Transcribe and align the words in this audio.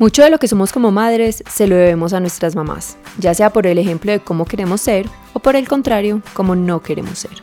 Mucho 0.00 0.22
de 0.22 0.30
lo 0.30 0.38
que 0.38 0.48
somos 0.48 0.72
como 0.72 0.90
madres 0.90 1.44
se 1.46 1.66
lo 1.66 1.76
debemos 1.76 2.14
a 2.14 2.20
nuestras 2.20 2.56
mamás, 2.56 2.96
ya 3.18 3.34
sea 3.34 3.50
por 3.50 3.66
el 3.66 3.76
ejemplo 3.76 4.10
de 4.10 4.20
cómo 4.20 4.46
queremos 4.46 4.80
ser 4.80 5.06
o 5.34 5.40
por 5.40 5.56
el 5.56 5.68
contrario, 5.68 6.22
cómo 6.32 6.56
no 6.56 6.80
queremos 6.80 7.18
ser. 7.18 7.42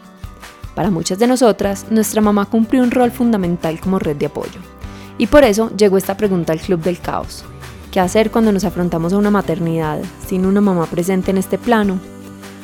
Para 0.74 0.90
muchas 0.90 1.20
de 1.20 1.28
nosotras, 1.28 1.86
nuestra 1.92 2.20
mamá 2.20 2.46
cumplió 2.46 2.82
un 2.82 2.90
rol 2.90 3.12
fundamental 3.12 3.80
como 3.80 4.00
red 4.00 4.16
de 4.16 4.26
apoyo. 4.26 4.60
Y 5.20 5.28
por 5.28 5.44
eso 5.44 5.70
llegó 5.78 6.00
esta 6.00 6.18
pregunta 6.18 6.52
al 6.52 6.60
Club 6.60 6.82
del 6.82 7.00
Caos. 7.00 7.46
¿Qué 7.92 8.00
hacer 8.00 8.32
cuando 8.32 8.52
nos 8.52 8.64
afrontamos 8.64 9.14
a 9.14 9.18
una 9.18 9.30
maternidad 9.30 10.00
sin 10.28 10.44
una 10.44 10.60
mamá 10.60 10.88
presente 10.88 11.30
en 11.30 11.38
este 11.38 11.60
plano? 11.60 12.00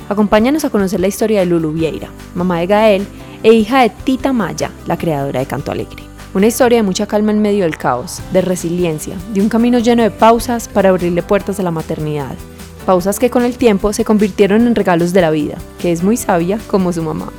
Acompáñanos 0.09 0.65
a 0.65 0.71
conocer 0.71 1.01
la 1.01 1.07
historia 1.07 1.41
de 1.41 1.45
Lulu 1.45 1.71
Vieira, 1.71 2.09
mamá 2.33 2.61
de 2.61 2.65
Gael 2.65 3.07
e 3.43 3.53
hija 3.53 3.83
de 3.83 3.91
Tita 3.91 4.33
Maya, 4.33 4.71
la 4.87 4.97
creadora 4.97 5.39
de 5.41 5.45
Canto 5.45 5.71
Alegre. 5.71 6.12
Una 6.35 6.47
historia 6.47 6.79
de 6.79 6.83
mucha 6.83 7.05
calma 7.05 7.31
en 7.31 7.43
medio 7.43 7.63
del 7.63 7.77
caos, 7.77 8.19
de 8.31 8.41
resiliencia, 8.41 9.15
de 9.35 9.41
un 9.41 9.49
camino 9.49 9.77
lleno 9.77 10.01
de 10.01 10.09
pausas 10.09 10.67
para 10.67 10.89
abrirle 10.89 11.21
puertas 11.21 11.59
a 11.59 11.63
la 11.63 11.69
maternidad. 11.69 12.33
Pausas 12.87 13.19
que 13.19 13.29
con 13.29 13.45
el 13.45 13.55
tiempo 13.55 13.93
se 13.93 14.03
convirtieron 14.03 14.65
en 14.65 14.73
regalos 14.73 15.13
de 15.13 15.21
la 15.21 15.29
vida, 15.29 15.59
que 15.77 15.91
es 15.91 16.01
muy 16.01 16.17
sabia 16.17 16.57
como 16.65 16.91
su 16.91 17.03
mamá. 17.03 17.31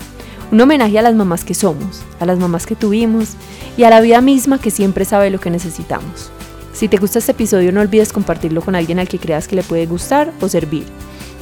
Un 0.53 0.61
homenaje 0.61 0.97
a 0.97 1.03
las 1.03 1.17
mamás 1.17 1.43
que 1.43 1.55
somos, 1.55 2.05
a 2.20 2.25
las 2.25 2.39
mamás 2.39 2.67
que 2.67 2.77
tuvimos 2.77 3.30
y 3.77 3.83
a 3.83 3.91
la 3.91 4.01
vida 4.01 4.20
misma 4.20 4.61
que 4.61 4.70
siempre 4.70 5.05
sabe 5.05 5.29
lo 5.31 5.41
que 5.41 5.51
necesitamos. 5.51 6.31
Si 6.73 6.87
te 6.87 6.97
gusta 6.97 7.19
este 7.19 7.33
episodio 7.33 7.73
no 7.73 7.81
olvides 7.81 8.12
compartirlo 8.12 8.62
con 8.62 8.77
alguien 8.77 9.01
al 9.01 9.09
que 9.09 9.19
creas 9.19 9.48
que 9.48 9.56
le 9.56 9.65
puede 9.65 9.87
gustar 9.87 10.33
o 10.41 10.48
servir. 10.48 10.84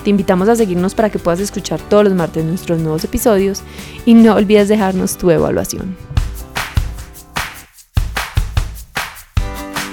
Te 0.04 0.08
invitamos 0.08 0.48
a 0.48 0.56
seguirnos 0.56 0.94
para 0.94 1.10
que 1.10 1.18
puedas 1.18 1.40
escuchar 1.40 1.82
todos 1.82 2.04
los 2.04 2.14
martes 2.14 2.46
nuestros 2.46 2.78
nuevos 2.78 3.04
episodios 3.04 3.62
y 4.06 4.14
no 4.14 4.36
olvides 4.36 4.68
dejarnos 4.68 5.18
tu 5.18 5.30
evaluación. 5.30 6.11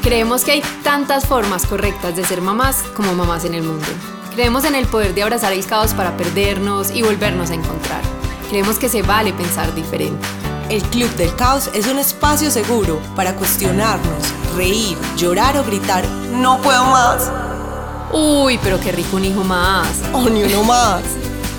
Creemos 0.09 0.43
que 0.43 0.53
hay 0.53 0.63
tantas 0.83 1.27
formas 1.27 1.67
correctas 1.67 2.15
de 2.15 2.25
ser 2.25 2.41
mamás 2.41 2.77
como 2.95 3.13
mamás 3.13 3.45
en 3.45 3.53
el 3.53 3.61
mundo. 3.61 3.85
Creemos 4.33 4.63
en 4.63 4.73
el 4.73 4.87
poder 4.87 5.13
de 5.13 5.21
abrazar 5.21 5.53
el 5.53 5.63
caos 5.67 5.93
para 5.93 6.17
perdernos 6.17 6.89
y 6.89 7.03
volvernos 7.03 7.51
a 7.51 7.53
encontrar. 7.53 8.01
Creemos 8.49 8.79
que 8.79 8.89
se 8.89 9.03
vale 9.03 9.33
pensar 9.33 9.71
diferente. 9.75 10.25
El 10.71 10.81
Club 10.81 11.11
del 11.11 11.35
Caos 11.35 11.69
es 11.75 11.85
un 11.85 11.99
espacio 11.99 12.49
seguro 12.49 12.99
para 13.15 13.35
cuestionarnos, 13.35 14.23
reír, 14.57 14.97
llorar 15.15 15.55
o 15.59 15.63
gritar, 15.63 16.03
no 16.31 16.59
puedo 16.59 16.85
más. 16.85 17.31
Uy, 18.11 18.59
pero 18.63 18.79
qué 18.79 18.91
rico 18.91 19.15
un 19.15 19.25
hijo 19.25 19.43
más. 19.43 20.01
O 20.13 20.27
ni 20.27 20.41
uno 20.41 20.63
más. 20.63 21.03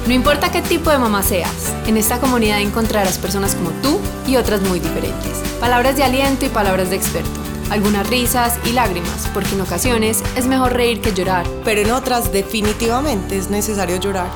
No 0.08 0.12
importa 0.12 0.50
qué 0.50 0.60
tipo 0.60 0.90
de 0.90 0.98
mamá 0.98 1.22
seas, 1.22 1.72
en 1.86 1.96
esta 1.96 2.18
comunidad 2.18 2.60
encontrarás 2.60 3.16
personas 3.16 3.54
como 3.54 3.70
tú 3.80 4.00
y 4.26 4.38
otras 4.38 4.60
muy 4.62 4.80
diferentes. 4.80 5.38
Palabras 5.60 5.96
de 5.96 6.02
aliento 6.02 6.46
y 6.46 6.48
palabras 6.48 6.90
de 6.90 6.96
experto 6.96 7.39
algunas 7.70 8.08
risas 8.08 8.58
y 8.64 8.72
lágrimas, 8.72 9.28
porque 9.32 9.54
en 9.54 9.60
ocasiones 9.60 10.22
es 10.36 10.46
mejor 10.46 10.74
reír 10.74 11.00
que 11.00 11.14
llorar. 11.14 11.46
Pero 11.64 11.80
en 11.80 11.90
otras 11.92 12.32
definitivamente 12.32 13.36
es 13.38 13.48
necesario 13.48 13.96
llorar. 13.96 14.28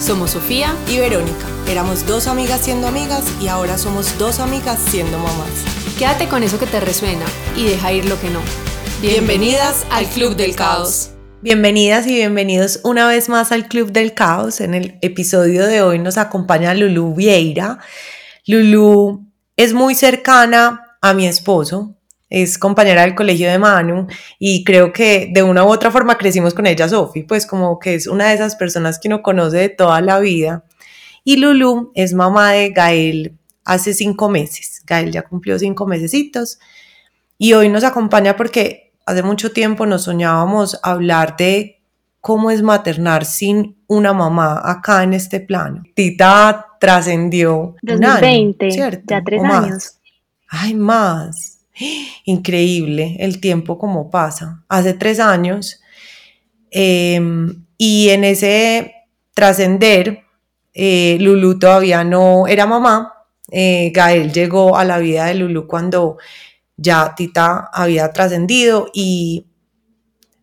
Somos 0.00 0.32
Sofía 0.32 0.74
y 0.90 0.98
Verónica. 0.98 1.46
Éramos 1.68 2.06
dos 2.06 2.26
amigas 2.26 2.62
siendo 2.62 2.88
amigas 2.88 3.24
y 3.40 3.48
ahora 3.48 3.78
somos 3.78 4.18
dos 4.18 4.40
amigas 4.40 4.80
siendo 4.80 5.18
mamás. 5.18 5.50
Quédate 5.98 6.26
con 6.28 6.42
eso 6.42 6.58
que 6.58 6.66
te 6.66 6.80
resuena 6.80 7.24
y 7.56 7.66
deja 7.66 7.92
ir 7.92 8.06
lo 8.06 8.20
que 8.20 8.30
no. 8.30 8.40
Bienvenidas 9.00 9.86
al 9.90 10.06
Club 10.06 10.34
del 10.34 10.56
Caos. 10.56 11.10
Bienvenidas 11.42 12.06
y 12.06 12.14
bienvenidos 12.14 12.80
una 12.84 13.06
vez 13.06 13.28
más 13.28 13.52
al 13.52 13.68
Club 13.68 13.92
del 13.92 14.14
Caos. 14.14 14.60
En 14.60 14.74
el 14.74 14.98
episodio 15.02 15.66
de 15.66 15.82
hoy 15.82 15.98
nos 15.98 16.18
acompaña 16.18 16.74
Lulu 16.74 17.14
Vieira. 17.14 17.78
Lulu 18.46 19.26
es 19.56 19.74
muy 19.74 19.94
cercana 19.94 20.96
a 21.00 21.14
mi 21.14 21.26
esposo, 21.26 21.96
es 22.32 22.56
compañera 22.56 23.02
del 23.02 23.14
colegio 23.14 23.50
de 23.50 23.58
Manu 23.58 24.06
y 24.38 24.64
creo 24.64 24.90
que 24.90 25.28
de 25.30 25.42
una 25.42 25.64
u 25.64 25.68
otra 25.68 25.90
forma 25.90 26.16
crecimos 26.16 26.54
con 26.54 26.66
ella, 26.66 26.88
Sofi, 26.88 27.24
pues 27.24 27.46
como 27.46 27.78
que 27.78 27.94
es 27.94 28.06
una 28.06 28.28
de 28.28 28.34
esas 28.34 28.56
personas 28.56 28.98
que 28.98 29.08
uno 29.08 29.22
conoce 29.22 29.58
de 29.58 29.68
toda 29.68 30.00
la 30.00 30.18
vida. 30.18 30.64
Y 31.24 31.36
Lulu 31.36 31.92
es 31.94 32.14
mamá 32.14 32.52
de 32.52 32.70
Gael 32.70 33.36
hace 33.66 33.92
cinco 33.92 34.30
meses. 34.30 34.82
Gael 34.86 35.12
ya 35.12 35.22
cumplió 35.22 35.58
cinco 35.58 35.86
mesecitos 35.86 36.58
y 37.36 37.52
hoy 37.52 37.68
nos 37.68 37.84
acompaña 37.84 38.34
porque 38.34 38.94
hace 39.04 39.22
mucho 39.22 39.52
tiempo 39.52 39.84
nos 39.84 40.04
soñábamos 40.04 40.80
hablar 40.82 41.36
de 41.36 41.82
cómo 42.22 42.50
es 42.50 42.62
maternar 42.62 43.26
sin 43.26 43.76
una 43.88 44.14
mamá 44.14 44.58
acá 44.64 45.02
en 45.02 45.12
este 45.12 45.40
plano. 45.40 45.82
Tita 45.94 46.66
trascendió. 46.80 47.76
2020, 47.82 48.70
¿cierto? 48.70 49.02
ya 49.06 49.22
tres 49.22 49.42
años. 49.44 49.98
Ay, 50.48 50.74
más. 50.74 51.61
Increíble 52.24 53.16
el 53.20 53.40
tiempo 53.40 53.78
como 53.78 54.10
pasa. 54.10 54.64
Hace 54.68 54.94
tres 54.94 55.20
años 55.20 55.80
em, 56.70 57.64
y 57.78 58.10
en 58.10 58.24
ese 58.24 58.94
trascender, 59.34 60.24
eh, 60.74 61.16
Lulu 61.20 61.58
todavía 61.58 62.04
no 62.04 62.46
era 62.46 62.66
mamá. 62.66 63.14
Eh, 63.50 63.90
Gael 63.94 64.32
llegó 64.32 64.76
a 64.76 64.84
la 64.84 64.98
vida 64.98 65.26
de 65.26 65.34
Lulu 65.34 65.66
cuando 65.66 66.18
ya 66.76 67.14
Tita 67.14 67.70
había 67.72 68.12
trascendido 68.12 68.90
y 68.94 69.46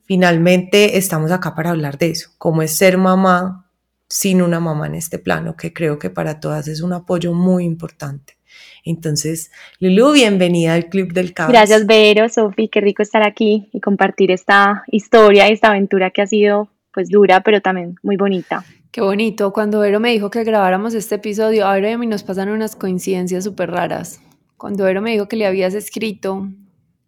finalmente 0.03 0.97
estamos 0.97 1.31
acá 1.31 1.55
para 1.55 1.71
hablar 1.71 1.97
de 1.97 2.11
eso, 2.11 2.31
cómo 2.37 2.61
es 2.61 2.75
ser 2.75 2.97
mamá 2.97 3.69
sin 4.07 4.41
una 4.41 4.59
mamá 4.59 4.87
en 4.87 4.95
este 4.95 5.19
plano, 5.19 5.55
que 5.55 5.71
creo 5.71 5.99
que 5.99 6.09
para 6.09 6.39
todas 6.39 6.67
es 6.67 6.81
un 6.81 6.93
apoyo 6.93 7.33
muy 7.33 7.63
importante. 7.63 8.38
Entonces, 8.83 9.51
Lulu, 9.79 10.13
bienvenida 10.13 10.73
al 10.73 10.89
Club 10.89 11.13
del 11.13 11.33
Caos. 11.33 11.51
Gracias, 11.51 11.85
Vero, 11.85 12.27
Sofi, 12.29 12.67
qué 12.69 12.81
rico 12.81 13.01
estar 13.01 13.23
aquí 13.23 13.69
y 13.73 13.79
compartir 13.79 14.31
esta 14.31 14.83
historia, 14.91 15.47
esta 15.47 15.69
aventura 15.69 16.11
que 16.11 16.21
ha 16.21 16.27
sido 16.27 16.69
pues 16.93 17.09
dura, 17.09 17.41
pero 17.41 17.61
también 17.61 17.95
muy 18.03 18.17
bonita. 18.17 18.63
Qué 18.91 19.01
bonito. 19.01 19.53
Cuando 19.53 19.79
Vero 19.79 19.99
me 19.99 20.11
dijo 20.11 20.29
que 20.29 20.43
grabáramos 20.43 20.93
este 20.95 21.15
episodio, 21.15 21.67
a 21.67 21.73
Vero 21.73 21.89
y 21.89 21.91
a 21.91 21.97
mí 21.97 22.07
nos 22.07 22.23
pasan 22.23 22.49
unas 22.49 22.75
coincidencias 22.75 23.43
súper 23.43 23.69
raras. 23.69 24.21
Cuando 24.57 24.83
Vero 24.83 25.01
me 25.01 25.11
dijo 25.11 25.27
que 25.27 25.35
le 25.35 25.45
habías 25.45 25.75
escrito, 25.75 26.49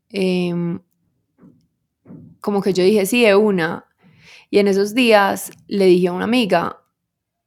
em, 0.10 0.80
como 2.40 2.62
que 2.62 2.74
yo 2.74 2.84
dije, 2.84 3.06
sí, 3.06 3.24
de 3.24 3.36
una. 3.36 3.86
Y 4.50 4.60
en 4.60 4.68
esos 4.68 4.94
días 4.94 5.52
le 5.68 5.86
dije 5.86 6.10
a 6.10 6.14
una 6.14 6.26
amiga, 6.26 6.78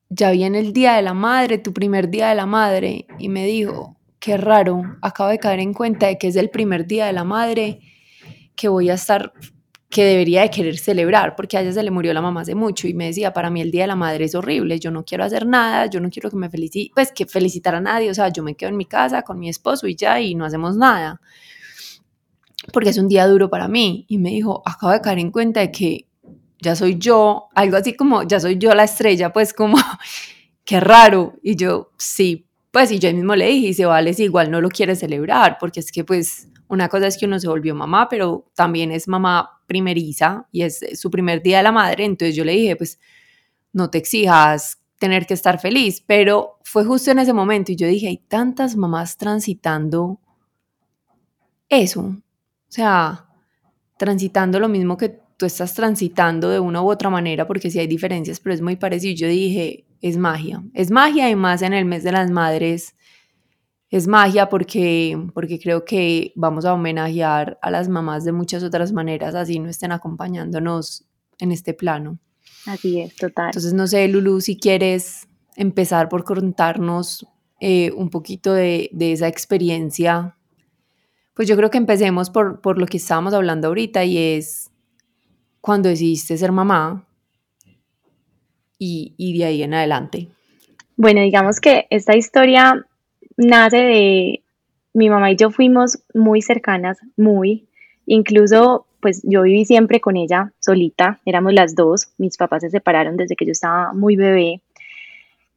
ya 0.08 0.30
viene 0.30 0.58
el 0.58 0.72
Día 0.72 0.94
de 0.94 1.02
la 1.02 1.14
Madre, 1.14 1.58
tu 1.58 1.72
primer 1.72 2.10
Día 2.10 2.28
de 2.28 2.34
la 2.34 2.46
Madre. 2.46 3.06
Y 3.18 3.28
me 3.28 3.46
dijo, 3.46 3.96
qué 4.24 4.38
raro, 4.38 4.96
acabo 5.02 5.28
de 5.28 5.38
caer 5.38 5.60
en 5.60 5.74
cuenta 5.74 6.06
de 6.06 6.16
que 6.16 6.28
es 6.28 6.36
el 6.36 6.48
primer 6.48 6.86
día 6.86 7.04
de 7.04 7.12
la 7.12 7.24
madre 7.24 7.80
que 8.56 8.68
voy 8.68 8.88
a 8.88 8.94
estar, 8.94 9.34
que 9.90 10.02
debería 10.02 10.40
de 10.40 10.48
querer 10.48 10.78
celebrar, 10.78 11.36
porque 11.36 11.58
a 11.58 11.60
ella 11.60 11.74
se 11.74 11.82
le 11.82 11.90
murió 11.90 12.14
la 12.14 12.22
mamá 12.22 12.40
hace 12.40 12.54
mucho 12.54 12.88
y 12.88 12.94
me 12.94 13.04
decía, 13.04 13.34
para 13.34 13.50
mí 13.50 13.60
el 13.60 13.70
día 13.70 13.82
de 13.82 13.88
la 13.88 13.96
madre 13.96 14.24
es 14.24 14.34
horrible, 14.34 14.80
yo 14.80 14.90
no 14.90 15.04
quiero 15.04 15.24
hacer 15.24 15.46
nada, 15.46 15.90
yo 15.90 16.00
no 16.00 16.08
quiero 16.08 16.30
que 16.30 16.36
me 16.36 16.48
felicite, 16.48 16.90
pues 16.94 17.12
que 17.12 17.26
felicitar 17.26 17.74
a 17.74 17.82
nadie, 17.82 18.10
o 18.10 18.14
sea, 18.14 18.28
yo 18.28 18.42
me 18.42 18.54
quedo 18.54 18.70
en 18.70 18.78
mi 18.78 18.86
casa 18.86 19.20
con 19.20 19.38
mi 19.38 19.50
esposo 19.50 19.86
y 19.86 19.94
ya, 19.94 20.18
y 20.18 20.34
no 20.34 20.46
hacemos 20.46 20.74
nada, 20.74 21.20
porque 22.72 22.88
es 22.88 22.96
un 22.96 23.08
día 23.08 23.26
duro 23.26 23.50
para 23.50 23.68
mí. 23.68 24.06
Y 24.08 24.16
me 24.16 24.30
dijo, 24.30 24.62
acabo 24.64 24.94
de 24.94 25.02
caer 25.02 25.18
en 25.18 25.32
cuenta 25.32 25.60
de 25.60 25.70
que 25.70 26.06
ya 26.62 26.74
soy 26.74 26.96
yo, 26.96 27.48
algo 27.54 27.76
así 27.76 27.94
como, 27.94 28.22
ya 28.22 28.40
soy 28.40 28.56
yo 28.56 28.74
la 28.74 28.84
estrella, 28.84 29.34
pues 29.34 29.52
como, 29.52 29.76
qué 30.64 30.80
raro. 30.80 31.34
Y 31.42 31.56
yo, 31.56 31.90
sí, 31.98 32.46
pues 32.74 32.90
y 32.90 32.98
yo 32.98 33.12
mismo 33.14 33.36
le 33.36 33.46
dije, 33.46 33.72
se 33.72 33.86
vale 33.86 34.12
si 34.14 34.24
igual 34.24 34.50
no 34.50 34.60
lo 34.60 34.68
quiere 34.68 34.96
celebrar, 34.96 35.58
porque 35.60 35.78
es 35.78 35.92
que 35.92 36.02
pues 36.02 36.48
una 36.66 36.88
cosa 36.88 37.06
es 37.06 37.16
que 37.16 37.24
uno 37.24 37.38
se 37.38 37.46
volvió 37.46 37.72
mamá, 37.72 38.08
pero 38.08 38.50
también 38.52 38.90
es 38.90 39.06
mamá 39.06 39.62
primeriza 39.68 40.48
y 40.50 40.62
es 40.62 40.84
su 40.94 41.08
primer 41.08 41.40
día 41.40 41.58
de 41.58 41.62
la 41.62 41.70
madre, 41.70 42.04
entonces 42.04 42.34
yo 42.34 42.44
le 42.44 42.50
dije, 42.50 42.74
pues 42.74 42.98
no 43.72 43.90
te 43.90 43.98
exijas 43.98 44.80
tener 44.98 45.24
que 45.24 45.34
estar 45.34 45.60
feliz, 45.60 46.02
pero 46.04 46.58
fue 46.64 46.84
justo 46.84 47.12
en 47.12 47.20
ese 47.20 47.32
momento 47.32 47.70
y 47.70 47.76
yo 47.76 47.86
dije, 47.86 48.08
hay 48.08 48.18
tantas 48.18 48.74
mamás 48.74 49.16
transitando 49.18 50.18
eso, 51.68 52.00
o 52.00 52.22
sea, 52.70 53.28
transitando 53.96 54.58
lo 54.58 54.68
mismo 54.68 54.96
que 54.96 55.20
tú 55.36 55.46
estás 55.46 55.74
transitando 55.74 56.48
de 56.48 56.58
una 56.58 56.82
u 56.82 56.90
otra 56.90 57.08
manera, 57.08 57.46
porque 57.46 57.70
sí 57.70 57.78
hay 57.78 57.86
diferencias, 57.86 58.40
pero 58.40 58.52
es 58.52 58.60
muy 58.60 58.74
parecido. 58.74 59.14
Yo 59.14 59.28
dije, 59.28 59.84
es 60.04 60.18
magia. 60.18 60.62
Es 60.74 60.90
magia 60.90 61.30
y 61.30 61.34
más 61.34 61.62
en 61.62 61.72
el 61.72 61.86
mes 61.86 62.04
de 62.04 62.12
las 62.12 62.30
madres. 62.30 62.94
Es 63.88 64.06
magia 64.06 64.50
porque, 64.50 65.18
porque 65.32 65.58
creo 65.58 65.86
que 65.86 66.30
vamos 66.36 66.66
a 66.66 66.74
homenajear 66.74 67.58
a 67.62 67.70
las 67.70 67.88
mamás 67.88 68.22
de 68.22 68.32
muchas 68.32 68.62
otras 68.62 68.92
maneras, 68.92 69.34
así 69.34 69.58
no 69.58 69.70
estén 69.70 69.92
acompañándonos 69.92 71.06
en 71.38 71.52
este 71.52 71.72
plano. 71.72 72.18
Así 72.66 73.00
es, 73.00 73.16
total. 73.16 73.46
Entonces, 73.46 73.72
no 73.72 73.86
sé, 73.86 74.06
Lulu, 74.08 74.42
si 74.42 74.58
quieres 74.58 75.26
empezar 75.56 76.10
por 76.10 76.24
contarnos 76.24 77.26
eh, 77.58 77.90
un 77.92 78.10
poquito 78.10 78.52
de, 78.52 78.90
de, 78.92 79.12
esa 79.12 79.26
experiencia, 79.26 80.36
pues 81.32 81.48
yo 81.48 81.56
creo 81.56 81.70
que 81.70 81.78
empecemos 81.78 82.28
por, 82.28 82.60
por 82.60 82.76
lo 82.76 82.84
que 82.84 82.98
estábamos 82.98 83.32
hablando 83.32 83.68
ahorita 83.68 84.04
y 84.04 84.18
es 84.18 84.70
cuando 85.62 85.88
decidiste 85.88 86.36
ser 86.36 86.52
mamá, 86.52 87.08
y, 89.16 89.38
de 89.38 89.44
ahí 89.44 89.62
en 89.62 89.74
adelante? 89.74 90.28
Bueno, 90.96 91.20
digamos 91.22 91.60
que 91.60 91.86
esta 91.90 92.16
historia 92.16 92.86
nace 93.36 93.78
de 93.78 94.42
mi 94.92 95.10
mamá 95.10 95.30
y 95.32 95.36
yo 95.36 95.50
fuimos 95.50 95.98
muy 96.14 96.42
cercanas, 96.42 96.98
muy, 97.16 97.66
incluso 98.06 98.86
pues 99.00 99.20
yo 99.22 99.42
viví 99.42 99.64
siempre 99.64 100.00
con 100.00 100.16
ella 100.16 100.52
solita, 100.60 101.20
éramos 101.26 101.52
las 101.52 101.74
dos, 101.74 102.08
mis 102.16 102.36
papás 102.38 102.62
se 102.62 102.70
separaron 102.70 103.16
desde 103.16 103.36
que 103.36 103.44
yo 103.44 103.52
estaba 103.52 103.92
muy 103.92 104.16
bebé. 104.16 104.62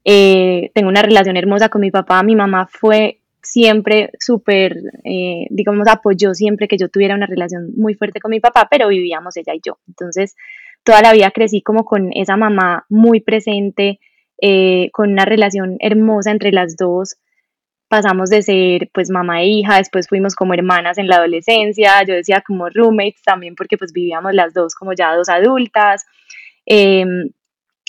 Eh, 0.04 0.72
tengo 0.74 0.90
una 0.90 1.02
relación 1.02 1.38
hermosa 1.38 1.70
con 1.70 1.82
mi 1.82 1.92
papá, 1.92 2.24
mi 2.24 2.36
mamá 2.36 2.68
fue 2.70 3.20
siempre 3.42 4.12
súper, 4.20 4.78
eh, 5.06 5.48
digamos, 5.50 5.88
apoyó 5.88 6.34
siempre 6.34 6.68
que 6.68 6.78
yo 6.78 6.90
tuviera 6.90 7.16
una 7.16 7.26
relación 7.26 7.72
muy 7.78 7.94
fuerte 7.94 8.20
con 8.20 8.32
mi 8.32 8.40
papá, 8.40 8.68
pero 8.70 8.90
vivíamos 8.90 9.38
ella 9.38 9.54
y 9.54 9.62
yo. 9.66 9.78
Entonces, 9.88 10.36
toda 10.88 11.02
la 11.02 11.12
vida 11.12 11.32
crecí 11.32 11.62
como 11.62 11.84
con 11.84 12.14
esa 12.14 12.38
mamá 12.38 12.86
muy 12.88 13.20
presente, 13.20 14.00
eh, 14.42 14.90
con 14.94 15.12
una 15.12 15.26
relación 15.26 15.76
hermosa 15.82 16.32
entre 16.32 16.54
las 16.54 16.78
dos. 16.78 17.18
Pasamos 17.90 18.30
de 18.30 18.42
ser 18.42 18.90
pues 18.94 19.10
mamá 19.10 19.42
e 19.42 19.48
hija, 19.48 19.80
después 19.80 20.08
fuimos 20.08 20.34
como 20.34 20.54
hermanas 20.54 20.98
en 20.98 21.10
la 21.10 21.18
adolescencia, 21.18 22.04
yo 22.08 22.14
decía 22.14 22.42
como 22.42 22.70
roommates 22.70 23.22
también 23.22 23.56
porque 23.56 23.78
pues 23.78 23.92
vivíamos 23.92 24.34
las 24.34 24.54
dos 24.54 24.76
como 24.76 24.94
ya 24.94 25.14
dos 25.14 25.28
adultas. 25.28 26.06
Em, 26.66 27.32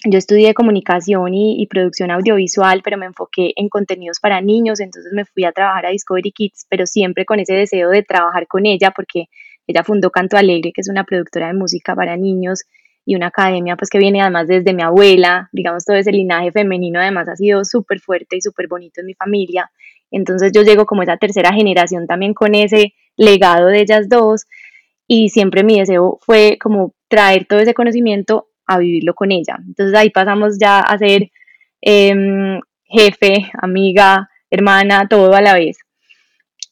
yo 0.05 0.19
estudié 0.19 0.53
comunicación 0.53 1.35
y, 1.35 1.67
producción 1.69 2.11
audiovisual, 2.11 2.83
pero 2.83 2.99
me 2.99 3.07
enfoqué 3.07 3.53
en 3.55 3.69
contenidos 3.69 4.19
para 4.19 4.41
niños, 4.41 4.81
entonces 4.81 5.13
me 5.13 5.25
fui 5.25 5.45
a 5.45 5.53
trabajar 5.53 5.87
a 5.87 5.91
Discovery 5.91 6.33
Kids, 6.33 6.67
pero 6.69 6.85
siempre 6.85 7.25
con 7.25 7.39
ese 7.39 7.55
deseo 7.55 7.91
de 7.91 8.03
trabajar 8.03 8.49
con 8.49 8.67
ella, 8.67 8.91
porque 8.91 9.27
ella 9.69 9.85
fundó 9.85 10.11
Canto 10.11 10.37
Alegre, 10.37 10.73
que 10.75 10.81
es 10.81 10.89
una 10.89 11.05
productora 11.05 11.49
de 11.49 11.55
música 11.55 11.95
para 11.95 12.17
niños 12.17 12.65
y 13.09 13.15
una 13.15 13.29
academia 13.29 13.75
pues 13.75 13.89
que 13.89 13.99
viene 13.99 14.21
además 14.21 14.49
desde 14.49 14.75
mi 14.75 14.83
abuela, 14.83 15.49
digamos 15.51 15.87
todo 15.87 15.97
ese 15.97 16.13
linaje 16.13 16.53
femenino 16.53 17.01
además 17.01 17.27
ha 17.31 17.37
sido 17.37 17.65
súper 17.65 18.01
fuerte 18.01 18.37
y 18.37 18.43
súper 18.43 18.69
bonito 18.69 19.01
en 19.01 19.07
mi 19.07 19.15
familia, 19.15 19.71
entonces 20.11 20.53
yo 20.53 20.61
llego 20.61 20.85
como 20.85 21.03
esa 21.03 21.17
tercera 21.17 21.55
generación 21.55 22.07
también 22.07 22.35
con 22.35 22.55
ese 22.55 22.93
legado 23.17 23.69
de 23.69 23.81
ellas 23.81 24.11
dos 24.11 24.45
y 25.07 25.31
siempre 25.31 25.65
mi 25.65 25.79
deseo 25.79 26.19
fue 26.21 26.59
como 26.61 26.93
traer 27.09 27.47
todo 27.47 27.61
ese 27.61 27.73
conocimiento 27.73 28.49
a 28.67 28.77
vivirlo 28.77 29.15
con 29.15 29.33
ella. 29.33 29.59
Entonces 29.67 29.99
ahí 29.99 30.11
pasamos 30.11 30.59
ya 30.61 30.81
a 30.81 30.99
ser 30.99 31.31
em, 31.81 32.61
jefe, 32.85 33.51
amiga, 33.55 34.29
hermana, 34.51 35.09
todo 35.09 35.33
a 35.33 35.41
la 35.41 35.55
vez. 35.55 35.79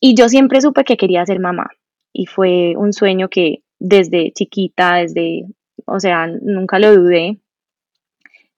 Y 0.01 0.15
yo 0.15 0.29
siempre 0.29 0.61
supe 0.61 0.85
que 0.85 0.99
quería 0.99 1.25
ser 1.25 1.41
mamá 1.41 1.71
y 2.13 2.27
fue 2.27 2.75
un 2.77 2.93
sueño 2.93 3.29
que 3.31 3.63
desde 3.79 4.33
chiquita, 4.33 4.97
desde, 4.97 5.47
o 5.87 6.01
sea, 6.01 6.27
nunca 6.27 6.79
lo 6.79 6.95
dudé 6.95 7.39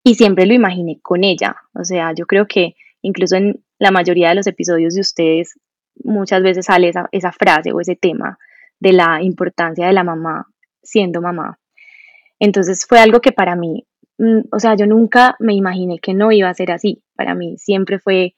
y 0.02 0.14
siempre 0.14 0.46
lo 0.46 0.54
imaginé 0.54 0.98
con 1.00 1.22
ella. 1.22 1.56
O 1.74 1.84
sea, 1.84 2.12
yo 2.14 2.26
creo 2.26 2.46
que 2.46 2.74
incluso 3.02 3.36
en 3.36 3.62
la 3.78 3.90
mayoría 3.90 4.30
de 4.30 4.34
los 4.34 4.46
episodios 4.46 4.94
de 4.94 5.02
ustedes 5.02 5.58
muchas 6.02 6.42
veces 6.42 6.66
sale 6.66 6.88
esa, 6.88 7.08
esa 7.12 7.32
frase 7.32 7.72
o 7.72 7.80
ese 7.80 7.96
tema 7.96 8.38
de 8.80 8.92
la 8.92 9.22
importancia 9.22 9.86
de 9.86 9.92
la 9.92 10.04
mamá 10.04 10.48
siendo 10.82 11.20
mamá. 11.20 11.58
Entonces 12.38 12.86
fue 12.88 13.00
algo 13.00 13.20
que 13.20 13.32
para 13.32 13.56
mí, 13.56 13.86
mm, 14.18 14.40
o 14.50 14.58
sea, 14.58 14.74
yo 14.74 14.86
nunca 14.86 15.36
me 15.38 15.54
imaginé 15.54 15.98
que 15.98 16.14
no 16.14 16.32
iba 16.32 16.48
a 16.48 16.54
ser 16.54 16.70
así. 16.70 17.02
Para 17.14 17.34
mí 17.34 17.58
siempre 17.58 17.98
fue 17.98 18.34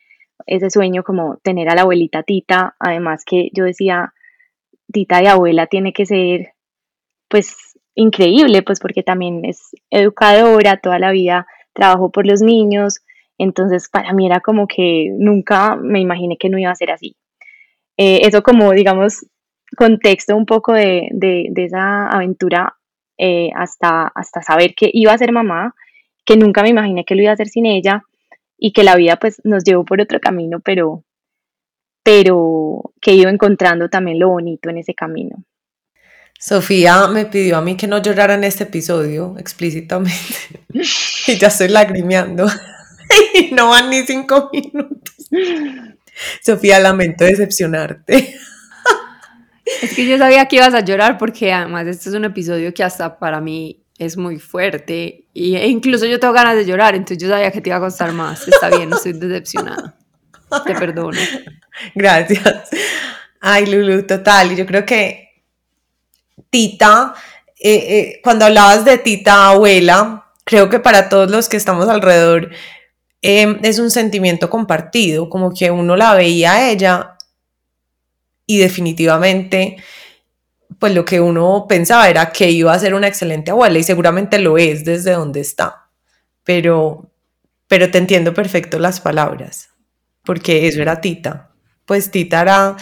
ese 0.46 0.70
sueño 0.70 1.04
como 1.04 1.36
tener 1.38 1.68
a 1.68 1.74
la 1.74 1.82
abuelita 1.82 2.22
Tita, 2.22 2.74
además 2.80 3.24
que 3.24 3.50
yo 3.52 3.64
decía, 3.64 4.14
Tita 4.92 5.22
y 5.22 5.26
abuela 5.26 5.66
tiene 5.66 5.92
que 5.92 6.06
ser 6.06 6.54
pues 7.28 7.69
increíble, 8.00 8.62
pues 8.62 8.80
porque 8.80 9.02
también 9.02 9.44
es 9.44 9.70
educadora, 9.90 10.78
toda 10.78 10.98
la 10.98 11.12
vida 11.12 11.46
trabajó 11.72 12.10
por 12.10 12.26
los 12.26 12.40
niños, 12.40 13.00
entonces 13.38 13.88
para 13.90 14.12
mí 14.12 14.26
era 14.26 14.40
como 14.40 14.66
que 14.66 15.10
nunca 15.18 15.76
me 15.76 16.00
imaginé 16.00 16.36
que 16.38 16.48
no 16.48 16.58
iba 16.58 16.70
a 16.70 16.74
ser 16.74 16.90
así. 16.90 17.16
Eh, 17.96 18.20
eso 18.26 18.42
como, 18.42 18.72
digamos, 18.72 19.26
contexto 19.76 20.36
un 20.36 20.46
poco 20.46 20.72
de, 20.72 21.08
de, 21.12 21.52
esa 21.56 22.08
aventura 22.08 22.74
eh, 23.18 23.50
hasta, 23.54 24.10
hasta 24.14 24.42
saber 24.42 24.74
que 24.74 24.90
iba 24.92 25.12
a 25.12 25.18
ser 25.18 25.32
mamá, 25.32 25.74
que 26.24 26.36
nunca 26.36 26.62
me 26.62 26.70
imaginé 26.70 27.04
que 27.04 27.14
lo 27.14 27.22
iba 27.22 27.30
a 27.30 27.34
hacer 27.34 27.48
sin 27.48 27.66
ella 27.66 28.02
y 28.58 28.72
que 28.72 28.82
la 28.82 28.96
vida 28.96 29.16
pues 29.16 29.40
nos 29.44 29.64
llevó 29.64 29.84
por 29.84 30.00
otro 30.00 30.20
camino, 30.20 30.60
pero, 30.60 31.04
pero 32.02 32.92
que 33.00 33.12
he 33.12 33.22
encontrando 33.22 33.88
también 33.88 34.18
lo 34.18 34.30
bonito 34.30 34.70
en 34.70 34.78
ese 34.78 34.94
camino. 34.94 35.44
Sofía 36.42 37.06
me 37.08 37.26
pidió 37.26 37.58
a 37.58 37.60
mí 37.60 37.76
que 37.76 37.86
no 37.86 38.00
llorara 38.00 38.32
en 38.32 38.44
este 38.44 38.64
episodio 38.64 39.36
explícitamente 39.38 40.24
y 41.26 41.36
ya 41.36 41.48
estoy 41.48 41.68
lagrimeando 41.68 42.46
y 43.34 43.52
no 43.52 43.68
van 43.68 43.90
ni 43.90 44.02
cinco 44.04 44.48
minutos. 44.50 45.28
Sofía, 46.42 46.80
lamento 46.80 47.24
decepcionarte. 47.24 48.34
Es 49.82 49.94
que 49.94 50.06
yo 50.06 50.16
sabía 50.16 50.46
que 50.46 50.56
ibas 50.56 50.72
a 50.72 50.80
llorar 50.80 51.18
porque 51.18 51.52
además 51.52 51.86
este 51.86 52.08
es 52.08 52.14
un 52.14 52.24
episodio 52.24 52.72
que 52.72 52.84
hasta 52.84 53.18
para 53.18 53.42
mí 53.42 53.84
es 53.98 54.16
muy 54.16 54.38
fuerte 54.38 55.26
y, 55.34 55.56
e 55.56 55.68
incluso 55.68 56.06
yo 56.06 56.18
tengo 56.18 56.32
ganas 56.32 56.56
de 56.56 56.64
llorar, 56.64 56.94
entonces 56.94 57.18
yo 57.18 57.28
sabía 57.28 57.50
que 57.50 57.60
te 57.60 57.68
iba 57.68 57.76
a 57.76 57.80
costar 57.80 58.12
más. 58.12 58.48
Está 58.48 58.70
bien, 58.70 58.90
estoy 58.90 59.12
decepcionada. 59.12 59.94
Te 60.64 60.74
perdono. 60.74 61.20
Gracias. 61.94 62.70
Ay, 63.40 63.66
Lulu, 63.66 64.06
total. 64.06 64.52
Y 64.52 64.56
yo 64.56 64.64
creo 64.64 64.86
que 64.86 65.29
Tita, 66.50 67.14
eh, 67.58 67.74
eh, 67.74 68.20
cuando 68.22 68.44
hablabas 68.44 68.84
de 68.84 68.98
Tita 68.98 69.48
abuela, 69.50 70.26
creo 70.44 70.68
que 70.68 70.80
para 70.80 71.08
todos 71.08 71.30
los 71.30 71.48
que 71.48 71.56
estamos 71.56 71.88
alrededor 71.88 72.50
eh, 73.22 73.58
es 73.62 73.78
un 73.78 73.90
sentimiento 73.90 74.50
compartido, 74.50 75.28
como 75.28 75.52
que 75.52 75.70
uno 75.70 75.96
la 75.96 76.14
veía 76.14 76.54
a 76.54 76.70
ella 76.70 77.16
y 78.46 78.58
definitivamente 78.58 79.76
pues 80.78 80.94
lo 80.94 81.04
que 81.04 81.20
uno 81.20 81.66
pensaba 81.68 82.08
era 82.08 82.32
que 82.32 82.50
iba 82.50 82.72
a 82.72 82.78
ser 82.78 82.94
una 82.94 83.06
excelente 83.08 83.50
abuela 83.50 83.78
y 83.78 83.82
seguramente 83.82 84.38
lo 84.38 84.56
es 84.56 84.84
desde 84.84 85.12
donde 85.12 85.40
está, 85.40 85.88
pero, 86.42 87.10
pero 87.68 87.90
te 87.90 87.98
entiendo 87.98 88.32
perfecto 88.32 88.78
las 88.78 89.00
palabras, 89.00 89.68
porque 90.24 90.66
eso 90.66 90.80
era 90.80 91.00
Tita, 91.00 91.50
pues 91.84 92.10
Tita 92.10 92.40
era 92.40 92.76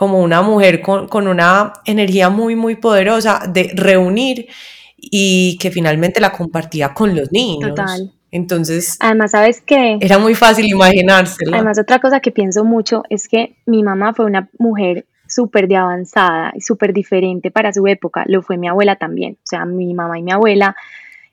como 0.00 0.22
una 0.22 0.40
mujer 0.40 0.80
con, 0.80 1.08
con 1.08 1.28
una 1.28 1.74
energía 1.84 2.30
muy, 2.30 2.56
muy 2.56 2.76
poderosa 2.76 3.42
de 3.46 3.70
reunir 3.74 4.48
y 4.96 5.58
que 5.58 5.70
finalmente 5.70 6.22
la 6.22 6.32
compartía 6.32 6.94
con 6.94 7.14
los 7.14 7.30
niños. 7.30 7.68
Total. 7.68 8.10
Entonces, 8.30 8.96
además, 8.98 9.32
¿sabes 9.32 9.60
qué? 9.60 9.98
Era 10.00 10.16
muy 10.16 10.34
fácil 10.34 10.64
imaginárselo. 10.64 11.54
Además, 11.54 11.78
otra 11.78 11.98
cosa 11.98 12.20
que 12.20 12.30
pienso 12.30 12.64
mucho 12.64 13.02
es 13.10 13.28
que 13.28 13.56
mi 13.66 13.82
mamá 13.82 14.14
fue 14.14 14.24
una 14.24 14.48
mujer 14.58 15.04
súper 15.28 15.68
de 15.68 15.76
avanzada 15.76 16.52
y 16.54 16.62
súper 16.62 16.94
diferente 16.94 17.50
para 17.50 17.70
su 17.70 17.86
época. 17.86 18.24
Lo 18.26 18.40
fue 18.40 18.56
mi 18.56 18.68
abuela 18.68 18.96
también. 18.96 19.34
O 19.34 19.46
sea, 19.46 19.66
mi 19.66 19.92
mamá 19.92 20.18
y 20.18 20.22
mi 20.22 20.32
abuela 20.32 20.76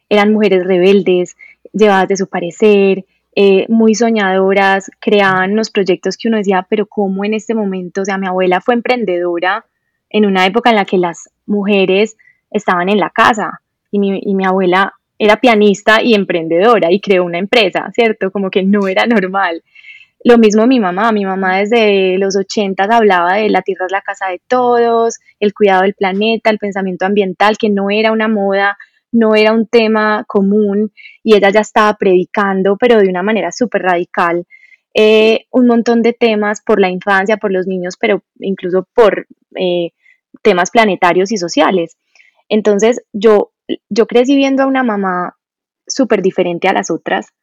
eran 0.10 0.34
mujeres 0.34 0.68
rebeldes, 0.68 1.38
llevadas 1.72 2.10
de 2.10 2.18
su 2.18 2.28
parecer, 2.28 3.06
eh, 3.40 3.68
muy 3.70 3.94
soñadoras, 3.94 4.90
creaban 5.00 5.56
los 5.56 5.70
proyectos 5.70 6.18
que 6.18 6.28
uno 6.28 6.38
decía, 6.38 6.66
pero 6.68 6.88
¿cómo 6.88 7.24
en 7.24 7.36
este 7.36 7.54
momento? 7.54 8.02
O 8.02 8.06
sea, 8.06 8.18
mi 8.18 8.26
abuela 8.26 8.62
fue 8.62 8.74
emprendedora 8.74 9.64
en 10.10 10.26
una 10.26 10.48
época 10.48 10.72
en 10.72 10.76
la 10.76 10.86
que 10.86 10.98
las 10.98 11.30
mujeres 11.46 12.18
estaban 12.50 12.90
en 12.90 12.98
la 12.98 13.12
casa 13.12 13.62
y 13.92 14.00
mi, 14.00 14.20
y 14.24 14.34
mi 14.34 14.44
abuela 14.44 14.96
era 15.20 15.40
pianista 15.40 16.02
y 16.02 16.16
emprendedora 16.16 16.92
y 16.92 17.00
creó 17.00 17.26
una 17.26 17.38
empresa, 17.38 17.92
¿cierto? 17.94 18.32
Como 18.32 18.50
que 18.50 18.64
no 18.64 18.88
era 18.88 19.06
normal. 19.06 19.62
Lo 20.24 20.40
mismo 20.40 20.66
mi 20.66 20.80
mamá, 20.80 21.12
mi 21.12 21.24
mamá 21.24 21.58
desde 21.60 22.18
los 22.18 22.36
80 22.36 22.86
hablaba 22.86 23.36
de 23.36 23.52
la 23.52 23.62
tierra 23.62 23.86
es 23.86 23.92
la 23.92 24.02
casa 24.02 24.30
de 24.30 24.42
todos, 24.48 25.20
el 25.40 25.54
cuidado 25.54 25.84
del 25.84 25.94
planeta, 25.94 26.50
el 26.50 26.58
pensamiento 26.58 27.06
ambiental, 27.06 27.60
que 27.60 27.70
no 27.70 27.92
era 27.92 28.12
una 28.12 28.28
moda, 28.28 28.80
no 29.18 29.36
era 29.36 29.54
un 29.54 29.68
tema 29.68 30.24
común 30.28 30.92
y 31.24 31.36
ella 31.36 31.50
ya 31.50 31.62
estaba 31.62 31.94
predicando, 31.96 32.78
pero 32.78 33.00
de 33.00 33.10
una 33.10 33.24
manera 33.24 33.52
súper 33.52 33.84
radical, 33.84 34.46
eh, 34.94 35.46
un 35.52 35.68
montón 35.68 36.02
de 36.02 36.14
temas 36.14 36.62
por 36.62 36.80
la 36.80 36.90
infancia, 36.90 37.38
por 37.38 37.52
los 37.52 37.68
niños, 37.68 37.98
pero 38.00 38.24
incluso 38.40 38.88
por 38.94 39.28
eh, 39.56 39.92
temas 40.42 40.72
planetarios 40.72 41.32
y 41.32 41.38
sociales. 41.38 41.98
Entonces 42.50 43.04
yo, 43.14 43.52
yo 43.90 44.08
crecí 44.08 44.36
viendo 44.36 44.64
a 44.64 44.68
una 44.68 44.84
mamá 44.84 45.36
súper 45.88 46.22
diferente 46.22 46.68
a 46.68 46.74
las 46.74 46.90
otras, 46.92 47.34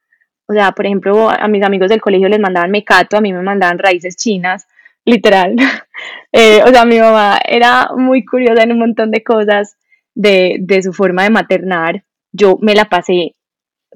o 0.47 0.53
sea, 0.53 0.73
por 0.73 0.87
ejemplo, 0.87 1.31
a 1.31 1.49
mis 1.49 1.63
amigos 1.63 1.89
del 1.89 2.03
colegio 2.03 2.29
les 2.29 2.41
mandaban 2.41 2.71
mecato, 2.71 3.17
a 3.17 3.21
mí 3.21 3.33
me 3.33 3.43
mandaban 3.43 3.79
raíces 3.79 4.17
chinas, 4.17 4.67
literal. 5.05 5.57
Eh, 6.37 6.61
o 6.65 6.69
sea, 6.71 6.85
mi 6.85 6.99
mamá 6.99 7.39
era 7.47 7.91
muy 7.97 8.25
curiosa 8.25 8.65
en 8.65 8.73
un 8.73 8.81
montón 8.81 9.13
de 9.13 9.23
cosas 9.23 9.77
de, 10.15 10.57
de 10.61 10.83
su 10.83 10.93
forma 10.93 11.25
de 11.25 11.31
maternar. 11.31 12.05
Yo 12.33 12.59
me 12.61 12.75
la 12.75 12.87
pasé 12.87 13.35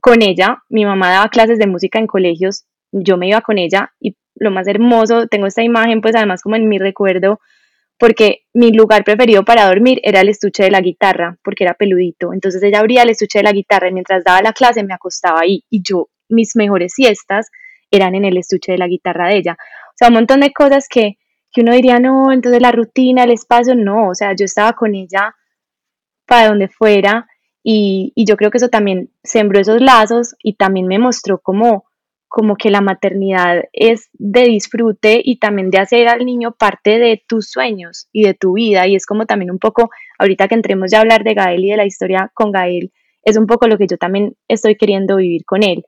con 0.00 0.22
ella. 0.22 0.62
Mi 0.68 0.84
mamá 0.84 1.10
daba 1.10 1.28
clases 1.28 1.58
de 1.58 1.66
música 1.66 1.98
en 1.98 2.06
colegios, 2.06 2.64
yo 2.92 3.16
me 3.16 3.28
iba 3.28 3.40
con 3.40 3.58
ella 3.58 3.92
y 4.00 4.16
lo 4.34 4.50
más 4.50 4.68
hermoso, 4.68 5.26
tengo 5.26 5.46
esta 5.46 5.62
imagen 5.62 6.00
pues 6.00 6.14
además 6.14 6.42
como 6.42 6.56
en 6.56 6.68
mi 6.68 6.78
recuerdo, 6.78 7.40
porque 7.98 8.42
mi 8.54 8.72
lugar 8.72 9.02
preferido 9.04 9.44
para 9.44 9.66
dormir 9.66 10.00
era 10.04 10.20
el 10.20 10.28
estuche 10.28 10.62
de 10.62 10.70
la 10.70 10.80
guitarra, 10.80 11.37
porque 11.42 11.64
era 11.64 11.75
peludito. 11.75 12.32
Entonces 12.32 12.62
ella 12.62 12.78
abría 12.78 13.02
el 13.02 13.10
estuche 13.10 13.40
de 13.40 13.42
la 13.42 13.52
guitarra 13.52 13.88
y 13.88 13.92
mientras 13.92 14.22
daba 14.22 14.40
la 14.42 14.52
clase 14.52 14.84
me 14.84 14.94
acostaba 14.94 15.40
ahí 15.40 15.64
y 15.68 15.82
yo 15.82 16.08
mis 16.28 16.54
mejores 16.54 16.92
siestas 16.94 17.48
eran 17.90 18.14
en 18.14 18.25
el 18.25 18.37
estuche 18.37 18.72
de 18.72 18.78
la 18.78 18.87
guitarra 18.87 19.28
de 19.28 19.38
ella. 19.38 19.56
O 19.58 19.94
sea, 19.96 20.08
un 20.08 20.14
montón 20.14 20.40
de 20.40 20.52
cosas 20.52 20.87
que, 20.88 21.16
que 21.50 21.62
uno 21.62 21.72
diría, 21.72 21.98
no, 21.98 22.32
entonces 22.32 22.62
la 22.62 22.70
rutina, 22.70 23.25
el 23.25 23.32
espacio, 23.32 23.75
no, 23.75 24.10
o 24.10 24.14
sea, 24.14 24.34
yo 24.37 24.44
estaba 24.44 24.75
con 24.75 24.94
ella 24.94 25.34
para 26.28 26.49
donde 26.49 26.68
fuera 26.68 27.26
y, 27.64 28.12
yo 28.16 28.37
creo 28.37 28.50
que 28.50 28.58
eso 28.58 28.68
también 28.68 29.11
sembró 29.23 29.61
esos 29.61 29.80
lazos 29.80 30.37
y 30.42 30.54
también 30.54 30.87
me 30.87 30.99
mostró 30.99 31.38
como, 31.38 31.85
como 32.28 32.56
que 32.56 32.70
la 32.70 32.80
maternidad 32.80 33.64
es 33.73 34.08
de 34.12 34.44
disfrute 34.44 35.20
y 35.25 35.38
también 35.38 35.70
de 35.70 35.78
hacer 35.78 36.08
al 36.08 36.25
niño 36.25 36.52
parte 36.52 36.99
de 36.99 37.23
tus 37.26 37.50
sueños 37.50 38.08
y 38.12 38.23
de 38.23 38.35
tu 38.35 38.54
vida 38.54 38.87
y 38.87 38.94
es 38.94 39.06
como 39.06 39.26
también 39.26 39.50
un 39.50 39.58
poco, 39.58 39.90
ahorita 40.18 40.49
que 40.49 40.54
entremos 40.54 40.90
ya 40.90 40.99
a 40.99 41.00
hablar 41.00 41.25
de 41.25 41.35
Gael 41.35 41.64
y 41.64 41.70
de 41.70 41.76
la 41.76 41.87
historia 41.87 42.30
con 42.35 42.52
Gael, 42.52 42.92
es 43.23 43.37
un 43.37 43.47
poco 43.47 43.66
lo 43.66 43.76
que 43.76 43.87
yo 43.87 43.99
también 43.99 44.35
estoy 44.49 44.76
queriendo 44.76 45.16
vivir 45.16 45.44
con 45.44 45.62
él. 45.62 45.85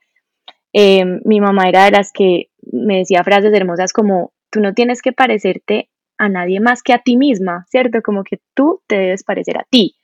Eh, 0.73 1.05
mi 1.25 1.41
mamá 1.41 1.69
era 1.69 1.85
de 1.85 1.93
las 1.93 2.13
que 2.13 2.51
me 2.73 2.99
decía 2.99 3.25
frases 3.25 3.55
hermosas 3.55 3.93
como, 3.93 4.33
tú 4.51 4.61
no 4.61 4.75
tienes 4.75 5.03
que 5.03 5.13
parecerte 5.13 5.89
a 6.19 6.29
nadie 6.29 6.61
más 6.61 6.83
que 6.83 6.93
a 6.93 6.99
ti 6.99 7.17
misma, 7.17 7.65
¿cierto? 7.71 8.03
Como 8.03 8.25
que 8.25 8.41
tú 8.55 8.83
te 8.87 8.97
debes 8.97 9.25
parecer 9.25 9.57
a 9.57 9.67
ti. 9.71 9.95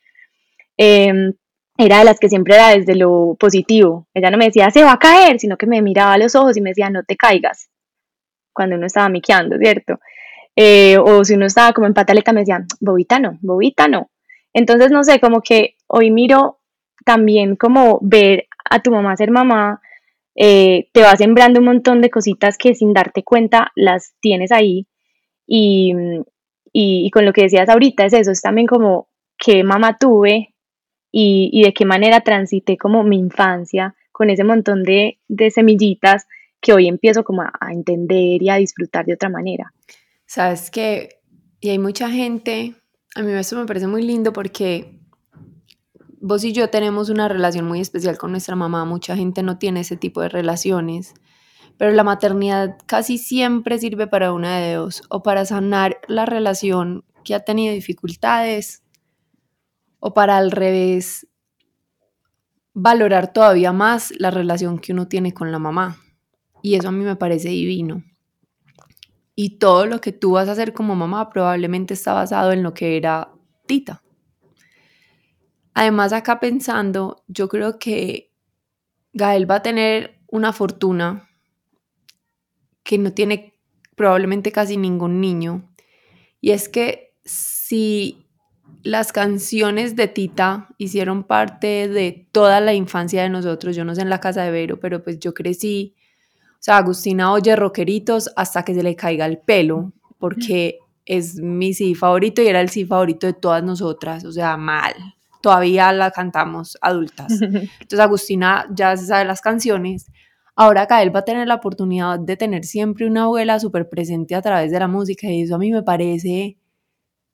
Em, 0.77 1.33
era 1.79 1.99
de 1.99 2.05
las 2.05 2.19
que 2.19 2.29
siempre 2.29 2.55
era 2.55 2.71
desde 2.71 2.95
lo 2.95 3.37
positivo. 3.39 4.07
Ella 4.15 4.31
no 4.31 4.39
me 4.39 4.47
decía, 4.47 4.71
se 4.71 4.83
va 4.83 4.93
a 4.93 4.99
caer, 4.99 5.39
sino 5.39 5.57
que 5.57 5.67
me 5.67 5.83
miraba 5.83 6.15
a 6.15 6.19
los 6.19 6.35
ojos 6.35 6.57
y 6.57 6.61
me 6.61 6.71
decía, 6.71 6.91
no 6.91 7.03
te 7.05 7.17
caigas, 7.17 7.69
cuando 8.53 8.77
uno 8.77 8.87
estaba 8.87 9.09
miqueando, 9.09 9.59
¿cierto? 9.59 10.01
Eh, 10.57 10.97
o 10.99 11.25
si 11.25 11.35
uno 11.35 11.47
estaba 11.47 11.73
como 11.73 11.87
en 11.87 11.95
pataleta, 11.95 12.33
me 12.33 12.41
decía, 12.41 12.65
bobita 12.81 13.19
no, 13.19 13.39
bobita 13.43 13.89
no. 13.89 14.11
Entonces, 14.55 14.91
no 14.91 15.05
sé, 15.05 15.21
como 15.21 15.43
que 15.43 15.77
hoy 15.87 16.11
miro 16.11 16.61
también 17.05 17.57
como 17.57 17.99
ver 18.03 18.47
a 18.69 18.83
tu 18.83 18.91
mamá 18.91 19.17
ser 19.17 19.31
mamá, 19.31 19.81
eh, 20.35 20.89
te 20.93 21.03
va 21.03 21.17
sembrando 21.17 21.61
un 21.61 21.67
montón 21.67 22.01
de 22.01 22.11
cositas 22.11 22.59
que 22.59 22.75
sin 22.75 22.93
darte 22.93 23.23
cuenta 23.23 23.73
las 23.75 24.15
tienes 24.21 24.53
ahí. 24.53 24.87
Y, 25.47 25.95
y, 26.73 27.11
con 27.11 27.25
lo 27.25 27.33
que 27.33 27.43
decías 27.43 27.69
ahorita 27.69 28.07
es 28.07 28.13
eso, 28.13 28.33
es 28.33 28.43
también 28.43 28.67
como 28.67 29.09
qué 29.39 29.63
mamá 29.63 29.99
tuve 29.99 30.55
y, 31.19 31.63
de 31.63 31.73
qué 31.73 31.87
manera 31.87 32.21
transité 32.21 32.77
como 32.77 33.03
mi 33.03 33.17
infancia 33.17 33.95
con 34.13 34.29
ese 34.29 34.45
montón 34.45 34.83
de, 34.83 35.19
de 35.29 35.51
semillitas 35.51 36.27
que 36.61 36.75
hoy 36.75 36.89
empiezo 36.89 37.25
como 37.25 37.41
a, 37.41 37.53
a, 37.59 37.73
entender 37.73 38.43
y 38.43 38.51
a 38.51 38.57
disfrutar 38.57 39.07
de 39.07 39.15
otra 39.15 39.31
manera. 39.31 39.73
Sabes 40.27 40.71
que, 40.71 41.21
y 41.59 41.71
hay 41.71 41.79
mucha 41.79 42.11
gente, 42.11 42.75
a 43.15 43.23
mí 43.23 43.33
eso 43.33 43.57
me 43.57 43.65
parece 43.65 43.87
muy 43.87 44.03
lindo 44.03 44.35
porque 44.35 45.01
vos 46.21 46.45
y 46.45 46.53
yo 46.53 46.69
tenemos 46.69 47.09
una 47.09 47.29
relación 47.29 47.67
muy 47.67 47.81
especial 47.81 48.19
con 48.19 48.31
nuestra 48.31 48.55
mamá, 48.55 48.85
mucha 48.85 49.17
gente 49.17 49.43
no 49.43 49.57
tiene 49.57 49.81
ese 49.81 49.97
tipo 49.97 50.21
de 50.21 50.29
relaciones, 50.29 51.15
pero 51.79 51.93
la 51.93 52.05
maternidad 52.05 52.77
casi 52.85 53.17
siempre 53.17 53.79
sirve 53.79 54.07
para 54.07 54.35
una 54.35 54.59
de 54.59 54.75
dos, 54.75 55.03
o 55.09 55.23
para 55.23 55.47
sanar 55.47 55.97
la 56.09 56.27
relación 56.27 57.07
que 57.25 57.35
ha 57.35 57.41
tenido 57.41 57.73
dificultades, 57.73 58.83
o 59.99 60.15
para 60.15 60.37
al 60.37 60.51
revés 60.51 61.27
valorar 62.73 63.33
todavía 63.33 63.73
más 63.73 64.13
la 64.19 64.31
relación 64.31 64.79
que 64.79 64.93
uno 64.93 65.09
tiene 65.09 65.33
con 65.33 65.51
la 65.51 65.59
mamá. 65.59 65.97
Y 66.63 66.75
eso 66.75 66.89
a 66.89 66.93
mí 66.93 67.05
me 67.05 67.17
parece 67.17 67.49
divino. 67.49 68.05
Y 69.35 69.59
todo 69.59 69.87
lo 69.87 70.01
que 70.01 70.13
tú 70.13 70.33
vas 70.33 70.49
a 70.49 70.53
hacer 70.53 70.73
como 70.73 70.95
mamá 70.95 71.31
probablemente 71.31 71.95
está 71.95 72.13
basado 72.13 72.53
en 72.53 72.63
lo 72.63 72.75
que 72.75 72.97
era 72.97 73.33
Tita. 73.67 74.03
Además, 75.75 76.13
acá 76.13 76.41
pensando, 76.41 77.23
yo 77.29 77.49
creo 77.49 77.79
que 77.79 78.33
Gael 79.13 79.51
va 79.51 79.57
a 79.57 79.63
tener 79.63 80.21
una 80.27 80.53
fortuna 80.53 81.29
que 82.83 82.99
no 82.99 83.13
tiene 83.13 83.55
probablemente 83.95 84.53
casi 84.53 84.77
ningún 84.77 85.21
niño. 85.21 85.71
Y 86.41 86.53
es 86.53 86.69
que 86.69 87.15
si 87.25 88.26
las 88.87 89.13
canciones 89.13 89.97
de 89.97 90.07
Tita 90.07 90.69
hicieron 90.79 91.25
parte 91.25 91.89
de 91.89 92.29
toda 92.31 92.61
la 92.61 92.73
infancia 92.73 93.23
de 93.23 93.29
nosotros, 93.29 93.75
yo 93.75 93.85
no 93.85 93.95
sé 93.97 94.03
en 94.03 94.11
la 94.11 94.21
casa 94.21 94.45
de 94.45 94.53
Vero, 94.53 94.79
pero 94.79 95.03
pues 95.03 95.19
yo 95.19 95.35
crecí, 95.35 95.95
o 96.53 96.59
sea, 96.61 96.77
Agustina 96.77 97.33
oye 97.33 97.57
rockeritos 97.57 98.31
hasta 98.37 98.65
que 98.65 98.75
se 98.75 98.85
le 98.85 98.95
caiga 98.95 99.27
el 99.27 99.39
pelo, 99.39 99.93
porque 100.19 100.79
es 101.05 101.37
mi 101.37 101.75
sí 101.75 101.97
favorito 101.97 102.43
y 102.43 102.47
era 102.47 102.61
el 102.61 102.69
sí 102.69 102.85
favorito 102.85 103.27
de 103.27 103.33
todas 103.33 103.65
nosotras, 103.65 104.25
o 104.25 104.31
sea, 104.31 104.57
mal 104.57 104.95
todavía 105.41 105.93
la 105.93 106.11
cantamos 106.11 106.79
adultas. 106.81 107.41
Entonces 107.41 108.01
Agustina 108.01 108.67
ya 108.73 108.97
se 108.97 109.07
sabe 109.07 109.25
las 109.25 109.41
canciones. 109.41 110.11
Ahora 110.55 110.87
Gael 110.87 111.15
va 111.15 111.21
a 111.21 111.25
tener 111.25 111.47
la 111.47 111.57
oportunidad 111.57 112.19
de 112.19 112.37
tener 112.37 112.65
siempre 112.65 113.07
una 113.07 113.25
abuela 113.25 113.61
súper 113.61 113.89
presente 113.89 114.35
a 114.35 114.43
través 114.43 114.71
de 114.71 114.81
la 114.81 114.89
música 114.89 115.29
y 115.29 115.43
eso 115.43 115.55
a 115.57 115.59
mí 115.59 115.71
me 115.71 115.83
parece 115.83 116.57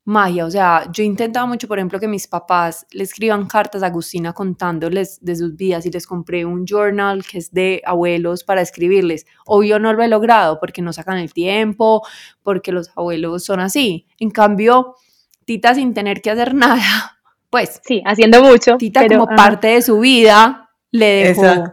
magia. 0.04 0.46
O 0.46 0.50
sea, 0.50 0.90
yo 0.92 1.02
intentaba 1.02 1.46
mucho, 1.46 1.68
por 1.68 1.78
ejemplo, 1.78 2.00
que 2.00 2.08
mis 2.08 2.26
papás 2.26 2.86
le 2.90 3.04
escriban 3.04 3.46
cartas 3.46 3.82
a 3.82 3.86
Agustina 3.86 4.32
contándoles 4.32 5.18
de 5.20 5.36
sus 5.36 5.56
vidas 5.56 5.86
y 5.86 5.90
les 5.90 6.06
compré 6.06 6.44
un 6.44 6.66
journal 6.66 7.24
que 7.24 7.38
es 7.38 7.52
de 7.52 7.82
abuelos 7.84 8.44
para 8.44 8.60
escribirles. 8.60 9.26
Obvio 9.46 9.78
no 9.78 9.92
lo 9.92 10.02
he 10.02 10.08
logrado 10.08 10.58
porque 10.58 10.82
no 10.82 10.92
sacan 10.92 11.18
el 11.18 11.32
tiempo, 11.32 12.02
porque 12.42 12.72
los 12.72 12.90
abuelos 12.96 13.44
son 13.44 13.60
así. 13.60 14.06
En 14.18 14.30
cambio, 14.30 14.96
Tita 15.44 15.74
sin 15.74 15.94
tener 15.94 16.20
que 16.22 16.30
hacer 16.30 16.54
nada, 16.54 17.18
pues. 17.50 17.80
Sí, 17.84 18.02
haciendo 18.04 18.42
mucho. 18.42 18.76
Tita 18.76 19.06
como 19.06 19.26
parte 19.26 19.68
de 19.68 19.82
su 19.82 20.00
vida 20.00 20.70
le 20.90 21.06
dejó, 21.28 21.72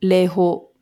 le 0.00 0.16
dejó 0.16 0.72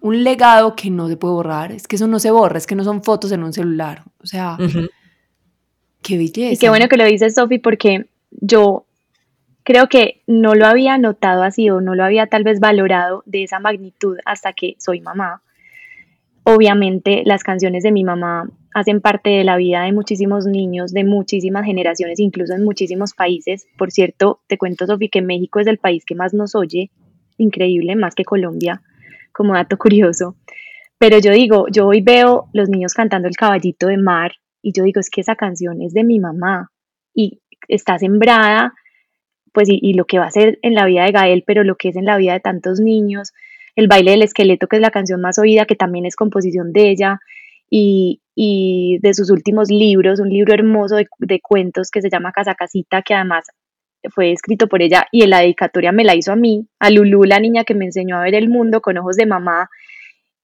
un 0.00 0.24
legado 0.24 0.74
que 0.76 0.90
no 0.90 1.08
se 1.08 1.16
puede 1.16 1.34
borrar. 1.34 1.72
Es 1.72 1.86
que 1.86 1.96
eso 1.96 2.06
no 2.06 2.18
se 2.18 2.30
borra, 2.30 2.58
es 2.58 2.66
que 2.66 2.74
no 2.74 2.84
son 2.84 3.02
fotos 3.02 3.32
en 3.32 3.42
un 3.42 3.52
celular. 3.52 4.04
O 4.22 4.26
sea, 4.26 4.56
qué 6.02 6.16
belleza. 6.16 6.52
Y 6.52 6.56
qué 6.56 6.68
bueno 6.68 6.88
que 6.88 6.96
lo 6.96 7.04
dices, 7.04 7.34
Sofi, 7.34 7.58
porque 7.58 8.06
yo 8.30 8.86
creo 9.64 9.88
que 9.88 10.22
no 10.26 10.54
lo 10.54 10.66
había 10.66 10.96
notado 10.98 11.42
así 11.42 11.68
o 11.68 11.80
no 11.80 11.94
lo 11.94 12.04
había 12.04 12.26
tal 12.26 12.42
vez 12.42 12.60
valorado 12.60 13.22
de 13.26 13.42
esa 13.42 13.58
magnitud 13.58 14.16
hasta 14.24 14.52
que 14.52 14.76
soy 14.78 15.00
mamá. 15.00 15.42
Obviamente 16.42 17.22
las 17.26 17.42
canciones 17.42 17.82
de 17.82 17.92
mi 17.92 18.02
mamá 18.04 18.48
hacen 18.72 19.00
parte 19.00 19.28
de 19.28 19.44
la 19.44 19.56
vida 19.56 19.82
de 19.82 19.92
muchísimos 19.92 20.46
niños, 20.46 20.92
de 20.92 21.04
muchísimas 21.04 21.66
generaciones, 21.66 22.18
incluso 22.20 22.54
en 22.54 22.64
muchísimos 22.64 23.12
países. 23.12 23.66
Por 23.76 23.90
cierto, 23.90 24.40
te 24.46 24.56
cuento, 24.56 24.86
Sofi, 24.86 25.10
que 25.10 25.20
México 25.20 25.60
es 25.60 25.66
el 25.66 25.78
país 25.78 26.04
que 26.06 26.14
más 26.14 26.32
nos 26.32 26.54
oye, 26.54 26.90
increíble, 27.36 27.96
más 27.96 28.14
que 28.14 28.24
Colombia, 28.24 28.80
como 29.32 29.54
dato 29.54 29.76
curioso. 29.76 30.36
Pero 30.98 31.18
yo 31.18 31.30
digo, 31.32 31.66
yo 31.70 31.86
hoy 31.86 32.00
veo 32.00 32.46
los 32.52 32.68
niños 32.68 32.94
cantando 32.94 33.28
el 33.28 33.36
caballito 33.36 33.88
de 33.88 33.98
mar 33.98 34.32
y 34.62 34.72
yo 34.72 34.84
digo, 34.84 35.00
es 35.00 35.10
que 35.10 35.20
esa 35.20 35.36
canción 35.36 35.82
es 35.82 35.92
de 35.92 36.04
mi 36.04 36.20
mamá 36.20 36.70
y 37.14 37.40
está 37.68 37.98
sembrada, 37.98 38.74
pues, 39.52 39.68
y, 39.70 39.94
lo 39.94 40.04
que 40.04 40.18
va 40.18 40.26
a 40.26 40.30
ser 40.30 40.58
en 40.62 40.74
la 40.74 40.84
vida 40.86 41.04
de 41.04 41.12
Gael, 41.12 41.44
pero 41.46 41.64
lo 41.64 41.76
que 41.76 41.88
es 41.88 41.96
en 41.96 42.04
la 42.04 42.16
vida 42.16 42.34
de 42.34 42.40
tantos 42.40 42.80
niños, 42.80 43.32
el 43.76 43.88
baile 43.88 44.12
del 44.12 44.22
esqueleto, 44.22 44.66
que 44.66 44.76
es 44.76 44.82
la 44.82 44.90
canción 44.90 45.20
más 45.20 45.38
oída, 45.38 45.64
que 45.64 45.74
también 45.74 46.06
es 46.06 46.16
composición 46.16 46.72
de 46.72 46.90
ella, 46.90 47.20
y, 47.70 48.20
y 48.34 48.98
de 49.00 49.14
sus 49.14 49.30
últimos 49.30 49.70
libros, 49.70 50.20
un 50.20 50.30
libro 50.30 50.54
hermoso 50.54 50.96
de, 50.96 51.06
de, 51.18 51.40
cuentos 51.40 51.90
que 51.90 52.00
se 52.00 52.10
llama 52.10 52.32
Casa 52.32 52.54
Casita, 52.54 53.02
que 53.02 53.14
además 53.14 53.46
fue 54.14 54.32
escrito 54.32 54.68
por 54.68 54.82
ella 54.82 55.06
y 55.12 55.22
en 55.22 55.30
la 55.30 55.40
dedicatoria 55.40 55.92
me 55.92 56.04
la 56.04 56.14
hizo 56.14 56.32
a 56.32 56.36
mí, 56.36 56.66
a 56.78 56.90
Lulu, 56.90 57.24
la 57.24 57.40
niña 57.40 57.64
que 57.64 57.74
me 57.74 57.84
enseñó 57.84 58.16
a 58.16 58.22
ver 58.22 58.34
el 58.34 58.48
mundo 58.48 58.80
con 58.80 58.96
ojos 58.96 59.16
de 59.16 59.26
mamá. 59.26 59.68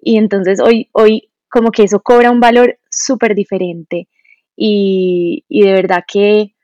Y 0.00 0.18
entonces 0.18 0.60
hoy, 0.60 0.88
hoy 0.92 1.30
como 1.48 1.70
que 1.70 1.84
eso 1.84 2.00
cobra 2.00 2.30
un 2.30 2.40
valor 2.40 2.78
súper 2.94 3.34
diferente. 3.34 4.08
Y, 4.56 5.44
y, 5.48 5.62
de 5.62 5.72
verdad 5.72 6.04
que 6.06 6.54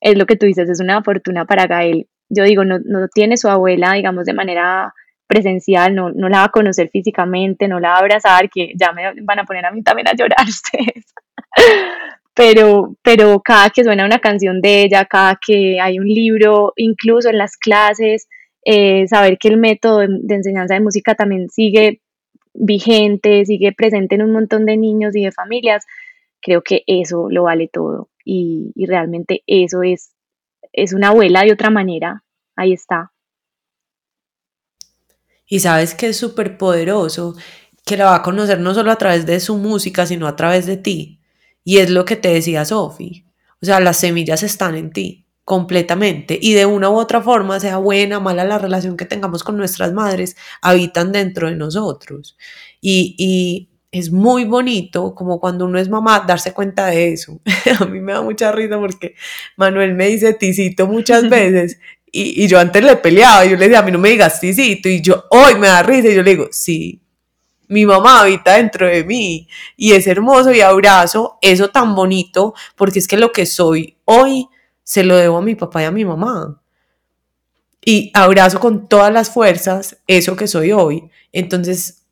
es 0.00 0.16
lo 0.16 0.26
que 0.26 0.36
tú 0.36 0.46
dices, 0.46 0.68
es 0.68 0.80
una 0.80 1.02
fortuna 1.02 1.44
para 1.46 1.66
Gael. 1.66 2.08
Yo 2.28 2.44
digo, 2.44 2.64
no, 2.64 2.78
no 2.84 3.08
tiene 3.08 3.36
su 3.36 3.48
abuela, 3.48 3.94
digamos, 3.94 4.26
de 4.26 4.34
manera 4.34 4.92
presencial, 5.26 5.94
no, 5.94 6.10
no 6.10 6.28
la 6.28 6.38
va 6.38 6.44
a 6.44 6.50
conocer 6.50 6.88
físicamente, 6.90 7.68
no 7.68 7.80
la 7.80 7.90
va 7.90 7.96
a 7.96 7.98
abrazar, 8.00 8.48
que 8.50 8.72
ya 8.74 8.92
me 8.92 9.12
van 9.22 9.38
a 9.38 9.44
poner 9.44 9.66
a 9.66 9.70
mí 9.70 9.82
también 9.82 10.08
a 10.08 10.14
llorar 10.14 10.44
ustedes. 10.48 11.12
pero, 12.34 12.96
pero 13.02 13.40
cada 13.40 13.70
que 13.70 13.84
suena 13.84 14.06
una 14.06 14.18
canción 14.18 14.60
de 14.60 14.82
ella, 14.82 15.04
cada 15.04 15.38
que 15.44 15.80
hay 15.80 15.98
un 15.98 16.06
libro, 16.06 16.72
incluso 16.76 17.28
en 17.28 17.38
las 17.38 17.56
clases, 17.56 18.28
eh, 18.64 19.06
saber 19.06 19.38
que 19.38 19.48
el 19.48 19.58
método 19.58 19.98
de, 19.98 20.08
de, 20.10 20.34
enseñanza 20.34 20.74
de 20.74 20.80
música 20.80 21.14
también 21.14 21.48
sigue 21.48 22.00
vigente, 22.58 23.44
sigue 23.44 23.72
presente 23.72 24.16
en 24.16 24.22
un 24.22 24.32
montón 24.32 24.66
de 24.66 24.76
niños 24.76 25.14
y 25.16 25.24
de 25.24 25.32
familias, 25.32 25.86
creo 26.40 26.62
que 26.62 26.82
eso 26.86 27.28
lo 27.30 27.44
vale 27.44 27.68
todo. 27.68 28.08
Y, 28.24 28.72
realmente 28.86 29.42
eso 29.46 29.82
es, 29.82 30.10
es 30.72 30.92
una 30.92 31.08
abuela 31.08 31.42
de 31.42 31.52
otra 31.52 31.70
manera. 31.70 32.24
Ahí 32.56 32.72
está. 32.72 33.12
Y 35.46 35.60
sabes 35.60 35.94
que 35.94 36.08
es 36.08 36.16
súper 36.16 36.58
poderoso, 36.58 37.34
que 37.86 37.96
la 37.96 38.04
va 38.06 38.16
a 38.16 38.22
conocer 38.22 38.60
no 38.60 38.74
solo 38.74 38.90
a 38.90 38.96
través 38.96 39.24
de 39.24 39.40
su 39.40 39.56
música, 39.56 40.04
sino 40.04 40.26
a 40.26 40.36
través 40.36 40.66
de 40.66 40.76
ti. 40.76 41.22
Y 41.64 41.78
es 41.78 41.88
lo 41.88 42.04
que 42.04 42.16
te 42.16 42.28
decía 42.28 42.64
Sofi. 42.66 43.24
O 43.62 43.66
sea, 43.66 43.80
las 43.80 43.96
semillas 43.98 44.42
están 44.42 44.74
en 44.74 44.90
ti, 44.90 45.26
completamente. 45.48 46.38
Y 46.38 46.52
de 46.52 46.66
una 46.66 46.90
u 46.90 46.98
otra 46.98 47.22
forma, 47.22 47.58
sea 47.58 47.78
buena, 47.78 48.20
mala 48.20 48.44
la 48.44 48.58
relación 48.58 48.98
que 48.98 49.06
tengamos 49.06 49.42
con 49.42 49.56
nuestras 49.56 49.94
madres, 49.94 50.36
habitan 50.60 51.10
dentro 51.10 51.48
de 51.48 51.56
nosotros. 51.56 52.36
Y, 52.82 53.14
y 53.16 53.70
es 53.90 54.12
muy 54.12 54.44
bonito, 54.44 55.14
como 55.14 55.40
cuando 55.40 55.64
uno 55.64 55.78
es 55.78 55.88
mamá, 55.88 56.22
darse 56.28 56.52
cuenta 56.52 56.88
de 56.88 57.14
eso. 57.14 57.40
a 57.80 57.86
mí 57.86 57.98
me 57.98 58.12
da 58.12 58.20
mucha 58.20 58.52
risa 58.52 58.78
porque 58.78 59.14
Manuel 59.56 59.94
me 59.94 60.08
dice 60.08 60.34
tisito 60.34 60.86
muchas 60.86 61.26
veces 61.30 61.80
y, 62.12 62.44
y, 62.44 62.46
yo 62.46 62.58
antes 62.60 62.84
le 62.84 62.96
peleaba, 62.96 63.46
yo 63.46 63.56
le 63.56 63.68
decía, 63.68 63.78
a 63.78 63.82
mí 63.82 63.90
no 63.90 63.98
me 63.98 64.10
digas 64.10 64.40
tisito 64.40 64.90
y 64.90 65.00
yo 65.00 65.24
hoy 65.30 65.54
me 65.54 65.68
da 65.68 65.82
risa 65.82 66.08
y 66.08 66.14
yo 66.14 66.22
le 66.22 66.32
digo, 66.32 66.48
sí, 66.50 67.00
mi 67.68 67.86
mamá 67.86 68.20
habita 68.20 68.56
dentro 68.56 68.86
de 68.86 69.02
mí 69.02 69.48
y 69.78 69.92
es 69.92 70.06
hermoso 70.06 70.52
y 70.52 70.60
abrazo 70.60 71.38
eso 71.40 71.68
tan 71.68 71.94
bonito 71.94 72.52
porque 72.76 72.98
es 72.98 73.08
que 73.08 73.16
lo 73.16 73.32
que 73.32 73.46
soy 73.46 73.96
hoy 74.04 74.46
se 74.88 75.04
lo 75.04 75.18
debo 75.18 75.36
a 75.36 75.42
mi 75.42 75.54
papá 75.54 75.82
y 75.82 75.84
a 75.84 75.90
mi 75.90 76.02
mamá. 76.02 76.62
Y 77.84 78.10
abrazo 78.14 78.58
con 78.58 78.88
todas 78.88 79.12
las 79.12 79.28
fuerzas 79.28 79.98
eso 80.06 80.34
que 80.34 80.46
soy 80.46 80.72
hoy. 80.72 81.10
Entonces, 81.30 82.06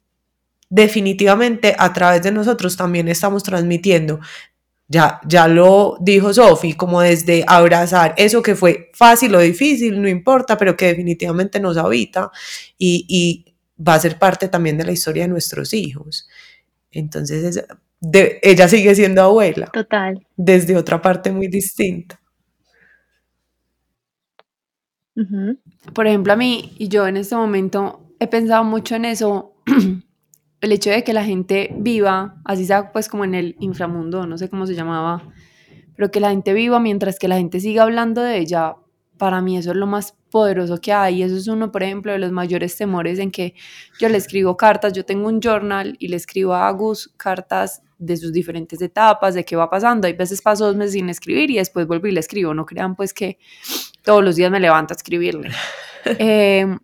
definitivamente 0.69 1.75
a 1.79 1.95
través 1.95 2.23
de 2.23 2.33
nosotros 2.33 2.77
también 2.77 3.09
estamos 3.09 3.43
transmitiendo. 3.45 4.21
Ya, 4.89 5.23
ya 5.27 5.49
lo 5.49 5.97
dijo 6.01 6.35
Sofi, 6.35 6.75
como 6.75 7.01
desde 7.01 7.45
abrazar 7.47 8.15
eso 8.19 8.43
que 8.43 8.55
fue 8.55 8.91
fácil 8.93 9.35
o 9.35 9.41
difícil, 9.41 10.03
no 10.03 10.07
importa, 10.07 10.59
pero 10.59 10.77
que 10.77 10.89
definitivamente 10.89 11.59
nos 11.59 11.79
habita 11.79 12.31
y, 12.77 13.07
y 13.09 13.55
va 13.83 13.95
a 13.95 14.01
ser 14.01 14.19
parte 14.19 14.49
también 14.49 14.77
de 14.77 14.85
la 14.85 14.93
historia 14.93 15.23
de 15.23 15.29
nuestros 15.29 15.73
hijos. 15.73 16.29
Entonces, 16.93 17.65
ella 18.43 18.69
sigue 18.69 18.95
siendo 18.95 19.23
abuela. 19.23 19.71
Total. 19.73 20.27
Desde 20.37 20.77
otra 20.77 21.01
parte 21.01 21.33
muy 21.33 21.49
distinta. 21.49 22.21
Por 25.95 26.07
ejemplo, 26.07 26.33
a 26.33 26.37
mí, 26.37 26.73
y 26.79 26.89
yo 26.89 27.07
en 27.07 27.17
este 27.17 27.37
momento 27.37 28.15
he 28.21 28.27
pensado 28.27 28.65
mucho 28.65 28.95
en 28.95 29.07
eso, 29.07 29.55
el 30.61 30.73
hecho 30.73 30.91
de 30.91 31.05
que 31.05 31.13
la 31.13 31.25
gente 31.25 31.75
viva, 31.79 32.41
así 32.45 32.67
sea 32.67 32.93
pues 32.93 33.09
como 33.09 33.25
en 33.25 33.35
el 33.35 33.57
inframundo, 33.61 34.27
no 34.27 34.37
sé 34.39 34.49
cómo 34.49 34.67
se 34.67 34.75
llamaba, 34.75 35.23
pero 35.97 36.11
que 36.11 36.21
la 36.21 36.31
gente 36.31 36.53
viva 36.53 36.81
mientras 36.81 37.19
que 37.19 37.29
la 37.29 37.37
gente 37.37 37.61
siga 37.61 37.85
hablando 37.85 38.21
de 38.21 38.39
ella, 38.39 38.77
para 39.17 39.41
mí 39.41 39.57
eso 39.57 39.71
es 39.71 39.77
lo 39.77 39.87
más 39.87 40.15
poderoso 40.31 40.79
que 40.79 40.93
hay. 40.93 41.23
Eso 41.23 41.37
es 41.37 41.49
uno, 41.49 41.73
por 41.73 41.83
ejemplo, 41.83 42.13
de 42.13 42.19
los 42.19 42.33
mayores 42.33 42.77
temores 42.77 43.19
en 43.19 43.31
que 43.31 43.55
yo 43.99 44.09
le 44.09 44.19
escribo 44.19 44.57
cartas, 44.57 44.93
yo 44.93 45.05
tengo 45.05 45.29
un 45.29 45.41
journal 45.41 45.97
y 45.99 46.09
le 46.09 46.17
escribo 46.17 46.55
a 46.55 46.69
Agus 46.69 47.13
cartas 47.17 47.83
de 47.99 48.17
sus 48.19 48.33
diferentes 48.33 48.83
etapas, 48.83 49.35
de 49.35 49.45
qué 49.45 49.57
va 49.57 49.71
pasando. 49.71 50.07
Hay 50.07 50.13
veces 50.13 50.43
paso 50.43 50.67
dos 50.67 50.77
meses 50.77 50.93
sin 50.93 51.09
escribir 51.09 51.51
y 51.51 51.57
después 51.57 51.87
vuelvo 51.87 52.07
y 52.09 52.13
le 52.13 52.21
escribo. 52.21 52.53
No 52.53 52.67
crean 52.67 52.95
pues 52.95 53.15
que 53.15 53.39
todos 54.07 54.25
los 54.25 54.37
días 54.37 54.51
me 54.51 54.61
levanto 54.61 54.95
a 54.95 54.97
escribirle. 54.97 55.51
Em, 56.19 56.79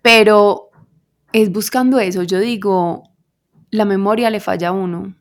pero 0.00 0.70
es 1.30 1.52
buscando 1.52 2.00
eso. 2.00 2.22
Yo 2.22 2.40
digo, 2.40 3.02
la 3.70 3.84
memoria 3.84 4.30
le 4.30 4.40
falla 4.40 4.68
a 4.68 4.72
uno. 4.72 5.14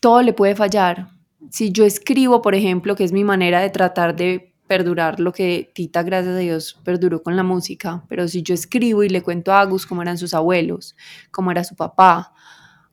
Todo 0.00 0.20
le 0.22 0.32
puede 0.32 0.56
fallar. 0.56 1.10
Si 1.50 1.70
yo 1.70 1.84
escribo, 1.84 2.42
por 2.42 2.56
ejemplo, 2.56 2.96
que 2.96 3.04
es 3.04 3.12
mi 3.12 3.22
manera 3.22 3.60
de 3.60 3.70
tratar 3.70 4.16
de 4.16 4.52
perdurar 4.66 5.20
lo 5.20 5.32
que 5.32 5.70
Tita, 5.72 6.02
gracias 6.02 6.34
a 6.34 6.38
Dios, 6.38 6.80
perduró 6.82 7.22
con 7.22 7.36
la 7.36 7.44
música, 7.44 8.04
pero 8.08 8.26
si 8.26 8.42
yo 8.42 8.54
escribo 8.54 9.04
y 9.04 9.08
le 9.08 9.22
cuento 9.22 9.52
a 9.52 9.60
Agus 9.60 9.86
cómo 9.86 10.02
eran 10.02 10.18
sus 10.18 10.34
abuelos, 10.34 10.96
cómo 11.30 11.52
era 11.52 11.62
su 11.62 11.76
papá, 11.76 12.32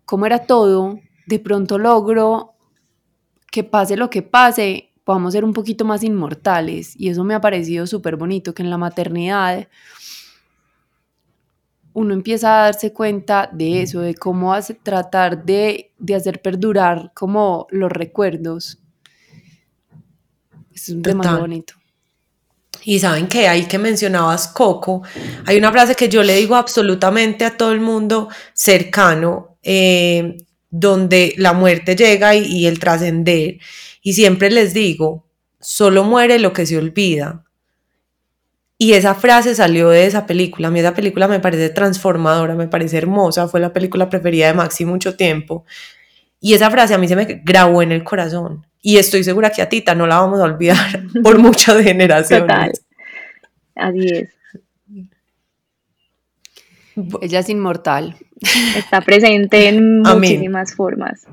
cómo 0.05 0.27
era 0.27 0.45
todo, 0.45 0.99
de 1.25 1.39
pronto 1.39 1.79
logro 1.79 2.53
que 3.51 3.63
pase 3.63 3.97
lo 3.97 4.09
que 4.09 4.21
pase, 4.21 4.90
podamos 5.11 5.33
ser 5.33 5.43
un 5.43 5.51
poquito 5.51 5.83
más 5.83 6.03
inmortales. 6.03 6.93
Y 6.97 7.09
eso 7.09 7.25
me 7.25 7.33
ha 7.33 7.41
parecido 7.41 7.85
súper 7.85 8.15
bonito, 8.15 8.53
que 8.53 8.63
en 8.63 8.69
la 8.69 8.77
maternidad 8.77 9.67
uno 11.91 12.13
empieza 12.13 12.47
a 12.47 12.63
darse 12.67 12.93
cuenta 12.93 13.49
de 13.51 13.81
eso, 13.81 13.99
de 13.99 14.15
cómo 14.15 14.53
hace, 14.53 14.73
tratar 14.73 15.43
de, 15.43 15.91
de, 15.97 16.15
hacer 16.15 16.41
perdurar 16.41 17.11
como 17.13 17.67
los 17.71 17.91
recuerdos. 17.91 18.79
Es 20.73 20.87
un 20.87 21.01
tema 21.01 21.37
bonito. 21.37 21.73
Y 22.85 22.99
saben 22.99 23.27
que 23.27 23.49
ahí 23.49 23.65
que 23.65 23.77
mencionabas 23.77 24.47
Coco, 24.47 25.01
hay 25.45 25.57
una 25.57 25.73
frase 25.73 25.93
que 25.93 26.07
yo 26.07 26.23
le 26.23 26.37
digo 26.37 26.55
absolutamente 26.55 27.43
a 27.43 27.57
todo 27.57 27.73
el 27.73 27.81
mundo 27.81 28.29
cercano, 28.53 29.57
eh, 29.61 30.37
donde 30.69 31.33
la 31.35 31.51
muerte 31.51 31.97
llega 31.97 32.33
y, 32.33 32.45
y 32.45 32.65
el 32.65 32.79
trascender. 32.79 33.57
Y 34.01 34.13
siempre 34.13 34.49
les 34.49 34.73
digo, 34.73 35.27
solo 35.59 36.03
muere 36.03 36.39
lo 36.39 36.53
que 36.53 36.65
se 36.65 36.77
olvida. 36.77 37.45
Y 38.77 38.93
esa 38.93 39.13
frase 39.13 39.53
salió 39.53 39.89
de 39.89 40.07
esa 40.07 40.25
película. 40.25 40.69
A 40.69 40.71
mí 40.71 40.79
esa 40.79 40.95
película 40.95 41.27
me 41.27 41.39
parece 41.39 41.69
transformadora, 41.69 42.55
me 42.55 42.67
parece 42.67 42.97
hermosa, 42.97 43.47
fue 43.47 43.59
la 43.59 43.73
película 43.73 44.09
preferida 44.09 44.47
de 44.47 44.55
Maxi 44.55 44.85
mucho 44.85 45.15
tiempo. 45.15 45.65
Y 46.39 46.55
esa 46.55 46.71
frase 46.71 46.95
a 46.95 46.97
mí 46.97 47.07
se 47.07 47.15
me 47.15 47.25
grabó 47.43 47.83
en 47.83 47.91
el 47.91 48.03
corazón. 48.03 48.65
Y 48.81 48.97
estoy 48.97 49.23
segura 49.23 49.51
que 49.51 49.61
a 49.61 49.69
Tita 49.69 49.93
no 49.93 50.07
la 50.07 50.19
vamos 50.19 50.39
a 50.39 50.45
olvidar 50.45 51.03
por 51.23 51.37
muchas 51.39 51.83
generaciones. 51.83 52.47
Total. 52.47 52.71
Así 53.75 54.07
es. 54.07 54.29
Ella 57.21 57.39
es 57.39 57.49
inmortal. 57.49 58.17
Está 58.75 59.01
presente 59.01 59.69
en 59.69 60.01
muchísimas 60.01 60.73
formas. 60.73 61.27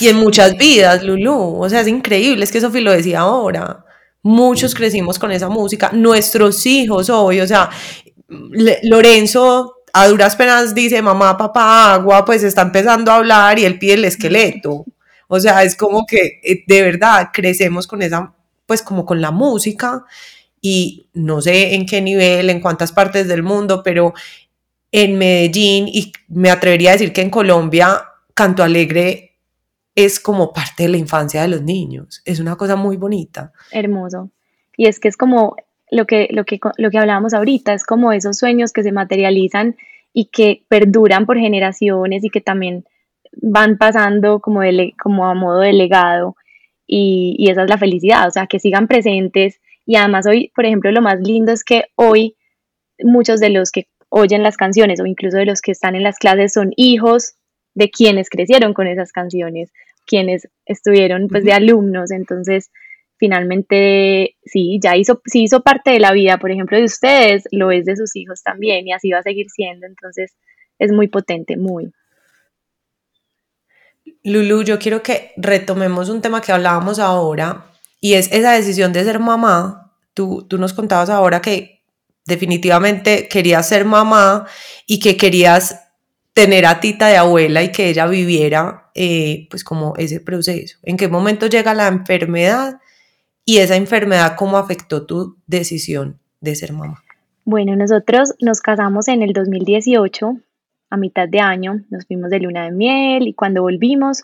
Y 0.00 0.08
en 0.08 0.16
muchas 0.16 0.56
vidas, 0.56 1.02
Lulu. 1.02 1.62
O 1.62 1.68
sea, 1.68 1.80
es 1.80 1.88
increíble, 1.88 2.44
es 2.44 2.52
que 2.52 2.60
Sofi 2.60 2.80
lo 2.80 2.92
decía 2.92 3.20
ahora. 3.20 3.84
Muchos 4.22 4.74
crecimos 4.74 5.18
con 5.18 5.30
esa 5.30 5.48
música, 5.48 5.90
nuestros 5.92 6.66
hijos 6.66 7.08
hoy, 7.10 7.40
o 7.40 7.46
sea, 7.46 7.70
Lorenzo 8.28 9.76
a 9.92 10.08
duras 10.08 10.36
penas 10.36 10.74
dice 10.74 11.00
mamá, 11.00 11.38
papá, 11.38 11.94
agua, 11.94 12.22
pues 12.24 12.42
está 12.42 12.60
empezando 12.60 13.10
a 13.10 13.16
hablar 13.16 13.58
y 13.58 13.64
él 13.64 13.78
pide 13.78 13.94
el 13.94 14.04
esqueleto. 14.04 14.84
O 15.26 15.40
sea, 15.40 15.62
es 15.62 15.74
como 15.74 16.04
que 16.04 16.40
eh, 16.44 16.64
de 16.66 16.82
verdad 16.82 17.30
crecemos 17.32 17.86
con 17.86 18.02
esa, 18.02 18.34
pues 18.66 18.82
como 18.82 19.06
con 19.06 19.22
la 19.22 19.30
música 19.30 20.04
y 20.60 21.08
no 21.14 21.40
sé 21.40 21.74
en 21.74 21.86
qué 21.86 22.02
nivel, 22.02 22.50
en 22.50 22.60
cuántas 22.60 22.92
partes 22.92 23.26
del 23.26 23.42
mundo, 23.42 23.82
pero 23.82 24.12
en 24.92 25.16
Medellín 25.16 25.88
y 25.88 26.12
me 26.28 26.50
atrevería 26.50 26.90
a 26.90 26.92
decir 26.92 27.14
que 27.14 27.22
en 27.22 27.30
Colombia, 27.30 28.04
Canto 28.34 28.62
Alegre 28.62 29.25
es 29.96 30.20
como 30.20 30.52
parte 30.52 30.84
de 30.84 30.90
la 30.90 30.98
infancia 30.98 31.42
de 31.42 31.48
los 31.48 31.62
niños. 31.62 32.22
Es 32.26 32.38
una 32.38 32.54
cosa 32.56 32.76
muy 32.76 32.98
bonita. 32.98 33.52
Hermoso. 33.72 34.30
Y 34.76 34.86
es 34.86 35.00
que 35.00 35.08
es 35.08 35.16
como 35.16 35.56
lo 35.90 36.06
que, 36.06 36.28
lo 36.30 36.44
que, 36.44 36.60
lo 36.76 36.90
que 36.90 36.98
hablábamos 36.98 37.32
ahorita, 37.32 37.72
es 37.72 37.84
como 37.84 38.12
esos 38.12 38.38
sueños 38.38 38.72
que 38.72 38.82
se 38.82 38.92
materializan 38.92 39.74
y 40.12 40.26
que 40.26 40.64
perduran 40.68 41.24
por 41.24 41.38
generaciones 41.38 42.24
y 42.24 42.28
que 42.30 42.42
también 42.42 42.84
van 43.32 43.78
pasando 43.78 44.40
como, 44.40 44.60
como 45.02 45.26
a 45.26 45.34
modo 45.34 45.60
de 45.60 45.72
legado. 45.72 46.36
Y, 46.86 47.34
y 47.38 47.50
esa 47.50 47.62
es 47.62 47.70
la 47.70 47.78
felicidad, 47.78 48.28
o 48.28 48.30
sea, 48.30 48.46
que 48.46 48.60
sigan 48.60 48.88
presentes. 48.88 49.60
Y 49.86 49.96
además 49.96 50.26
hoy, 50.26 50.52
por 50.54 50.66
ejemplo, 50.66 50.92
lo 50.92 51.00
más 51.00 51.20
lindo 51.20 51.52
es 51.52 51.64
que 51.64 51.86
hoy 51.94 52.36
muchos 53.02 53.40
de 53.40 53.48
los 53.48 53.70
que 53.70 53.88
oyen 54.10 54.42
las 54.42 54.58
canciones 54.58 55.00
o 55.00 55.06
incluso 55.06 55.38
de 55.38 55.46
los 55.46 55.62
que 55.62 55.72
están 55.72 55.94
en 55.94 56.02
las 56.02 56.18
clases 56.18 56.52
son 56.52 56.72
hijos 56.76 57.35
de 57.76 57.90
quienes 57.90 58.30
crecieron 58.30 58.74
con 58.74 58.88
esas 58.88 59.12
canciones, 59.12 59.70
quienes 60.06 60.48
estuvieron 60.64 61.28
pues 61.28 61.44
de 61.44 61.52
alumnos, 61.52 62.10
entonces 62.10 62.70
finalmente 63.18 64.36
sí, 64.44 64.78
ya 64.82 64.96
hizo, 64.96 65.20
sí 65.26 65.42
hizo 65.42 65.62
parte 65.62 65.90
de 65.90 66.00
la 66.00 66.12
vida, 66.12 66.38
por 66.38 66.50
ejemplo, 66.50 66.78
de 66.78 66.84
ustedes, 66.84 67.44
lo 67.52 67.70
es 67.70 67.84
de 67.84 67.96
sus 67.96 68.16
hijos 68.16 68.42
también 68.42 68.88
y 68.88 68.92
así 68.92 69.10
va 69.10 69.18
a 69.18 69.22
seguir 69.22 69.46
siendo, 69.50 69.86
entonces 69.86 70.34
es 70.78 70.90
muy 70.90 71.08
potente, 71.08 71.56
muy. 71.56 71.92
Lulu, 74.24 74.62
yo 74.62 74.78
quiero 74.78 75.02
que 75.02 75.32
retomemos 75.36 76.08
un 76.08 76.22
tema 76.22 76.40
que 76.40 76.52
hablábamos 76.52 76.98
ahora 76.98 77.66
y 78.00 78.14
es 78.14 78.32
esa 78.32 78.52
decisión 78.52 78.92
de 78.92 79.04
ser 79.04 79.20
mamá. 79.20 79.92
Tú, 80.14 80.46
tú 80.48 80.56
nos 80.56 80.72
contabas 80.72 81.10
ahora 81.10 81.42
que 81.42 81.82
definitivamente 82.24 83.28
querías 83.28 83.68
ser 83.68 83.84
mamá 83.84 84.46
y 84.86 84.98
que 84.98 85.16
querías 85.16 85.85
tener 86.36 86.66
a 86.66 86.80
Tita 86.80 87.08
de 87.08 87.16
abuela 87.16 87.62
y 87.62 87.72
que 87.72 87.88
ella 87.88 88.06
viviera 88.06 88.90
eh, 88.94 89.46
pues 89.48 89.64
como 89.64 89.94
ese 89.96 90.20
proceso. 90.20 90.76
¿En 90.82 90.98
qué 90.98 91.08
momento 91.08 91.46
llega 91.46 91.72
la 91.72 91.88
enfermedad 91.88 92.78
y 93.46 93.56
esa 93.56 93.74
enfermedad 93.76 94.34
cómo 94.36 94.58
afectó 94.58 95.06
tu 95.06 95.38
decisión 95.46 96.20
de 96.42 96.54
ser 96.54 96.74
mamá? 96.74 97.02
Bueno, 97.46 97.74
nosotros 97.74 98.34
nos 98.38 98.60
casamos 98.60 99.08
en 99.08 99.22
el 99.22 99.32
2018, 99.32 100.36
a 100.90 100.96
mitad 100.98 101.26
de 101.26 101.40
año, 101.40 101.80
nos 101.88 102.04
fuimos 102.04 102.28
de 102.28 102.40
luna 102.40 102.66
de 102.66 102.72
miel 102.72 103.28
y 103.28 103.32
cuando 103.32 103.62
volvimos, 103.62 104.22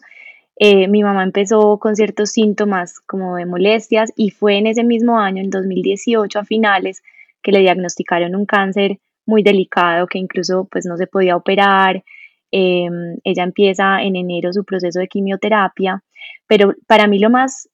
eh, 0.57 0.88
mi 0.88 1.03
mamá 1.03 1.22
empezó 1.22 1.79
con 1.79 1.96
ciertos 1.96 2.33
síntomas 2.33 3.01
como 3.01 3.37
de 3.37 3.46
molestias 3.46 4.12
y 4.16 4.33
fue 4.33 4.59
en 4.59 4.66
ese 4.66 4.85
mismo 4.85 5.18
año, 5.18 5.42
en 5.42 5.48
2018 5.48 6.38
a 6.38 6.44
finales, 6.44 7.03
que 7.42 7.53
le 7.53 7.61
diagnosticaron 7.61 8.35
un 8.35 8.44
cáncer 8.44 8.98
muy 9.26 9.42
delicado 9.42 10.06
que 10.06 10.18
incluso 10.18 10.66
pues 10.70 10.87
no 10.87 10.96
se 10.96 11.06
podía 11.06 11.37
operar. 11.37 12.02
Em, 12.50 13.16
ella 13.24 13.44
empieza 13.44 14.02
en 14.02 14.16
enero 14.16 14.52
su 14.52 14.64
proceso 14.64 15.00
de 15.00 15.08
quimioterapia, 15.08 16.02
pero 16.46 16.74
para 16.87 17.06
mí 17.06 17.18
lo 17.18 17.30
más 17.30 17.68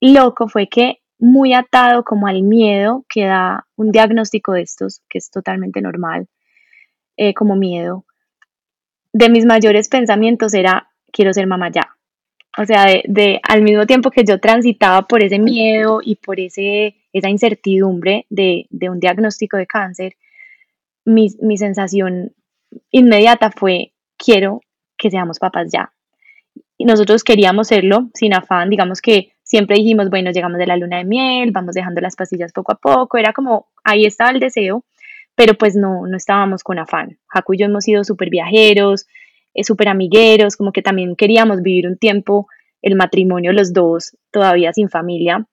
loco 0.00 0.48
fue 0.48 0.68
que 0.68 0.98
muy 1.18 1.54
atado 1.54 2.04
como 2.04 2.26
al 2.26 2.42
miedo 2.42 3.04
que 3.08 3.24
da 3.24 3.66
un 3.76 3.92
diagnóstico 3.92 4.52
de 4.52 4.62
estos, 4.62 5.02
que 5.08 5.18
es 5.18 5.30
totalmente 5.30 5.80
normal, 5.80 6.28
eh, 7.16 7.32
como 7.34 7.56
miedo, 7.56 8.04
de 9.12 9.30
mis 9.30 9.46
mayores 9.46 9.88
pensamientos 9.88 10.52
era, 10.52 10.88
quiero 11.10 11.32
ser 11.32 11.46
mamá 11.46 11.70
ya. 11.70 11.96
O 12.58 12.64
sea, 12.64 12.86
de, 12.86 13.40
al 13.42 13.62
mismo 13.62 13.86
tiempo 13.86 14.10
que 14.10 14.24
yo 14.24 14.40
transitaba 14.40 15.06
por 15.06 15.22
ese 15.22 15.38
miedo 15.38 16.00
y 16.02 16.16
por 16.16 16.38
ese, 16.40 16.96
esa 17.12 17.28
incertidumbre 17.30 18.26
de, 18.28 18.66
un 18.82 19.00
diagnóstico 19.00 19.56
de 19.56 19.66
cáncer, 19.66 20.16
mi, 21.06 21.28
mi 21.40 21.56
sensación 21.56 22.34
inmediata 22.90 23.50
fue, 23.50 23.92
quiero 24.18 24.60
que 24.98 25.10
seamos 25.10 25.38
papás 25.38 25.68
ya. 25.72 25.92
Y 26.76 26.84
nosotros 26.84 27.24
queríamos 27.24 27.68
serlo 27.68 28.10
sin 28.12 28.34
afán, 28.34 28.68
digamos 28.68 29.00
que 29.00 29.32
siempre 29.42 29.76
dijimos, 29.76 30.10
bueno, 30.10 30.30
llegamos 30.30 30.58
de 30.58 30.66
la 30.66 30.76
luna 30.76 30.98
de 30.98 31.04
miel, 31.04 31.52
vamos 31.52 31.74
dejando 31.74 32.00
las 32.00 32.16
pastillas 32.16 32.52
poco 32.52 32.72
a 32.72 32.76
poco, 32.76 33.16
era 33.16 33.32
como, 33.32 33.68
ahí 33.84 34.04
estaba 34.04 34.30
el 34.30 34.40
deseo, 34.40 34.84
pero 35.34 35.54
pues 35.54 35.76
no, 35.76 36.06
no 36.06 36.16
estábamos 36.16 36.62
con 36.62 36.78
afán. 36.78 37.18
Jaco 37.28 37.54
y 37.54 37.58
yo 37.58 37.66
hemos 37.66 37.84
sido 37.84 38.04
súper 38.04 38.28
viajeros, 38.28 39.06
eh, 39.54 39.64
súper 39.64 39.88
amigueros, 39.88 40.56
como 40.56 40.72
que 40.72 40.82
también 40.82 41.16
queríamos 41.16 41.62
vivir 41.62 41.86
un 41.86 41.96
tiempo 41.96 42.48
el 42.82 42.96
matrimonio 42.96 43.52
los 43.52 43.72
dos, 43.72 44.16
todavía 44.30 44.72
sin 44.72 44.90
familia, 44.90 45.46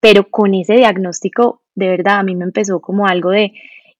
pero 0.00 0.28
con 0.28 0.54
ese 0.54 0.74
diagnóstico, 0.74 1.62
de 1.74 1.88
verdad, 1.88 2.18
a 2.18 2.22
mí 2.22 2.34
me 2.34 2.44
empezó 2.44 2.80
como 2.80 3.06
algo 3.06 3.30
de, 3.30 3.52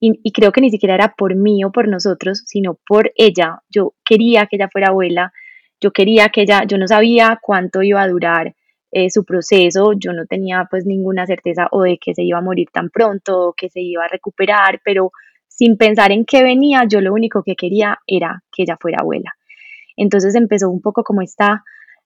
y, 0.04 0.18
y, 0.24 0.32
creo 0.32 0.50
que 0.50 0.60
ni 0.60 0.70
siquiera 0.70 0.96
era 0.96 1.14
por 1.16 1.36
mí 1.36 1.62
o 1.62 1.70
por 1.70 1.86
nosotros, 1.86 2.42
sino 2.44 2.76
por 2.86 3.12
ella. 3.14 3.60
Yo 3.70 3.94
quería 4.04 4.46
que 4.46 4.56
ella 4.56 4.68
fuera 4.68 4.88
abuela, 4.88 5.32
yo 5.80 5.92
quería 5.92 6.28
que 6.30 6.42
ella, 6.42 6.64
yo 6.66 6.76
no 6.76 6.88
sabía 6.88 7.38
cuánto 7.40 7.82
iba 7.82 8.02
a 8.02 8.08
durar 8.08 8.52
eh, 8.90 9.10
su 9.10 9.24
proceso, 9.24 9.92
yo 9.92 10.12
no 10.12 10.26
tenía 10.26 10.66
pues 10.68 10.86
ninguna 10.86 11.24
certeza 11.24 11.68
o 11.70 11.82
de 11.82 11.98
que 11.98 12.14
se 12.14 12.24
iba 12.24 12.38
a 12.38 12.42
morir 12.42 12.68
tan 12.72 12.90
pronto 12.90 13.48
o 13.48 13.52
que 13.52 13.68
se 13.68 13.80
iba 13.80 14.04
a 14.04 14.08
recuperar, 14.08 14.80
pero 14.84 15.12
sin 15.46 15.76
pensar 15.76 16.10
en 16.10 16.24
qué 16.24 16.42
venía, 16.42 16.84
yo 16.88 17.00
lo 17.00 17.12
único 17.12 17.44
que 17.44 17.54
quería 17.54 18.00
era 18.06 18.42
que 18.50 18.64
ella 18.64 18.76
fuera 18.80 18.98
abuela. 19.02 19.32
Entonces 19.96 20.34
empezó 20.34 20.68
un 20.68 20.80
poco 20.82 21.04
como 21.04 21.22
esta, 21.22 21.62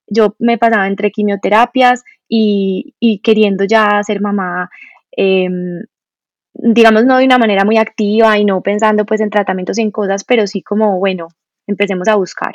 yo 0.06 0.36
me 0.38 0.58
pasaba 0.58 0.86
entre 0.86 1.10
quimioterapias 1.10 2.04
y, 2.28 3.20
queriendo 3.24 3.64
ya 3.64 4.02
ser 4.04 4.20
mamá, 4.20 4.68
em, 5.12 5.82
digamos, 6.58 7.04
no 7.04 7.18
de 7.18 7.24
una 7.24 7.38
manera 7.38 7.64
muy 7.64 7.78
activa 7.78 8.38
y 8.38 8.44
no 8.44 8.60
pensando 8.60 9.04
pues 9.04 9.20
en 9.20 9.30
tratamientos 9.30 9.78
y 9.78 9.82
en 9.82 9.90
cosas, 9.90 10.24
pero 10.24 10.46
sí 10.46 10.62
como, 10.62 10.98
bueno, 10.98 11.28
empecemos 11.66 12.08
a 12.08 12.16
buscar. 12.16 12.54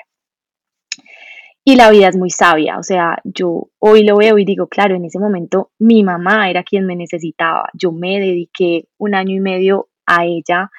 Y 1.63 1.75
la 1.75 1.91
vida 1.91 2.07
es 2.07 2.17
muy 2.17 2.31
sabia, 2.31 2.79
o 2.79 2.83
sea, 2.83 3.19
yo 3.23 3.69
hoy 3.77 4.03
lo 4.03 4.17
veo 4.17 4.39
y 4.39 4.45
digo, 4.45 4.67
claro, 4.67 4.95
en 4.95 5.05
ese 5.05 5.19
momento 5.19 5.69
mi 5.77 6.01
mamá 6.01 6.49
era 6.49 6.63
quien 6.63 6.87
me 6.87 6.95
necesitaba, 6.95 7.69
yo 7.73 7.91
me 7.91 8.19
dediqué 8.19 8.85
un 8.97 9.13
año 9.13 9.35
y 9.35 9.39
medio 9.39 9.89
a 10.07 10.25
ella, 10.25 10.71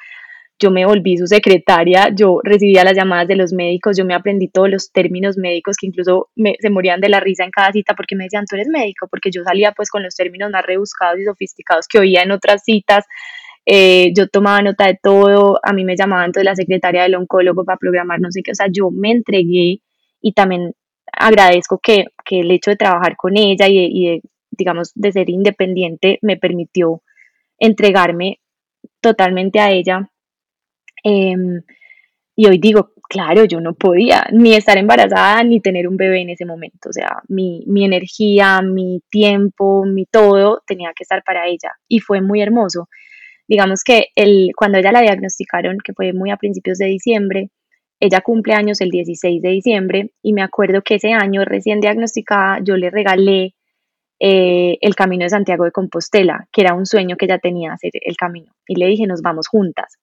yo 0.62 0.70
me 0.70 0.86
volví 0.86 1.16
su 1.18 1.26
secretaria, 1.26 2.08
yo 2.14 2.40
recibía 2.44 2.84
las 2.84 2.96
llamadas 2.96 3.26
de 3.28 3.36
los 3.36 3.52
médicos, 3.52 3.96
yo 3.96 4.04
me 4.04 4.14
aprendí 4.14 4.48
todos 4.48 4.70
los 4.70 4.92
términos 4.92 5.36
médicos 5.36 5.76
que 5.76 5.88
incluso 5.88 6.30
me, 6.36 6.54
se 6.60 6.70
morían 6.70 7.00
de 7.00 7.08
la 7.08 7.20
risa 7.20 7.44
en 7.44 7.50
cada 7.50 7.72
cita 7.72 7.94
porque 7.94 8.14
me 8.16 8.24
decían, 8.24 8.44
tú 8.48 8.56
eres 8.56 8.68
médico, 8.68 9.08
porque 9.10 9.30
yo 9.30 9.42
salía 9.42 9.72
pues 9.72 9.90
con 9.90 10.02
los 10.02 10.14
términos 10.14 10.50
más 10.50 10.64
rebuscados 10.64 11.18
y 11.18 11.24
sofisticados 11.24 11.88
que 11.88 11.98
oía 11.98 12.22
en 12.22 12.30
otras 12.30 12.62
citas, 12.64 13.04
eh, 13.66 14.12
yo 14.16 14.28
tomaba 14.28 14.62
nota 14.62 14.86
de 14.86 14.98
todo, 15.02 15.58
a 15.62 15.72
mí 15.72 15.84
me 15.84 15.96
llamaban 15.96 16.26
entonces 16.26 16.44
la 16.44 16.56
secretaria 16.56 17.02
del 17.02 17.14
oncólogo 17.14 17.64
para 17.64 17.78
programar 17.78 18.20
no 18.20 18.30
sé 18.30 18.42
qué, 18.44 18.52
o 18.52 18.54
sea, 18.54 18.68
yo 18.72 18.90
me 18.90 19.10
entregué 19.10 19.80
y 20.20 20.32
también 20.32 20.72
agradezco 21.12 21.78
que, 21.82 22.06
el 22.30 22.50
hecho 22.50 22.70
de 22.70 22.76
trabajar 22.76 23.16
con 23.16 23.36
ella 23.36 23.68
y, 23.68 24.06
de, 24.06 24.22
digamos, 24.50 24.92
de 24.94 25.12
ser 25.12 25.28
independiente 25.28 26.18
me 26.22 26.36
permitió 26.36 27.02
entregarme 27.58 28.40
totalmente 29.00 29.60
a 29.60 29.70
ella. 29.70 30.11
Em, 31.02 31.62
y 32.36 32.46
hoy 32.46 32.58
digo, 32.58 32.92
claro, 33.08 33.44
yo 33.44 33.60
no 33.60 33.74
podía 33.74 34.26
ni 34.32 34.54
estar 34.54 34.78
embarazada 34.78 35.42
ni 35.44 35.60
tener 35.60 35.86
un 35.88 35.96
bebé 35.96 36.22
en 36.22 36.30
ese 36.30 36.46
momento. 36.46 36.88
O 36.88 36.92
sea, 36.92 37.22
mi, 37.28 37.64
mi 37.66 37.84
energía, 37.84 38.62
mi 38.62 39.02
tiempo, 39.10 39.84
mi 39.84 40.06
todo 40.06 40.62
tenía 40.66 40.92
que 40.96 41.04
estar 41.04 41.22
para 41.24 41.46
ella. 41.46 41.72
Y 41.88 42.00
fue 42.00 42.20
muy 42.20 42.40
hermoso. 42.40 42.88
Digamos 43.48 43.84
que 43.84 44.08
el, 44.14 44.52
cuando 44.56 44.78
ella 44.78 44.92
la 44.92 45.02
diagnosticaron, 45.02 45.78
que 45.84 45.92
fue 45.92 46.12
muy 46.12 46.30
a 46.30 46.36
principios 46.36 46.78
de 46.78 46.86
diciembre, 46.86 47.50
ella 48.00 48.20
cumple 48.20 48.54
años 48.54 48.80
el 48.80 48.90
16 48.90 49.42
de 49.42 49.48
diciembre 49.50 50.10
y 50.22 50.32
me 50.32 50.42
acuerdo 50.42 50.82
que 50.82 50.96
ese 50.96 51.12
año 51.12 51.44
recién 51.44 51.80
diagnosticada 51.80 52.58
yo 52.64 52.76
le 52.76 52.90
regalé 52.90 53.54
eh, 54.18 54.78
el 54.80 54.94
Camino 54.96 55.24
de 55.24 55.30
Santiago 55.30 55.64
de 55.64 55.70
Compostela, 55.70 56.48
que 56.50 56.62
era 56.62 56.74
un 56.74 56.86
sueño 56.86 57.16
que 57.16 57.26
ella 57.26 57.38
tenía 57.38 57.72
hacer 57.72 57.92
el 57.94 58.16
camino. 58.16 58.52
Y 58.66 58.76
le 58.76 58.86
dije, 58.86 59.06
nos 59.06 59.22
vamos 59.22 59.48
juntas. 59.48 59.98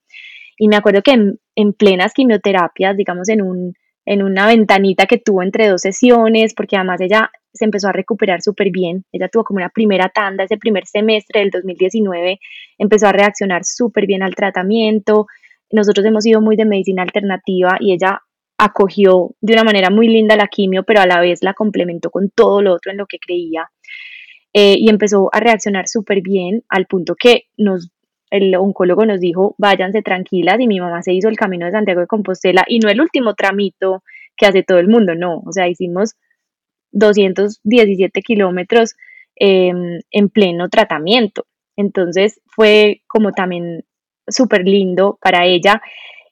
Y 0.60 0.68
me 0.68 0.76
acuerdo 0.76 1.02
que 1.02 1.14
en, 1.56 1.74
plenas 1.74 2.14
quimioterapias, 2.14 2.96
digamos 2.96 3.30
en, 3.30 3.42
un, 3.42 3.74
en 4.06 4.22
una 4.22 4.46
ventanita 4.46 5.08
que 5.08 5.18
tuvo 5.18 5.42
entre 5.42 5.68
dos 5.68 5.82
sesiones, 5.82 6.54
porque 6.54 6.76
además 6.76 7.02
ella 7.02 7.32
se 7.54 7.66
empezó 7.66 7.88
a 7.88 7.94
recuperar 7.94 8.42
súper 8.42 8.70
bien. 8.70 9.06
Ella 9.12 9.30
tuvo 9.30 9.46
como 9.46 9.58
una 9.58 9.70
primera 9.70 10.10
tanda, 10.10 10.44
ese 10.44 10.58
primer 10.58 10.86
semestre 10.86 11.40
del 11.40 11.50
2019, 11.50 12.40
empezó 12.78 13.08
a 13.08 13.14
reaccionar 13.14 13.64
súper 13.64 14.06
bien 14.06 14.22
al 14.22 14.36
tratamiento, 14.36 15.26
nosotros 15.72 16.06
hemos 16.06 16.24
sido 16.24 16.42
muy 16.42 16.56
de 16.56 16.66
medicina 16.66 17.04
alternativa 17.04 17.78
y 17.80 17.94
ella 17.94 18.22
acogió 18.58 19.32
de 19.40 19.54
una 19.54 19.64
manera 19.64 19.90
muy 19.90 20.08
linda 20.08 20.36
la 20.36 20.48
quimio, 20.48 20.84
pero 20.84 21.00
a 21.00 21.08
la 21.08 21.22
vez 21.22 21.40
la 21.42 21.54
complementó 21.54 22.10
con 22.10 22.30
todo 22.30 22.62
lo 22.62 22.74
otro 22.74 22.92
en 22.92 22.98
lo 22.98 23.06
que 23.06 23.18
creía. 23.20 23.70
Eh, 24.52 24.76
y 24.80 24.90
empezó 24.90 25.30
a 25.32 25.40
reaccionar 25.40 25.88
súper 25.88 26.22
bien 26.22 26.64
al 26.70 26.88
punto 26.88 27.16
que 27.16 27.44
nos, 27.56 27.92
el 28.30 28.56
oncólogo 28.56 29.06
nos 29.06 29.20
dijo, 29.20 29.56
váyanse 29.58 30.02
tranquilas 30.02 30.60
y 30.60 30.68
mi 30.68 30.80
mamá 30.80 31.02
se 31.02 31.14
hizo 31.14 31.30
el 31.30 31.38
camino 31.38 31.66
de 31.66 31.72
Santiago 31.72 32.02
de 32.02 32.08
Compostela 32.08 32.64
y 32.68 32.80
no 32.80 32.90
el 32.90 33.02
último 33.02 33.34
tramito 33.34 34.04
que 34.38 34.46
hace 34.46 34.64
todo 34.64 34.80
el 34.80 34.88
mundo, 34.88 35.16
no, 35.16 35.42
o 35.46 35.52
sea, 35.52 35.68
hicimos 35.68 36.16
217 36.92 38.22
kilómetros 38.22 38.96
em, 39.36 40.00
en 40.12 40.30
pleno 40.30 40.70
tratamiento. 40.70 41.46
Entonces 41.76 42.42
fue 42.48 43.02
como 43.08 43.32
también 43.32 43.86
súper 44.28 44.66
lindo 44.66 45.18
para 45.22 45.46
ella. 45.46 45.82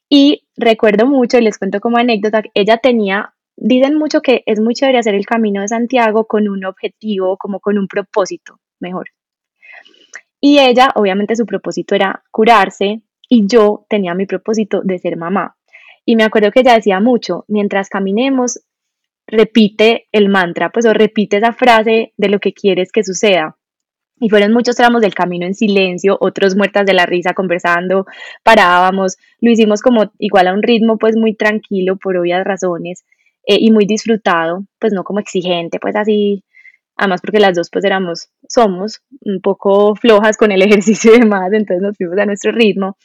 Y 0.10 0.44
recuerdo 0.56 1.06
mucho, 1.06 1.38
y 1.38 1.42
les 1.42 1.58
cuento 1.58 1.80
como 1.80 1.98
anécdota, 1.98 2.44
ella 2.54 2.78
tenía, 2.78 3.34
dicen 3.56 3.98
mucho 3.98 4.22
que 4.22 4.44
es 4.46 4.60
muy 4.60 4.74
chévere 4.74 5.00
hacer 5.00 5.16
el 5.16 5.26
camino 5.26 5.62
de 5.62 5.68
Santiago 5.68 6.26
con 6.26 6.48
un 6.48 6.66
objetivo, 6.66 7.38
como 7.38 7.60
con 7.60 7.78
un 7.78 7.88
propósito, 7.88 8.60
mejor. 8.80 9.10
Y 10.40 10.60
ella, 10.60 10.92
obviamente 10.96 11.36
su 11.36 11.46
propósito 11.46 11.96
era 11.96 12.24
curarse 12.32 13.02
y 13.30 13.48
yo 13.48 13.86
tenía 13.90 14.14
mi 14.14 14.26
propósito 14.26 14.82
de 14.84 15.00
ser 15.00 15.18
mamá. 15.18 15.58
Y 16.06 16.16
me 16.16 16.24
acuerdo 16.24 16.52
que 16.52 16.62
ella 16.62 16.76
decía 16.76 17.00
mucho, 17.00 17.44
mientras 17.48 17.90
caminemos, 17.90 18.62
repite 19.28 20.08
el 20.12 20.30
mantra, 20.30 20.70
pues 20.70 20.86
o 20.86 20.94
repite 20.94 21.38
esa 21.38 21.52
frase 21.52 22.14
de 22.16 22.30
lo 22.30 22.40
que 22.40 22.54
quieres 22.54 22.92
que 22.92 23.04
suceda. 23.04 23.58
Y 24.20 24.30
fueron 24.30 24.54
muchos 24.54 24.76
tramos 24.76 25.02
del 25.02 25.14
camino 25.14 25.46
en 25.46 25.54
silencio, 25.54 26.18
otros 26.20 26.56
muertas 26.56 26.86
de 26.86 26.94
la 26.94 27.06
risa 27.06 27.34
conversando, 27.34 28.06
parábamos, 28.44 29.18
lo 29.42 29.52
hicimos 29.52 29.82
como 29.82 30.12
igual 30.18 30.48
a 30.48 30.54
un 30.54 30.64
ritmo 30.64 30.98
pues 30.98 31.16
muy 31.16 31.36
tranquilo 31.36 31.98
por 31.98 32.18
obvias 32.18 32.44
razones 32.44 33.04
eh, 33.46 33.58
y 33.60 33.72
muy 33.72 33.86
disfrutado, 33.86 34.64
pues 34.80 34.94
no 34.94 35.04
como 35.04 35.20
exigente, 35.20 35.78
pues 35.80 35.96
así, 35.96 36.44
además 36.98 37.22
porque 37.22 37.40
las 37.40 37.56
dos 37.56 37.70
pues 37.72 37.86
éramos, 37.86 38.30
somos 38.48 39.02
un 39.22 39.40
poco 39.42 39.96
flojas 39.96 40.38
con 40.38 40.52
el 40.52 40.62
ejercicio 40.64 41.16
y 41.16 41.20
demás, 41.20 41.52
entonces 41.54 41.82
nos 41.82 41.98
fuimos 41.98 42.18
a 42.18 42.26
nuestro 42.26 42.52
ritmo. 42.52 42.98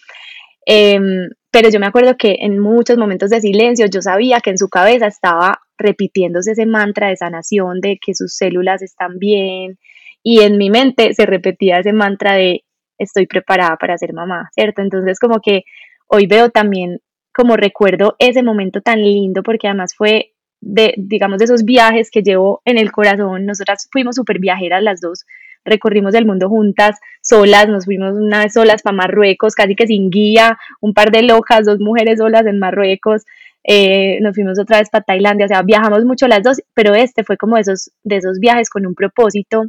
Em, 0.65 1.29
pero 1.51 1.69
yo 1.71 1.81
me 1.81 1.87
acuerdo 1.87 2.17
que 2.17 2.37
en 2.41 2.59
muchos 2.59 2.97
momentos 2.97 3.31
de 3.31 3.41
silencio 3.41 3.87
yo 3.93 4.01
sabía 4.01 4.41
que 4.41 4.51
en 4.51 4.59
su 4.59 4.69
cabeza 4.69 5.07
estaba 5.07 5.61
repitiéndose 5.77 6.53
ese 6.53 6.67
mantra 6.67 7.09
de 7.09 7.17
sanación, 7.17 7.81
de 7.81 7.99
que 8.01 8.15
sus 8.15 8.35
células 8.37 8.81
están 8.83 9.19
bien, 9.19 9.79
y 10.23 10.41
en 10.41 10.57
mi 10.57 10.71
mente 10.71 11.15
se 11.15 11.27
repetía 11.27 11.79
ese 11.79 11.93
mantra 11.93 12.35
de 12.35 12.65
estoy 12.99 13.27
preparada 13.27 13.77
para 13.77 13.99
ser 13.99 14.13
mamá, 14.13 14.49
¿cierto? 14.55 14.83
Entonces 14.83 15.19
como 15.19 15.41
que 15.41 15.63
hoy 16.07 16.27
veo 16.27 16.51
también 16.51 17.01
como 17.35 17.57
recuerdo 17.57 18.15
ese 18.19 18.43
momento 18.43 18.81
tan 18.81 19.03
lindo 19.03 19.43
porque 19.43 19.67
además 19.67 19.95
fue 19.97 20.32
de, 20.63 20.95
digamos, 20.97 21.39
de 21.39 21.45
esos 21.45 21.65
viajes 21.65 22.11
que 22.11 22.23
llevo 22.23 22.63
en 22.65 22.79
el 22.79 22.91
corazón. 22.93 23.45
Nosotras 23.45 23.89
fuimos 23.91 24.17
súper 24.17 24.39
viajeras 24.39 24.83
las 24.83 25.01
dos, 25.01 25.27
recorrimos 25.65 26.15
el 26.15 26.25
mundo 26.25 26.49
juntas, 26.49 26.99
solas, 27.21 27.69
nos 27.69 27.85
fuimos 27.85 28.15
una 28.15 28.45
vez 28.45 28.55
solas 28.55 28.83
para 28.83 28.97
Marruecos, 28.97 29.55
casi 29.55 29.75
que 29.75 29.87
sin 29.87 30.09
guía, 30.09 30.57
un 30.81 30.95
par 30.95 31.11
de 31.11 31.23
locas, 31.23 31.67
dos 31.67 31.81
mujeres 31.81 32.19
solas 32.19 32.47
en 32.47 32.59
Marruecos, 32.59 33.25
eh, 33.65 34.19
nos 34.21 34.35
fuimos 34.35 34.59
otra 34.59 34.79
vez 34.79 34.89
para 34.89 35.05
Tailandia, 35.05 35.47
o 35.47 35.49
sea, 35.49 35.63
viajamos 35.63 36.05
mucho 36.05 36.27
las 36.27 36.43
dos, 36.43 36.63
pero 36.75 36.95
este 36.95 37.25
fue 37.25 37.37
como 37.37 37.57
esos, 37.57 37.91
de 38.03 38.17
esos 38.17 38.39
viajes 38.39 38.71
con 38.71 38.87
un 38.87 38.95
propósito 38.95 39.65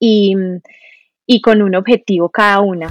y, 0.00 0.34
y 1.26 1.40
con 1.42 1.62
un 1.62 1.74
objetivo 1.74 2.30
cada 2.30 2.60
una. 2.60 2.88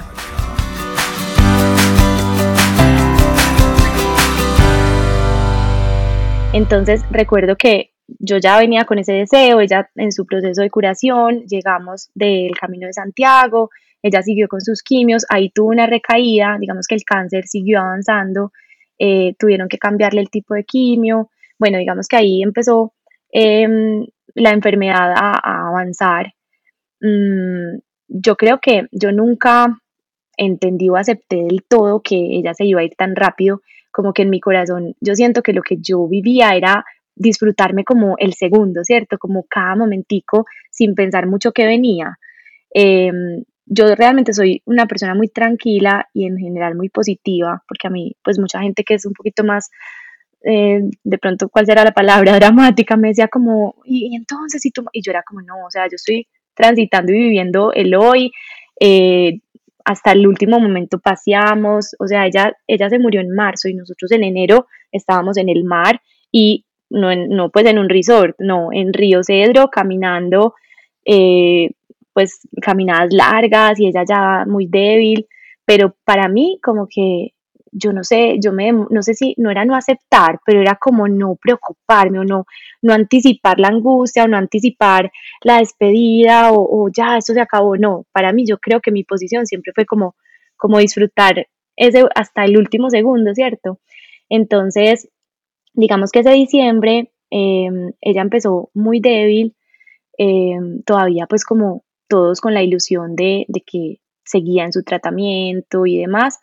Entonces 6.52 7.02
recuerdo 7.10 7.56
que 7.56 7.90
yo 8.18 8.38
ya 8.38 8.58
venía 8.58 8.84
con 8.84 8.98
ese 8.98 9.12
deseo, 9.12 9.60
ella 9.60 9.90
en 9.96 10.12
su 10.12 10.24
proceso 10.24 10.62
de 10.62 10.70
curación, 10.70 11.44
llegamos 11.46 12.10
del 12.14 12.56
Camino 12.58 12.86
de 12.86 12.94
Santiago, 12.94 13.70
ella 14.02 14.22
siguió 14.22 14.48
con 14.48 14.60
sus 14.60 14.82
quimios, 14.82 15.26
ahí 15.28 15.50
tuvo 15.50 15.68
una 15.68 15.86
recaída, 15.86 16.56
digamos 16.58 16.86
que 16.86 16.94
el 16.94 17.04
cáncer 17.04 17.46
siguió 17.46 17.80
avanzando, 17.80 18.52
eh, 18.98 19.34
tuvieron 19.38 19.68
que 19.68 19.78
cambiarle 19.78 20.20
el 20.20 20.30
tipo 20.30 20.54
de 20.54 20.64
quimio, 20.64 21.30
bueno, 21.58 21.78
digamos 21.78 22.08
que 22.08 22.16
ahí 22.16 22.42
empezó 22.42 22.94
em, 23.30 24.06
la 24.34 24.50
enfermedad 24.50 25.12
a, 25.14 25.68
avanzar. 25.68 26.32
Mm, 27.00 27.78
yo 28.08 28.36
creo 28.36 28.58
que 28.60 28.86
yo 28.90 29.12
nunca 29.12 29.80
entendí 30.36 30.88
o 30.88 30.96
acepté 30.96 31.36
del 31.36 31.64
todo 31.68 32.00
que 32.00 32.16
ella 32.16 32.54
se 32.54 32.64
iba 32.64 32.80
a 32.80 32.84
ir 32.84 32.94
tan 32.96 33.16
rápido, 33.16 33.60
como 33.98 34.12
que 34.12 34.22
en 34.22 34.30
mi 34.30 34.38
corazón 34.38 34.94
yo 35.00 35.16
siento 35.16 35.42
que 35.42 35.52
lo 35.52 35.60
que 35.60 35.78
yo 35.80 36.06
vivía 36.06 36.54
era 36.54 36.84
disfrutarme 37.16 37.82
como 37.82 38.14
el 38.18 38.32
segundo, 38.34 38.84
¿cierto? 38.84 39.18
Como 39.18 39.42
cada 39.50 39.74
momentico 39.74 40.46
sin 40.70 40.94
pensar 40.94 41.26
mucho 41.26 41.50
que 41.50 41.66
venía. 41.66 42.16
Em, 42.72 43.42
yo 43.66 43.92
realmente 43.96 44.32
soy 44.32 44.62
una 44.66 44.86
persona 44.86 45.16
muy 45.16 45.26
tranquila 45.26 46.06
y 46.14 46.26
en 46.26 46.38
general 46.38 46.76
muy 46.76 46.90
positiva, 46.90 47.60
porque 47.66 47.88
a 47.88 47.90
mí, 47.90 48.14
pues 48.22 48.38
mucha 48.38 48.60
gente 48.60 48.84
que 48.84 48.94
es 48.94 49.04
un 49.04 49.14
poquito 49.14 49.42
más, 49.42 49.68
eh, 50.44 50.78
de 51.02 51.18
pronto, 51.18 51.48
¿cuál 51.48 51.66
será 51.66 51.82
la 51.82 51.90
palabra? 51.90 52.38
Dramática, 52.38 52.96
me 52.96 53.08
decía 53.08 53.26
como, 53.26 53.74
y, 53.84 54.14
entonces, 54.14 54.64
y, 54.64 54.70
tú? 54.70 54.84
y 54.92 55.02
yo 55.02 55.10
era 55.10 55.24
como, 55.24 55.40
no, 55.42 55.56
o 55.66 55.70
sea, 55.72 55.86
yo 55.86 55.96
estoy 55.96 56.28
transitando 56.54 57.10
y 57.10 57.16
viviendo 57.16 57.72
el 57.72 57.96
hoy, 57.96 58.30
eh, 58.78 59.40
hasta 59.84 60.12
el 60.12 60.26
último 60.26 60.60
momento 60.60 60.98
paseamos, 60.98 61.94
o 61.98 62.06
sea, 62.06 62.26
ella, 62.26 62.52
ella 62.66 62.90
se 62.90 62.98
murió 62.98 63.20
en 63.20 63.34
marzo 63.34 63.68
y 63.68 63.74
nosotros 63.74 64.12
en 64.12 64.24
enero 64.24 64.66
estábamos 64.92 65.36
en 65.36 65.48
el 65.48 65.64
mar 65.64 66.00
y 66.30 66.64
no, 66.90 67.14
no 67.14 67.50
pues 67.50 67.66
en 67.66 67.78
un 67.78 67.88
resort, 67.88 68.36
no, 68.38 68.68
en 68.72 68.92
Río 68.92 69.22
Cedro, 69.22 69.68
caminando, 69.68 70.54
eh, 71.04 71.70
pues 72.12 72.40
caminadas 72.60 73.12
largas 73.12 73.78
y 73.80 73.86
ella 73.86 74.04
ya 74.08 74.44
muy 74.46 74.66
débil, 74.66 75.26
pero 75.64 75.94
para 76.04 76.28
mí 76.28 76.58
como 76.62 76.86
que 76.88 77.32
yo 77.72 77.92
no 77.92 78.04
sé, 78.04 78.38
yo 78.40 78.52
me, 78.52 78.72
no 78.72 79.02
sé 79.02 79.14
si 79.14 79.34
no 79.38 79.50
era 79.50 79.64
no 79.64 79.74
aceptar, 79.74 80.40
pero 80.44 80.60
era 80.60 80.76
como 80.76 81.08
no 81.08 81.36
preocuparme 81.36 82.20
o 82.20 82.24
no, 82.24 82.46
no 82.82 82.92
anticipar 82.92 83.60
la 83.60 83.68
angustia 83.68 84.24
o 84.24 84.28
no 84.28 84.36
anticipar 84.36 85.10
la 85.42 85.58
despedida 85.58 86.52
o, 86.52 86.88
ya, 86.94 87.16
esto 87.16 87.34
se 87.34 87.40
acabó, 87.40 87.76
no, 87.76 88.06
para 88.12 88.32
mí 88.32 88.46
yo 88.46 88.58
creo 88.58 88.80
que 88.80 88.90
mi 88.92 89.04
posición 89.04 89.46
siempre 89.46 89.72
fue 89.74 89.86
como, 89.86 90.16
como 90.56 90.78
disfrutar 90.78 91.46
ese, 91.76 92.04
hasta 92.14 92.44
el 92.44 92.56
último 92.56 92.90
segundo, 92.90 93.34
¿cierto? 93.34 93.80
Entonces, 94.28 95.08
digamos 95.74 96.10
que 96.10 96.20
ese 96.20 96.32
diciembre 96.32 97.12
em, 97.30 97.92
ella 98.00 98.22
empezó 98.22 98.70
muy 98.74 99.00
débil, 99.00 99.54
em, 100.18 100.82
todavía 100.82 101.26
pues 101.26 101.44
como 101.44 101.84
todos 102.08 102.40
con 102.40 102.54
la 102.54 102.62
ilusión 102.62 103.14
de, 103.14 103.46
que 103.66 104.00
seguía 104.24 104.64
en 104.64 104.72
su 104.72 104.82
tratamiento 104.82 105.86
y 105.86 105.98
demás, 105.98 106.38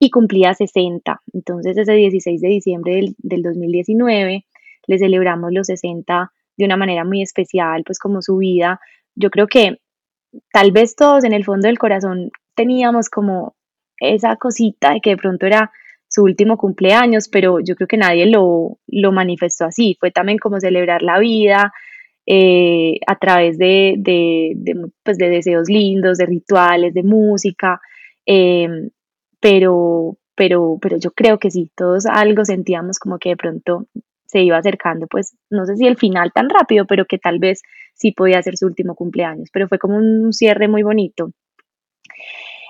y 0.00 0.10
cumplía 0.10 0.54
60. 0.54 1.20
Entonces 1.32 1.76
ese 1.76 1.92
16 1.92 2.40
de 2.40 2.48
diciembre 2.48 2.94
del, 2.94 3.14
del 3.18 3.42
2019 3.42 4.44
le 4.86 4.98
celebramos 4.98 5.52
los 5.52 5.68
60 5.68 6.32
de 6.56 6.64
una 6.64 6.76
manera 6.76 7.04
muy 7.04 7.22
especial, 7.22 7.84
pues 7.84 7.98
como 7.98 8.22
su 8.22 8.38
vida. 8.38 8.80
Yo 9.14 9.30
creo 9.30 9.46
que 9.46 9.78
tal 10.52 10.72
vez 10.72 10.96
todos 10.96 11.22
en 11.24 11.32
el 11.32 11.44
fondo 11.44 11.68
del 11.68 11.78
corazón 11.78 12.30
teníamos 12.54 13.08
como 13.08 13.54
esa 13.98 14.36
cosita 14.36 14.94
de 14.94 15.00
que 15.00 15.10
de 15.10 15.16
pronto 15.18 15.46
era 15.46 15.70
su 16.08 16.24
último 16.24 16.56
cumpleaños, 16.56 17.28
pero 17.28 17.60
yo 17.60 17.76
creo 17.76 17.86
que 17.86 17.96
nadie 17.96 18.26
lo, 18.26 18.78
lo 18.88 19.12
manifestó 19.12 19.66
así. 19.66 19.96
Fue 20.00 20.10
también 20.10 20.38
como 20.38 20.58
celebrar 20.58 21.02
la 21.02 21.18
vida 21.18 21.72
eh, 22.26 22.98
a 23.06 23.16
través 23.16 23.58
de, 23.58 23.94
de, 23.98 24.56
pues 25.04 25.18
de, 25.18 25.28
deseos 25.28 25.68
lindos, 25.68 26.18
de 26.18 26.26
rituales, 26.26 26.94
de 26.94 27.02
música, 27.02 27.80
em, 28.26 28.90
pero, 29.40 30.16
pero, 30.34 30.78
pero 30.80 30.98
yo 30.98 31.10
creo 31.12 31.38
que 31.38 31.50
sí, 31.50 31.70
todos 31.76 32.06
algo 32.06 32.44
sentíamos 32.44 32.98
como 32.98 33.18
que 33.18 33.30
de 33.30 33.36
pronto 33.36 33.86
se 34.26 34.42
iba 34.42 34.56
acercando, 34.56 35.06
pues 35.08 35.36
no 35.50 35.66
sé 35.66 35.76
si 35.76 35.86
el 35.86 35.96
final 35.96 36.30
tan 36.32 36.48
rápido, 36.48 36.86
pero 36.86 37.04
que 37.04 37.18
tal 37.18 37.40
vez 37.40 37.62
sí 37.94 38.12
podía 38.12 38.42
ser 38.42 38.56
su 38.56 38.66
último 38.66 38.94
cumpleaños, 38.94 39.48
pero 39.52 39.66
fue 39.68 39.78
como 39.78 39.96
un 39.96 40.32
cierre 40.32 40.68
muy 40.68 40.82
bonito. 40.82 41.32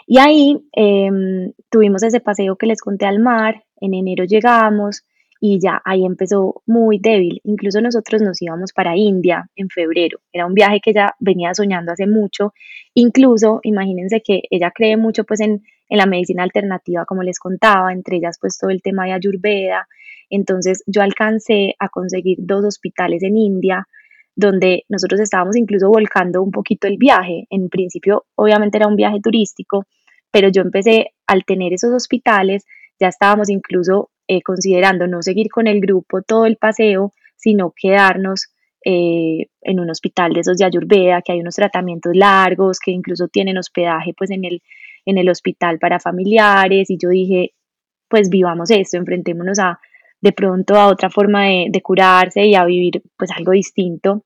Y 0.07 0.19
ahí 0.19 0.57
em, 0.73 1.53
tuvimos 1.71 2.03
ese 2.03 2.21
paseo 2.21 2.57
que 2.57 2.67
les 2.67 2.81
conté 2.81 3.07
al 3.07 3.21
mar, 3.21 3.63
en 3.81 3.95
enero 3.95 4.25
llegamos 4.25 5.05
y 5.41 5.61
ya 5.61 5.81
ahí 5.85 6.05
empezó 6.05 6.63
muy 6.67 6.99
débil. 6.99 7.41
Incluso 7.45 7.81
nosotros 7.81 8.21
nos 8.21 8.43
íbamos 8.43 8.73
para 8.73 8.97
India 8.97 9.49
en 9.57 9.69
febrero. 9.69 10.19
Era 10.33 10.47
un 10.47 10.55
viaje 10.55 10.81
que 10.83 10.91
ella 10.91 11.15
venía 11.21 11.55
soñando 11.55 11.93
hace 11.93 12.07
mucho. 12.07 12.53
Incluso, 12.95 13.61
imagínense 13.63 14.21
que 14.21 14.43
ella 14.51 14.71
cree 14.75 14.97
mucho 14.97 15.25
pues 15.25 15.41
en, 15.41 15.63
en 15.91 15.99
la 15.99 16.07
medicina 16.07 16.45
alternativa, 16.45 17.05
como 17.05 17.23
les 17.23 17.39
contaba, 17.39 17.93
entre 17.93 18.17
ellas 18.17 18.39
pues 18.41 18.57
todo 18.57 18.71
el 18.71 18.81
tema 18.81 19.05
de 19.05 19.13
Ayurveda. 19.13 19.87
Entonces 20.31 20.83
yo 20.87 21.03
alcancé 21.03 21.75
a 21.79 21.89
conseguir 21.89 22.39
dos 22.41 22.65
hospitales 22.65 23.23
en 23.23 23.37
India 23.37 23.87
donde 24.37 24.85
nosotros 24.89 25.21
estábamos 25.21 25.57
incluso 25.57 25.89
volcando 25.89 26.43
un 26.43 26.53
poquito 26.53 26.87
el 26.87 26.97
viaje. 26.97 27.47
En 27.51 27.69
principio, 27.69 28.25
obviamente 28.37 28.79
era 28.79 28.87
un 28.87 28.97
viaje 28.97 29.19
turístico, 29.21 29.85
pero 30.31 30.49
yo 30.49 30.63
empecé 30.63 31.13
al 31.27 31.45
tener 31.45 31.73
esos 31.73 31.93
hospitales, 31.93 32.65
ya 32.99 33.09
estábamos 33.09 33.51
incluso 33.51 34.11
eh, 34.29 34.43
considerando 34.43 35.09
no 35.09 35.23
seguir 35.23 35.49
con 35.51 35.67
el 35.67 35.81
grupo 35.81 36.23
todo 36.23 36.47
el 36.47 36.57
paseo, 36.57 37.13
sino 37.37 37.75
quedarnos 37.77 38.47
eh, 38.85 39.49
en 39.61 39.81
un 39.81 39.91
hospital 39.91 40.33
de 40.33 40.41
esos 40.41 40.57
de 40.57 40.65
Ayurveda, 40.65 41.21
que 41.23 41.33
hay 41.33 41.41
unos 41.41 41.57
tratamientos 41.57 42.13
largos, 42.15 42.79
que 42.79 42.93
incluso 42.93 43.27
tienen 43.29 43.59
hospedaje 43.59 44.15
pues 44.17 44.31
en 44.31 44.45
el, 44.45 44.63
en 45.05 45.19
el 45.19 45.29
hospital 45.29 45.79
para 45.79 46.01
familiares, 46.01 46.91
y 46.91 46.99
yo 46.99 47.09
dije, 47.09 47.53
pues 48.09 48.29
vivamos 48.29 48.71
esto, 48.71 48.97
enfrentémonos 48.97 49.59
a 49.59 49.81
de 50.21 50.33
pronto 50.33 50.75
a 50.77 50.89
otra 50.89 51.11
forma 51.11 51.45
de, 51.47 51.81
curarse 51.83 52.45
y 52.45 52.55
a 52.55 52.65
vivir 52.65 53.03
pues 53.17 53.31
algo 53.31 53.53
distinto. 53.53 54.25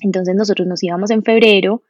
Entonces 0.00 0.34
nosotros 0.34 0.66
nos 0.66 0.82
íbamos 0.82 1.10
en 1.10 1.22
febrero, 1.22 1.82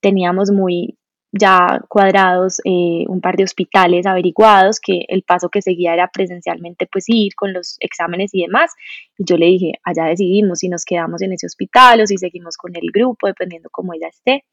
teníamos 0.00 0.50
muy 0.50 0.96
ya 1.32 1.82
cuadrados 1.88 2.60
eh, 2.64 3.04
un 3.08 3.20
par 3.20 3.36
de 3.36 3.44
hospitales 3.44 4.06
averiguados, 4.06 4.80
que 4.80 5.04
el 5.08 5.22
paso 5.22 5.48
que 5.48 5.62
seguía 5.62 5.92
era 5.92 6.08
presencialmente 6.08 6.86
pues 6.90 7.04
ir 7.08 7.34
con 7.34 7.52
los 7.52 7.76
exámenes 7.80 8.32
y 8.32 8.42
demás. 8.42 8.72
Y 9.18 9.24
yo 9.24 9.36
le 9.36 9.46
dije, 9.46 9.72
allá 9.82 10.04
decidimos 10.04 10.60
si 10.60 10.68
nos 10.68 10.84
quedamos 10.84 11.22
en 11.22 11.32
ese 11.32 11.46
hospital 11.46 12.00
o 12.00 12.06
si 12.06 12.16
seguimos 12.16 12.56
con 12.56 12.74
el 12.76 12.90
grupo, 12.92 13.26
dependiendo 13.26 13.68
cómo 13.70 13.94
ella 13.94 14.08
esté. 14.08 14.44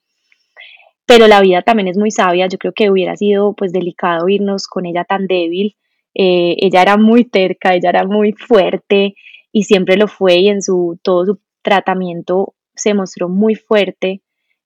Pero 1.05 1.27
la 1.27 1.41
vida 1.41 1.61
también 1.61 1.87
es 1.87 1.97
muy 1.97 2.11
sabia, 2.11 2.47
yo 2.47 2.57
creo 2.57 2.73
que 2.73 2.89
hubiera 2.89 3.15
sido 3.15 3.53
pues 3.53 3.71
delicado 3.73 4.29
irnos 4.29 4.67
con 4.67 4.85
ella 4.85 5.03
tan 5.03 5.27
débil. 5.27 5.75
Eh, 6.15 6.55
ella 6.59 6.81
era 6.81 6.97
muy 6.97 7.25
terca, 7.25 7.73
ella 7.73 7.89
era 7.89 8.05
muy 8.05 8.33
fuerte 8.33 9.15
y 9.51 9.63
siempre 9.63 9.97
lo 9.97 10.07
fue 10.07 10.37
y 10.37 10.49
en 10.49 10.61
su, 10.61 10.99
todo 11.03 11.25
su 11.25 11.39
tratamiento 11.61 12.55
se 12.75 12.93
mostró 12.93 13.29
muy 13.29 13.55
fuerte 13.55 14.21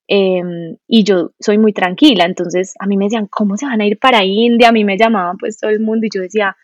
Em, 0.07 0.77
y 0.87 1.03
yo 1.03 1.31
soy 1.39 1.57
muy 1.57 1.73
tranquila, 1.73 2.23
entonces 2.25 2.75
a 2.79 2.87
mí 2.87 2.95
me 2.95 3.05
decían, 3.05 3.27
¿cómo 3.27 3.57
se 3.57 3.65
van 3.65 3.81
a 3.81 3.85
ir 3.85 3.99
para 3.99 4.23
India? 4.23 4.69
A 4.69 4.71
mí 4.71 4.85
me 4.85 4.97
llamaban 4.97 5.37
pues 5.37 5.59
todo 5.59 5.69
el 5.69 5.81
mundo 5.81 6.05
y 6.05 6.09
yo 6.13 6.21
decía, 6.21 6.55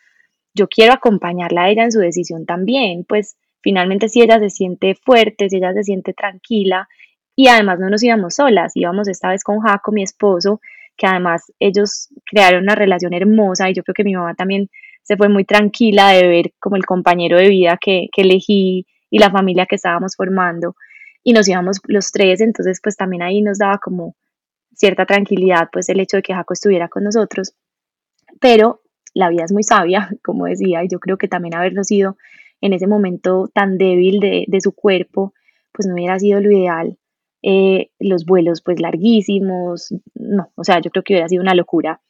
yo 0.54 0.68
quiero 0.70 0.94
acompañarla 0.94 1.64
a 1.64 1.70
ella 1.70 1.84
en 1.84 1.92
su 1.92 2.00
decisión 2.00 2.46
también, 2.46 3.04
pues 3.06 3.38
finalmente 3.62 4.08
si 4.08 4.22
ella 4.22 4.40
se 4.40 4.50
siente 4.50 4.96
fuerte, 4.96 5.50
si 5.50 5.58
ella 5.58 5.74
se 5.74 5.84
siente 5.84 6.14
tranquila 6.14 6.88
y 7.36 7.48
además 7.48 7.80
no 7.80 7.90
nos 7.90 8.04
íbamos 8.04 8.36
solas, 8.36 8.74
íbamos 8.76 9.08
esta 9.08 9.30
vez 9.30 9.44
con 9.44 9.60
Jaco, 9.60 9.92
mi 9.92 10.04
esposo, 10.04 10.62
que 10.96 11.08
además 11.08 11.52
ellos 11.60 12.10
crearon 12.26 12.64
una 12.64 12.76
relación 12.76 13.14
hermosa 13.14 13.70
y 13.70 13.74
yo 13.74 13.84
creo 13.84 13.96
que 13.96 14.04
mi 14.04 14.14
mamá 14.14 14.36
también 14.36 14.70
se 15.02 15.18
fue 15.18 15.30
muy 15.30 15.44
tranquila 15.44 16.10
de 16.10 16.28
ver 16.28 16.54
como 16.60 16.76
el 16.76 16.86
compañero 16.86 17.38
de 17.38 17.50
vida 17.50 17.78
que, 17.82 18.10
elegí 18.16 18.86
y 19.10 19.20
la 19.20 19.32
familia 19.32 19.66
que 19.66 19.76
estábamos 19.76 20.16
formando 20.16 20.76
y 21.24 21.34
nos 21.34 21.48
íbamos 21.48 21.80
los 21.88 22.12
tres, 22.12 22.42
entonces 22.42 22.80
pues 22.82 22.96
también 22.98 23.24
ahí 23.24 23.42
nos 23.42 23.58
daba 23.58 23.80
como 23.80 24.16
cierta 24.76 25.06
tranquilidad 25.06 25.70
pues 25.72 25.90
el 25.90 26.00
hecho 26.00 26.18
de 26.18 26.24
que 26.24 26.34
Jaco 26.34 26.54
estuviera 26.54 26.88
con 26.88 27.04
nosotros, 27.04 27.56
pero 28.40 28.82
la 29.14 29.30
vida 29.30 29.46
es 29.46 29.52
muy 29.52 29.64
sabia, 29.64 30.10
como 30.24 30.46
decía, 30.46 30.84
y 30.84 30.88
yo 30.88 31.00
creo 31.00 31.18
que 31.18 31.28
también 31.28 31.56
habernos 31.56 31.90
ido 31.92 32.18
en 32.62 32.74
ese 32.74 32.88
momento 32.88 33.50
tan 33.54 33.78
débil 33.78 34.20
de, 34.20 34.46
de 34.48 34.62
su 34.62 34.72
cuerpo, 34.74 35.34
pues 35.72 35.88
no 35.88 35.96
hubiera 35.96 36.18
sido 36.18 36.40
lo 36.40 36.52
ideal. 36.52 36.98
Eh, 37.46 37.90
los 38.00 38.26
vuelos 38.26 38.62
pues 38.64 38.80
larguísimos, 38.80 39.94
no, 40.16 40.52
o 40.56 40.64
sea, 40.64 40.80
yo 40.80 40.90
creo 40.92 41.04
que 41.04 41.14
hubiera 41.14 41.28
sido 41.28 41.42
una 41.42 41.54
locura. 41.54 42.02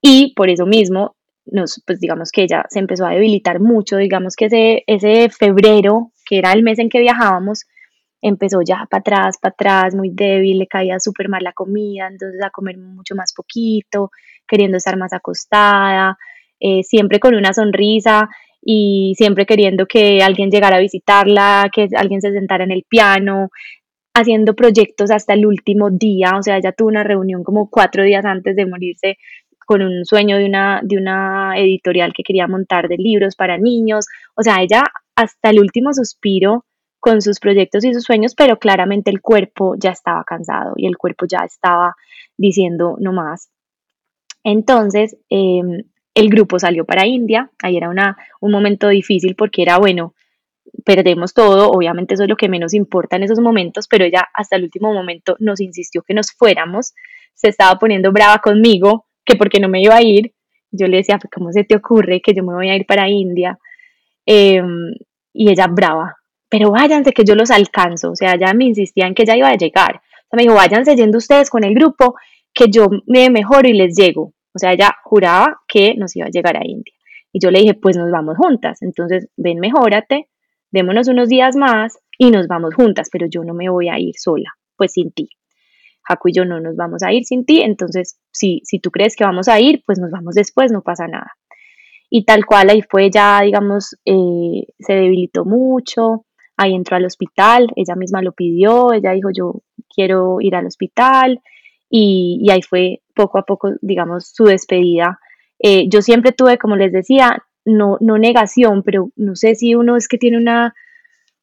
Y 0.00 0.32
por 0.34 0.48
eso 0.48 0.66
mismo, 0.66 1.16
nos, 1.44 1.82
pues 1.86 2.00
digamos 2.00 2.32
que 2.32 2.44
ella 2.44 2.64
se 2.70 2.78
empezó 2.78 3.06
a 3.06 3.10
debilitar 3.10 3.60
mucho, 3.60 3.98
digamos 3.98 4.36
que 4.36 4.46
ese, 4.46 4.84
ese 4.86 5.28
febrero, 5.28 6.12
que 6.24 6.38
era 6.38 6.52
el 6.52 6.62
mes 6.62 6.78
en 6.78 6.88
que 6.88 7.00
viajábamos, 7.00 7.66
empezó 8.22 8.60
ya 8.62 8.86
para 8.90 9.00
atrás, 9.00 9.36
para 9.40 9.52
atrás, 9.52 9.94
muy 9.94 10.10
débil, 10.12 10.58
le 10.58 10.66
caía 10.66 10.98
súper 10.98 11.28
mal 11.28 11.42
la 11.42 11.52
comida, 11.52 12.08
entonces 12.08 12.42
a 12.42 12.50
comer 12.50 12.78
mucho 12.78 13.14
más 13.14 13.32
poquito, 13.34 14.10
queriendo 14.46 14.76
estar 14.76 14.96
más 14.96 15.12
acostada, 15.12 16.16
eh, 16.58 16.82
siempre 16.82 17.20
con 17.20 17.34
una 17.34 17.52
sonrisa 17.52 18.28
y 18.62 19.14
siempre 19.16 19.46
queriendo 19.46 19.86
que 19.86 20.22
alguien 20.22 20.50
llegara 20.50 20.76
a 20.76 20.80
visitarla, 20.80 21.70
que 21.72 21.88
alguien 21.96 22.20
se 22.20 22.32
sentara 22.32 22.64
en 22.64 22.72
el 22.72 22.84
piano. 22.88 23.48
Haciendo 24.14 24.54
proyectos 24.54 25.10
hasta 25.10 25.34
el 25.34 25.46
último 25.46 25.90
día, 25.90 26.32
o 26.38 26.42
sea, 26.42 26.56
ella 26.58 26.72
tuvo 26.72 26.88
una 26.88 27.04
reunión 27.04 27.44
como 27.44 27.70
cuatro 27.70 28.02
días 28.02 28.24
antes 28.24 28.56
de 28.56 28.66
morirse 28.66 29.18
con 29.66 29.82
un 29.82 30.04
sueño 30.04 30.36
de 30.36 30.46
una, 30.46 30.80
de 30.82 30.96
una 30.96 31.56
editorial 31.56 32.12
que 32.12 32.24
quería 32.24 32.48
montar 32.48 32.88
de 32.88 32.96
libros 32.96 33.36
para 33.36 33.56
niños, 33.56 34.06
o 34.34 34.42
sea, 34.42 34.62
ella 34.62 34.84
hasta 35.14 35.50
el 35.50 35.60
último 35.60 35.92
suspiro 35.92 36.64
con 36.98 37.22
sus 37.22 37.40
proyectos 37.40 37.84
y 37.84 37.94
sus 37.94 38.04
sueños, 38.04 38.34
pero 38.34 38.58
claramente 38.58 39.10
el 39.10 39.20
cuerpo 39.20 39.74
ya 39.78 39.90
estaba 39.90 40.24
cansado 40.24 40.74
y 40.76 40.86
el 40.86 40.98
cuerpo 40.98 41.26
ya 41.26 41.44
estaba 41.44 41.94
diciendo 42.36 42.96
no 43.00 43.12
más. 43.12 43.50
Entonces, 44.44 45.16
em, 45.28 45.84
el 46.14 46.28
grupo 46.28 46.58
salió 46.58 46.84
para 46.84 47.06
India, 47.06 47.50
ahí 47.62 47.76
era 47.76 47.88
una, 47.88 48.16
un 48.40 48.52
momento 48.52 48.88
difícil 48.88 49.34
porque 49.36 49.62
era, 49.62 49.78
bueno, 49.78 50.14
perdemos 50.84 51.34
todo, 51.34 51.70
obviamente 51.70 52.14
eso 52.14 52.24
es 52.24 52.28
lo 52.28 52.36
que 52.36 52.48
menos 52.48 52.74
importa 52.74 53.16
en 53.16 53.24
esos 53.24 53.40
momentos, 53.40 53.86
pero 53.88 54.04
ella 54.04 54.28
hasta 54.34 54.56
el 54.56 54.64
último 54.64 54.92
momento 54.92 55.36
nos 55.38 55.60
insistió 55.60 56.02
que 56.02 56.14
nos 56.14 56.32
fuéramos, 56.32 56.94
se 57.34 57.48
estaba 57.48 57.78
poniendo 57.78 58.12
brava 58.12 58.38
conmigo, 58.38 59.06
que 59.24 59.36
porque 59.36 59.60
no 59.60 59.68
me 59.68 59.82
iba 59.82 59.96
a 59.96 60.02
ir, 60.02 60.32
yo 60.70 60.86
le 60.86 60.98
decía, 60.98 61.18
pues, 61.18 61.30
¿cómo 61.30 61.52
se 61.52 61.64
te 61.64 61.76
ocurre 61.76 62.20
que 62.20 62.34
yo 62.34 62.42
me 62.42 62.54
voy 62.54 62.68
a 62.68 62.76
ir 62.76 62.86
para 62.86 63.08
India? 63.08 63.58
Em, 64.26 64.94
y 65.32 65.50
ella 65.50 65.66
brava, 65.66 66.16
pero 66.48 66.70
váyanse 66.70 67.12
que 67.12 67.24
yo 67.24 67.34
los 67.34 67.50
alcanzo, 67.50 68.12
o 68.12 68.16
sea, 68.16 68.34
ella 68.34 68.52
me 68.54 68.66
insistía 68.66 69.06
en 69.06 69.14
que 69.14 69.22
ella 69.22 69.36
iba 69.36 69.48
a 69.48 69.56
llegar, 69.56 69.96
o 69.96 70.28
sea, 70.30 70.36
me 70.36 70.42
dijo, 70.42 70.54
váyanse 70.54 70.96
yendo 70.96 71.18
ustedes 71.18 71.50
con 71.50 71.64
el 71.64 71.74
grupo, 71.74 72.14
que 72.52 72.66
yo 72.70 72.88
me 73.06 73.30
mejoro 73.30 73.68
y 73.68 73.72
les 73.72 73.96
llego, 73.96 74.32
o 74.52 74.58
sea, 74.58 74.72
ella 74.72 74.96
juraba 75.04 75.60
que 75.68 75.94
nos 75.94 76.16
iba 76.16 76.26
a 76.26 76.30
llegar 76.30 76.56
a 76.56 76.64
India. 76.64 76.92
Y 77.32 77.38
yo 77.40 77.50
le 77.50 77.60
dije, 77.60 77.74
pues 77.74 77.96
nos 77.96 78.10
vamos 78.10 78.36
juntas, 78.36 78.82
entonces 78.82 79.28
ven, 79.36 79.60
mejórate, 79.60 80.28
démonos 80.70 81.08
unos 81.08 81.28
días 81.28 81.56
más 81.56 81.98
y 82.18 82.30
nos 82.30 82.46
vamos 82.46 82.74
juntas, 82.74 83.08
pero 83.10 83.26
yo 83.28 83.44
no 83.44 83.54
me 83.54 83.68
voy 83.68 83.88
a 83.88 83.98
ir 83.98 84.14
sola, 84.16 84.50
pues 84.76 84.92
sin 84.92 85.12
ti. 85.12 85.28
Jaco 86.02 86.28
y 86.28 86.32
yo 86.32 86.44
no 86.44 86.60
nos 86.60 86.76
vamos 86.76 87.02
a 87.02 87.12
ir 87.12 87.24
sin 87.24 87.44
ti, 87.44 87.62
entonces 87.62 88.18
si, 88.32 88.60
si 88.64 88.78
tú 88.78 88.90
crees 88.90 89.16
que 89.16 89.24
vamos 89.24 89.48
a 89.48 89.60
ir, 89.60 89.82
pues 89.86 89.98
nos 89.98 90.10
vamos 90.10 90.34
después, 90.34 90.72
no 90.72 90.82
pasa 90.82 91.06
nada. 91.06 91.32
Y 92.08 92.24
tal 92.24 92.44
cual 92.44 92.70
ahí 92.70 92.82
fue 92.82 93.10
ya, 93.10 93.40
digamos, 93.42 93.96
eh, 94.04 94.66
se 94.78 94.94
debilitó 94.94 95.44
mucho, 95.44 96.26
ahí 96.56 96.74
entró 96.74 96.96
al 96.96 97.04
hospital, 97.04 97.68
ella 97.76 97.94
misma 97.94 98.20
lo 98.20 98.32
pidió, 98.32 98.92
ella 98.92 99.12
dijo 99.12 99.30
yo 99.32 99.62
quiero 99.94 100.40
ir 100.40 100.56
al 100.56 100.66
hospital 100.66 101.40
y, 101.88 102.46
ahí 102.50 102.62
fue 102.62 103.02
poco 103.14 103.38
a 103.38 103.42
poco, 103.42 103.72
digamos, 103.80 104.28
su 104.34 104.44
despedida. 104.44 105.18
Eh, 105.58 105.88
yo 105.88 106.02
siempre 106.02 106.32
tuve, 106.32 106.58
como 106.58 106.76
les 106.76 106.92
decía, 106.92 107.44
no, 107.64 107.96
no 108.00 108.18
negación, 108.18 108.82
pero 108.82 109.10
no 109.16 109.36
sé 109.36 109.54
si 109.54 109.74
uno 109.74 109.96
es 109.96 110.08
que 110.08 110.18
tiene 110.18 110.38
una, 110.38 110.74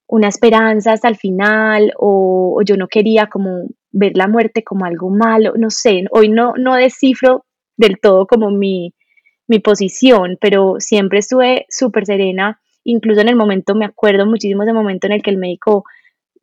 una 0.08 0.27
esperanza 0.30 0.93
hasta 0.93 1.08
el 1.08 1.17
final 1.17 1.93
o, 1.97 2.62
yo 2.65 2.77
no 2.77 2.88
quería 2.88 3.27
como 3.27 3.67
ver 3.91 4.15
la 4.15 4.27
muerte 4.27 4.63
como 4.63 4.86
algo 4.86 5.10
malo, 5.10 5.53
no 5.58 5.69
sé, 5.69 6.06
hoy 6.12 6.30
no, 6.30 6.53
no 6.58 6.75
descifro 6.75 7.45
del 7.77 7.99
todo 7.99 8.25
como 8.25 8.51
mi, 8.51 8.93
mi 9.47 9.60
posición, 9.60 10.38
pero 10.39 10.75
siempre 10.80 11.19
estuve 11.19 11.65
súper 11.69 12.06
serena, 12.06 12.60
incluso 12.84 13.21
en 13.21 13.30
el 13.30 13.36
momento, 13.36 13.75
me 13.75 13.86
acuerdo 13.86 14.25
muchísimo 14.25 14.65
del 14.65 14.73
momento 14.73 15.08
en 15.08 15.13
el 15.13 15.21
que 15.21 15.32
el 15.32 15.38
médico 15.38 15.84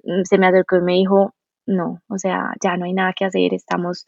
mm, 0.05 0.23
se 0.25 0.39
me 0.39 0.47
acercó 0.47 0.77
y 0.77 0.83
me 0.83 0.95
dijo, 0.95 1.35
no, 1.67 2.03
o 2.09 2.19
sea, 2.19 2.53
ya 2.63 2.77
no 2.77 2.85
hay 2.85 2.93
nada 2.93 3.13
que 3.17 3.25
hacer, 3.25 3.55
estamos, 3.55 4.07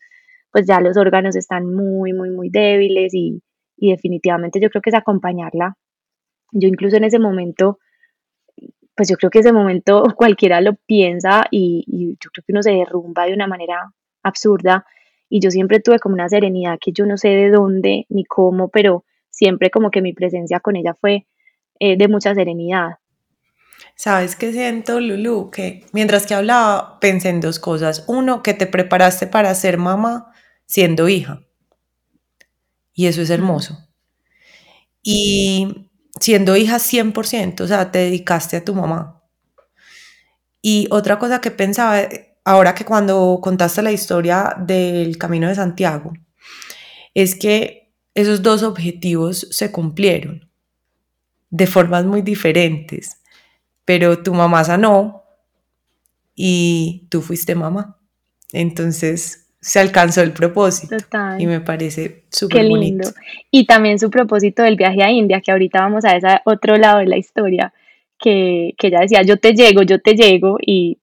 pues 0.53 0.67
ya 0.67 0.81
los 0.81 0.97
órganos 0.97 1.37
están 1.37 1.67
muy, 1.75 2.13
muy, 2.13 2.31
muy 2.31 2.51
débiles 2.51 3.15
y, 3.15 3.41
y 3.77 3.91
definitivamente 3.91 4.61
yo 4.61 4.71
creo 4.71 4.83
que 4.83 4.91
es 4.91 4.97
acompañarla. 4.97 5.77
Yo 6.53 6.69
incluso 6.69 6.97
en 6.97 7.05
ese 7.05 7.19
momento, 7.19 7.79
pues 8.95 9.09
yo 9.09 9.17
creo 9.17 9.31
que 9.31 9.41
ese 9.41 9.53
momento 9.53 10.05
cualquiera 10.17 10.61
lo 10.61 10.75
piensa 10.75 11.45
y, 11.51 12.17
yo 12.21 12.31
creo 12.31 12.45
que 12.47 12.53
uno 12.53 12.63
se 12.63 12.73
derrumba 12.73 13.27
de 13.27 13.35
una 13.35 13.47
manera 13.47 13.93
absurda 14.23 14.87
y 15.29 15.41
yo 15.41 15.51
siempre 15.51 15.81
tuve 15.81 15.99
como 15.99 16.15
una 16.15 16.29
serenidad 16.29 16.79
que 16.81 16.93
yo 16.93 17.05
no 17.05 17.17
sé 17.17 17.29
de 17.29 17.51
dónde 17.51 18.07
ni 18.09 18.25
cómo, 18.25 18.69
pero 18.69 19.05
siempre 19.31 19.71
como 19.71 19.91
que 19.91 20.03
mi 20.03 20.13
presencia 20.13 20.61
con 20.61 20.77
ella 20.77 20.95
fue 20.95 21.27
eh, 21.79 21.97
de 21.97 22.09
mucha 22.09 22.35
serenidad. 22.35 22.99
¿Sabes 23.95 24.37
qué 24.37 24.53
siento, 24.53 25.01
Lulu? 25.01 25.51
Que 25.51 25.85
mientras 25.93 26.27
que 26.27 26.35
hablaba 26.35 27.01
pensé 27.01 27.31
en 27.31 27.41
dos 27.41 27.59
cosas. 27.59 28.05
Uno, 28.09 28.43
que 28.43 28.55
te 28.55 28.67
preparaste 28.67 29.27
para 29.27 29.55
ser 29.55 29.79
mamá 29.79 30.33
siendo 30.67 31.09
hija. 31.09 31.46
Y 32.97 33.07
eso 33.07 33.23
es 33.23 33.31
hermoso. 33.31 33.79
Y 35.03 35.91
siendo 36.19 36.57
hija 36.57 36.79
100%, 36.79 37.61
o 37.61 37.69
sea, 37.69 37.93
te 37.93 38.01
dedicaste 38.01 38.57
a 38.57 38.65
tu 38.65 38.75
mamá. 38.75 39.23
Y 40.61 40.89
otra 40.91 41.19
cosa 41.19 41.41
que 41.41 41.53
pensaba, 41.53 42.09
ahora 42.45 42.75
que 42.75 42.85
cuando 42.85 43.39
contaste 43.41 43.83
la 43.83 43.93
historia 43.93 44.57
del 44.59 45.19
Camino 45.19 45.47
de 45.47 45.55
Santiago, 45.55 46.15
es 47.15 47.37
que 47.37 47.93
esos 48.15 48.43
dos 48.43 48.63
objetivos 48.63 49.47
se 49.51 49.71
cumplieron 49.71 50.49
de 51.51 51.67
formas 51.67 52.05
muy 52.05 52.23
diferentes, 52.23 53.19
pero 53.85 54.23
tu 54.23 54.35
mamá 54.35 54.65
sanó 54.65 55.23
y 56.35 57.07
tú 57.11 57.21
fuiste 57.21 57.55
mamá. 57.55 57.99
Entonces, 58.53 59.46
se 59.67 59.81
alcanzó 59.81 60.23
el 60.23 60.33
propósito. 60.33 60.97
Total. 60.97 61.41
Y 61.43 61.47
me 61.47 61.61
parece 61.61 62.23
súper 62.31 62.67
lindo. 62.67 63.11
Y 63.51 63.67
también 63.67 63.99
su 63.99 64.11
propósito 64.11 64.63
del 64.63 64.77
viaje 64.77 65.03
a 65.03 65.11
India, 65.11 65.41
que 65.41 65.51
ahorita 65.51 65.81
vamos 65.81 66.05
a 66.05 66.17
ese 66.17 66.41
otro 66.45 66.77
lado 66.77 67.01
de 67.01 67.07
la 67.07 67.17
historia, 67.17 67.75
que, 68.17 68.75
que 68.79 68.87
ella 68.87 69.01
decía, 69.01 69.23
yo 69.23 69.39
te 69.39 69.55
llego, 69.55 69.83
yo 69.83 70.01
te 70.01 70.15
llego, 70.15 70.59
y 70.65 71.01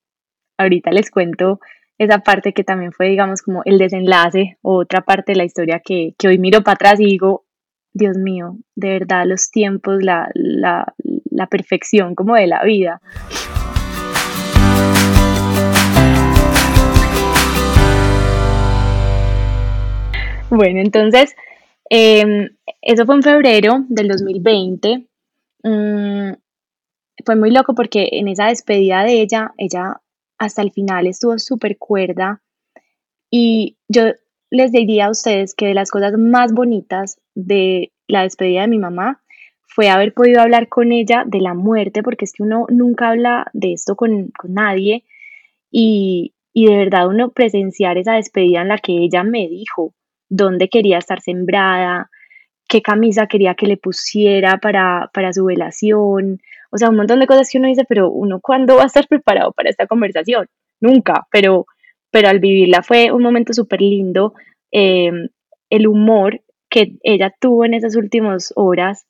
ahorita 0.57 0.91
les 0.91 1.11
cuento 1.11 1.59
esa 1.97 2.19
parte 2.19 2.53
que 2.53 2.63
también 2.63 2.93
fue, 2.93 3.09
digamos, 3.09 3.41
como 3.41 3.63
el 3.65 3.77
desenlace, 3.77 4.57
otra 4.61 5.01
parte 5.01 5.33
de 5.33 5.39
la 5.39 5.43
historia 5.43 5.81
que, 5.83 6.13
que 6.17 6.29
hoy 6.29 6.37
miro 6.37 6.63
para 6.63 6.75
atrás 6.75 7.01
y 7.01 7.05
digo, 7.05 7.43
Dios 7.91 8.17
mío, 8.17 8.55
de 8.75 8.91
verdad 8.91 9.25
los 9.25 9.51
tiempos, 9.51 10.01
la, 10.01 10.29
la, 10.35 10.93
la 11.29 11.47
perfección 11.47 12.15
como 12.15 12.35
de 12.35 12.47
la 12.47 12.63
vida. 12.63 13.01
Bueno, 20.55 20.81
entonces, 20.81 21.35
em, 21.89 22.49
eso 22.81 23.05
fue 23.07 23.15
en 23.15 23.23
febrero 23.23 23.85
del 23.89 24.07
2020. 24.07 25.07
Mm, 25.63 26.33
fue 27.25 27.35
muy 27.35 27.49
loco 27.49 27.73
porque 27.73 28.09
en 28.11 28.27
esa 28.27 28.47
despedida 28.47 29.03
de 29.03 29.21
ella, 29.21 29.53
ella 29.57 30.01
hasta 30.37 30.61
el 30.61 30.71
final 30.71 31.07
estuvo 31.07 31.39
súper 31.39 31.77
cuerda. 31.79 32.43
Y 33.31 33.77
yo 33.87 34.03
les 34.51 34.71
diría 34.71 35.07
a 35.07 35.11
ustedes 35.11 35.55
que 35.55 35.65
de 35.67 35.73
las 35.73 35.89
cosas 35.89 36.13
más 36.19 36.53
bonitas 36.53 37.19
de 37.33 37.91
la 38.07 38.21
despedida 38.21 38.61
de 38.61 38.67
mi 38.67 38.77
mamá 38.77 39.23
fue 39.63 39.89
haber 39.89 40.13
podido 40.13 40.39
hablar 40.41 40.69
con 40.69 40.91
ella 40.91 41.23
de 41.25 41.41
la 41.41 41.55
muerte, 41.55 42.03
porque 42.03 42.25
es 42.25 42.33
que 42.33 42.43
uno 42.43 42.67
nunca 42.69 43.09
habla 43.09 43.47
de 43.53 43.73
esto 43.73 43.95
con, 43.95 44.29
con 44.37 44.53
nadie. 44.53 45.03
Y, 45.71 46.35
y 46.53 46.67
de 46.67 46.77
verdad 46.77 47.07
uno 47.07 47.31
presenciar 47.31 47.97
esa 47.97 48.13
despedida 48.13 48.61
en 48.61 48.67
la 48.67 48.77
que 48.77 48.93
ella 48.93 49.23
me 49.23 49.47
dijo, 49.47 49.95
dónde 50.35 50.67
quería 50.67 50.97
estar 50.97 51.21
sembrada, 51.21 52.09
qué 52.67 52.81
camisa 52.81 53.27
quería 53.27 53.53
que 53.55 53.67
le 53.67 53.77
pusiera 53.77 54.57
para, 54.57 55.09
su 55.31 55.45
velación, 55.45 56.39
o 56.71 56.77
sea, 56.77 56.89
un 56.89 56.95
montón 56.95 57.19
de 57.19 57.27
cosas 57.27 57.49
que 57.51 57.59
uno 57.59 57.67
dice, 57.67 57.85
pero 57.87 58.09
uno 58.09 58.39
cuándo 58.41 58.75
va 58.75 58.83
a 58.83 58.87
estar 58.87 59.07
preparado 59.09 59.51
para 59.51 59.69
esta 59.69 59.85
conversación? 59.87 60.47
Nunca, 60.81 61.27
pero, 61.31 61.67
pero 62.11 62.29
al 62.29 62.39
vivirla 62.39 62.81
fue 62.81 63.11
un 63.11 63.21
momento 63.21 63.53
súper 63.53 63.81
lindo. 63.81 64.33
Em, 64.71 65.29
el 65.69 65.87
humor 65.87 66.41
que 66.69 66.97
ella 67.03 67.31
tuvo 67.39 67.65
en 67.65 67.75
esas 67.75 67.95
últimas 67.95 68.51
horas, 68.55 69.05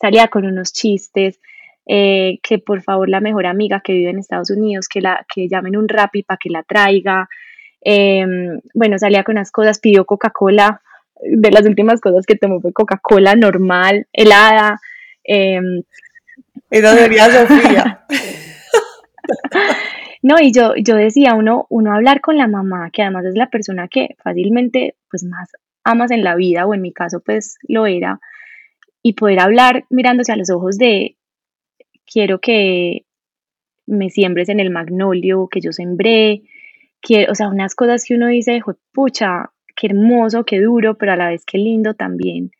salía 0.00 0.28
con 0.28 0.46
unos 0.46 0.72
chistes, 0.72 1.40
eh, 1.86 2.38
que 2.42 2.58
por 2.58 2.82
favor 2.82 3.08
la 3.08 3.20
mejor 3.20 3.46
amiga 3.46 3.80
que 3.82 3.94
vive 3.94 4.10
en 4.10 4.18
Estados 4.18 4.50
Unidos, 4.50 4.88
que, 4.88 5.00
la, 5.00 5.26
que 5.32 5.48
llamen 5.48 5.76
un 5.76 5.88
rapi 5.88 6.22
para 6.22 6.38
que 6.38 6.50
la 6.50 6.62
traiga, 6.62 7.28
Em, 7.80 8.60
bueno, 8.74 8.98
salía 8.98 9.24
con 9.24 9.36
unas 9.36 9.50
cosas, 9.50 9.78
pidió 9.78 10.04
Coca-Cola, 10.04 10.82
de 11.20 11.50
las 11.50 11.66
últimas 11.66 12.00
cosas 12.00 12.26
que 12.26 12.36
tomó 12.36 12.60
fue 12.60 12.72
Coca-Cola 12.72 13.34
normal, 13.34 14.06
helada. 14.12 14.80
Eh, 15.24 15.60
Esa 16.70 16.96
sería 16.96 17.30
Sofía. 17.30 18.04
no, 20.22 20.36
y 20.40 20.52
yo, 20.52 20.74
yo 20.76 20.96
decía, 20.96 21.34
uno, 21.34 21.66
uno 21.70 21.92
hablar 21.92 22.20
con 22.20 22.36
la 22.36 22.46
mamá, 22.46 22.90
que 22.92 23.02
además 23.02 23.24
es 23.26 23.34
la 23.34 23.50
persona 23.50 23.88
que 23.88 24.16
fácilmente 24.22 24.96
pues 25.10 25.24
más 25.24 25.50
amas 25.84 26.10
en 26.10 26.22
la 26.22 26.34
vida, 26.34 26.66
o 26.66 26.74
en 26.74 26.82
mi 26.82 26.92
caso 26.92 27.20
pues 27.20 27.56
lo 27.66 27.86
era, 27.86 28.20
y 29.02 29.14
poder 29.14 29.40
hablar 29.40 29.84
mirándose 29.90 30.32
a 30.32 30.36
los 30.36 30.50
ojos 30.50 30.76
de 30.76 31.16
quiero 32.04 32.40
que 32.40 33.04
me 33.86 34.10
siembres 34.10 34.48
en 34.48 34.60
el 34.60 34.70
magnolio 34.70 35.48
que 35.48 35.60
yo 35.60 35.72
sembré, 35.72 36.42
o 37.28 37.34
sea, 37.34 37.48
unas 37.48 37.74
cosas 37.74 38.04
que 38.04 38.14
uno 38.14 38.26
dice, 38.28 38.60
pucha, 38.92 39.50
qué 39.76 39.88
hermoso, 39.88 40.44
qué 40.44 40.60
duro, 40.60 40.96
pero 40.98 41.12
a 41.12 41.16
la 41.16 41.28
vez 41.28 41.44
qué 41.44 41.58
lindo 41.58 41.94
también, 41.94 42.50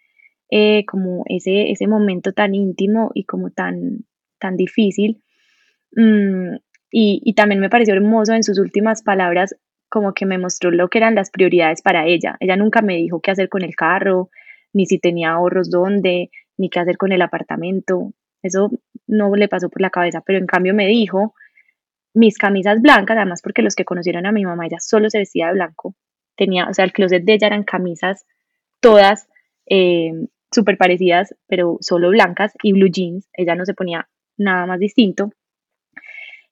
eh, 0.51 0.84
como 0.86 1.24
ese, 1.26 1.70
ese 1.70 1.86
momento 1.86 2.32
tan 2.32 2.55
íntimo 2.55 3.11
y 3.14 3.24
como 3.24 3.51
tan, 3.51 4.05
tan 4.39 4.57
difícil. 4.57 5.22
Mm, 5.93 6.57
y, 6.91 7.20
y 7.24 7.34
también 7.34 7.61
me 7.61 7.70
pareció 7.70 7.95
hermoso 7.95 8.34
en 8.34 8.43
sus 8.43 8.59
últimas 8.59 9.03
palabras 9.03 9.55
como 9.89 10.12
que 10.12 10.26
me 10.26 10.39
mostró 10.39 10.70
lo 10.70 10.89
que 10.89 10.99
eran 10.99 11.14
las 11.14 11.30
prioridades 11.30 11.82
para 11.82 12.07
ella. 12.07 12.36
Ella 12.41 12.57
nunca 12.57 12.82
me 12.82 12.97
dijo 12.97 13.20
qué 13.20 13.30
hacer 13.30 13.49
con 13.49 13.62
el 13.62 13.74
carro, 13.74 14.30
ni 14.72 14.86
si 14.86 14.99
tenía 14.99 15.30
ahorros 15.30 15.70
dónde, 15.70 16.30
ni 16.57 16.68
qué 16.68 16.80
hacer 16.80 16.97
con 16.97 17.12
el 17.12 17.22
apartamento. 17.22 18.12
Eso 18.43 18.70
no 19.07 19.34
le 19.34 19.49
pasó 19.49 19.68
por 19.70 19.80
la 19.80 19.91
cabeza, 19.91 20.22
pero 20.24 20.39
en 20.39 20.47
cambio 20.47 20.74
me 20.74 20.86
dijo 20.86 21.34
mis 22.19 22.37
camisas 22.37 22.83
blancas, 22.83 23.16
además 23.16 23.41
porque 23.43 23.62
los 23.62 23.75
que 23.75 23.85
conocieron 23.85 24.27
a 24.27 24.33
mi 24.33 24.45
mamá, 24.45 24.66
ella 24.66 24.81
solo 24.81 25.09
se 25.09 25.19
vestía 25.19 25.47
de 25.47 25.53
blanco. 25.55 25.95
Tenía, 26.37 26.69
o 26.69 26.75
sea, 26.75 26.85
el 26.85 26.93
closet 26.93 27.25
de 27.25 27.35
ella 27.35 27.47
eran 27.47 27.62
camisas 27.62 28.27
todas 28.81 29.29
eh, 29.66 30.12
súper 30.51 30.77
parecidas, 30.77 31.35
pero 31.47 31.79
solo 31.81 32.11
blancas 32.11 32.53
y 32.62 32.73
blue 32.73 32.91
jeans. 32.91 33.29
Ella 33.33 33.55
no 33.55 33.64
se 33.64 33.75
ponía 33.75 34.09
nada 34.37 34.66
más 34.66 34.81
distinto. 34.81 35.31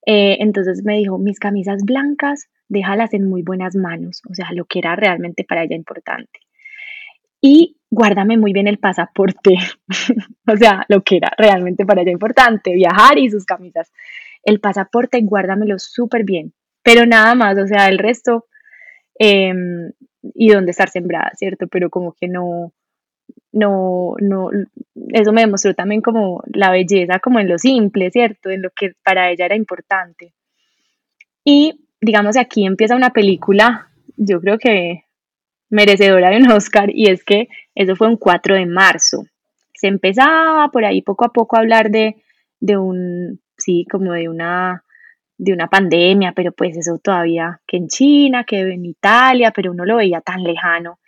Eh, 0.07 0.37
entonces 0.41 0.83
me 0.85 0.99
dijo, 0.99 1.19
mis 1.19 1.41
camisas 1.41 1.83
blancas, 1.85 2.49
déjalas 2.69 3.12
en 3.12 3.29
muy 3.29 3.43
buenas 3.43 3.75
manos, 3.75 4.23
o 4.31 4.35
sea, 4.35 4.53
lo 4.53 4.67
que 4.67 4.79
era 4.79 4.95
realmente 4.95 5.43
para 5.43 5.64
ella 5.64 5.75
importante. 5.75 6.41
Y 7.41 7.77
guárdame 7.91 8.37
muy 8.37 8.53
bien 8.53 8.69
el 8.69 8.79
pasaporte, 8.79 9.57
o 10.47 10.57
sea, 10.57 10.85
lo 10.89 11.03
que 11.03 11.17
era 11.17 11.33
realmente 11.37 11.85
para 11.85 12.03
ella 12.03 12.12
importante, 12.12 12.73
viajar 12.73 13.19
y 13.19 13.31
sus 13.31 13.45
camisas. 13.45 13.91
El 14.47 14.61
pasaporte, 14.61 15.21
guárdamelo 15.23 15.79
súper 15.79 16.25
bien, 16.25 16.55
pero 16.83 17.05
nada 17.05 17.35
más, 17.35 17.59
o 17.59 17.67
sea, 17.67 17.89
el 17.89 17.99
resto, 17.99 18.47
em, 19.19 19.91
y 20.23 20.51
dónde 20.51 20.71
estar 20.71 20.89
sembrada, 20.89 21.33
¿cierto? 21.35 21.67
Pero 21.67 21.91
como 21.91 22.15
que 22.15 22.29
no, 22.29 22.73
no, 23.53 24.15
no, 24.21 24.51
eso 25.13 25.33
me 25.33 25.41
demostró 25.41 25.75
también 25.75 26.01
como 26.01 26.43
la 26.47 26.71
belleza, 26.71 27.19
como 27.19 27.41
en 27.41 27.49
lo 27.49 27.59
simple, 27.59 28.11
¿cierto? 28.13 28.51
En 28.51 28.63
lo 28.63 28.71
que 28.71 28.93
para 29.05 29.31
ella 29.31 29.47
era 29.47 29.57
importante. 29.57 30.33
Y 31.45 31.87
digamos, 32.01 32.37
aquí 32.37 32.67
empieza 32.67 32.95
una 32.97 33.11
película, 33.11 33.89
yo 34.17 34.41
creo 34.41 34.59
que 34.59 35.05
merecedora 35.71 36.31
de 36.31 36.37
un 36.37 36.51
Oscar, 36.53 36.91
y 36.95 37.09
es 37.09 37.25
que 37.25 37.49
eso 37.75 37.97
fue 37.97 38.07
un 38.09 38.17
4 38.17 38.55
de 38.55 38.67
marzo. 38.67 39.25
Se 39.75 39.89
empezaba 39.89 40.69
por 40.71 40.85
ahí 40.85 41.03
poco 41.03 41.25
a 41.25 41.33
poco 41.33 41.57
a 41.57 41.61
hablar 41.61 41.91
de, 41.91 42.17
de 42.61 42.77
un, 42.77 43.41
sí, 43.67 43.85
como 43.91 44.12
de 44.12 44.29
una, 44.29 44.85
de 45.37 45.53
una 45.53 45.67
pandemia, 45.67 46.33
pero 46.33 46.53
pues 46.53 46.77
eso 46.77 46.99
todavía 47.03 47.61
que 47.67 47.77
en 47.77 47.89
China, 47.89 48.45
que 48.45 48.61
en 48.61 48.87
Italia, 48.87 49.53
pero 49.55 49.73
uno 49.73 49.85
lo 49.85 49.97
veía 49.97 50.21
tan 50.21 50.43
lejano. 50.43 51.01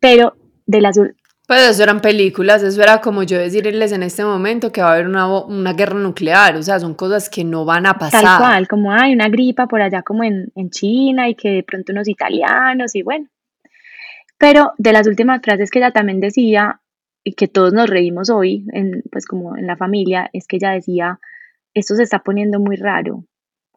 Pero 0.00 0.34
de 0.66 0.80
las 0.80 0.98
pues 1.46 1.68
eso 1.68 1.82
eran 1.82 2.00
películas, 2.00 2.62
eso 2.62 2.80
era 2.80 3.00
como 3.00 3.24
yo 3.24 3.36
decirles 3.36 3.90
en 3.90 4.04
este 4.04 4.24
momento 4.24 4.70
que 4.70 4.82
va 4.82 4.90
a 4.90 4.92
haber 4.92 5.08
una, 5.08 5.26
una, 5.26 5.72
guerra 5.72 5.98
nuclear, 5.98 6.54
o 6.54 6.62
sea, 6.62 6.78
son 6.78 6.94
cosas 6.94 7.28
que 7.28 7.42
no 7.42 7.64
van 7.64 7.86
a 7.86 7.94
pasar. 7.94 8.22
Tal 8.22 8.38
cual, 8.38 8.68
como 8.68 8.92
hay 8.92 9.12
una 9.12 9.28
gripa 9.28 9.66
por 9.66 9.82
allá 9.82 10.02
como 10.02 10.22
en, 10.22 10.52
en 10.54 10.70
China 10.70 11.28
y 11.28 11.34
que 11.34 11.50
de 11.50 11.62
pronto 11.64 11.90
unos 11.90 12.06
italianos 12.06 12.94
y 12.94 13.02
bueno. 13.02 13.26
Pero 14.38 14.74
de 14.78 14.92
las 14.92 15.08
últimas 15.08 15.42
frases 15.42 15.72
que 15.72 15.80
ella 15.80 15.90
también 15.90 16.20
decía, 16.20 16.80
y 17.24 17.34
que 17.34 17.48
todos 17.48 17.72
nos 17.72 17.90
reímos 17.90 18.30
hoy, 18.30 18.64
en, 18.72 19.02
pues 19.10 19.26
como 19.26 19.56
en 19.56 19.66
la 19.66 19.76
familia, 19.76 20.30
es 20.32 20.46
que 20.46 20.56
ella 20.56 20.70
decía, 20.70 21.18
esto 21.74 21.94
se 21.94 22.02
está 22.02 22.20
poniendo 22.20 22.60
muy 22.60 22.76
raro. 22.76 23.24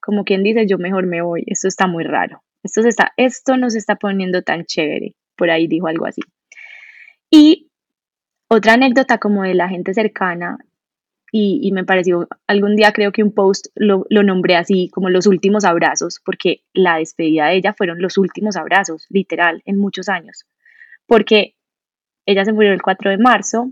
Como 0.02 0.24
quien 0.24 0.44
dice, 0.44 0.68
yo 0.68 0.78
mejor 0.78 1.06
me 1.06 1.22
voy, 1.22 1.44
esto 1.48 1.68
está 1.68 1.88
muy 1.88 2.04
raro. 2.04 2.44
Esto, 2.64 2.82
se 2.82 2.90
está, 2.90 3.14
esto 3.18 3.58
no 3.58 3.70
se 3.70 3.78
está 3.78 3.96
poniendo 3.96 4.42
tan 4.42 4.66
chévere. 4.66 5.16
Por 5.36 5.50
ahí 5.50 5.68
dijo 5.68 5.88
algo 5.88 6.06
así. 6.06 6.22
Y 7.30 7.70
otra 8.48 8.74
anécdota 8.74 9.18
como 9.18 9.44
de 9.44 9.54
la 9.54 9.70
gente 9.70 9.94
cercana, 9.94 10.58
y, 11.36 11.72
me 11.72 11.84
pareció, 11.84 12.28
algún 12.46 12.76
día 12.76 12.92
creo 12.92 13.12
que 13.12 13.24
un 13.24 13.34
post 13.34 13.66
lo, 13.74 14.06
lo, 14.12 14.22
nombré 14.22 14.56
así, 14.56 14.90
como 14.90 15.10
los 15.10 15.26
últimos 15.26 15.66
abrazos, 15.66 16.22
porque 16.24 16.62
la 16.74 16.98
despedida 16.98 17.48
de 17.48 17.56
ella 17.56 17.74
fueron 17.74 18.00
los 18.00 18.20
últimos 18.20 18.56
abrazos, 18.56 19.08
literal, 19.10 19.64
en 19.66 19.80
muchos 19.80 20.10
años. 20.10 20.46
Porque 21.08 21.56
ella 22.28 22.46
se 22.46 22.54
murió 22.54 22.72
el 22.72 22.84
4 22.84 23.10
de 23.10 23.18
marzo, 23.18 23.72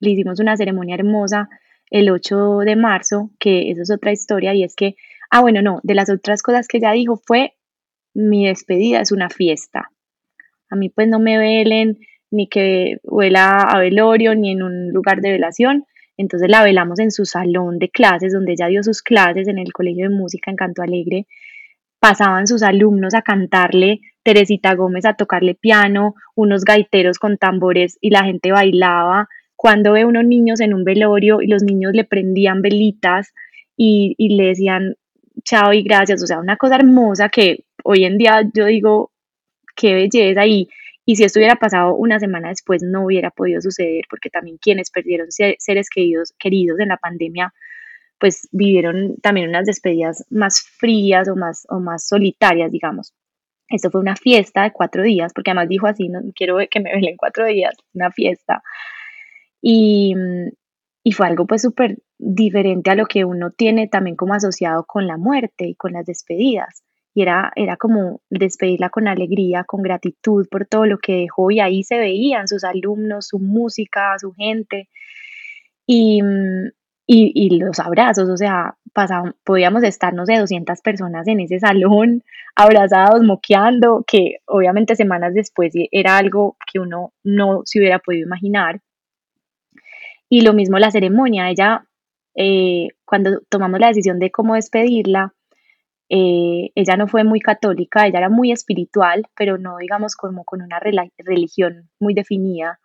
le 0.00 0.10
hicimos 0.10 0.40
una 0.40 0.56
ceremonia 0.56 0.94
hermosa 0.94 1.50
el 1.90 2.10
8 2.10 2.60
de 2.60 2.76
marzo, 2.76 3.30
que 3.38 3.70
eso 3.70 3.82
es 3.82 3.90
otra 3.90 4.12
historia, 4.12 4.54
y 4.54 4.64
es 4.64 4.74
que, 4.74 4.96
ah, 5.30 5.40
bueno, 5.40 5.62
no, 5.62 5.80
de 5.82 5.94
las 5.94 6.10
otras 6.10 6.42
cosas 6.42 6.68
que 6.68 6.78
ella 6.78 6.92
dijo 6.92 7.16
fue, 7.16 7.54
mi 8.14 8.46
despedida 8.46 9.00
es 9.00 9.12
una 9.12 9.28
fiesta. 9.28 9.90
A 10.70 10.76
mí 10.76 10.88
pues 10.88 11.08
no 11.08 11.18
me 11.18 11.38
velen, 11.38 11.98
ni 12.30 12.48
que 12.48 12.98
huela 13.04 13.60
a 13.60 13.78
velorio, 13.78 14.34
ni 14.34 14.52
en 14.52 14.62
un 14.62 14.92
lugar 14.92 15.20
de 15.20 15.32
velación. 15.32 15.84
Entonces 16.16 16.48
la 16.48 16.64
velamos 16.64 16.98
en 16.98 17.10
su 17.10 17.24
salón 17.24 17.78
de 17.78 17.90
clases, 17.90 18.32
donde 18.32 18.52
ella 18.52 18.68
dio 18.68 18.82
sus 18.82 19.02
clases 19.02 19.48
en 19.48 19.58
el 19.58 19.72
Colegio 19.72 20.08
de 20.08 20.14
Música 20.14 20.50
en 20.50 20.56
Canto 20.56 20.82
Alegre. 20.82 21.26
Pasaban 22.00 22.46
sus 22.46 22.62
alumnos 22.62 23.14
a 23.14 23.22
cantarle, 23.22 24.00
Teresita 24.22 24.74
Gómez 24.74 25.04
a 25.04 25.14
tocarle 25.14 25.54
piano, 25.54 26.14
unos 26.34 26.64
gaiteros 26.64 27.18
con 27.18 27.36
tambores 27.36 27.98
y 28.00 28.10
la 28.10 28.24
gente 28.24 28.50
bailaba. 28.50 29.28
Cuando 29.56 29.92
ve 29.92 30.04
unos 30.04 30.24
niños 30.24 30.60
en 30.60 30.74
un 30.74 30.84
velorio 30.84 31.40
y 31.40 31.48
los 31.48 31.62
niños 31.62 31.92
le 31.94 32.04
prendían 32.04 32.62
velitas 32.62 33.32
y, 33.76 34.14
y 34.18 34.36
le 34.36 34.48
decían 34.48 34.96
chao 35.44 35.72
y 35.72 35.82
gracias, 35.82 36.22
o 36.22 36.26
sea, 36.26 36.38
una 36.38 36.56
cosa 36.56 36.76
hermosa 36.76 37.28
que 37.28 37.64
hoy 37.84 38.04
en 38.04 38.18
día 38.18 38.42
yo 38.54 38.66
digo, 38.66 39.12
qué 39.74 39.94
belleza 39.94 40.46
y 40.46 40.68
y 41.08 41.14
si 41.14 41.22
esto 41.22 41.38
hubiera 41.38 41.54
pasado 41.54 41.94
una 41.94 42.18
semana 42.18 42.48
después, 42.48 42.82
no 42.82 43.04
hubiera 43.04 43.30
podido 43.30 43.60
suceder, 43.60 44.04
porque 44.10 44.28
también 44.28 44.58
quienes 44.58 44.90
perdieron 44.90 45.28
seres 45.30 45.88
queridos, 45.88 46.34
queridos 46.36 46.80
en 46.80 46.88
la 46.88 46.96
pandemia, 46.96 47.54
pues 48.18 48.48
vivieron 48.50 49.16
también 49.22 49.48
unas 49.48 49.66
despedidas 49.66 50.24
más 50.30 50.60
frías 50.60 51.28
o 51.28 51.36
más, 51.36 51.64
o 51.68 51.78
más 51.78 52.08
solitarias, 52.08 52.72
digamos. 52.72 53.14
Esto 53.68 53.90
fue 53.92 54.00
una 54.00 54.16
fiesta 54.16 54.64
de 54.64 54.72
cuatro 54.72 55.04
días, 55.04 55.32
porque 55.32 55.50
además 55.50 55.68
dijo 55.68 55.86
así, 55.86 56.08
no 56.08 56.20
quiero 56.34 56.58
que 56.68 56.80
me 56.80 56.92
velen 56.92 57.16
cuatro 57.16 57.46
días, 57.46 57.76
una 57.94 58.10
fiesta. 58.10 58.62
Y, 59.68 60.14
y 61.02 61.12
fue 61.12 61.26
algo 61.26 61.46
pues 61.46 61.62
súper 61.62 61.98
diferente 62.18 62.90
a 62.90 62.94
lo 62.94 63.06
que 63.06 63.24
uno 63.24 63.50
tiene 63.50 63.88
también 63.88 64.14
como 64.14 64.34
asociado 64.34 64.84
con 64.84 65.08
la 65.08 65.16
muerte 65.16 65.66
y 65.66 65.74
con 65.74 65.92
las 65.92 66.06
despedidas 66.06 66.84
y 67.16 67.22
era, 67.22 67.50
era 67.56 67.76
como 67.78 68.20
despedirla 68.28 68.90
con 68.90 69.08
alegría, 69.08 69.64
con 69.64 69.82
gratitud 69.82 70.46
por 70.50 70.66
todo 70.66 70.84
lo 70.84 70.98
que 70.98 71.14
dejó 71.22 71.50
y 71.50 71.60
ahí 71.60 71.82
se 71.82 71.98
veían 71.98 72.46
sus 72.46 72.62
alumnos, 72.62 73.28
su 73.28 73.38
música, 73.38 74.14
su 74.20 74.32
gente 74.32 74.90
y, 75.86 76.20
y, 77.06 77.58
los 77.58 77.80
abrazos, 77.80 78.28
o 78.28 78.36
sea, 78.36 78.76
pasaban, 78.92 79.34
podíamos 79.44 79.82
estar, 79.82 80.12
no 80.12 80.26
sé, 80.26 80.36
200 80.36 80.80
personas 80.82 81.26
en 81.26 81.40
ese 81.40 81.58
salón, 81.58 82.22
abrazados, 82.54 83.22
moqueando, 83.22 84.04
que 84.06 84.36
obviamente 84.46 84.94
semanas 84.94 85.32
después 85.32 85.72
era 85.90 86.18
algo 86.18 86.56
que 86.70 86.80
uno 86.80 87.14
no 87.24 87.62
se 87.64 87.78
hubiera 87.78 87.98
podido 87.98 88.26
imaginar. 88.26 88.80
Y 90.28 90.42
lo 90.42 90.52
mismo 90.52 90.78
la 90.78 90.90
ceremonia, 90.90 91.50
ella, 91.50 91.86
eh, 92.34 92.88
cuando 93.04 93.40
tomamos 93.48 93.80
la 93.80 93.88
decisión 93.88 94.18
de 94.18 94.30
cómo 94.30 94.54
despedirla, 94.54 95.34
eh, 96.08 96.70
ella 96.74 96.96
no 96.96 97.08
fue 97.08 97.24
muy 97.24 97.40
católica, 97.40 98.06
ella 98.06 98.18
era 98.18 98.28
muy 98.28 98.52
espiritual, 98.52 99.26
pero 99.36 99.58
no 99.58 99.78
digamos 99.78 100.14
como 100.14 100.44
con 100.44 100.62
una 100.62 100.80
religión 100.80 101.90
muy 101.98 102.14
definida. 102.14 102.78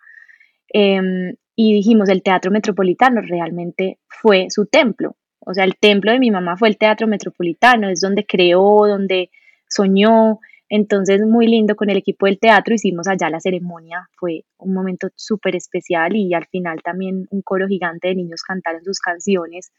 Em, 0.69 1.35
y 1.55 1.73
dijimos, 1.73 2.09
el 2.09 2.23
Teatro 2.23 2.51
Metropolitano 2.51 3.21
realmente 3.21 3.99
fue 4.07 4.47
su 4.49 4.65
templo. 4.67 5.15
O 5.39 5.53
sea, 5.53 5.65
el 5.65 5.75
templo 5.77 6.11
de 6.11 6.19
mi 6.19 6.31
mamá 6.31 6.57
fue 6.57 6.69
el 6.69 6.77
Teatro 6.77 7.07
Metropolitano, 7.07 7.89
es 7.89 8.01
donde 8.01 8.25
creó, 8.25 8.87
donde 8.87 9.29
soñó. 9.67 10.39
Entonces, 10.73 11.19
muy 11.21 11.47
lindo 11.47 11.75
con 11.75 11.89
el 11.89 11.97
equipo 11.97 12.27
del 12.27 12.39
teatro, 12.39 12.73
hicimos 12.73 13.05
allá 13.05 13.29
la 13.29 13.41
ceremonia, 13.41 14.07
fue 14.15 14.45
un 14.57 14.73
momento 14.73 15.09
súper 15.17 15.57
especial 15.57 16.15
y 16.15 16.33
al 16.33 16.45
final 16.45 16.81
también 16.81 17.27
un 17.29 17.41
coro 17.41 17.67
gigante 17.67 18.07
de 18.07 18.15
niños 18.15 18.41
cantaron 18.41 18.81
sus 18.81 19.01
canciones. 19.01 19.73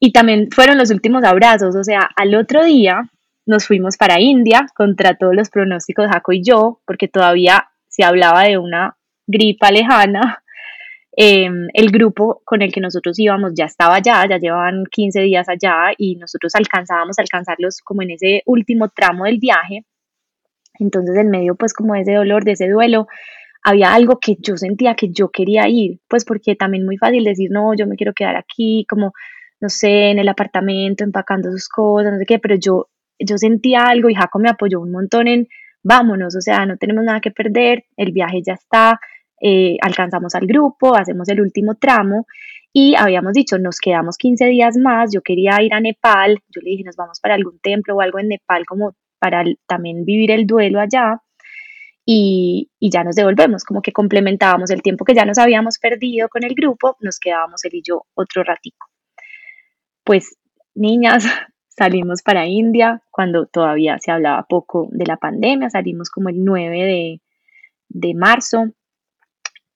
Y 0.00 0.10
también 0.10 0.48
fueron 0.50 0.78
los 0.78 0.90
últimos 0.90 1.22
abrazos, 1.22 1.76
o 1.76 1.84
sea, 1.84 2.08
al 2.16 2.34
otro 2.34 2.64
día 2.64 3.08
nos 3.46 3.68
fuimos 3.68 3.96
para 3.96 4.20
India 4.20 4.66
contra 4.74 5.14
todos 5.16 5.36
los 5.36 5.48
pronósticos, 5.48 6.08
Jaco 6.10 6.32
y 6.32 6.42
yo, 6.42 6.80
porque 6.86 7.06
todavía 7.06 7.68
se 7.86 8.02
hablaba 8.02 8.42
de 8.42 8.58
una 8.58 8.96
gripa 9.28 9.70
lejana. 9.70 10.42
Em, 11.16 11.68
el 11.74 11.90
grupo 11.90 12.40
con 12.44 12.62
el 12.62 12.72
que 12.72 12.80
nosotros 12.80 13.18
íbamos 13.18 13.52
ya 13.54 13.64
estaba 13.64 13.96
allá, 13.96 14.26
ya 14.28 14.38
llevaban 14.38 14.84
15 14.90 15.20
días 15.22 15.48
allá 15.48 15.92
y 15.98 16.14
nosotros 16.14 16.54
alcanzábamos 16.54 17.18
a 17.18 17.22
alcanzarlos 17.22 17.80
como 17.82 18.02
en 18.02 18.12
ese 18.12 18.42
último 18.46 18.88
tramo 18.88 19.24
del 19.24 19.38
viaje. 19.38 19.84
Entonces, 20.80 21.16
en 21.16 21.30
medio, 21.30 21.54
pues, 21.54 21.74
como 21.74 21.94
de 21.94 22.02
ese 22.02 22.14
dolor, 22.14 22.44
de 22.44 22.52
ese 22.52 22.68
duelo, 22.68 23.06
había 23.62 23.94
algo 23.94 24.18
que 24.20 24.36
yo 24.40 24.56
sentía 24.56 24.94
que 24.94 25.10
yo 25.10 25.30
quería 25.30 25.68
ir, 25.68 26.00
pues, 26.08 26.24
porque 26.24 26.56
también 26.56 26.84
muy 26.84 26.96
fácil 26.96 27.24
decir, 27.24 27.50
no, 27.50 27.74
yo 27.74 27.86
me 27.86 27.96
quiero 27.96 28.14
quedar 28.14 28.36
aquí, 28.36 28.86
como 28.88 29.12
no 29.60 29.68
sé, 29.68 30.10
en 30.10 30.18
el 30.18 30.28
apartamento, 30.28 31.04
empacando 31.04 31.50
sus 31.52 31.68
cosas, 31.68 32.12
no 32.12 32.18
sé 32.18 32.26
qué, 32.26 32.38
pero 32.38 32.56
yo, 32.56 32.88
yo 33.18 33.36
sentía 33.38 33.84
algo 33.84 34.08
y 34.08 34.14
Jaco 34.14 34.38
me 34.38 34.48
apoyó 34.48 34.80
un 34.80 34.90
montón 34.90 35.28
en, 35.28 35.48
vámonos, 35.82 36.34
o 36.34 36.40
sea, 36.40 36.64
no 36.66 36.76
tenemos 36.78 37.04
nada 37.04 37.20
que 37.20 37.30
perder, 37.30 37.84
el 37.96 38.12
viaje 38.12 38.42
ya 38.44 38.54
está, 38.54 38.98
eh, 39.40 39.76
alcanzamos 39.82 40.34
al 40.34 40.46
grupo, 40.46 40.96
hacemos 40.96 41.28
el 41.28 41.40
último 41.40 41.74
tramo 41.74 42.26
y 42.72 42.94
habíamos 42.94 43.34
dicho, 43.34 43.58
nos 43.58 43.78
quedamos 43.80 44.16
15 44.16 44.46
días 44.46 44.76
más, 44.76 45.12
yo 45.12 45.22
quería 45.22 45.62
ir 45.62 45.74
a 45.74 45.80
Nepal, 45.80 46.38
yo 46.48 46.60
le 46.62 46.70
dije, 46.70 46.84
nos 46.84 46.96
vamos 46.96 47.20
para 47.20 47.34
algún 47.34 47.58
templo 47.60 47.96
o 47.96 48.00
algo 48.00 48.18
en 48.18 48.28
Nepal 48.28 48.64
como 48.64 48.94
para 49.20 49.44
también 49.66 50.04
vivir 50.04 50.32
el 50.32 50.46
duelo 50.46 50.80
allá 50.80 51.22
y, 52.12 52.70
ya 52.80 53.04
nos 53.04 53.14
devolvemos, 53.14 53.62
como 53.64 53.82
que 53.82 53.92
complementábamos 53.92 54.70
el 54.70 54.82
tiempo 54.82 55.04
que 55.04 55.14
ya 55.14 55.24
nos 55.24 55.38
habíamos 55.38 55.78
perdido 55.78 56.28
con 56.28 56.42
el 56.42 56.54
grupo, 56.54 56.96
nos 57.00 57.20
quedábamos 57.20 57.64
él 57.64 57.74
y 57.74 57.82
yo 57.82 58.06
otro 58.14 58.42
ratico. 58.42 58.88
Pues 60.02 60.36
niñas, 60.74 61.24
salimos 61.68 62.22
para 62.22 62.46
India 62.46 63.02
cuando 63.10 63.46
todavía 63.46 63.98
se 64.00 64.10
hablaba 64.10 64.44
poco 64.48 64.88
de 64.90 65.06
la 65.06 65.18
pandemia, 65.18 65.70
salimos 65.70 66.10
como 66.10 66.30
el 66.30 66.44
9 66.44 66.78
de, 66.78 67.20
de 67.88 68.14
marzo, 68.14 68.72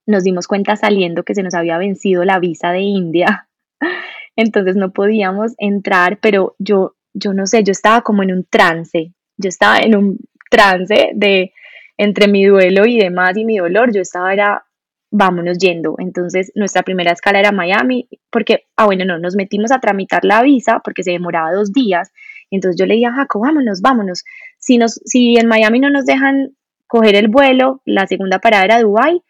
nos 0.06 0.24
dimos 0.24 0.48
cuenta 0.48 0.76
saliendo 0.76 1.22
que 1.22 1.34
se 1.34 1.42
nos 1.42 1.54
había 1.54 1.78
vencido 1.78 2.24
la 2.24 2.40
visa 2.40 2.72
de 2.72 2.80
India, 2.80 3.48
entonces 4.36 4.76
no 4.76 4.92
podíamos 4.92 5.54
entrar, 5.58 6.18
pero 6.20 6.56
yo, 6.58 6.96
yo 7.12 7.32
no 7.32 7.46
sé, 7.46 7.62
yo 7.62 7.70
estaba 7.70 8.02
como 8.02 8.22
en 8.22 8.32
un 8.32 8.44
trance, 8.44 9.14
yo 9.36 9.48
estaba 9.48 9.78
en 9.78 9.96
un 9.96 10.18
trance 10.50 11.10
de 11.14 11.52
entre 11.96 12.28
mi 12.28 12.44
duelo 12.44 12.86
y 12.86 12.98
demás 12.98 13.36
y 13.36 13.44
mi 13.44 13.58
dolor, 13.58 13.92
yo 13.92 14.00
estaba 14.00 14.32
era, 14.32 14.64
vámonos 15.10 15.58
yendo. 15.58 15.94
Entonces 15.98 16.52
nuestra 16.54 16.82
primera 16.82 17.12
escala 17.12 17.38
era 17.38 17.52
Miami, 17.52 18.08
porque, 18.30 18.64
ah, 18.76 18.86
bueno, 18.86 19.04
no, 19.04 19.18
nos 19.18 19.36
metimos 19.36 19.70
a 19.70 19.80
tramitar 19.80 20.24
la 20.24 20.42
visa 20.42 20.80
porque 20.84 21.02
se 21.02 21.12
demoraba 21.12 21.52
dos 21.52 21.72
días. 21.72 22.10
Entonces 22.50 22.78
yo 22.78 22.86
le 22.86 22.94
dije 22.94 23.06
a 23.06 23.12
Jaco, 23.12 23.40
vámonos, 23.40 23.80
vámonos. 23.80 24.24
Si, 24.58 24.78
nos, 24.78 25.00
si 25.04 25.36
en 25.36 25.46
Miami 25.46 25.80
no 25.80 25.90
nos 25.90 26.04
dejan 26.04 26.54
coger 26.86 27.16
el 27.16 27.28
vuelo, 27.28 27.80
la 27.84 28.06
segunda 28.06 28.38
parada 28.38 28.64
era 28.64 28.80
Dubai, 28.80 29.20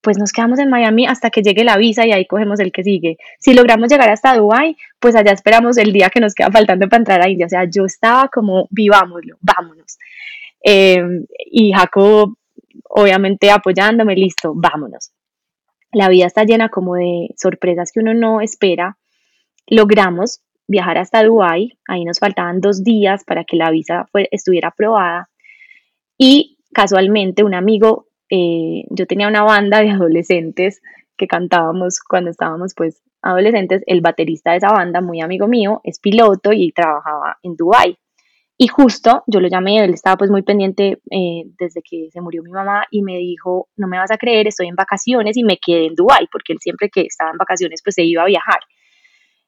pues 0.00 0.18
nos 0.18 0.32
quedamos 0.32 0.58
en 0.58 0.70
Miami 0.70 1.06
hasta 1.06 1.30
que 1.30 1.42
llegue 1.42 1.64
la 1.64 1.76
visa 1.76 2.06
y 2.06 2.12
ahí 2.12 2.26
cogemos 2.26 2.60
el 2.60 2.72
que 2.72 2.84
sigue. 2.84 3.18
Si 3.40 3.54
logramos 3.54 3.88
llegar 3.90 4.08
hasta 4.10 4.36
Dubai, 4.36 4.76
pues 5.00 5.16
allá 5.16 5.32
esperamos 5.32 5.76
el 5.76 5.92
día 5.92 6.10
que 6.10 6.20
nos 6.20 6.34
queda 6.34 6.50
faltando 6.50 6.88
para 6.88 6.98
entrar 7.00 7.22
a 7.22 7.28
India. 7.28 7.46
O 7.46 7.48
sea, 7.48 7.64
yo 7.64 7.84
estaba 7.84 8.28
como, 8.28 8.68
vivámoslo, 8.70 9.36
vámonos. 9.40 9.98
Em, 10.62 11.26
y 11.50 11.72
Jacob, 11.72 12.36
obviamente 12.88 13.50
apoyándome, 13.50 14.14
listo, 14.14 14.52
vámonos. 14.54 15.12
La 15.92 16.08
vida 16.08 16.26
está 16.26 16.44
llena 16.44 16.68
como 16.68 16.94
de 16.94 17.28
sorpresas 17.36 17.90
que 17.92 18.00
uno 18.00 18.14
no 18.14 18.40
espera. 18.40 18.98
Logramos 19.66 20.42
viajar 20.66 20.98
hasta 20.98 21.24
Dubái, 21.24 21.78
ahí 21.88 22.04
nos 22.04 22.18
faltaban 22.18 22.60
dos 22.60 22.84
días 22.84 23.24
para 23.24 23.44
que 23.44 23.56
la 23.56 23.70
visa 23.70 24.06
estuviera 24.30 24.68
aprobada. 24.68 25.30
Y 26.18 26.58
casualmente 26.72 27.42
un 27.42 27.54
amigo, 27.54 28.07
eh, 28.30 28.84
yo 28.90 29.06
tenía 29.06 29.28
una 29.28 29.42
banda 29.42 29.80
de 29.80 29.90
adolescentes 29.90 30.80
que 31.16 31.26
cantábamos 31.26 32.00
cuando 32.00 32.30
estábamos 32.30 32.74
pues 32.74 33.02
adolescentes, 33.22 33.82
el 33.86 34.00
baterista 34.00 34.52
de 34.52 34.58
esa 34.58 34.72
banda, 34.72 35.00
muy 35.00 35.20
amigo 35.20 35.48
mío, 35.48 35.80
es 35.84 35.98
piloto 35.98 36.52
y 36.52 36.72
trabajaba 36.72 37.38
en 37.42 37.56
Dubái. 37.56 37.98
Y 38.60 38.66
justo 38.66 39.22
yo 39.28 39.40
lo 39.40 39.48
llamé, 39.48 39.84
él 39.84 39.94
estaba 39.94 40.16
pues 40.16 40.30
muy 40.30 40.42
pendiente 40.42 40.98
eh, 41.10 41.44
desde 41.58 41.80
que 41.80 42.08
se 42.10 42.20
murió 42.20 42.42
mi 42.42 42.50
mamá 42.50 42.84
y 42.90 43.02
me 43.02 43.16
dijo, 43.18 43.68
no 43.76 43.86
me 43.86 43.98
vas 43.98 44.10
a 44.10 44.18
creer, 44.18 44.48
estoy 44.48 44.66
en 44.66 44.74
vacaciones 44.74 45.36
y 45.36 45.44
me 45.44 45.58
quedé 45.58 45.86
en 45.86 45.94
Dubái, 45.94 46.26
porque 46.32 46.54
él 46.54 46.58
siempre 46.60 46.90
que 46.90 47.02
estaba 47.02 47.30
en 47.30 47.38
vacaciones 47.38 47.82
pues 47.84 47.94
se 47.94 48.02
iba 48.02 48.22
a 48.22 48.26
viajar. 48.26 48.58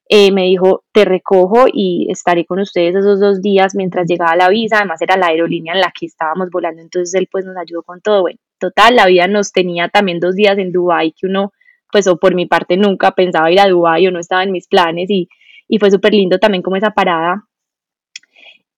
Eh, 0.08 0.32
me 0.32 0.44
dijo, 0.44 0.84
te 0.92 1.04
recojo 1.04 1.66
y 1.72 2.08
estaré 2.10 2.44
con 2.44 2.60
ustedes 2.60 2.96
esos 2.96 3.20
dos 3.20 3.42
días 3.42 3.74
mientras 3.74 4.08
llegaba 4.08 4.36
la 4.36 4.48
visa, 4.48 4.78
además 4.78 5.00
era 5.02 5.16
la 5.16 5.26
aerolínea 5.26 5.74
en 5.74 5.80
la 5.80 5.92
que 5.96 6.06
estábamos 6.06 6.50
volando, 6.50 6.82
entonces 6.82 7.14
él 7.14 7.28
pues 7.30 7.44
nos 7.44 7.56
ayudó 7.56 7.82
con 7.82 8.00
todo. 8.00 8.22
Bueno, 8.22 8.38
total, 8.60 8.94
la 8.94 9.06
vida 9.06 9.26
nos 9.26 9.50
tenía 9.50 9.88
también 9.88 10.20
dos 10.20 10.36
días 10.36 10.56
en 10.58 10.70
Dubái 10.70 11.12
que 11.12 11.26
uno 11.26 11.52
pues 11.92 12.06
o 12.06 12.18
por 12.18 12.36
mi 12.36 12.46
parte 12.46 12.76
nunca 12.76 13.10
pensaba 13.10 13.50
ir 13.50 13.58
a 13.58 13.66
Dubái 13.66 14.06
o 14.06 14.12
no 14.12 14.20
estaba 14.20 14.44
en 14.44 14.52
mis 14.52 14.68
planes 14.68 15.10
y, 15.10 15.28
y 15.66 15.78
fue 15.78 15.90
súper 15.90 16.14
lindo 16.14 16.38
también 16.38 16.62
como 16.62 16.76
esa 16.76 16.92
parada 16.92 17.48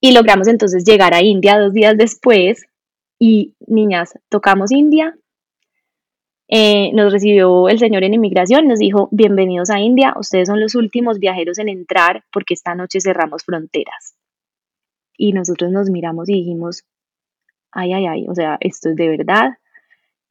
y 0.05 0.13
logramos 0.13 0.49
entonces 0.49 0.85
llegar 0.85 1.15
a 1.15 1.23
India 1.23 1.61
dos 1.61 1.73
días 1.73 1.97
después 1.97 2.67
y 3.21 3.55
niñas, 3.69 4.19
tocamos 4.29 4.73
India. 4.73 5.17
Eh, 6.49 6.91
nos 6.93 7.13
recibió 7.13 7.69
el 7.69 7.79
señor 7.79 8.03
en 8.03 8.15
inmigración, 8.15 8.67
nos 8.67 8.81
dijo, 8.81 9.09
bienvenidos 9.13 9.71
a 9.71 9.79
India, 9.79 10.13
ustedes 10.19 10.49
son 10.49 10.61
los 10.61 10.75
últimos 10.75 11.21
viajeros 11.21 11.61
en 11.61 11.69
entrar 11.69 12.25
porque 12.33 12.55
esta 12.55 12.75
noche 12.75 13.01
cerramos 13.01 13.45
fronteras. 13.45 14.17
Y 15.17 15.33
nosotros 15.35 15.71
nos 15.71 15.89
miramos 15.89 16.29
y 16.29 16.33
dijimos, 16.33 16.85
ay, 17.71 17.93
ay, 17.93 18.07
ay, 18.07 18.27
o 18.29 18.35
sea, 18.35 18.57
esto 18.59 18.89
es 18.89 18.97
de 18.97 19.09
verdad, 19.09 19.51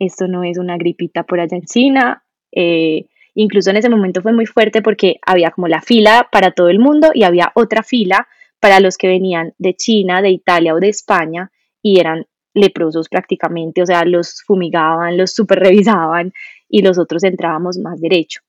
esto 0.02 0.28
no 0.28 0.44
es 0.44 0.58
una 0.58 0.78
gripita 0.78 1.24
por 1.24 1.40
allá 1.40 1.56
en 1.56 1.66
China. 1.66 2.24
Eh, 2.52 3.06
incluso 3.36 3.70
en 3.70 3.78
ese 3.78 3.90
momento 3.90 4.22
fue 4.22 4.34
muy 4.34 4.48
fuerte 4.48 4.82
porque 4.82 5.20
había 5.26 5.52
como 5.52 5.68
la 5.68 5.82
fila 5.82 6.28
para 6.32 6.52
todo 6.52 6.70
el 6.70 6.80
mundo 6.80 7.12
y 7.14 7.24
había 7.24 7.52
otra 7.54 7.84
fila 7.84 8.28
para 8.60 8.80
los 8.80 8.98
que 8.98 9.08
venían 9.08 9.54
de 9.60 9.76
China, 9.76 10.22
de 10.24 10.32
Italia 10.32 10.74
o 10.74 10.80
de 10.80 10.90
España 10.90 11.52
y 11.84 12.00
eran 12.00 12.26
leprosos 12.54 13.10
prácticamente, 13.10 13.82
o 13.82 13.86
sea, 13.86 14.04
los 14.04 14.42
fumigaban, 14.46 15.18
los 15.18 15.34
super 15.34 15.60
revisaban 15.60 16.34
y 16.68 16.82
los 16.82 16.98
otros 16.98 17.24
entrábamos 17.24 17.78
más 17.78 18.02
derecho. 18.02 18.42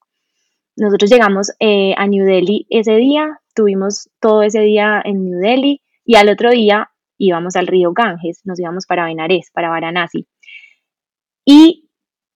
Nosotros 0.75 1.11
llegamos 1.11 1.51
eh, 1.59 1.93
a 1.97 2.07
New 2.07 2.25
Delhi 2.25 2.65
ese 2.69 2.95
día, 2.95 3.39
tuvimos 3.53 4.09
todo 4.19 4.41
ese 4.41 4.61
día 4.61 5.01
en 5.05 5.23
New 5.23 5.39
Delhi 5.39 5.81
y 6.03 6.15
al 6.15 6.29
otro 6.29 6.49
día 6.49 6.89
íbamos 7.19 7.55
al 7.55 7.67
río 7.67 7.93
Ganges, 7.93 8.41
nos 8.43 8.59
íbamos 8.59 8.87
para 8.87 9.05
Benares, 9.05 9.51
para 9.53 9.69
Varanasi. 9.69 10.27
Y 11.45 11.89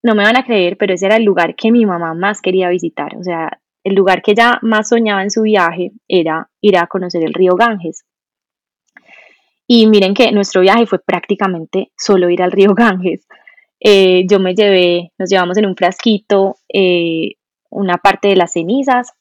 no 0.03 0.15
me 0.15 0.23
van 0.23 0.37
a 0.37 0.45
creer, 0.45 0.77
pero 0.77 0.93
ese 0.93 1.05
era 1.05 1.17
el 1.17 1.23
lugar 1.23 1.55
que 1.55 1.71
mi 1.71 1.85
mamá 1.85 2.13
más 2.13 2.41
quería 2.41 2.69
visitar, 2.69 3.15
o 3.17 3.23
sea, 3.23 3.59
el 3.83 3.95
lugar 3.95 4.21
que 4.21 4.31
ella 4.31 4.59
más 4.61 4.89
soñaba 4.89 5.23
en 5.23 5.31
su 5.31 5.43
viaje 5.43 5.91
era 6.09 6.49
ir 6.59 6.77
a 6.77 6.87
conocer 6.87 7.23
el 7.23 7.33
río 7.33 7.55
Ganges. 7.55 8.05
Y 9.65 9.87
miren 9.87 10.13
que 10.13 10.31
nuestro 10.31 10.61
viaje 10.61 10.85
fue 10.85 10.99
prácticamente 10.99 11.91
solo 11.97 12.29
ir 12.29 12.41
al 12.41 12.51
río 12.51 12.73
Ganges. 12.73 13.25
Eh, 13.79 14.25
yo 14.29 14.39
me 14.39 14.55
llevé, 14.55 15.11
nos 15.17 15.29
llevamos 15.29 15.57
en 15.57 15.67
un 15.67 15.75
frasquito 15.75 16.57
eh, 16.67 17.35
una 17.69 17.97
parte 17.97 18.27
de 18.27 18.35
las 18.35 18.53
cenizas 18.53 19.13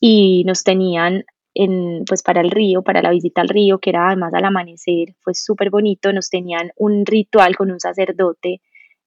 y 0.00 0.44
nos 0.44 0.64
tenían 0.64 1.24
en, 1.54 2.04
pues 2.06 2.22
para 2.22 2.40
el 2.40 2.50
río, 2.50 2.82
para 2.82 3.02
la 3.02 3.10
visita 3.10 3.40
al 3.40 3.48
río, 3.48 3.78
que 3.78 3.90
era 3.90 4.06
además 4.06 4.32
al 4.34 4.44
amanecer, 4.44 5.14
fue 5.20 5.34
súper 5.34 5.70
bonito, 5.70 6.12
nos 6.12 6.30
tenían 6.30 6.70
un 6.76 7.04
ritual 7.06 7.56
con 7.56 7.70
un 7.70 7.80
sacerdote 7.80 8.60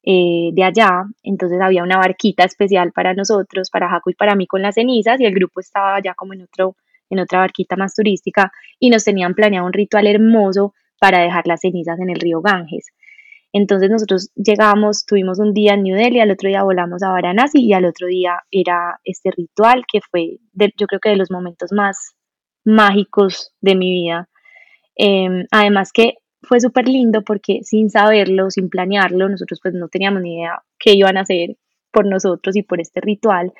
eh, 0.09 0.51
de 0.53 0.63
allá, 0.63 1.03
entonces 1.21 1.59
había 1.59 1.83
una 1.83 1.97
barquita 1.97 2.45
especial 2.45 2.93
para 2.93 3.13
nosotros, 3.13 3.69
para 3.69 3.89
Jaco 3.89 4.09
y 4.09 4.13
para 4.13 4.35
mí 4.37 4.47
con 4.47 4.61
las 4.61 4.75
cenizas 4.75 5.19
y 5.19 5.25
el 5.25 5.33
grupo 5.33 5.59
estaba 5.59 5.99
ya 6.01 6.13
como 6.13 6.33
en, 6.33 6.43
otro, 6.43 6.77
en 7.09 7.19
otra 7.19 7.39
barquita 7.39 7.75
más 7.75 7.93
turística 7.93 8.49
y 8.79 8.89
nos 8.89 9.03
tenían 9.03 9.33
planeado 9.33 9.65
un 9.65 9.73
ritual 9.73 10.07
hermoso 10.07 10.73
para 10.97 11.19
dejar 11.19 11.45
las 11.45 11.59
cenizas 11.59 11.99
en 11.99 12.09
el 12.09 12.21
río 12.21 12.39
Ganges. 12.41 12.85
Entonces 13.51 13.89
nosotros 13.89 14.29
llegamos, 14.33 15.05
tuvimos 15.05 15.39
un 15.39 15.53
día 15.53 15.73
en 15.73 15.83
New 15.83 15.97
Delhi, 15.97 16.21
al 16.21 16.31
otro 16.31 16.47
día 16.47 16.63
volamos 16.63 17.03
a 17.03 17.09
Varanasi 17.09 17.65
y 17.65 17.73
al 17.73 17.83
otro 17.83 18.07
día 18.07 18.39
era 18.49 19.01
este 19.03 19.31
ritual 19.31 19.83
que 19.91 19.99
fue, 20.09 20.37
yo 20.53 20.87
creo 20.87 21.01
que 21.01 21.09
de 21.09 21.17
los 21.17 21.31
momentos 21.31 21.73
más 21.73 22.15
mágicos 22.63 23.51
de 23.59 23.75
mi 23.75 23.91
vida. 23.91 24.29
Em, 24.95 25.45
además 25.51 25.91
que 25.91 26.13
fue 26.47 26.59
súper 26.59 26.87
lindo 26.87 27.23
porque 27.23 27.59
sin 27.63 27.89
saberlo, 27.89 28.49
sin 28.49 28.69
planearlo, 28.69 29.29
nosotros 29.29 29.59
pues 29.61 29.73
no 29.73 29.87
teníamos 29.87 30.21
ni 30.21 30.35
idea 30.37 30.63
qué 30.79 30.93
iban 30.93 31.17
a 31.17 31.21
hacer 31.21 31.57
por 31.91 32.05
nosotros 32.05 32.55
y 32.55 32.63
por 32.63 32.81
este 32.81 33.01
ritual. 33.01 33.53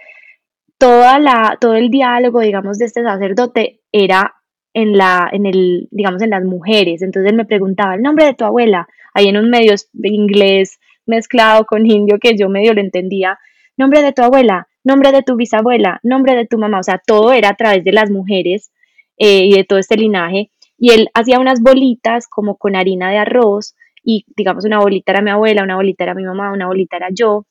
Toda 0.77 1.19
la, 1.19 1.57
todo 1.59 1.75
el 1.75 1.89
diálogo, 1.89 2.39
digamos, 2.41 2.77
de 2.77 2.85
este 2.85 3.03
sacerdote 3.03 3.81
era 3.91 4.35
en 4.73 4.97
la, 4.97 5.29
en 5.31 5.45
el, 5.45 5.87
digamos, 5.91 6.21
en 6.21 6.29
las 6.29 6.43
mujeres. 6.43 7.01
Entonces 7.01 7.31
él 7.31 7.37
me 7.37 7.45
preguntaba 7.45 7.95
el 7.95 8.01
nombre 8.01 8.25
de 8.25 8.33
tu 8.33 8.45
abuela, 8.45 8.87
ahí 9.13 9.27
en 9.27 9.37
un 9.37 9.49
medio 9.49 9.73
inglés 10.03 10.79
mezclado 11.05 11.65
con 11.65 11.85
indio 11.85 12.19
que 12.19 12.37
yo 12.37 12.49
medio 12.49 12.73
lo 12.73 12.81
entendía. 12.81 13.39
Nombre 13.75 14.01
de 14.01 14.13
tu 14.13 14.21
abuela, 14.21 14.67
nombre 14.83 15.11
de 15.11 15.23
tu 15.23 15.35
bisabuela, 15.35 15.99
nombre 16.03 16.35
de 16.35 16.45
tu 16.45 16.57
mamá. 16.57 16.79
O 16.79 16.83
sea, 16.83 17.01
todo 17.05 17.33
era 17.33 17.49
a 17.49 17.55
través 17.55 17.83
de 17.83 17.91
las 17.91 18.11
mujeres 18.11 18.71
eh, 19.17 19.45
y 19.45 19.53
de 19.53 19.63
todo 19.63 19.79
este 19.79 19.97
linaje 19.97 20.51
y 20.77 20.91
él 20.91 21.09
hacía 21.13 21.39
unas 21.39 21.61
bolitas 21.61 22.27
como 22.27 22.57
con 22.57 22.75
harina 22.75 23.09
de 23.09 23.17
arroz 23.17 23.75
y 24.03 24.25
digamos 24.35 24.65
una 24.65 24.79
bolita 24.79 25.11
era 25.11 25.21
mi 25.21 25.31
abuela, 25.31 25.63
una 25.63 25.75
bolita 25.75 26.03
era 26.03 26.13
mi 26.13 26.23
mamá, 26.23 26.51
una 26.51 26.67
bolita 26.67 26.97
era 26.97 27.09
yo, 27.11 27.45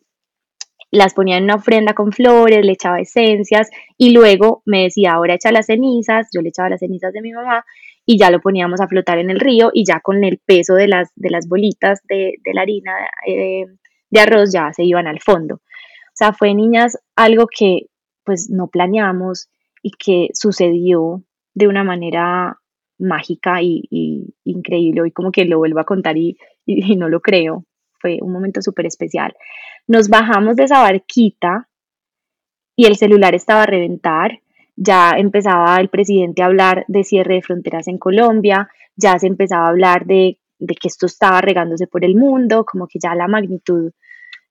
las 0.91 1.15
ponía 1.15 1.37
en 1.37 1.45
una 1.45 1.57
ofrenda 1.57 1.93
con 1.95 2.13
flores, 2.13 2.65
le 2.65 2.73
echaba 2.73 3.01
esencias 3.01 3.69
y 3.99 4.11
luego 4.11 4.63
me 4.65 4.85
decía, 4.85 5.13
ahora 5.13 5.35
echa 5.35 5.53
las 5.53 5.67
cenizas, 5.67 6.29
yo 6.33 6.41
le 6.41 6.51
echaba 6.51 6.71
las 6.71 6.81
cenizas 6.81 7.13
de 7.13 7.21
mi 7.21 7.33
mamá 7.33 7.65
y 8.07 8.19
ya 8.19 8.31
lo 8.31 8.41
poníamos 8.41 8.81
a 8.81 8.89
flotar 8.89 9.19
en 9.19 9.31
el 9.31 9.41
río 9.41 9.71
y 9.73 9.85
ya 9.85 10.01
con 10.01 10.23
el 10.23 10.39
peso 10.39 10.75
de 10.75 10.87
las, 10.87 11.11
de 11.17 11.31
las 11.31 11.49
bolitas 11.49 12.01
de, 12.09 12.35
la 12.55 12.63
harina 12.63 12.93
eh, 13.27 13.67
de 14.11 14.21
arroz 14.21 14.53
ya 14.53 14.73
se 14.73 14.85
iban 14.85 15.09
al 15.09 15.21
fondo. 15.21 15.57
O 15.57 16.15
sea, 16.15 16.33
fue 16.33 16.55
niñas 16.55 16.99
algo 17.17 17.47
que 17.47 17.87
pues 18.25 18.49
no 18.49 18.69
planeamos 18.69 19.49
y 19.83 19.91
que 19.91 20.29
sucedió 20.33 21.23
de 21.55 21.69
una 21.69 21.85
manera 21.85 22.59
mágica 22.99 23.63
y, 23.63 24.35
increíble. 24.45 25.03
Hoy 25.03 25.11
como 25.13 25.33
que 25.33 25.45
lo 25.45 25.59
vuelvo 25.59 25.81
a 25.81 25.85
contar 25.85 26.17
y, 26.17 26.39
no 26.97 27.09
lo 27.09 27.21
creo. 27.21 27.65
Fue 28.01 28.19
un 28.21 28.33
momento 28.33 28.63
súper 28.63 28.87
especial. 28.87 29.35
Nos 29.87 30.09
bajamos 30.09 30.57
de 30.57 30.65
esa 30.65 30.81
barquita 30.81 31.69
y 32.77 32.87
el 32.87 32.97
celular 32.97 33.35
estaba 33.35 33.63
a 33.63 33.67
reventar, 33.67 34.41
ya 34.77 35.13
empezaba 35.17 35.79
el 35.81 35.89
presidente 35.89 36.43
a 36.43 36.47
hablar 36.47 36.85
de 36.89 37.05
cierre 37.05 37.37
de 37.37 37.43
fronteras 37.43 37.89
en 37.89 37.99
Colombia, 37.99 38.69
ya 38.97 39.19
se 39.19 39.27
empezaba 39.27 39.67
a 39.67 39.71
hablar 39.71 40.05
de, 40.05 40.39
de 40.59 40.75
que 40.75 40.89
esto 40.89 41.07
estaba 41.07 41.41
regándose 41.41 41.87
por 41.87 42.05
el 42.05 42.17
mundo, 42.17 42.65
como 42.65 42.87
que 42.87 42.99
ya 43.03 43.15
la 43.15 43.29
magnitud 43.29 43.93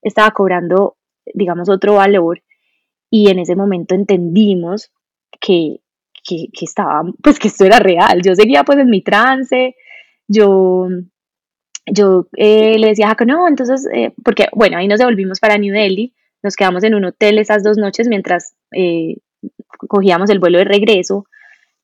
estaba 0.02 0.32
cobrando, 0.32 0.96
digamos, 1.34 1.68
otro 1.68 1.94
valor 1.94 2.42
y 3.10 3.30
en 3.30 3.38
ese 3.38 3.56
momento 3.56 3.94
entendimos 3.94 4.90
que, 5.40 5.80
que, 6.26 6.46
que, 6.52 6.64
estaba, 6.64 7.02
pues 7.22 7.38
que 7.38 7.48
esto 7.48 7.64
era 7.64 7.78
real. 7.78 8.22
Yo 8.22 8.34
seguía 8.34 8.64
pues 8.64 8.78
en 8.78 8.90
mi 8.90 9.02
trance, 9.02 9.76
yo, 10.28 10.88
yo 11.86 12.26
eh, 12.36 12.78
le 12.78 12.88
decía 12.88 13.06
a 13.06 13.08
Jaco, 13.10 13.24
no, 13.24 13.48
entonces, 13.48 13.86
eh, 13.92 14.12
porque 14.24 14.48
bueno, 14.52 14.78
ahí 14.78 14.88
nos 14.88 14.98
devolvimos 14.98 15.40
para 15.40 15.58
New 15.58 15.74
Delhi, 15.74 16.14
nos 16.42 16.56
quedamos 16.56 16.84
en 16.84 16.94
un 16.94 17.04
hotel 17.04 17.38
esas 17.38 17.62
dos 17.62 17.78
noches 17.78 18.08
mientras 18.08 18.54
eh, 18.72 19.16
cogíamos 19.88 20.30
el 20.30 20.38
vuelo 20.38 20.58
de 20.58 20.64
regreso, 20.64 21.26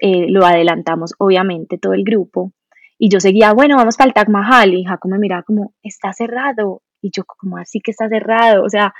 lo 0.05 0.45
adelantamos 0.45 1.15
obviamente 1.19 1.79
todo 1.79 1.93
el 1.93 2.03
grupo, 2.03 2.53
y 2.99 3.09
yo 3.09 3.21
seguía, 3.21 3.53
bueno, 3.53 3.77
vamos 3.77 3.97
para 3.97 4.09
el 4.09 4.15
Taj 4.15 4.29
Mahal, 4.29 4.75
y 4.75 4.83
Jaco 4.83 5.09
me 5.09 5.19
miraba 5.19 5.45
como, 5.45 5.75
está 5.81 6.13
cerrado, 6.13 6.83
y 7.01 7.13
yo 7.15 7.23
como 7.25 7.57
así 7.57 7.81
que 7.81 7.93
está 7.93 8.09
cerrado, 8.09 8.65
o 8.65 8.69
sea, 8.69 8.95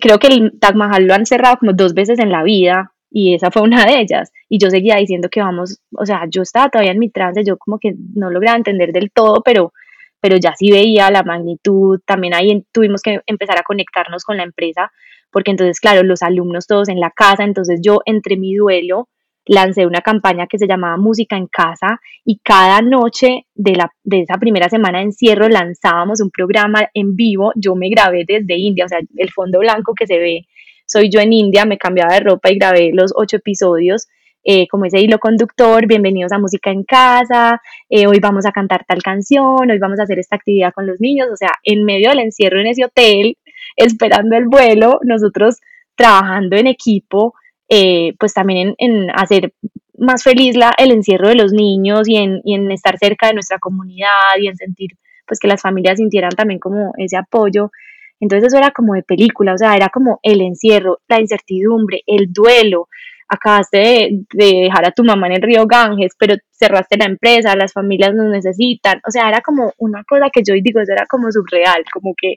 creo 0.00 0.18
que 0.18 0.26
el 0.26 0.58
Taj 0.58 0.74
Mahal 0.74 1.06
lo 1.06 1.14
han 1.14 1.24
cerrado 1.24 1.56
como 1.56 1.72
dos 1.72 1.94
veces 1.94 2.18
en 2.18 2.30
la 2.30 2.42
vida, 2.42 2.92
y 3.10 3.34
esa 3.34 3.50
fue 3.50 3.62
una 3.62 3.84
de 3.86 4.00
ellas. 4.00 4.32
Y 4.48 4.58
yo 4.58 4.70
seguía 4.70 4.96
diciendo 4.96 5.28
que 5.30 5.40
vamos, 5.40 5.80
o 5.96 6.06
sea, 6.06 6.24
yo 6.28 6.42
estaba 6.42 6.68
todavía 6.68 6.92
en 6.92 6.98
mi 6.98 7.10
trance, 7.10 7.44
yo 7.44 7.56
como 7.56 7.78
que 7.78 7.94
no 8.14 8.30
lograba 8.30 8.56
entender 8.56 8.92
del 8.92 9.10
todo, 9.10 9.42
pero, 9.44 9.72
pero 10.20 10.36
ya 10.36 10.54
sí 10.56 10.70
veía 10.70 11.10
la 11.10 11.22
magnitud, 11.22 12.00
también 12.04 12.34
ahí 12.34 12.64
tuvimos 12.72 13.02
que 13.02 13.20
empezar 13.26 13.58
a 13.58 13.62
conectarnos 13.62 14.24
con 14.24 14.36
la 14.36 14.42
empresa, 14.42 14.92
porque 15.30 15.50
entonces, 15.50 15.80
claro, 15.80 16.02
los 16.02 16.22
alumnos 16.22 16.66
todos 16.66 16.88
en 16.88 17.00
la 17.00 17.10
casa, 17.10 17.44
entonces 17.44 17.80
yo 17.82 18.00
entre 18.06 18.36
mi 18.36 18.54
duelo 18.54 19.08
lancé 19.46 19.86
una 19.86 20.00
campaña 20.00 20.48
que 20.48 20.58
se 20.58 20.66
llamaba 20.66 20.96
Música 20.96 21.36
en 21.36 21.46
Casa 21.46 22.00
y 22.24 22.40
cada 22.42 22.82
noche 22.82 23.46
de, 23.54 23.76
la, 23.76 23.92
de 24.02 24.22
esa 24.22 24.38
primera 24.38 24.68
semana 24.68 24.98
de 24.98 25.04
encierro 25.04 25.48
lanzábamos 25.48 26.20
un 26.20 26.30
programa 26.30 26.88
en 26.94 27.14
vivo, 27.14 27.52
yo 27.54 27.76
me 27.76 27.88
grabé 27.88 28.24
desde 28.26 28.58
India, 28.58 28.86
o 28.86 28.88
sea, 28.88 28.98
el 29.16 29.30
fondo 29.30 29.60
blanco 29.60 29.94
que 29.94 30.06
se 30.06 30.18
ve 30.18 30.46
soy 30.86 31.10
yo 31.10 31.20
en 31.20 31.32
India, 31.32 31.64
me 31.64 31.78
cambiaba 31.78 32.14
de 32.14 32.20
ropa 32.20 32.50
y 32.50 32.58
grabé 32.58 32.90
los 32.92 33.12
ocho 33.14 33.36
episodios. 33.36 34.06
Eh, 34.48 34.68
como 34.68 34.84
ese 34.84 35.00
hilo 35.00 35.18
conductor, 35.18 35.88
bienvenidos 35.88 36.30
a 36.30 36.38
Música 36.38 36.70
en 36.70 36.84
Casa, 36.84 37.60
eh, 37.90 38.06
hoy 38.06 38.20
vamos 38.20 38.46
a 38.46 38.52
cantar 38.52 38.84
tal 38.86 39.02
canción, 39.02 39.68
hoy 39.68 39.78
vamos 39.80 39.98
a 39.98 40.04
hacer 40.04 40.20
esta 40.20 40.36
actividad 40.36 40.72
con 40.72 40.86
los 40.86 41.00
niños, 41.00 41.26
o 41.32 41.36
sea, 41.36 41.50
en 41.64 41.84
medio 41.84 42.10
del 42.10 42.20
encierro 42.20 42.60
en 42.60 42.68
ese 42.68 42.84
hotel, 42.84 43.36
esperando 43.76 44.36
el 44.36 44.46
vuelo, 44.46 45.00
nosotros 45.02 45.56
trabajando 45.96 46.54
en 46.54 46.68
equipo, 46.68 47.34
eh, 47.68 48.14
pues 48.20 48.34
también 48.34 48.76
en, 48.78 49.10
hacer 49.10 49.52
más 49.98 50.22
feliz 50.22 50.56
la, 50.56 50.72
el 50.78 50.92
encierro 50.92 51.26
de 51.26 51.34
los 51.34 51.52
niños 51.52 52.08
y 52.08 52.14
en, 52.16 52.40
y 52.44 52.54
en 52.54 52.70
estar 52.70 52.98
cerca 52.98 53.26
de 53.26 53.34
nuestra 53.34 53.58
comunidad 53.58 54.38
y 54.40 54.46
en 54.46 54.56
sentir 54.56 54.90
pues 55.26 55.40
que 55.40 55.48
las 55.48 55.60
familias 55.60 55.98
sintieran 55.98 56.30
también 56.30 56.60
como 56.60 56.92
ese 56.98 57.16
apoyo 57.16 57.72
entonces 58.20 58.48
eso 58.48 58.58
era 58.58 58.70
como 58.70 58.94
de 58.94 59.02
película, 59.02 59.54
o 59.54 59.58
sea, 59.58 59.76
era 59.76 59.88
como 59.88 60.20
el 60.22 60.40
encierro, 60.40 60.98
la 61.08 61.20
incertidumbre, 61.20 62.02
el 62.06 62.32
duelo. 62.32 62.88
Acabaste 63.28 63.78
de, 63.78 64.26
dejar 64.62 64.86
a 64.86 64.92
tu 64.92 65.02
mamá 65.02 65.26
en 65.26 65.34
el 65.34 65.42
río 65.42 65.66
Ganges, 65.66 66.12
pero 66.16 66.36
cerraste 66.52 66.96
la 66.96 67.06
empresa, 67.06 67.56
las 67.56 67.72
familias 67.72 68.14
nos 68.14 68.26
necesitan. 68.30 69.00
O 69.06 69.10
sea, 69.10 69.28
era 69.28 69.40
como 69.40 69.72
una 69.78 70.04
cosa 70.04 70.30
que 70.32 70.42
yo 70.46 70.54
hoy 70.54 70.62
digo, 70.62 70.80
eso 70.80 70.92
era 70.92 71.06
como 71.06 71.30
surreal, 71.32 71.84
como 71.92 72.14
que 72.16 72.36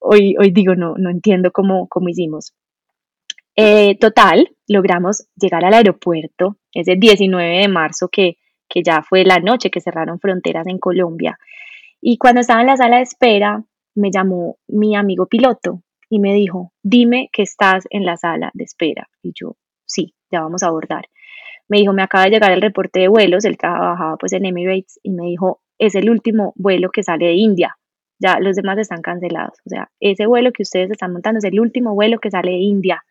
hoy, 0.00 0.36
hoy 0.38 0.50
digo, 0.50 0.74
no, 0.74 0.94
no 0.98 1.10
entiendo 1.10 1.50
cómo, 1.50 1.88
cómo 1.88 2.10
hicimos. 2.10 2.52
Eh, 3.56 3.98
total, 3.98 4.50
logramos 4.68 5.26
llegar 5.36 5.64
al 5.64 5.74
aeropuerto, 5.74 6.56
ese 6.72 6.96
19 6.96 7.60
de 7.60 7.68
marzo 7.68 8.08
que, 8.08 8.36
que 8.68 8.82
ya 8.82 9.02
fue 9.02 9.24
la 9.24 9.38
noche 9.38 9.70
que 9.70 9.80
cerraron 9.80 10.20
fronteras 10.20 10.66
en 10.66 10.78
Colombia. 10.78 11.38
Y 12.00 12.18
cuando 12.18 12.40
estaba 12.40 12.60
en 12.62 12.66
la 12.66 12.76
sala 12.76 12.96
de 12.96 13.02
espera, 13.02 13.62
me 13.94 14.10
llamó 14.10 14.58
mi 14.68 14.96
amigo 14.96 15.26
piloto 15.26 15.82
y 16.08 16.18
me 16.18 16.34
dijo, 16.34 16.72
dime 16.82 17.30
que 17.32 17.42
estás 17.42 17.84
en 17.90 18.04
la 18.04 18.16
sala 18.16 18.50
de 18.54 18.64
espera. 18.64 19.08
Y 19.22 19.32
yo, 19.34 19.56
sí, 19.86 20.14
ya 20.30 20.42
vamos 20.42 20.62
a 20.62 20.66
abordar. 20.66 21.06
Me 21.68 21.78
dijo, 21.78 21.92
me 21.92 22.02
acaba 22.02 22.24
de 22.24 22.30
llegar 22.30 22.52
el 22.52 22.60
reporte 22.60 23.00
de 23.00 23.08
vuelos, 23.08 23.44
él 23.44 23.56
trabajaba 23.56 24.16
pues 24.18 24.32
en 24.32 24.44
Emirates 24.44 24.98
y 25.02 25.10
me 25.10 25.24
dijo, 25.24 25.62
es 25.78 25.94
el 25.94 26.10
último 26.10 26.52
vuelo 26.56 26.90
que 26.90 27.02
sale 27.02 27.26
de 27.26 27.34
India. 27.34 27.76
Ya 28.18 28.38
los 28.38 28.56
demás 28.56 28.78
están 28.78 29.02
cancelados. 29.02 29.58
O 29.66 29.68
sea, 29.68 29.90
ese 30.00 30.26
vuelo 30.26 30.52
que 30.52 30.62
ustedes 30.62 30.90
están 30.90 31.12
montando 31.12 31.38
es 31.38 31.44
el 31.44 31.58
último 31.58 31.94
vuelo 31.94 32.18
que 32.18 32.30
sale 32.30 32.52
de 32.52 32.58
India. 32.58 33.02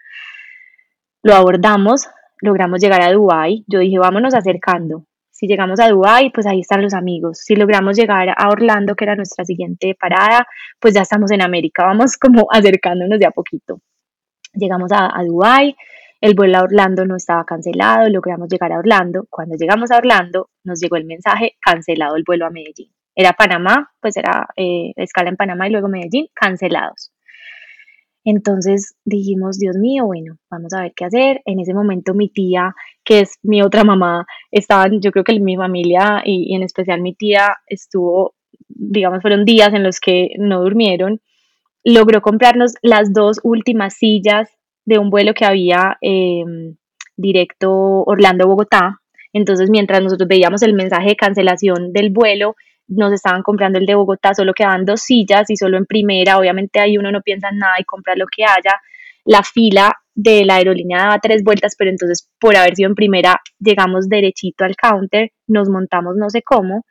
Lo 1.24 1.34
abordamos, 1.34 2.08
logramos 2.40 2.80
llegar 2.80 3.02
a 3.02 3.12
Dubái. 3.12 3.66
Yo 3.68 3.80
dije, 3.80 4.00
vámonos 4.00 4.34
acercando. 4.34 5.06
Si 5.42 5.48
llegamos 5.48 5.80
a 5.80 5.90
Dubái, 5.90 6.30
pues 6.30 6.46
ahí 6.46 6.60
están 6.60 6.84
los 6.84 6.94
amigos. 6.94 7.40
Si 7.40 7.56
logramos 7.56 7.98
llegar 7.98 8.30
a 8.30 8.50
Orlando, 8.50 8.94
que 8.94 9.06
era 9.06 9.16
nuestra 9.16 9.44
siguiente 9.44 9.96
parada, 10.00 10.46
pues 10.80 10.94
ya 10.94 11.02
estamos 11.02 11.32
en 11.32 11.42
América. 11.42 11.84
Vamos 11.84 12.16
como 12.16 12.46
acercándonos 12.52 13.18
de 13.18 13.26
a 13.26 13.32
poquito. 13.32 13.80
Llegamos 14.54 14.92
a, 14.92 15.08
a 15.08 15.24
Dubái, 15.24 15.76
el 16.22 16.36
vuelo 16.36 16.60
a 16.60 16.62
Orlando 16.62 17.06
no 17.08 17.16
estaba 17.16 17.44
cancelado, 17.44 18.08
logramos 18.10 18.50
llegar 18.50 18.72
a 18.72 18.78
Orlando. 18.78 19.26
Cuando 19.32 19.56
llegamos 19.56 19.90
a 19.90 19.98
Orlando, 19.98 20.52
nos 20.64 20.80
llegó 20.80 20.96
el 20.98 21.06
mensaje 21.06 21.56
cancelado 21.60 22.18
el 22.18 22.24
vuelo 22.24 22.46
a 22.46 22.52
Medellín. 22.52 22.92
Era 23.16 23.34
Panamá, 23.34 23.92
pues 24.00 24.18
era 24.18 24.48
eh, 24.56 24.94
escala 24.96 25.30
en 25.30 25.38
Panamá 25.38 25.68
y 25.68 25.72
luego 25.72 25.88
Medellín, 25.88 26.28
cancelados. 26.36 27.11
Entonces 28.24 28.96
dijimos, 29.04 29.58
Dios 29.58 29.78
mío, 29.78 30.06
bueno, 30.06 30.38
vamos 30.50 30.74
a 30.74 30.82
ver 30.82 30.94
qué 30.96 31.06
hacer. 31.06 31.42
En 31.46 31.60
ese 31.60 31.74
momento 31.74 32.14
mi 32.14 32.30
tía, 32.30 32.76
que 33.04 33.22
es 33.22 33.40
mi 33.42 33.62
otra 33.62 33.84
mamá, 33.84 34.26
estaban, 34.52 35.02
yo 35.02 35.12
creo 35.12 35.24
que 35.24 35.40
mi 35.40 35.56
familia 35.56 36.22
y, 36.24 36.56
en 36.56 36.64
especial 36.64 37.02
mi 37.02 37.16
tía 37.16 37.58
estuvo, 37.68 38.36
digamos, 38.70 39.22
fueron 39.22 39.46
días 39.46 39.74
en 39.74 39.84
los 39.84 40.00
que 40.00 40.30
no 40.38 40.62
durmieron. 40.62 41.20
Logró 41.84 42.22
comprarnos 42.22 42.74
las 42.84 43.12
dos 43.12 43.40
últimas 43.44 43.96
sillas 43.96 44.50
de 44.86 45.00
un 45.00 45.10
vuelo 45.10 45.34
que 45.34 45.46
había 45.46 45.98
em, 46.02 46.76
directo 47.18 47.72
Orlando-Bogotá. 48.06 49.00
Entonces, 49.34 49.70
mientras 49.72 50.02
nosotros 50.04 50.28
veíamos 50.28 50.62
el 50.62 50.74
mensaje 50.74 51.10
de 51.10 51.16
cancelación 51.16 51.94
del 51.94 52.12
vuelo, 52.12 52.56
nos 52.92 53.14
estaban 53.14 53.42
comprando 53.42 53.80
el 53.80 53.86
de 53.86 53.96
Bogotá, 53.96 54.34
solo 54.34 54.54
quedaban 54.54 54.86
dos 54.86 55.02
sillas 55.02 55.50
y 55.50 55.56
solo 55.56 55.78
en 55.78 55.86
primera, 55.86 56.38
obviamente 56.38 56.80
ahí 56.80 56.98
uno 56.98 57.12
no 57.12 57.22
piensa 57.22 57.50
en 57.50 57.58
nada 57.58 57.76
y 57.80 57.86
compra 57.86 58.16
lo 58.16 58.26
que 58.28 58.44
haya. 58.44 58.80
La 59.26 59.44
fila 59.44 59.94
de 60.14 60.46
la 60.46 60.56
aerolínea 60.56 61.00
daba 61.00 61.20
tres 61.20 61.44
vueltas, 61.44 61.76
pero 61.78 61.90
entonces 61.90 62.30
por 62.40 62.56
haber 62.56 62.76
sido 62.76 62.90
en 62.90 62.96
primera 62.96 63.40
llegamos 63.60 64.10
derechito 64.10 64.66
al 64.66 64.76
counter, 64.76 65.32
nos 65.48 65.70
montamos 65.70 66.16
no 66.18 66.30
sé 66.30 66.42
cómo, 66.42 66.86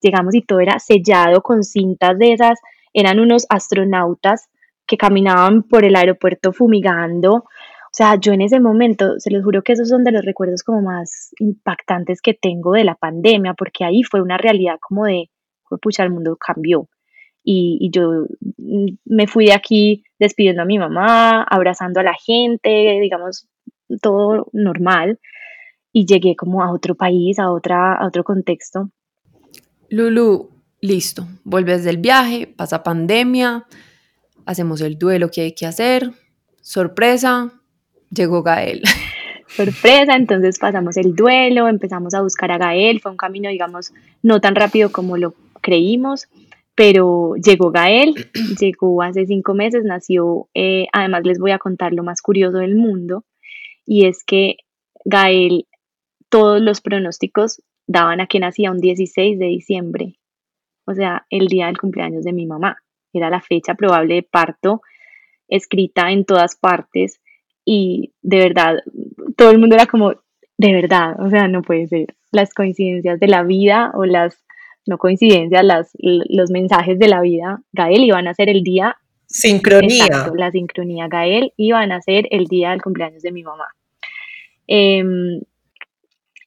llegamos 0.00 0.34
y 0.34 0.42
todo 0.42 0.60
era 0.60 0.78
sellado 0.78 1.40
con 1.42 1.62
cintas 1.62 2.18
de 2.18 2.32
esas, 2.32 2.58
eran 2.92 3.20
unos 3.20 3.46
astronautas 3.48 4.48
que 4.86 4.96
caminaban 4.96 5.62
por 5.62 5.84
el 5.84 5.96
aeropuerto 5.96 6.52
fumigando. 6.52 7.34
O 7.34 7.92
sea, 7.92 8.16
yo 8.20 8.32
en 8.32 8.42
ese 8.42 8.60
momento, 8.60 9.18
se 9.18 9.30
los 9.30 9.44
juro 9.44 9.62
que 9.62 9.72
esos 9.72 9.88
son 9.88 10.04
de 10.04 10.12
los 10.12 10.24
recuerdos 10.24 10.62
como 10.62 10.82
más 10.82 11.30
impactantes 11.38 12.20
que 12.20 12.34
tengo 12.34 12.72
de 12.72 12.84
la 12.84 12.94
pandemia, 12.94 13.54
porque 13.54 13.84
ahí 13.84 14.02
fue 14.02 14.20
una 14.20 14.38
realidad 14.38 14.76
como 14.80 15.04
de, 15.04 15.30
pucha, 15.76 16.02
el 16.04 16.10
mundo 16.10 16.36
cambió. 16.36 16.88
Y, 17.44 17.90
yo 17.92 18.26
me 19.04 19.26
fui 19.26 19.46
de 19.46 19.52
aquí 19.52 20.04
despidiendo 20.18 20.62
a 20.62 20.66
mi 20.66 20.78
mamá, 20.78 21.42
abrazando 21.42 22.00
a 22.00 22.02
la 22.02 22.14
gente, 22.14 22.98
digamos, 23.00 23.46
todo 24.02 24.48
normal. 24.52 25.18
Y 25.92 26.06
llegué 26.06 26.36
como 26.36 26.62
a 26.62 26.72
otro 26.72 26.94
país, 26.94 27.38
a, 27.38 27.50
otra, 27.50 27.94
a 27.94 28.06
otro 28.06 28.24
contexto. 28.24 28.90
Lulu, 29.88 30.50
listo, 30.80 31.26
vuelves 31.44 31.84
del 31.84 31.96
viaje, 31.96 32.46
pasa 32.46 32.82
pandemia, 32.82 33.66
hacemos 34.44 34.80
el 34.80 34.98
duelo 34.98 35.30
que 35.30 35.40
hay 35.42 35.52
que 35.52 35.66
hacer, 35.66 36.12
sorpresa, 36.60 37.52
llegó 38.10 38.42
Gael. 38.42 38.82
sorpresa, 39.48 40.14
entonces 40.14 40.58
pasamos 40.58 40.96
el 40.96 41.14
duelo, 41.14 41.68
empezamos 41.68 42.14
a 42.14 42.20
buscar 42.20 42.52
a 42.52 42.58
Gael, 42.58 43.00
fue 43.00 43.10
un 43.10 43.16
camino, 43.16 43.48
digamos, 43.48 43.92
no 44.22 44.40
tan 44.40 44.54
rápido 44.54 44.92
como 44.92 45.16
lo 45.16 45.34
creímos, 45.68 46.28
pero 46.74 47.34
llegó 47.34 47.70
Gael, 47.70 48.14
llegó 48.58 49.02
hace 49.02 49.26
cinco 49.26 49.52
meses, 49.52 49.84
nació, 49.84 50.48
eh, 50.54 50.86
además 50.94 51.22
les 51.24 51.38
voy 51.38 51.50
a 51.50 51.58
contar 51.58 51.92
lo 51.92 52.02
más 52.02 52.22
curioso 52.22 52.58
del 52.58 52.74
mundo, 52.74 53.24
y 53.84 54.06
es 54.06 54.24
que 54.24 54.56
Gael, 55.04 55.66
todos 56.30 56.62
los 56.62 56.80
pronósticos 56.80 57.62
daban 57.86 58.20
a 58.20 58.26
que 58.26 58.40
nacía 58.40 58.70
un 58.70 58.78
16 58.78 59.38
de 59.38 59.46
diciembre, 59.46 60.18
o 60.86 60.94
sea, 60.94 61.26
el 61.28 61.48
día 61.48 61.66
del 61.66 61.78
cumpleaños 61.78 62.24
de 62.24 62.32
mi 62.32 62.46
mamá. 62.46 62.78
Era 63.12 63.28
la 63.28 63.40
fecha 63.40 63.74
probable 63.74 64.14
de 64.14 64.22
parto, 64.22 64.80
escrita 65.48 66.10
en 66.12 66.24
todas 66.24 66.56
partes, 66.56 67.20
y 67.64 68.14
de 68.22 68.38
verdad, 68.38 68.78
todo 69.36 69.50
el 69.50 69.58
mundo 69.58 69.74
era 69.74 69.84
como, 69.84 70.12
de 70.56 70.72
verdad, 70.72 71.20
o 71.20 71.28
sea, 71.28 71.46
no 71.46 71.60
puede 71.60 71.86
ser. 71.88 72.14
Las 72.30 72.54
coincidencias 72.54 73.20
de 73.20 73.28
la 73.28 73.42
vida 73.42 73.90
o 73.94 74.06
las 74.06 74.42
no 74.88 74.98
coincidencias, 74.98 75.64
las, 75.64 75.92
los 76.00 76.50
mensajes 76.50 76.98
de 76.98 77.08
la 77.08 77.20
vida, 77.20 77.60
Gael 77.72 78.04
iban 78.04 78.26
a 78.26 78.34
ser 78.34 78.48
el 78.48 78.62
día 78.62 78.96
Sincronía. 79.28 80.06
Exacto, 80.06 80.34
la 80.34 80.50
sincronía. 80.50 81.06
Gael 81.06 81.52
iba 81.56 81.80
a 81.80 81.86
nacer 81.86 82.26
el 82.30 82.46
día 82.46 82.70
del 82.70 82.82
cumpleaños 82.82 83.22
de 83.22 83.30
mi 83.30 83.42
mamá. 83.42 83.66
Em, 84.66 85.40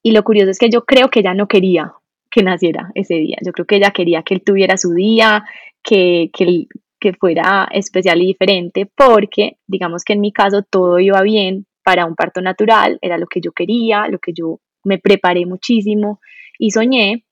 y 0.03 0.11
lo 0.11 0.23
curioso 0.23 0.49
es 0.49 0.57
que 0.57 0.69
yo 0.69 0.83
creo 0.83 1.09
que 1.09 1.19
ella 1.19 1.33
no 1.33 1.47
quería 1.47 1.93
que 2.31 2.41
naciera 2.41 2.91
ese 2.95 3.15
día. 3.15 3.37
Yo 3.45 3.51
creo 3.51 3.67
que 3.67 3.75
ella 3.75 3.91
quería 3.91 4.23
que 4.23 4.33
él 4.33 4.41
tuviera 4.43 4.77
su 4.77 4.93
día, 4.93 5.43
que, 5.83 6.31
que, 6.33 6.65
que 6.99 7.13
fuera 7.13 7.67
especial 7.71 8.21
y 8.21 8.27
diferente, 8.27 8.87
porque 8.95 9.57
digamos 9.67 10.03
que 10.03 10.13
en 10.13 10.21
mi 10.21 10.31
caso 10.31 10.63
todo 10.63 10.99
iba 10.99 11.21
bien 11.21 11.67
para 11.83 12.05
un 12.05 12.15
parto 12.15 12.41
natural, 12.41 12.97
era 13.01 13.17
lo 13.17 13.27
que 13.27 13.41
yo 13.41 13.51
quería, 13.51 14.07
lo 14.07 14.17
que 14.17 14.33
yo 14.33 14.59
me 14.83 14.97
preparé 14.97 15.45
muchísimo 15.45 16.19
y 16.57 16.71
soñé. 16.71 17.25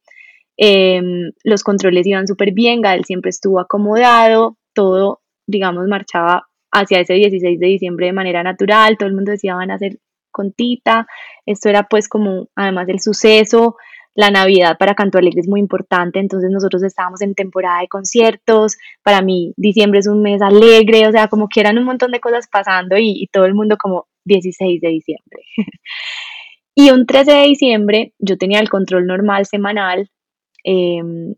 Em, 0.62 1.32
los 1.46 1.64
controles 1.64 2.06
iban 2.06 2.28
súper 2.28 2.52
bien, 2.52 2.82
Gael 2.82 3.06
siempre 3.06 3.30
estuvo 3.30 3.62
acomodado, 3.62 4.58
todo, 4.74 5.22
digamos, 5.48 5.88
marchaba 5.88 6.50
hacia 6.70 7.00
ese 7.00 7.14
16 7.14 7.58
de 7.62 7.68
diciembre 7.68 8.08
de 8.08 8.14
manera 8.14 8.44
natural, 8.44 8.98
todo 8.98 9.08
el 9.08 9.16
mundo 9.16 9.32
decía 9.32 9.56
van 9.56 9.72
a 9.72 9.80
ser 9.80 10.00
con 10.32 10.52
Tita, 10.52 11.08
esto 11.46 11.70
era 11.70 11.84
pues 11.84 12.10
como 12.10 12.50
además 12.56 12.88
del 12.88 13.00
suceso, 13.00 13.78
la 14.16 14.32
Navidad 14.32 14.76
para 14.78 14.96
Canto 14.96 15.18
Alegre 15.18 15.40
es 15.40 15.48
muy 15.48 15.62
importante, 15.62 16.20
entonces 16.20 16.52
nosotros 16.52 16.84
estábamos 16.84 17.22
en 17.22 17.36
temporada 17.36 17.80
de 17.80 17.88
conciertos, 17.88 18.76
para 19.02 19.22
mí 19.22 19.54
diciembre 19.56 20.00
es 20.00 20.08
un 20.08 20.22
mes 20.22 20.42
alegre, 20.42 21.08
o 21.08 21.12
sea, 21.14 21.30
como 21.30 21.48
que 21.48 21.62
eran 21.62 21.78
un 21.78 21.86
montón 21.86 22.12
de 22.12 22.20
cosas 22.20 22.50
pasando 22.52 22.98
y, 22.98 23.30
todo 23.32 23.46
el 23.46 23.56
mundo 23.56 23.78
como 23.78 24.08
16 24.26 24.82
de 24.82 24.90
diciembre. 24.90 25.42
y 26.76 26.90
un 26.92 27.06
13 27.06 27.32
de 27.32 27.44
diciembre 27.44 28.14
yo 28.20 28.38
tenía 28.38 28.60
el 28.60 28.70
control 28.70 29.08
normal 29.08 29.46
semanal, 29.46 30.10
em, 30.64 31.36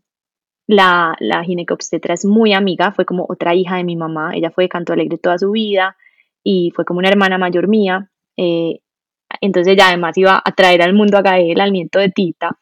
la, 0.66 1.16
la 1.20 1.44
ginecobstetra 1.44 2.14
es 2.14 2.24
muy 2.24 2.52
amiga, 2.52 2.92
fue 2.92 3.04
como 3.04 3.26
otra 3.28 3.54
hija 3.54 3.76
de 3.76 3.84
mi 3.84 3.96
mamá, 3.96 4.34
ella 4.34 4.50
fue 4.50 4.64
de 4.64 4.68
Canto 4.68 4.92
Alegre 4.92 5.18
toda 5.18 5.38
su 5.38 5.50
vida 5.50 5.96
y 6.42 6.72
fue 6.74 6.84
como 6.84 6.98
una 6.98 7.08
hermana 7.08 7.38
mayor 7.38 7.68
mía, 7.68 8.10
eh, 8.36 8.80
entonces 9.40 9.72
ella 9.72 9.88
además 9.88 10.16
iba 10.18 10.40
a 10.44 10.52
traer 10.52 10.82
al 10.82 10.94
mundo 10.94 11.18
a 11.18 11.22
Gael, 11.22 11.60
al 11.60 11.72
nieto 11.72 11.98
de 11.98 12.10
Tita. 12.10 12.58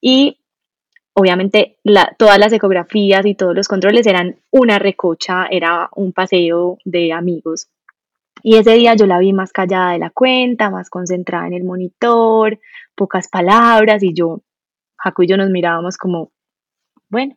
Y 0.00 0.38
obviamente 1.14 1.78
todas 2.18 2.38
las 2.38 2.52
ecografías 2.52 3.24
y 3.24 3.34
todos 3.34 3.54
los 3.54 3.68
controles 3.68 4.06
eran 4.06 4.36
una 4.50 4.78
recocha, 4.78 5.46
era 5.50 5.88
un 5.94 6.12
paseo 6.12 6.78
de 6.84 7.12
amigos. 7.12 7.68
Y 8.42 8.56
ese 8.56 8.74
día 8.74 8.94
yo 8.94 9.06
la 9.06 9.18
vi 9.18 9.32
más 9.32 9.52
callada 9.52 9.92
de 9.92 9.98
la 9.98 10.10
cuenta, 10.10 10.70
más 10.70 10.90
concentrada 10.90 11.46
en 11.46 11.54
el 11.54 11.64
monitor, 11.64 12.60
pocas 12.94 13.28
palabras 13.28 14.02
y 14.02 14.12
yo, 14.12 14.42
Jaco 15.06 15.22
nos 15.36 15.50
mirábamos 15.50 15.96
como, 15.96 16.32
bueno, 17.08 17.36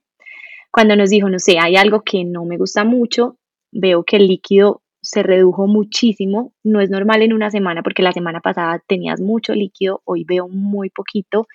cuando 0.72 0.96
nos 0.96 1.10
dijo, 1.10 1.30
no 1.30 1.40
sé, 1.40 1.60
hay 1.60 1.76
algo 1.76 2.02
que 2.02 2.24
no 2.24 2.46
me 2.46 2.58
gusta 2.58 2.84
mucho, 2.84 3.38
veo 3.72 4.04
que 4.04 4.18
el 4.18 4.28
líquido 4.28 4.82
se 5.02 5.24
redujo 5.24 5.68
muchísimo, 5.68 6.54
no 6.64 6.82
es 6.82 6.90
normal 6.90 7.22
en 7.22 7.34
una 7.34 7.52
semana 7.52 7.84
porque 7.84 8.02
la 8.02 8.12
semana 8.12 8.42
pasada 8.42 8.84
tenías 8.86 9.22
mucho 9.22 9.54
líquido, 9.54 10.02
hoy 10.04 10.26
veo 10.26 10.48
muy 10.48 10.90
poquito. 10.90 11.48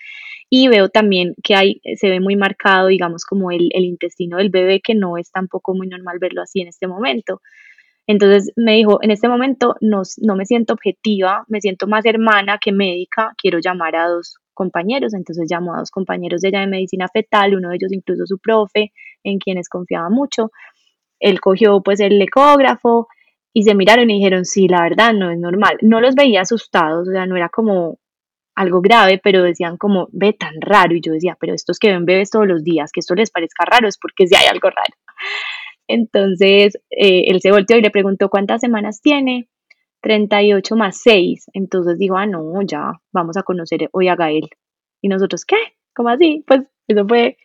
Y 0.48 0.68
veo 0.68 0.88
también 0.88 1.34
que 1.42 1.56
hay, 1.56 1.80
se 1.96 2.10
ve 2.10 2.20
muy 2.20 2.36
marcado, 2.36 2.88
digamos, 2.88 3.24
como 3.24 3.50
el, 3.50 3.70
intestino 3.72 4.36
del 4.36 4.50
bebé, 4.50 4.80
que 4.80 4.94
no 4.94 5.18
es 5.18 5.32
tampoco 5.32 5.74
muy 5.74 5.88
normal 5.88 6.18
verlo 6.20 6.42
así 6.42 6.60
en 6.60 6.68
este 6.68 6.86
momento. 6.86 7.40
Entonces 8.06 8.52
me 8.56 8.74
dijo, 8.74 8.98
en 9.02 9.10
este 9.10 9.28
momento 9.28 9.74
no, 9.80 10.02
no 10.22 10.36
me 10.36 10.46
siento 10.46 10.74
objetiva, 10.74 11.44
me 11.48 11.60
siento 11.60 11.86
más 11.86 12.04
hermana 12.06 12.58
que 12.62 12.72
médica, 12.72 13.32
quiero 13.36 13.58
llamar 13.58 13.96
a 13.96 14.08
dos 14.08 14.38
compañeros, 14.54 15.14
entonces 15.14 15.46
llamó 15.48 15.74
a 15.74 15.78
dos 15.78 15.90
compañeros 15.90 16.40
de 16.40 16.48
ella 16.48 16.60
de 16.60 16.66
medicina 16.68 17.08
fetal, 17.12 17.54
uno 17.54 17.70
de 17.70 17.76
ellos 17.76 17.92
incluso 17.92 18.26
su 18.26 18.38
profe, 18.38 18.92
en 19.22 19.38
quienes 19.38 19.68
confiaba 19.68 20.08
mucho. 20.10 20.50
Él 21.20 21.40
cogió 21.40 21.82
pues 21.82 22.00
el 22.00 22.20
ecógrafo 22.20 23.08
y 23.52 23.62
se 23.62 23.74
miraron 23.74 24.10
y 24.10 24.14
dijeron, 24.14 24.44
sí, 24.44 24.68
la 24.68 24.82
verdad 24.82 25.12
no 25.12 25.30
es 25.30 25.38
normal. 25.38 25.78
No 25.82 26.00
los 26.00 26.14
veía 26.14 26.42
asustados, 26.42 27.08
o 27.08 27.12
sea, 27.12 27.26
no 27.26 27.36
era 27.36 27.48
como 27.48 27.98
algo 28.56 28.80
grave, 28.80 29.20
pero 29.22 29.42
decían 29.42 29.76
como, 29.76 30.08
ve 30.12 30.32
tan 30.32 30.54
raro. 30.60 30.94
Y 30.94 31.00
yo 31.00 31.12
decía, 31.12 31.36
pero 31.40 31.54
estos 31.54 31.78
que 31.78 31.92
ven 31.92 32.04
bebés 32.04 32.30
todos 32.30 32.46
los 32.46 32.64
días, 32.64 32.90
que 32.92 33.00
esto 33.00 33.14
les 33.14 33.30
parezca 33.30 33.64
raro, 33.64 33.88
es 33.88 33.98
porque 33.98 34.26
si 34.26 34.34
hay 34.34 34.46
algo 34.46 34.70
raro. 34.70 34.94
Entonces, 35.88 36.76
eh, 36.90 37.24
él 37.26 37.40
se 37.40 37.50
volteó 37.52 37.76
y 37.76 37.82
le 37.82 37.90
preguntó 37.90 38.28
cuántas 38.28 38.60
semanas 38.60 39.00
tiene. 39.02 39.48
38 40.04 40.76
más 40.76 41.00
6. 41.02 41.46
Entonces 41.54 41.98
dijo, 41.98 42.16
ah, 42.16 42.26
no, 42.26 42.60
ya, 42.62 42.92
vamos 43.10 43.38
a 43.38 43.42
conocer 43.42 43.88
hoy 43.92 44.08
a 44.08 44.16
Gael. 44.16 44.50
Y 45.00 45.08
nosotros, 45.08 45.46
¿qué? 45.46 45.56
¿Cómo 45.94 46.10
así? 46.10 46.44
Pues 46.46 46.60
eso 46.86 47.06
fue. 47.08 47.38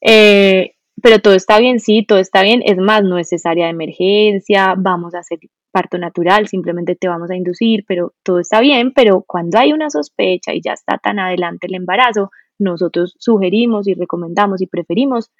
Eh, 0.00 0.72
pero 1.00 1.20
todo 1.20 1.34
está 1.34 1.60
bien, 1.60 1.78
sí, 1.78 2.04
todo 2.04 2.18
está 2.18 2.42
bien. 2.42 2.60
Es 2.66 2.76
más, 2.76 3.04
no 3.04 3.18
es 3.18 3.28
cesárea 3.28 3.66
de 3.66 3.70
emergencia, 3.70 4.74
vamos 4.76 5.14
a 5.14 5.20
hacer 5.20 5.38
parto 5.70 5.96
natural, 5.98 6.48
simplemente 6.48 6.96
te 6.96 7.06
vamos 7.06 7.30
a 7.30 7.36
inducir, 7.36 7.84
pero 7.86 8.14
todo 8.24 8.40
está 8.40 8.60
bien, 8.60 8.92
pero 8.92 9.22
cuando 9.24 9.56
hay 9.56 9.72
una 9.72 9.88
sospecha 9.88 10.52
y 10.52 10.60
ya 10.60 10.72
está 10.72 10.98
tan 10.98 11.20
adelante 11.20 11.68
el 11.68 11.76
embarazo, 11.76 12.30
nosotros 12.58 13.14
sugerimos 13.20 13.86
y 13.86 13.94
recomendamos 13.94 14.60
y 14.60 14.66
preferimos 14.66 15.30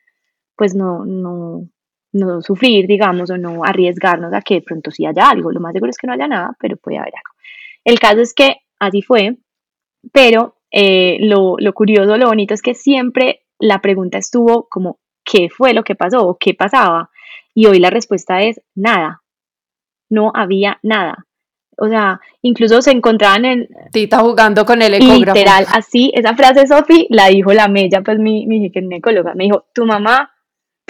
pues 0.54 0.76
no, 0.76 1.04
no, 1.04 1.66
no 2.12 2.42
sufrir, 2.42 2.86
digamos, 2.86 3.30
o 3.30 3.38
no 3.38 3.64
arriesgarnos 3.64 4.32
a 4.32 4.42
que 4.42 4.54
de 4.54 4.62
pronto 4.62 4.90
sí 4.90 5.06
haya 5.06 5.28
algo. 5.28 5.52
Lo 5.52 5.60
más 5.60 5.72
seguro 5.72 5.90
es 5.90 5.98
que 5.98 6.06
no 6.06 6.12
haya 6.12 6.26
nada, 6.26 6.56
pero 6.58 6.76
puede 6.76 6.98
haber 6.98 7.14
algo. 7.14 7.36
El 7.84 7.98
caso 7.98 8.20
es 8.20 8.34
que 8.34 8.56
así 8.78 9.02
fue, 9.02 9.36
pero 10.12 10.56
eh, 10.70 11.18
lo, 11.20 11.56
lo 11.58 11.72
curioso, 11.72 12.16
lo 12.16 12.26
bonito 12.26 12.54
es 12.54 12.62
que 12.62 12.74
siempre 12.74 13.42
la 13.58 13.80
pregunta 13.80 14.18
estuvo 14.18 14.68
como, 14.68 14.98
¿qué 15.24 15.48
fue 15.50 15.74
lo 15.74 15.84
que 15.84 15.94
pasó? 15.94 16.26
o 16.26 16.36
¿Qué 16.38 16.54
pasaba? 16.54 17.10
Y 17.54 17.66
hoy 17.66 17.78
la 17.78 17.90
respuesta 17.90 18.42
es 18.42 18.60
nada, 18.74 19.22
no 20.08 20.32
había 20.34 20.78
nada. 20.82 21.26
O 21.82 21.88
sea, 21.88 22.20
incluso 22.42 22.82
se 22.82 22.90
encontraban 22.90 23.44
en... 23.46 23.68
Tita 23.90 24.18
jugando 24.18 24.66
con 24.66 24.82
el 24.82 24.94
ecógrafo. 24.94 25.38
Literal, 25.38 25.66
así, 25.72 26.12
esa 26.14 26.34
frase 26.34 26.66
Sofi 26.66 27.06
la 27.08 27.28
dijo 27.28 27.54
la 27.54 27.68
Mella, 27.68 28.02
pues 28.02 28.18
mi, 28.18 28.46
mi 28.46 28.70
ginecóloga, 28.70 29.34
me 29.34 29.44
dijo, 29.44 29.64
tu 29.72 29.86
mamá 29.86 30.30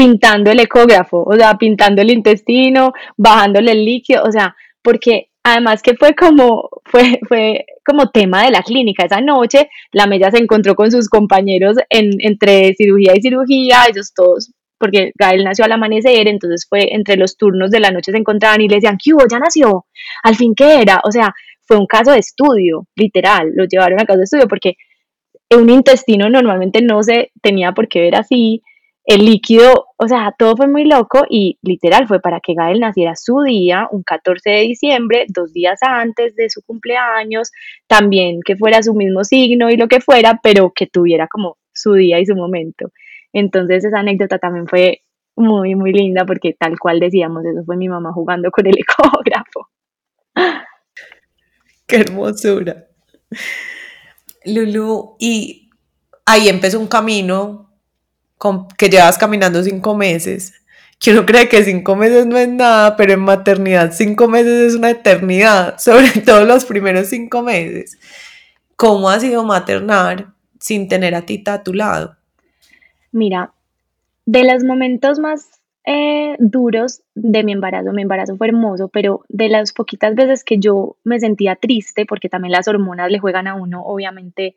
pintando 0.00 0.50
el 0.50 0.60
ecógrafo, 0.60 1.22
o 1.26 1.34
sea, 1.34 1.58
pintando 1.58 2.00
el 2.00 2.10
intestino, 2.10 2.94
bajándole 3.18 3.72
el 3.72 3.84
líquido, 3.84 4.22
o 4.24 4.32
sea, 4.32 4.56
porque 4.80 5.28
además 5.42 5.82
que 5.82 5.94
fue 5.94 6.14
como, 6.14 6.70
fue, 6.86 7.20
fue 7.28 7.66
como 7.84 8.08
tema 8.08 8.44
de 8.44 8.50
la 8.50 8.62
clínica. 8.62 9.04
Esa 9.04 9.20
noche 9.20 9.68
la 9.92 10.06
Mella 10.06 10.30
se 10.30 10.38
encontró 10.38 10.74
con 10.74 10.90
sus 10.90 11.10
compañeros 11.10 11.76
en, 11.90 12.12
entre 12.20 12.72
cirugía 12.78 13.12
y 13.14 13.20
cirugía, 13.20 13.84
ellos 13.90 14.14
todos 14.14 14.50
porque 14.78 15.12
Gael 15.16 15.44
nació 15.44 15.66
al 15.66 15.72
amanecer, 15.72 16.26
entonces 16.28 16.66
fue 16.66 16.94
entre 16.94 17.18
los 17.18 17.36
turnos 17.36 17.70
de 17.70 17.80
la 17.80 17.90
noche 17.90 18.12
se 18.12 18.16
encontraban 18.16 18.62
y 18.62 18.68
le 18.68 18.76
decían, 18.76 18.96
¿qué 18.96 19.12
hubo? 19.12 19.26
Ya 19.30 19.38
nació, 19.38 19.84
al 20.22 20.34
fin, 20.34 20.54
¿qué 20.56 20.80
era? 20.80 21.02
O 21.04 21.12
sea, 21.12 21.34
fue 21.60 21.76
un 21.76 21.86
caso 21.86 22.12
de 22.12 22.20
estudio, 22.20 22.86
literal, 22.96 23.50
lo 23.54 23.66
llevaron 23.66 24.00
a 24.00 24.06
caso 24.06 24.20
de 24.20 24.24
estudio 24.24 24.48
porque 24.48 24.76
un 25.54 25.68
intestino 25.68 26.30
normalmente 26.30 26.80
no 26.80 27.02
se 27.02 27.32
tenía 27.42 27.72
por 27.72 27.88
qué 27.88 28.00
ver 28.00 28.14
así, 28.14 28.62
el 29.04 29.24
líquido, 29.24 29.86
o 29.96 30.08
sea, 30.08 30.34
todo 30.38 30.56
fue 30.56 30.68
muy 30.68 30.84
loco 30.84 31.24
y 31.28 31.58
literal 31.62 32.06
fue 32.06 32.20
para 32.20 32.40
que 32.40 32.54
Gael 32.54 32.80
naciera 32.80 33.16
su 33.16 33.42
día, 33.42 33.88
un 33.90 34.02
14 34.02 34.50
de 34.50 34.60
diciembre, 34.60 35.26
dos 35.28 35.52
días 35.52 35.80
antes 35.82 36.36
de 36.36 36.50
su 36.50 36.62
cumpleaños, 36.62 37.50
también 37.86 38.40
que 38.44 38.56
fuera 38.56 38.82
su 38.82 38.94
mismo 38.94 39.24
signo 39.24 39.70
y 39.70 39.76
lo 39.76 39.88
que 39.88 40.00
fuera, 40.00 40.38
pero 40.42 40.72
que 40.74 40.86
tuviera 40.86 41.26
como 41.28 41.56
su 41.72 41.94
día 41.94 42.20
y 42.20 42.26
su 42.26 42.36
momento. 42.36 42.92
Entonces 43.32 43.84
esa 43.84 44.00
anécdota 44.00 44.38
también 44.38 44.68
fue 44.68 45.02
muy, 45.36 45.74
muy 45.74 45.92
linda 45.92 46.24
porque 46.26 46.54
tal 46.58 46.78
cual 46.78 47.00
decíamos, 47.00 47.44
eso 47.44 47.64
fue 47.64 47.76
mi 47.76 47.88
mamá 47.88 48.12
jugando 48.12 48.50
con 48.50 48.66
el 48.66 48.76
ecógrafo. 48.78 49.70
Qué 51.86 51.96
hermosura. 51.96 52.86
Lulu, 54.44 55.16
y 55.18 55.70
ahí 56.26 56.48
empezó 56.48 56.78
un 56.78 56.86
camino 56.86 57.69
con, 58.40 58.68
que 58.68 58.88
llevas 58.88 59.18
caminando 59.18 59.62
cinco 59.62 59.94
meses. 59.94 60.54
Que 60.98 61.10
uno 61.12 61.26
cree 61.26 61.46
que 61.46 61.62
cinco 61.62 61.94
meses 61.94 62.24
no 62.24 62.38
es 62.38 62.48
nada, 62.48 62.96
pero 62.96 63.12
en 63.12 63.20
maternidad 63.20 63.92
cinco 63.92 64.28
meses 64.28 64.72
es 64.72 64.74
una 64.76 64.88
eternidad, 64.88 65.78
sobre 65.78 66.08
todo 66.24 66.46
los 66.46 66.64
primeros 66.64 67.08
cinco 67.08 67.42
meses. 67.42 67.98
¿Cómo 68.76 69.10
ha 69.10 69.20
sido 69.20 69.44
maternar 69.44 70.28
sin 70.58 70.88
tener 70.88 71.14
a 71.14 71.26
Tita 71.26 71.52
a 71.52 71.62
tu 71.62 71.74
lado? 71.74 72.16
Mira, 73.12 73.52
de 74.24 74.44
los 74.44 74.64
momentos 74.64 75.18
más 75.18 75.60
eh, 75.84 76.36
duros 76.38 77.02
de 77.14 77.44
mi 77.44 77.52
embarazo, 77.52 77.92
mi 77.92 78.02
embarazo 78.02 78.38
fue 78.38 78.46
hermoso, 78.46 78.88
pero 78.88 79.22
de 79.28 79.50
las 79.50 79.74
poquitas 79.74 80.14
veces 80.14 80.44
que 80.44 80.56
yo 80.56 80.96
me 81.04 81.20
sentía 81.20 81.56
triste, 81.56 82.06
porque 82.06 82.30
también 82.30 82.52
las 82.52 82.68
hormonas 82.68 83.10
le 83.10 83.18
juegan 83.18 83.48
a 83.48 83.54
uno, 83.54 83.82
obviamente, 83.84 84.54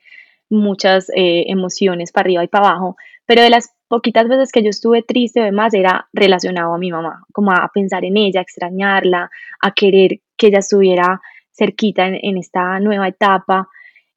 muchas 0.49 1.09
eh, 1.09 1.45
emociones 1.47 2.13
para 2.13 2.27
arriba 2.27 2.43
y 2.45 2.47
para 2.47 2.69
abajo, 2.69 2.95
pero 3.25 3.41
de 3.41 3.49
las 3.49 3.73
poquitas 3.87 4.27
veces 4.27 4.51
que 4.51 4.63
yo 4.63 4.69
estuve 4.69 5.03
triste, 5.03 5.41
además, 5.41 5.73
era 5.73 6.07
relacionado 6.13 6.73
a 6.73 6.77
mi 6.77 6.91
mamá, 6.91 7.23
como 7.31 7.51
a 7.51 7.69
pensar 7.73 8.05
en 8.05 8.17
ella, 8.17 8.39
a 8.39 8.43
extrañarla, 8.43 9.29
a 9.61 9.71
querer 9.71 10.19
que 10.37 10.47
ella 10.47 10.59
estuviera 10.59 11.21
cerquita 11.51 12.07
en 12.07 12.37
esta 12.37 12.79
nueva 12.79 13.07
etapa. 13.07 13.69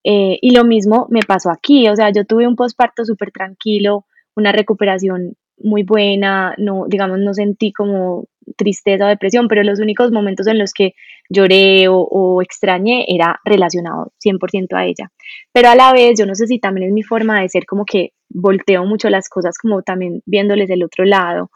Eh, 0.03 0.39
y 0.41 0.53
lo 0.53 0.65
mismo 0.65 1.07
me 1.11 1.21
pasó 1.21 1.51
aquí, 1.51 1.89
o 1.89 1.97
sea, 1.97 2.11
yo 2.11 2.25
tuve 2.25 2.47
un 2.47 2.57
posparto 2.57 3.05
súper 3.05 3.33
tranquilo, 3.33 4.07
una 4.37 4.53
recuperación 4.53 5.35
muy 5.59 5.83
buena, 5.83 6.55
no, 6.59 6.85
digamos, 6.89 7.19
no 7.19 7.35
sentí 7.35 7.73
como 7.73 8.27
tristeza 8.57 9.07
o 9.07 9.09
depresión, 9.09 9.49
pero 9.49 9.63
los 9.65 9.81
únicos 9.81 10.13
momentos 10.13 10.47
en 10.47 10.59
los 10.59 10.73
que 10.73 10.95
lloré 11.29 11.87
o, 11.89 12.41
extrañé 12.43 13.05
era 13.09 13.41
relacionado 13.45 14.13
100% 14.25 14.77
a 14.77 14.87
ella. 14.87 15.11
Pero 15.53 15.71
a 15.71 15.75
la 15.75 15.93
vez, 15.93 16.19
yo 16.19 16.27
no 16.27 16.35
sé 16.35 16.47
si 16.47 16.59
también 16.59 16.89
es 16.89 16.93
mi 16.93 17.03
forma 17.03 17.41
de 17.41 17.49
ser 17.49 17.67
como 17.67 17.85
que 17.85 18.13
volteo 18.29 18.85
mucho 18.85 19.11
las 19.11 19.29
cosas, 19.29 19.59
como 19.59 19.83
también 19.83 20.23
viéndoles 20.27 20.69
del 20.69 20.85
otro 20.85 21.05
lado, 21.05 21.51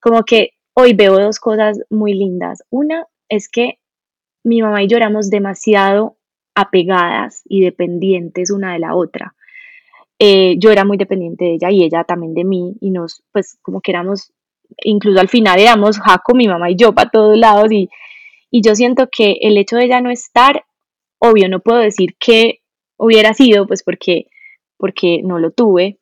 como 0.00 0.24
que 0.24 0.50
hoy 0.74 0.94
veo 0.94 1.18
dos 1.18 1.38
cosas 1.38 1.80
muy 1.90 2.14
lindas. 2.14 2.62
Una 2.70 3.06
es 3.28 3.48
que 3.48 3.78
mi 4.44 4.62
mamá 4.62 4.82
y 4.82 4.88
yo 4.88 4.96
éramos 4.96 5.30
demasiado 5.30 6.16
apegadas 6.54 7.42
y 7.44 7.62
dependientes 7.62 8.50
una 8.50 8.72
de 8.72 8.78
la 8.78 8.94
otra. 8.94 9.34
Eh, 10.18 10.56
yo 10.58 10.70
era 10.70 10.84
muy 10.84 10.96
dependiente 10.96 11.44
de 11.44 11.54
ella 11.54 11.70
y 11.70 11.82
ella 11.82 12.04
también 12.04 12.34
de 12.34 12.44
mí 12.44 12.74
y 12.80 12.90
nos, 12.90 13.22
pues 13.32 13.58
como 13.62 13.80
que 13.80 13.90
éramos, 13.90 14.32
incluso 14.84 15.20
al 15.20 15.28
final 15.28 15.58
éramos 15.58 15.98
Jaco, 15.98 16.34
mi 16.34 16.46
mamá 16.46 16.70
y 16.70 16.76
yo 16.76 16.92
para 16.94 17.10
todos 17.10 17.36
lados 17.36 17.72
y, 17.72 17.88
y 18.50 18.62
yo 18.62 18.74
siento 18.74 19.08
que 19.10 19.38
el 19.40 19.56
hecho 19.56 19.76
de 19.76 19.84
ella 19.84 20.00
no 20.00 20.10
estar, 20.10 20.64
obvio, 21.18 21.48
no 21.48 21.60
puedo 21.60 21.78
decir 21.78 22.14
que 22.18 22.60
hubiera 22.98 23.34
sido, 23.34 23.66
pues 23.66 23.82
porque, 23.82 24.26
porque 24.76 25.22
no 25.24 25.38
lo 25.38 25.50
tuve, 25.50 25.98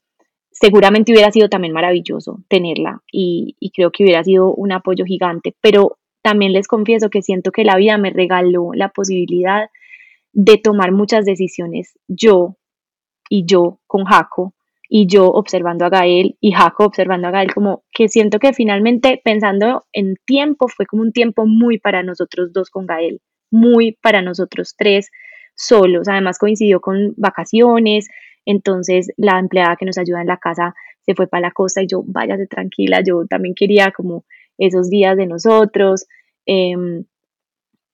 seguramente 0.61 1.13
hubiera 1.13 1.33
sido 1.33 1.49
también 1.49 1.73
maravilloso 1.73 2.41
tenerla 2.49 3.03
y, 3.11 3.57
creo 3.75 3.91
que 3.91 4.05
hubiera 4.05 4.23
sido 4.23 4.53
un 4.53 4.73
apoyo 4.73 5.05
gigante, 5.05 5.55
pero 5.61 5.97
también 6.23 6.53
les 6.53 6.69
confieso 6.69 7.09
que 7.09 7.23
siento 7.23 7.51
que 7.51 7.65
la 7.65 7.77
vida 7.77 7.97
me 7.97 8.11
regaló 8.11 8.73
la 8.75 8.91
posibilidad 8.91 9.71
de 10.33 10.59
tomar 10.59 10.93
muchas 10.93 11.25
decisiones 11.25 11.99
yo 12.09 12.57
y 13.31 13.47
yo 13.47 13.81
con 13.87 14.05
Jaco 14.05 14.55
y 14.89 15.07
yo 15.07 15.29
observando 15.29 15.87
a 15.87 15.89
Gael 15.89 16.37
y 16.41 16.53
Jaco 16.53 16.85
observando 16.85 17.29
a 17.29 17.31
Gael, 17.31 17.55
como 17.55 17.85
que 17.93 18.09
siento 18.09 18.39
que 18.39 18.53
finalmente 18.53 19.21
pensando 19.25 19.87
en 19.93 20.17
tiempo 20.27 20.69
fue 20.69 20.85
como 20.85 21.03
un 21.03 21.13
tiempo 21.13 21.47
muy 21.47 21.79
para 21.79 22.03
nosotros 22.03 22.53
dos 22.53 22.71
con 22.71 22.87
Gael, 22.87 23.21
muy 23.51 23.93
para 24.03 24.21
nosotros 24.21 24.75
tres 24.77 25.11
solos, 25.55 26.09
además 26.09 26.39
coincidió 26.39 26.81
con 26.81 27.15
vacaciones, 27.17 28.09
entonces 28.45 29.13
la 29.17 29.39
empleada 29.39 29.77
que 29.77 29.87
nos 29.87 29.99
ayuda 29.99 30.21
en 30.21 30.27
la 30.27 30.39
casa 30.39 30.75
se 31.01 31.15
fue 31.15 31.27
para 31.27 31.43
la 31.43 31.51
costa 31.51 31.83
y 31.83 31.87
yo, 31.87 32.03
váyase 32.07 32.47
tranquila, 32.47 33.03
yo 33.07 33.27
también 33.27 33.55
quería 33.55 33.91
como 33.91 34.25
esos 34.59 34.91
días 34.91 35.17
de 35.17 35.27
nosotros, 35.27 36.07
em, 36.47 37.05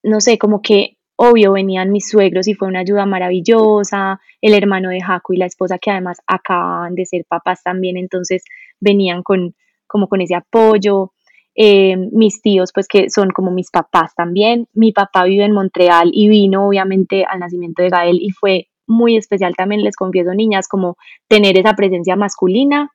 no 0.03 0.21
sé, 0.21 0.39
como 0.39 0.63
que 0.63 0.97
obvio 1.17 1.53
venían 1.53 1.93
mis 1.93 2.09
suegros 2.09 2.49
y 2.49 2.55
fue 2.55 2.69
una 2.69 2.81
ayuda 2.81 3.07
maravillosa, 3.07 4.21
el 4.41 4.55
hermano 4.55 4.91
de 4.91 5.01
Jaco 5.01 5.33
y 5.33 5.39
la 5.39 5.47
esposa 5.47 5.79
que 5.79 5.91
además 5.91 6.19
acaban 6.27 6.95
de 6.95 7.07
ser 7.07 7.25
papás 7.27 7.63
también, 7.63 7.97
entonces 7.97 8.45
venían 8.81 9.23
con 9.23 9.55
como 9.87 10.09
con 10.09 10.21
ese 10.21 10.35
apoyo. 10.35 11.13
Eh, 11.55 11.97
mis 11.97 12.43
tíos, 12.43 12.71
pues 12.75 12.87
que 12.87 13.09
son 13.09 13.31
como 13.31 13.51
mis 13.51 13.71
papás 13.71 14.15
también. 14.15 14.69
Mi 14.75 14.93
papá 14.93 15.25
vive 15.25 15.45
en 15.45 15.53
Montreal 15.53 16.11
y 16.13 16.29
vino 16.29 16.69
obviamente 16.69 17.25
al 17.25 17.41
nacimiento 17.41 17.83
de 17.83 17.89
Gael 17.89 18.19
y 18.21 18.31
fue 18.31 18.69
muy 18.87 19.17
especial 19.17 19.55
también, 19.57 19.83
les 19.83 19.97
confieso, 19.97 20.35
niñas, 20.35 20.69
como 20.69 20.97
tener 21.29 21.59
esa 21.59 21.75
presencia 21.75 22.17
masculina 22.17 22.93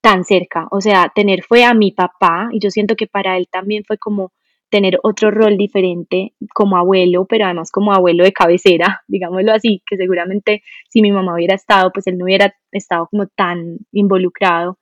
tan 0.00 0.24
cerca. 0.24 0.66
O 0.70 0.80
sea, 0.80 1.12
tener 1.14 1.42
fue 1.42 1.64
a 1.64 1.74
mi 1.74 1.92
papá 1.92 2.48
y 2.52 2.60
yo 2.60 2.70
siento 2.70 2.96
que 2.96 3.06
para 3.06 3.36
él 3.36 3.48
también 3.50 3.84
fue 3.86 3.98
como 3.98 4.32
tener 4.70 4.98
otro 5.02 5.30
rol 5.30 5.56
diferente 5.56 6.32
como 6.54 6.76
abuelo, 6.76 7.26
pero 7.26 7.44
además 7.44 7.70
como 7.72 7.92
abuelo 7.92 8.24
de 8.24 8.32
cabecera, 8.32 9.02
digámoslo 9.08 9.52
así, 9.52 9.82
que 9.86 9.96
seguramente 9.96 10.62
si 10.88 11.02
mi 11.02 11.12
mamá 11.12 11.34
hubiera 11.34 11.54
estado, 11.54 11.90
pues 11.92 12.06
él 12.06 12.16
no 12.18 12.24
hubiera 12.24 12.54
estado 12.72 13.08
como 13.10 13.26
tan 13.26 13.78
involucrado. 13.92 14.78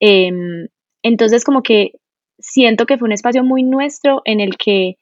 Em, 0.00 0.68
entonces 1.02 1.44
como 1.44 1.62
que 1.62 1.92
siento 2.38 2.86
que 2.86 2.98
fue 2.98 3.06
un 3.06 3.12
espacio 3.12 3.44
muy 3.44 3.62
nuestro 3.62 4.22
en 4.24 4.40
el 4.40 4.56
que 4.56 4.96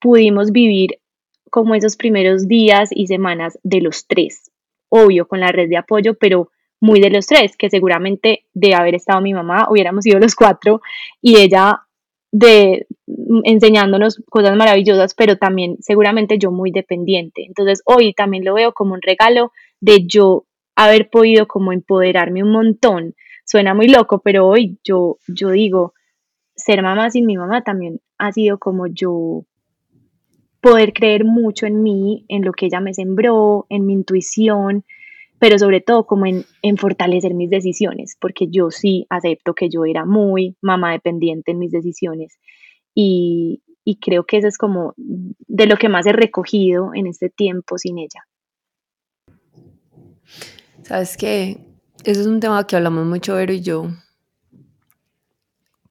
pudimos 0.00 0.52
vivir 0.52 0.98
como 1.52 1.74
esos 1.74 1.96
primeros 1.96 2.48
días 2.48 2.88
y 2.90 3.08
semanas 3.08 3.58
de 3.62 3.82
los 3.82 4.06
tres, 4.06 4.50
obvio 4.88 5.28
con 5.28 5.38
la 5.38 5.52
red 5.52 5.68
de 5.68 5.76
apoyo, 5.76 6.14
pero 6.14 6.50
muy 6.80 6.98
de 6.98 7.10
los 7.10 7.26
tres, 7.26 7.58
que 7.58 7.68
seguramente 7.68 8.46
de 8.54 8.74
haber 8.74 8.94
estado 8.94 9.20
mi 9.20 9.34
mamá 9.34 9.68
hubiéramos 9.70 10.04
sido 10.04 10.18
los 10.18 10.34
cuatro 10.34 10.80
y 11.20 11.36
ella 11.36 11.82
de 12.32 12.86
enseñándonos 13.44 14.22
cosas 14.30 14.56
maravillosas, 14.56 15.14
pero 15.14 15.36
también 15.36 15.76
seguramente 15.80 16.38
yo 16.38 16.50
muy 16.50 16.70
dependiente. 16.70 17.44
Entonces 17.44 17.82
hoy 17.84 18.14
también 18.14 18.46
lo 18.46 18.54
veo 18.54 18.72
como 18.72 18.94
un 18.94 19.02
regalo 19.02 19.52
de 19.78 20.06
yo 20.06 20.46
haber 20.74 21.10
podido 21.10 21.46
como 21.46 21.74
empoderarme 21.74 22.42
un 22.42 22.52
montón. 22.52 23.14
Suena 23.44 23.74
muy 23.74 23.88
loco, 23.88 24.22
pero 24.24 24.48
hoy 24.48 24.78
yo, 24.82 25.18
yo 25.28 25.50
digo, 25.50 25.92
ser 26.56 26.82
mamá 26.82 27.10
sin 27.10 27.26
mi 27.26 27.36
mamá 27.36 27.62
también 27.62 28.00
ha 28.16 28.32
sido 28.32 28.58
como 28.58 28.86
yo 28.86 29.44
poder 30.62 30.92
creer 30.92 31.24
mucho 31.24 31.66
en 31.66 31.82
mí, 31.82 32.24
en 32.28 32.44
lo 32.44 32.52
que 32.52 32.66
ella 32.66 32.80
me 32.80 32.94
sembró, 32.94 33.66
en 33.68 33.84
mi 33.84 33.92
intuición, 33.92 34.84
pero 35.40 35.58
sobre 35.58 35.80
todo 35.80 36.06
como 36.06 36.24
en, 36.24 36.44
fortalecer 36.78 37.34
mis 37.34 37.50
decisiones, 37.50 38.16
porque 38.20 38.46
yo 38.48 38.70
sí 38.70 39.04
acepto 39.10 39.54
que 39.54 39.68
yo 39.68 39.84
era 39.84 40.04
muy 40.04 40.56
mamá 40.62 40.92
dependiente 40.92 41.50
en 41.50 41.58
mis 41.58 41.72
decisiones 41.72 42.38
y, 42.94 43.60
y 43.84 43.96
creo 43.96 44.24
que 44.24 44.38
eso 44.38 44.46
es 44.46 44.56
como 44.56 44.94
de 44.96 45.66
lo 45.66 45.76
que 45.76 45.88
más 45.88 46.06
he 46.06 46.12
recogido 46.12 46.92
en 46.94 47.08
este 47.08 47.28
tiempo 47.28 47.76
sin 47.76 47.98
ella. 47.98 48.24
Sabes 50.84 51.16
que 51.16 51.58
eso 52.04 52.20
es 52.20 52.26
un 52.28 52.38
tema 52.38 52.64
que 52.68 52.76
hablamos 52.76 53.04
mucho 53.04 53.34
Vero 53.34 53.52
y 53.52 53.62
yo, 53.62 53.88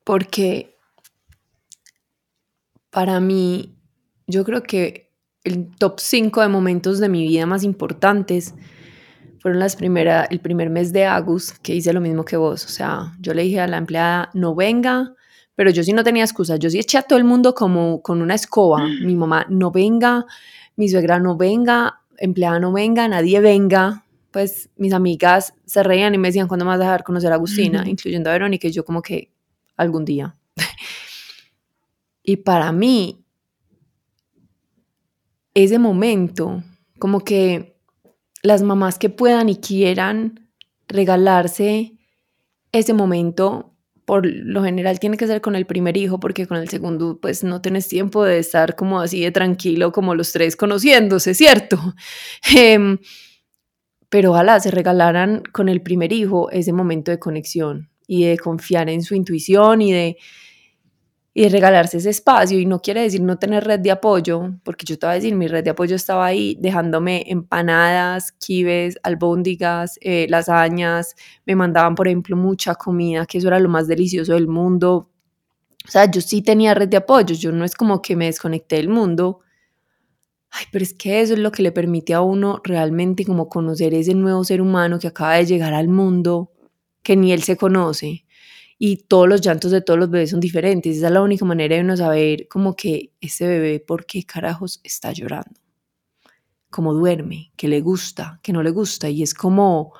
porque 0.05 0.77
para 2.89 3.19
mí, 3.19 3.75
yo 4.31 4.43
creo 4.43 4.63
que 4.63 5.11
el 5.43 5.69
top 5.77 5.99
5 5.99 6.41
de 6.41 6.47
momentos 6.47 6.99
de 6.99 7.09
mi 7.09 7.27
vida 7.27 7.45
más 7.45 7.63
importantes 7.63 8.53
fueron 9.39 9.59
las 9.59 9.75
primera, 9.75 10.25
el 10.25 10.39
primer 10.39 10.69
mes 10.69 10.93
de 10.93 11.05
Agus 11.05 11.53
que 11.53 11.75
hice 11.75 11.93
lo 11.93 12.01
mismo 12.01 12.23
que 12.23 12.37
vos. 12.37 12.63
O 12.65 12.69
sea, 12.69 13.13
yo 13.19 13.33
le 13.33 13.43
dije 13.43 13.59
a 13.59 13.67
la 13.67 13.77
empleada, 13.77 14.29
no 14.33 14.53
venga, 14.53 15.15
pero 15.55 15.71
yo 15.71 15.83
sí 15.83 15.93
no 15.93 16.03
tenía 16.03 16.23
excusa. 16.23 16.57
Yo 16.57 16.69
sí 16.69 16.79
eché 16.79 16.99
a 16.99 17.01
todo 17.01 17.17
el 17.17 17.25
mundo 17.25 17.55
como 17.55 18.01
con 18.01 18.21
una 18.21 18.35
escoba. 18.35 18.85
Mi 18.85 19.15
mamá, 19.15 19.45
no 19.49 19.71
venga, 19.71 20.25
mi 20.75 20.89
suegra, 20.89 21.19
no 21.19 21.37
venga, 21.37 22.01
empleada, 22.17 22.59
no 22.59 22.71
venga, 22.71 23.07
nadie 23.07 23.39
venga. 23.41 24.05
Pues 24.29 24.69
mis 24.77 24.93
amigas 24.93 25.55
se 25.65 25.83
reían 25.83 26.13
y 26.13 26.17
me 26.17 26.29
decían, 26.29 26.47
¿cuándo 26.47 26.63
me 26.63 26.69
vas 26.69 26.79
a 26.79 26.83
dejar 26.83 27.03
conocer 27.03 27.31
a 27.31 27.35
Agustina? 27.35 27.83
Incluyendo 27.87 28.29
a 28.29 28.33
Verónica, 28.33 28.67
y 28.67 28.71
yo 28.71 28.85
como 28.85 29.01
que 29.01 29.31
algún 29.75 30.05
día. 30.05 30.35
y 32.23 32.37
para 32.37 32.71
mí, 32.71 33.20
ese 35.53 35.79
momento, 35.79 36.63
como 36.99 37.21
que 37.21 37.77
las 38.43 38.63
mamás 38.63 38.97
que 38.97 39.09
puedan 39.09 39.49
y 39.49 39.57
quieran 39.57 40.49
regalarse 40.87 41.93
ese 42.71 42.93
momento, 42.93 43.75
por 44.05 44.25
lo 44.25 44.63
general 44.63 44.99
tiene 44.99 45.17
que 45.17 45.27
ser 45.27 45.41
con 45.41 45.55
el 45.55 45.65
primer 45.65 45.97
hijo, 45.97 46.19
porque 46.19 46.47
con 46.47 46.57
el 46.57 46.69
segundo 46.69 47.19
pues 47.21 47.43
no 47.43 47.61
tienes 47.61 47.87
tiempo 47.87 48.23
de 48.23 48.39
estar 48.39 48.75
como 48.75 48.99
así 48.99 49.21
de 49.21 49.31
tranquilo 49.31 49.91
como 49.91 50.15
los 50.15 50.31
tres 50.31 50.55
conociéndose, 50.55 51.33
¿cierto? 51.33 51.77
Em, 52.55 52.97
pero 54.09 54.31
ojalá 54.31 54.59
se 54.59 54.71
regalaran 54.71 55.43
con 55.53 55.69
el 55.69 55.81
primer 55.81 56.11
hijo 56.11 56.49
ese 56.51 56.73
momento 56.73 57.11
de 57.11 57.19
conexión 57.19 57.89
y 58.07 58.25
de 58.25 58.37
confiar 58.37 58.89
en 58.89 59.03
su 59.03 59.15
intuición 59.15 59.81
y 59.81 59.93
de 59.93 60.17
y 61.33 61.47
regalarse 61.47 61.97
ese 61.97 62.09
espacio. 62.09 62.59
Y 62.59 62.65
no 62.65 62.81
quiere 62.81 63.01
decir 63.01 63.21
no 63.21 63.37
tener 63.37 63.63
red 63.63 63.79
de 63.79 63.91
apoyo, 63.91 64.51
porque 64.63 64.85
yo 64.85 64.97
te 64.99 65.05
voy 65.05 65.13
a 65.13 65.15
decir, 65.15 65.35
mi 65.35 65.47
red 65.47 65.63
de 65.63 65.69
apoyo 65.71 65.95
estaba 65.95 66.25
ahí 66.25 66.57
dejándome 66.59 67.23
empanadas, 67.27 68.31
kibes, 68.33 68.99
albóndigas, 69.03 69.97
eh, 70.01 70.27
lasañas, 70.29 71.15
me 71.45 71.55
mandaban, 71.55 71.95
por 71.95 72.07
ejemplo, 72.07 72.35
mucha 72.35 72.75
comida, 72.75 73.25
que 73.25 73.37
eso 73.37 73.47
era 73.47 73.59
lo 73.59 73.69
más 73.69 73.87
delicioso 73.87 74.33
del 74.33 74.47
mundo. 74.47 75.09
O 75.87 75.89
sea, 75.89 76.09
yo 76.09 76.21
sí 76.21 76.41
tenía 76.41 76.73
red 76.73 76.89
de 76.89 76.97
apoyo, 76.97 77.35
yo 77.35 77.51
no 77.51 77.65
es 77.65 77.75
como 77.75 78.01
que 78.01 78.15
me 78.15 78.25
desconecté 78.25 78.77
del 78.77 78.89
mundo. 78.89 79.39
Ay, 80.51 80.65
pero 80.71 80.83
es 80.83 80.93
que 80.93 81.21
eso 81.21 81.33
es 81.33 81.39
lo 81.39 81.51
que 81.51 81.63
le 81.63 81.71
permite 81.71 82.13
a 82.13 82.21
uno 82.21 82.59
realmente 82.63 83.25
como 83.25 83.47
conocer 83.47 83.93
ese 83.93 84.13
nuevo 84.15 84.43
ser 84.43 84.61
humano 84.61 84.99
que 84.99 85.07
acaba 85.07 85.35
de 85.35 85.45
llegar 85.45 85.73
al 85.73 85.87
mundo, 85.87 86.51
que 87.03 87.15
ni 87.15 87.31
él 87.31 87.41
se 87.41 87.55
conoce 87.55 88.25
y 88.83 88.95
todos 88.95 89.29
los 89.29 89.41
llantos 89.41 89.69
de 89.69 89.81
todos 89.81 89.99
los 89.99 90.09
bebés 90.09 90.31
son 90.31 90.39
diferentes. 90.39 90.97
Esa 90.97 91.05
es 91.05 91.13
la 91.13 91.21
única 91.21 91.45
manera 91.45 91.75
de 91.75 91.83
uno 91.83 91.95
saber 91.95 92.47
como 92.47 92.75
que 92.75 93.13
ese 93.21 93.47
bebé, 93.47 93.79
¿por 93.79 94.07
qué 94.07 94.23
carajos 94.23 94.81
está 94.83 95.11
llorando? 95.11 95.61
Cómo 96.71 96.91
duerme, 96.91 97.51
qué 97.55 97.67
le 97.67 97.79
gusta, 97.81 98.39
qué 98.41 98.51
no 98.51 98.63
le 98.63 98.71
gusta. 98.71 99.07
Y 99.07 99.21
es 99.21 99.35
como 99.35 99.93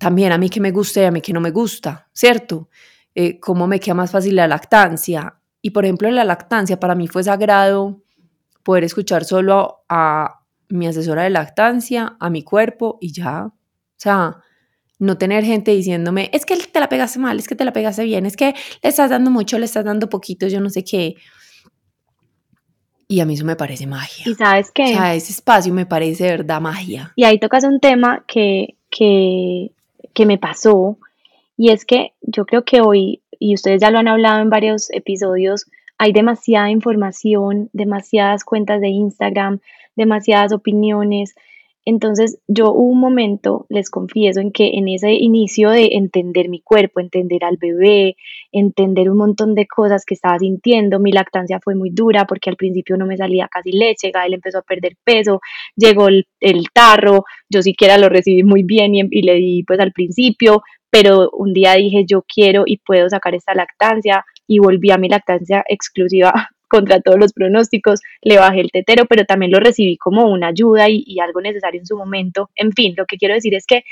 también 0.00 0.32
a 0.32 0.38
mí 0.38 0.50
que 0.50 0.60
me 0.60 0.72
gusta 0.72 1.02
y 1.02 1.04
a 1.04 1.12
mí 1.12 1.20
que 1.20 1.32
no 1.32 1.40
me 1.40 1.52
gusta, 1.52 2.08
¿cierto? 2.12 2.68
Eh, 3.14 3.38
cómo 3.38 3.68
me 3.68 3.78
queda 3.78 3.94
más 3.94 4.10
fácil 4.10 4.34
la 4.34 4.48
lactancia. 4.48 5.36
Y 5.62 5.70
por 5.70 5.84
ejemplo, 5.84 6.10
la 6.10 6.24
lactancia 6.24 6.80
para 6.80 6.96
mí 6.96 7.06
fue 7.06 7.22
sagrado 7.22 8.02
poder 8.64 8.82
escuchar 8.82 9.24
solo 9.24 9.84
a 9.88 10.40
mi 10.68 10.88
asesora 10.88 11.22
de 11.22 11.30
lactancia, 11.30 12.16
a 12.18 12.28
mi 12.28 12.42
cuerpo 12.42 12.98
y 13.00 13.12
ya. 13.12 13.44
O 13.44 13.52
sea, 13.94 14.42
no 15.00 15.18
tener 15.18 15.44
gente 15.44 15.72
diciéndome, 15.72 16.30
es 16.32 16.46
que 16.46 16.56
te 16.56 16.78
la 16.78 16.88
pegaste 16.88 17.18
mal, 17.18 17.38
es 17.38 17.48
que 17.48 17.56
te 17.56 17.64
la 17.64 17.72
pegaste 17.72 18.04
bien, 18.04 18.26
es 18.26 18.36
que 18.36 18.54
le 18.82 18.88
estás 18.88 19.10
dando 19.10 19.30
mucho, 19.30 19.58
le 19.58 19.64
estás 19.64 19.84
dando 19.84 20.08
poquito, 20.08 20.46
yo 20.46 20.60
no 20.60 20.70
sé 20.70 20.84
qué. 20.84 21.16
Y 23.08 23.18
a 23.18 23.24
mí 23.24 23.34
eso 23.34 23.44
me 23.44 23.56
parece 23.56 23.86
magia. 23.86 24.24
Y 24.30 24.34
sabes 24.34 24.70
qué? 24.70 24.84
O 24.84 24.88
sea, 24.88 25.14
ese 25.14 25.32
espacio 25.32 25.74
me 25.74 25.86
parece 25.86 26.24
de 26.24 26.30
verdad 26.30 26.60
magia. 26.60 27.12
Y 27.16 27.24
ahí 27.24 27.40
tocas 27.40 27.64
un 27.64 27.80
tema 27.80 28.24
que, 28.28 28.76
que, 28.90 29.72
que 30.12 30.26
me 30.26 30.38
pasó, 30.38 30.98
y 31.56 31.70
es 31.70 31.84
que 31.84 32.12
yo 32.20 32.44
creo 32.44 32.64
que 32.64 32.82
hoy, 32.82 33.22
y 33.38 33.54
ustedes 33.54 33.80
ya 33.80 33.90
lo 33.90 33.98
han 33.98 34.08
hablado 34.08 34.40
en 34.42 34.50
varios 34.50 34.90
episodios, 34.92 35.66
hay 35.96 36.12
demasiada 36.12 36.70
información, 36.70 37.70
demasiadas 37.72 38.44
cuentas 38.44 38.80
de 38.80 38.88
Instagram, 38.88 39.60
demasiadas 39.96 40.52
opiniones, 40.52 41.34
entonces 41.90 42.38
yo 42.46 42.70
hubo 42.70 42.92
un 42.92 43.00
momento, 43.00 43.66
les 43.68 43.90
confieso, 43.90 44.38
en 44.38 44.52
que 44.52 44.70
en 44.74 44.86
ese 44.86 45.12
inicio 45.12 45.70
de 45.70 45.90
entender 45.94 46.48
mi 46.48 46.60
cuerpo, 46.60 47.00
entender 47.00 47.42
al 47.44 47.56
bebé, 47.56 48.14
entender 48.52 49.10
un 49.10 49.18
montón 49.18 49.56
de 49.56 49.66
cosas 49.66 50.04
que 50.04 50.14
estaba 50.14 50.38
sintiendo, 50.38 51.00
mi 51.00 51.10
lactancia 51.10 51.58
fue 51.60 51.74
muy 51.74 51.90
dura 51.90 52.26
porque 52.26 52.48
al 52.48 52.54
principio 52.54 52.96
no 52.96 53.06
me 53.06 53.16
salía 53.16 53.48
casi 53.50 53.72
leche, 53.72 54.12
Gael 54.12 54.34
empezó 54.34 54.58
a 54.58 54.62
perder 54.62 54.96
peso, 55.02 55.40
llegó 55.74 56.06
el, 56.06 56.24
tarro, 56.72 57.24
yo 57.48 57.60
siquiera 57.60 57.98
lo 57.98 58.08
recibí 58.08 58.44
muy 58.44 58.62
bien 58.62 58.94
y, 58.94 59.00
y 59.10 59.22
le 59.22 59.34
di 59.34 59.64
pues 59.64 59.80
al 59.80 59.90
principio, 59.90 60.62
pero 60.90 61.28
un 61.32 61.52
día 61.52 61.74
dije 61.74 62.04
yo 62.06 62.22
quiero 62.22 62.62
y 62.66 62.78
puedo 62.78 63.08
sacar 63.08 63.34
esta 63.34 63.52
lactancia 63.52 64.24
y 64.46 64.60
volví 64.60 64.92
a 64.92 64.98
mi 64.98 65.08
lactancia 65.08 65.64
exclusiva 65.68 66.32
contra 66.70 67.00
todos 67.00 67.18
los 67.18 67.32
pronósticos, 67.34 68.00
le 68.22 68.38
bajé 68.38 68.60
el 68.60 68.70
tetero, 68.70 69.04
pero 69.06 69.24
también 69.24 69.52
lo 69.52 69.60
recibí 69.60 69.98
como 69.98 70.30
una 70.30 70.48
ayuda 70.48 70.88
y, 70.88 71.18
algo 71.20 71.42
necesario 71.42 71.80
en 71.80 71.86
su 71.86 71.96
momento. 71.96 72.48
En 72.54 72.72
fin, 72.72 72.94
lo 72.96 73.04
que 73.04 73.18
quiero 73.18 73.34
decir 73.34 73.54
es 73.54 73.66
que 73.66 73.82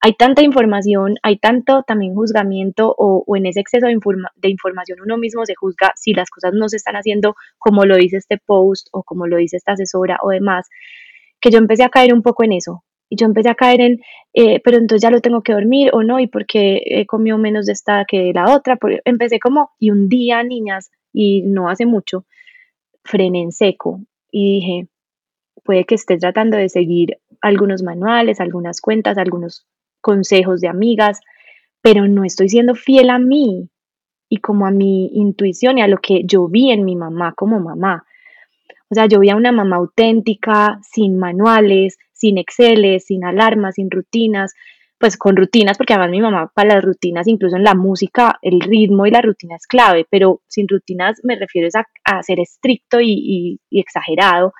hay 0.00 0.14
tanta 0.14 0.42
información, 0.42 1.16
hay 1.22 1.36
tanto 1.36 1.82
también 1.82 2.14
juzgamiento 2.14 2.94
o, 2.96 3.24
en 3.36 3.44
ese 3.44 3.60
exceso 3.60 3.86
de, 3.86 3.98
de, 4.36 4.48
información 4.48 4.98
uno 5.04 5.18
mismo 5.18 5.44
se 5.44 5.54
juzga 5.54 5.92
si 5.94 6.14
las 6.14 6.30
cosas 6.30 6.54
no 6.54 6.70
se 6.70 6.76
están 6.76 6.94
haciendo 6.94 7.34
como 7.58 7.84
lo 7.84 7.96
dice 7.96 8.16
este 8.16 8.38
post 8.38 8.88
o 8.92 9.02
como 9.02 9.26
lo 9.26 9.36
dice 9.36 9.58
esta 9.58 9.72
asesora 9.72 10.18
o 10.22 10.30
demás, 10.30 10.68
que 11.40 11.50
yo 11.50 11.58
empecé 11.58 11.84
a 11.84 11.90
caer 11.90 12.14
un 12.14 12.22
poco 12.22 12.44
en 12.44 12.52
eso. 12.52 12.84
Y 13.12 13.16
yo 13.16 13.26
empecé 13.26 13.50
a 13.50 13.56
caer 13.56 13.80
en, 13.80 14.00
eh, 14.34 14.60
pero 14.62 14.78
entonces 14.78 15.02
ya 15.02 15.10
lo 15.10 15.20
tengo 15.20 15.42
que 15.42 15.52
dormir 15.52 15.90
o 15.92 16.04
no, 16.04 16.20
y 16.20 16.28
porque 16.28 16.80
he 16.86 17.06
comido 17.06 17.38
menos 17.38 17.66
de 17.66 17.72
esta 17.72 18.04
que 18.06 18.20
de 18.20 18.32
la 18.32 18.54
otra. 18.54 18.78
empecé 19.04 19.40
como, 19.40 19.70
y 19.80 19.90
un 19.90 20.08
día, 20.08 20.42
niñas, 20.44 20.90
y 21.12 21.42
no 21.42 21.68
hace 21.68 21.86
mucho, 21.86 22.24
frené 23.04 23.42
en 23.42 23.52
seco 23.52 24.00
y 24.30 24.54
dije, 24.54 24.88
puede 25.64 25.84
que 25.84 25.94
esté 25.94 26.18
tratando 26.18 26.56
de 26.56 26.68
seguir 26.68 27.18
algunos 27.40 27.82
manuales, 27.82 28.40
algunas 28.40 28.80
cuentas, 28.80 29.18
algunos 29.18 29.66
consejos 30.00 30.60
de 30.60 30.68
amigas, 30.68 31.20
pero 31.82 32.06
no 32.08 32.24
estoy 32.24 32.48
siendo 32.48 32.74
fiel 32.74 33.10
a 33.10 33.18
mí 33.18 33.68
y 34.28 34.36
como 34.38 34.66
a 34.66 34.70
mi 34.70 35.08
intuición 35.14 35.78
y 35.78 35.82
a 35.82 35.88
lo 35.88 35.98
que 35.98 36.22
yo 36.24 36.48
vi 36.48 36.70
en 36.70 36.84
mi 36.84 36.96
mamá 36.96 37.34
como 37.34 37.58
mamá. 37.58 38.04
O 38.88 38.94
sea, 38.94 39.06
yo 39.06 39.20
vi 39.20 39.30
a 39.30 39.36
una 39.36 39.52
mamá 39.52 39.76
auténtica, 39.76 40.80
sin 40.82 41.18
manuales, 41.18 41.98
sin 42.12 42.38
Exceles, 42.38 43.06
sin 43.06 43.24
alarmas, 43.24 43.76
sin 43.76 43.90
rutinas, 43.90 44.54
pues 45.00 45.16
con 45.16 45.34
rutinas, 45.34 45.78
porque 45.78 45.94
además 45.94 46.10
mi 46.10 46.20
mamá 46.20 46.52
para 46.54 46.74
las 46.74 46.84
rutinas, 46.84 47.26
incluso 47.26 47.56
en 47.56 47.64
la 47.64 47.74
música, 47.74 48.38
el 48.42 48.60
ritmo 48.60 49.06
y 49.06 49.10
la 49.10 49.22
rutina 49.22 49.56
es 49.56 49.66
clave, 49.66 50.06
pero 50.10 50.42
sin 50.46 50.68
rutinas 50.68 51.20
me 51.24 51.36
refiero 51.36 51.68
a, 52.04 52.22
ser 52.22 52.38
estricto 52.38 53.00
y, 53.00 53.58
exagerado. 53.70 54.52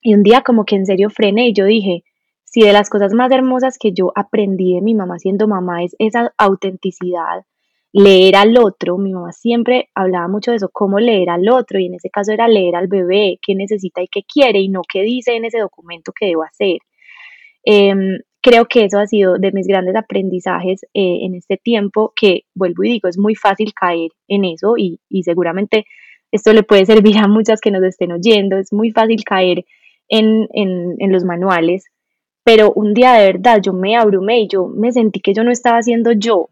Y 0.00 0.14
un 0.14 0.22
día 0.22 0.40
como 0.40 0.64
que 0.64 0.76
en 0.76 0.86
serio 0.86 1.10
frené 1.10 1.48
y 1.48 1.52
yo 1.52 1.66
dije, 1.66 2.02
si 2.44 2.62
de 2.62 2.72
las 2.72 2.88
cosas 2.88 3.12
más 3.12 3.30
hermosas 3.30 3.76
que 3.78 3.92
yo 3.92 4.10
aprendí 4.16 4.74
de 4.74 4.80
mi 4.80 4.94
mamá 4.94 5.18
siendo 5.18 5.46
mamá 5.46 5.84
es 5.84 5.94
esa 5.98 6.32
autenticidad, 6.38 7.44
leer 7.92 8.36
al 8.36 8.56
otro, 8.56 8.96
mi 8.96 9.12
mamá 9.12 9.32
siempre 9.32 9.90
hablaba 9.94 10.28
mucho 10.28 10.52
de 10.52 10.56
eso, 10.56 10.70
cómo 10.72 10.98
leer 10.98 11.28
al 11.28 11.46
otro, 11.50 11.78
y 11.78 11.86
en 11.86 11.94
ese 11.96 12.08
caso 12.08 12.32
era 12.32 12.48
leer 12.48 12.74
al 12.74 12.88
bebé, 12.88 13.38
qué 13.42 13.54
necesita 13.54 14.00
y 14.00 14.08
qué 14.08 14.22
quiere, 14.22 14.60
y 14.60 14.70
no 14.70 14.80
qué 14.90 15.02
dice 15.02 15.36
en 15.36 15.44
ese 15.44 15.58
documento 15.58 16.12
que 16.18 16.26
debo 16.26 16.42
hacer. 16.42 16.78
Em, 17.64 18.18
creo 18.42 18.66
que 18.66 18.84
eso 18.84 18.98
ha 18.98 19.06
sido 19.06 19.38
de 19.38 19.52
mis 19.52 19.66
grandes 19.66 19.94
aprendizajes 19.96 20.82
eh, 20.94 21.18
en 21.22 21.34
este 21.34 21.56
tiempo, 21.56 22.12
que 22.14 22.42
vuelvo 22.54 22.82
y 22.82 22.90
digo, 22.90 23.08
es 23.08 23.16
muy 23.16 23.36
fácil 23.36 23.72
caer 23.72 24.10
en 24.28 24.44
eso 24.44 24.74
y, 24.76 25.00
seguramente 25.22 25.86
esto 26.32 26.52
le 26.52 26.62
puede 26.62 26.86
servir 26.86 27.18
a 27.18 27.28
muchas 27.28 27.60
que 27.60 27.70
nos 27.70 27.84
estén 27.84 28.10
oyendo, 28.10 28.56
es 28.56 28.72
muy 28.72 28.90
fácil 28.90 29.22
caer 29.24 29.64
en, 30.08 30.48
en, 30.52 31.12
los 31.12 31.24
manuales, 31.24 31.84
pero 32.42 32.72
un 32.72 32.94
día 32.94 33.12
de 33.12 33.32
verdad 33.32 33.60
yo 33.62 33.72
me 33.72 33.96
abrumé 33.96 34.40
y 34.40 34.48
yo 34.48 34.66
me 34.66 34.92
sentí 34.92 35.20
que 35.20 35.34
yo 35.34 35.44
no 35.44 35.52
estaba 35.52 35.78
haciendo 35.78 36.12
yo, 36.12 36.48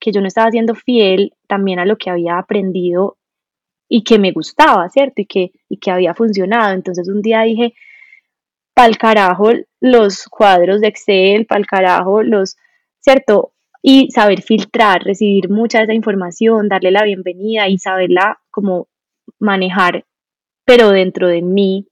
que 0.00 0.12
yo 0.12 0.20
no 0.20 0.28
estaba 0.28 0.50
siendo 0.50 0.74
fiel 0.74 1.34
también 1.46 1.78
a 1.78 1.84
lo 1.84 1.96
que 1.98 2.10
había 2.10 2.38
aprendido 2.38 3.18
y 3.88 4.02
que 4.02 4.18
me 4.18 4.32
gustaba, 4.32 4.88
¿cierto? 4.88 5.20
Y 5.20 5.26
que, 5.26 5.52
y 5.68 5.76
que 5.76 5.90
había 5.90 6.14
funcionado. 6.14 6.72
Entonces 6.72 7.08
un 7.08 7.20
día 7.20 7.42
dije, 7.42 7.74
pa'l 8.74 8.96
carajo 8.96 9.50
los 9.82 10.26
cuadros 10.28 10.80
de 10.80 10.86
Excel, 10.86 11.44
pa'l 11.44 11.66
carajo 11.66 12.22
los, 12.22 12.56
¿cierto? 13.00 13.52
Y 13.82 14.12
saber 14.12 14.40
filtrar, 14.40 15.02
recibir 15.02 15.50
mucha 15.50 15.78
de 15.78 15.84
esa 15.84 15.94
información, 15.94 16.68
darle 16.68 16.92
la 16.92 17.02
bienvenida 17.02 17.68
y 17.68 17.78
saberla 17.78 18.38
como 18.50 18.86
manejar, 19.40 20.04
pero 20.64 20.90
dentro 20.90 21.26
de 21.26 21.42
mi 21.42 21.88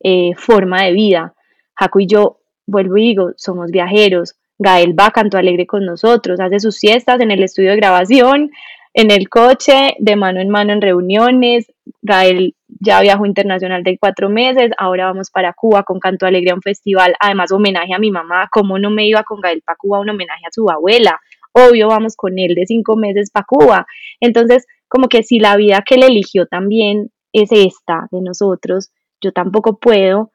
eh, 0.00 0.32
forma 0.36 0.84
de 0.84 0.92
vida. 0.92 1.34
Jaco 1.74 1.98
y 2.00 2.06
yo, 2.06 2.40
vuelvo 2.66 2.98
y 2.98 3.08
digo, 3.08 3.32
somos 3.36 3.70
viajeros. 3.70 4.34
Gael 4.58 4.98
va 4.98 5.10
canto 5.10 5.38
alegre 5.38 5.66
con 5.66 5.86
nosotros, 5.86 6.40
hace 6.40 6.60
sus 6.60 6.76
siestas 6.76 7.20
en 7.20 7.30
el 7.30 7.42
estudio 7.42 7.70
de 7.70 7.76
grabación, 7.76 8.50
en 8.94 9.10
el 9.10 9.28
coche, 9.28 9.96
de 9.98 10.16
mano 10.16 10.40
en 10.40 10.48
mano 10.48 10.72
en 10.72 10.80
reuniones. 10.80 11.70
Gael 12.00 12.54
ya 12.68 13.00
viajó 13.00 13.26
internacional 13.26 13.82
de 13.82 13.98
cuatro 13.98 14.28
meses, 14.28 14.70
ahora 14.78 15.06
vamos 15.06 15.30
para 15.30 15.52
Cuba 15.52 15.82
con 15.82 15.98
Canto 15.98 16.26
Alegría, 16.26 16.54
un 16.54 16.62
festival, 16.62 17.14
además 17.18 17.50
homenaje 17.52 17.92
a 17.94 17.98
mi 17.98 18.10
mamá, 18.10 18.48
¿cómo 18.50 18.78
no 18.78 18.90
me 18.90 19.06
iba 19.06 19.22
con 19.24 19.40
Gael 19.40 19.62
para 19.62 19.76
Cuba 19.76 20.00
un 20.00 20.10
homenaje 20.10 20.46
a 20.46 20.52
su 20.52 20.70
abuela? 20.70 21.20
Obvio, 21.52 21.88
vamos 21.88 22.16
con 22.16 22.38
él 22.38 22.54
de 22.54 22.66
cinco 22.66 22.96
meses 22.96 23.30
para 23.30 23.46
Cuba. 23.46 23.86
Entonces, 24.20 24.66
como 24.88 25.08
que 25.08 25.22
si 25.22 25.38
la 25.38 25.56
vida 25.56 25.82
que 25.86 25.96
él 25.96 26.04
eligió 26.04 26.46
también 26.46 27.10
es 27.32 27.50
esta 27.52 28.06
de 28.10 28.20
nosotros, 28.20 28.92
yo 29.20 29.32
tampoco 29.32 29.78
puedo 29.78 30.30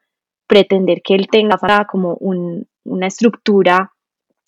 pretender 0.46 1.00
que 1.02 1.14
él 1.14 1.28
tenga 1.28 1.58
como 1.86 2.18
una 2.20 3.06
estructura 3.06 3.92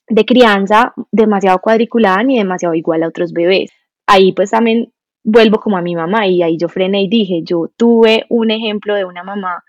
de 0.09 0.25
crianza 0.25 0.93
demasiado 1.13 1.61
cuadriculada 1.61 2.23
ni 2.25 2.39
demasiado 2.39 2.75
igual 2.75 3.05
a 3.05 3.09
otros 3.09 3.33
bebés. 3.33 3.71
Ahí 4.07 4.33
pues 4.33 4.51
también 4.51 4.93
vuelvo 5.25 5.61
como 5.61 5.77
a 5.77 5.83
mi 5.83 5.95
mamá 5.95 6.27
y 6.27 6.43
ahí 6.43 6.57
yo 6.59 6.69
frené 6.69 7.03
y 7.03 7.09
dije, 7.09 7.43
yo 7.45 7.71
tuve 7.77 8.25
un 8.29 8.51
ejemplo 8.51 8.95
de 8.95 9.05
una 9.05 9.23
mamá 9.23 9.63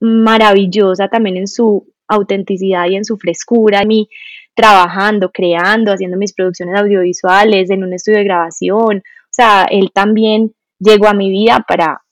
maravillosa 0.00 1.08
también 1.08 1.36
en 1.36 1.46
su 1.46 1.92
autenticidad 2.08 2.86
y 2.88 2.96
en 2.96 3.04
su 3.04 3.16
frescura, 3.16 3.82
en 3.82 3.88
mí 3.88 4.08
trabajando, 4.54 5.30
creando, 5.30 5.92
haciendo 5.92 6.16
mis 6.16 6.32
producciones 6.32 6.80
audiovisuales 6.80 7.68
en 7.70 7.84
un 7.84 7.92
estudio 7.92 8.18
de 8.18 8.24
grabación, 8.24 8.98
o 8.98 9.32
sea, 9.36 9.66
él 9.70 9.90
también 9.92 10.54
llegó 10.78 11.08
a 11.08 11.14
mi 11.14 11.30
vida 11.30 11.64
para, 11.68 12.02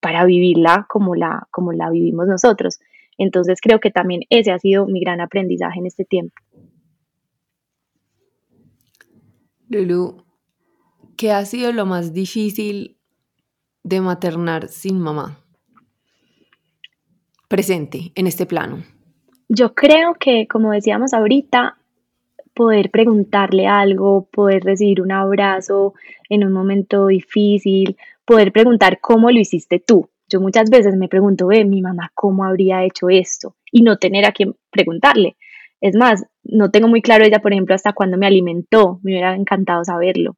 para 0.00 0.24
vivirla 0.24 0.86
como 0.88 1.14
la, 1.14 1.46
como 1.50 1.72
la 1.72 1.90
vivimos 1.90 2.26
nosotros. 2.26 2.80
Entonces 3.18 3.60
creo 3.60 3.78
que 3.78 3.90
también 3.90 4.22
ese 4.30 4.50
ha 4.50 4.58
sido 4.58 4.86
mi 4.86 5.00
gran 5.00 5.20
aprendizaje 5.20 5.78
en 5.78 5.86
este 5.86 6.04
tiempo. 6.04 6.34
Lulu, 9.68 10.25
¿qué 11.16 11.32
ha 11.32 11.44
sido 11.44 11.72
lo 11.72 11.86
más 11.86 12.12
difícil 12.12 12.98
de 13.82 14.00
maternar 14.00 14.68
sin 14.68 15.00
mamá? 15.00 15.38
Presente 17.48 18.12
en 18.14 18.26
este 18.26 18.46
plano. 18.46 18.82
Yo 19.48 19.74
creo 19.74 20.14
que, 20.14 20.46
como 20.48 20.72
decíamos 20.72 21.14
ahorita, 21.14 21.78
poder 22.54 22.90
preguntarle 22.90 23.66
algo, 23.66 24.28
poder 24.32 24.64
recibir 24.64 25.00
un 25.00 25.12
abrazo 25.12 25.94
en 26.28 26.44
un 26.44 26.52
momento 26.52 27.06
difícil, 27.06 27.96
poder 28.24 28.50
preguntar 28.50 28.98
cómo 29.00 29.30
lo 29.30 29.38
hiciste 29.38 29.78
tú. 29.78 30.08
Yo 30.28 30.40
muchas 30.40 30.70
veces 30.70 30.96
me 30.96 31.08
pregunto, 31.08 31.46
ve, 31.46 31.64
mi 31.64 31.82
mamá, 31.82 32.10
¿cómo 32.14 32.44
habría 32.44 32.82
hecho 32.84 33.08
esto? 33.08 33.54
Y 33.70 33.82
no 33.82 33.98
tener 33.98 34.24
a 34.24 34.32
quien 34.32 34.56
preguntarle. 34.70 35.36
Es 35.80 35.94
más, 35.94 36.24
no 36.42 36.70
tengo 36.70 36.88
muy 36.88 37.02
claro 37.02 37.24
ella, 37.24 37.40
por 37.40 37.52
ejemplo, 37.52 37.74
hasta 37.74 37.92
cuándo 37.92 38.16
me 38.16 38.26
alimentó. 38.26 38.98
Me 39.02 39.12
hubiera 39.12 39.36
encantado 39.36 39.84
saberlo. 39.84 40.36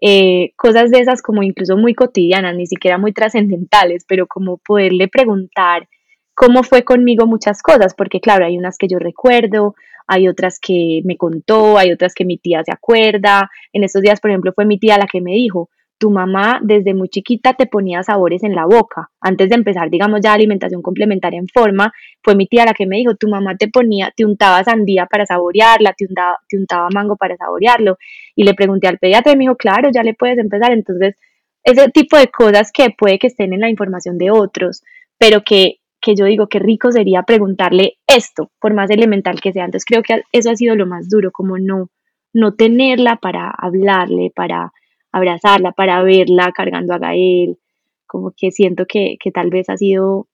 Eh, 0.00 0.52
cosas 0.56 0.90
de 0.90 1.00
esas 1.00 1.22
como 1.22 1.42
incluso 1.42 1.76
muy 1.76 1.94
cotidianas, 1.94 2.54
ni 2.54 2.66
siquiera 2.66 2.98
muy 2.98 3.12
trascendentales, 3.12 4.04
pero 4.06 4.26
como 4.26 4.58
poderle 4.58 5.08
preguntar 5.08 5.88
cómo 6.34 6.62
fue 6.62 6.84
conmigo 6.84 7.26
muchas 7.26 7.62
cosas, 7.62 7.94
porque 7.94 8.20
claro, 8.20 8.44
hay 8.44 8.58
unas 8.58 8.76
que 8.76 8.88
yo 8.88 8.98
recuerdo, 8.98 9.74
hay 10.06 10.28
otras 10.28 10.60
que 10.60 11.00
me 11.04 11.16
contó, 11.16 11.78
hay 11.78 11.92
otras 11.92 12.14
que 12.14 12.24
mi 12.24 12.38
tía 12.38 12.62
se 12.64 12.72
acuerda. 12.72 13.50
En 13.72 13.84
estos 13.84 14.02
días, 14.02 14.20
por 14.20 14.30
ejemplo, 14.30 14.52
fue 14.54 14.66
mi 14.66 14.78
tía 14.78 14.98
la 14.98 15.06
que 15.06 15.20
me 15.20 15.32
dijo, 15.32 15.70
tu 15.98 16.10
mamá 16.10 16.60
desde 16.62 16.94
muy 16.94 17.08
chiquita 17.08 17.54
te 17.54 17.66
ponía 17.66 18.02
sabores 18.02 18.42
en 18.42 18.54
la 18.54 18.66
boca. 18.66 19.10
Antes 19.20 19.48
de 19.48 19.54
empezar, 19.54 19.90
digamos, 19.90 20.20
ya 20.22 20.32
alimentación 20.32 20.82
complementaria 20.82 21.38
en 21.38 21.48
forma, 21.48 21.92
fue 22.22 22.34
mi 22.34 22.46
tía 22.46 22.64
la 22.64 22.74
que 22.74 22.86
me 22.86 22.96
dijo, 22.96 23.14
tu 23.14 23.28
mamá 23.28 23.56
te 23.56 23.68
ponía, 23.68 24.12
te 24.14 24.24
untaba 24.24 24.62
sandía 24.64 25.06
para 25.06 25.26
saborearla, 25.26 25.94
te 25.96 26.06
untaba, 26.06 26.38
te 26.48 26.58
untaba 26.58 26.88
mango 26.92 27.16
para 27.16 27.36
saborearlo. 27.36 27.96
Y 28.34 28.44
le 28.44 28.54
pregunté 28.54 28.88
al 28.88 28.98
pediatra 28.98 29.32
y 29.32 29.36
me 29.36 29.44
dijo, 29.44 29.56
claro, 29.56 29.90
ya 29.92 30.02
le 30.02 30.14
puedes 30.14 30.38
empezar. 30.38 30.72
Entonces, 30.72 31.16
ese 31.64 31.88
tipo 31.90 32.16
de 32.16 32.28
cosas 32.28 32.70
que 32.72 32.90
puede 32.96 33.18
que 33.18 33.28
estén 33.28 33.52
en 33.52 33.60
la 33.60 33.70
información 33.70 34.18
de 34.18 34.30
otros, 34.30 34.82
pero 35.18 35.42
que, 35.44 35.76
que 36.00 36.14
yo 36.14 36.26
digo 36.26 36.46
que 36.48 36.58
rico 36.58 36.92
sería 36.92 37.22
preguntarle 37.22 37.94
esto, 38.06 38.50
por 38.60 38.74
más 38.74 38.90
elemental 38.90 39.40
que 39.40 39.52
sea. 39.52 39.64
Entonces, 39.64 39.86
creo 39.86 40.02
que 40.02 40.22
eso 40.32 40.50
ha 40.50 40.56
sido 40.56 40.76
lo 40.76 40.86
más 40.86 41.08
duro, 41.08 41.30
como 41.32 41.58
no, 41.58 41.90
no 42.34 42.54
tenerla 42.54 43.16
para 43.16 43.50
hablarle, 43.50 44.30
para 44.34 44.72
abrazarla, 45.16 45.72
para 45.72 46.02
verla 46.02 46.52
cargando 46.52 46.94
a 46.94 46.98
Gael, 46.98 47.58
como 48.06 48.32
que 48.36 48.50
siento 48.50 48.86
que, 48.86 49.18
tal 49.32 49.50
vez 49.50 49.68
ha 49.68 49.76
sido, 49.76 50.28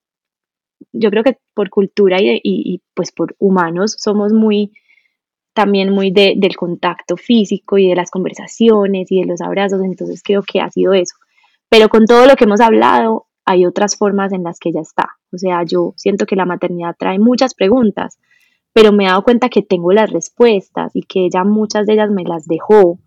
yo 0.93 1.11
creo 1.11 1.22
que 1.22 1.39
por 1.55 1.70
cultura 1.70 2.18
y, 2.20 2.83
pues 2.95 3.12
por 3.12 3.35
humanos 3.39 3.97
somos 3.99 4.33
muy, 4.33 4.72
también 5.55 5.91
muy 5.91 6.11
del 6.11 6.57
contacto 6.57 7.16
físico 7.16 7.78
y 7.78 7.89
de 7.89 7.97
las 7.97 8.11
conversaciones 8.11 9.11
y 9.11 9.20
de 9.20 9.26
los 9.26 9.41
abrazos, 9.41 9.83
entonces 9.83 10.22
creo 10.22 10.43
que 10.43 10.61
ha 10.61 10.70
sido 10.70 10.93
eso. 10.95 11.14
Pero 11.68 11.89
con 11.89 12.05
todo 12.05 12.26
lo 12.26 12.35
que 12.37 12.45
hemos 12.45 12.61
hablado, 12.61 13.26
hay 13.45 13.66
otras 13.66 13.97
formas 13.97 14.33
en 14.33 14.45
las 14.45 14.59
que 14.59 14.70
ella 14.70 14.83
está. 14.83 15.09
O 15.33 15.39
sea, 15.39 15.64
yo 15.64 15.95
siento 15.97 16.26
que 16.26 16.37
la 16.37 16.45
maternidad 16.45 16.95
trae 16.99 17.18
muchas 17.18 17.55
preguntas, 17.55 18.18
pero 18.72 18.93
me 18.93 19.05
he 19.05 19.09
dado 19.09 19.24
cuenta 19.24 19.49
que 19.49 19.62
tengo 19.62 19.93
las 19.93 20.11
respuestas 20.11 20.93
y 20.95 21.03
que 21.03 21.26
ella 21.26 21.45
muchas 21.45 21.87
de 21.87 21.95
ellas 21.95 22.11
me 22.11 22.24
las 22.24 22.47
dejó. 22.47 22.99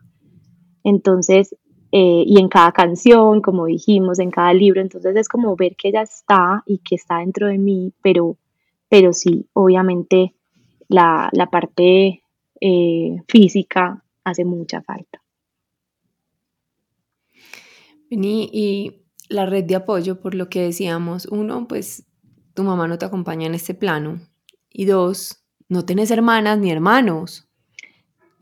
Entonces, 0.84 1.56
eh, 1.98 2.26
y 2.26 2.42
en 2.42 2.50
cada 2.50 2.74
canción, 2.74 3.40
como 3.42 3.68
dijimos, 3.68 4.20
en 4.20 4.30
cada 4.30 4.54
libro, 4.54 4.82
entonces 4.82 5.16
es 5.16 5.30
como 5.30 5.56
ver 5.56 5.78
que 5.78 5.88
ella 5.88 6.02
está 6.02 6.62
y 6.66 6.80
que 6.80 6.96
está 6.96 7.20
dentro 7.20 7.48
de 7.48 7.58
mí, 7.58 7.94
pero, 8.02 8.36
pero 8.90 9.14
sí, 9.14 9.48
obviamente 9.54 10.36
la, 10.90 11.32
parte 11.50 12.22
eh, 12.60 13.16
física 13.30 14.04
hace 14.26 14.44
mucha 14.44 14.82
falta. 14.82 15.22
Y, 18.10 18.50
y 18.52 19.06
la 19.30 19.46
red 19.46 19.64
de 19.64 19.76
apoyo, 19.76 20.20
por 20.20 20.36
lo 20.36 20.50
que 20.50 20.64
decíamos, 20.64 21.28
uno, 21.28 21.66
pues 21.66 22.06
tu 22.54 22.64
mamá 22.64 22.90
no 22.90 22.98
te 22.98 23.06
acompaña 23.06 23.48
en 23.48 23.56
este 23.56 23.74
plano, 23.74 24.20
y 24.70 24.84
dos, 24.84 25.46
no 25.70 25.86
tienes 25.86 26.12
hermanas 26.12 26.60
ni 26.60 26.72
hermanos. 26.72 27.48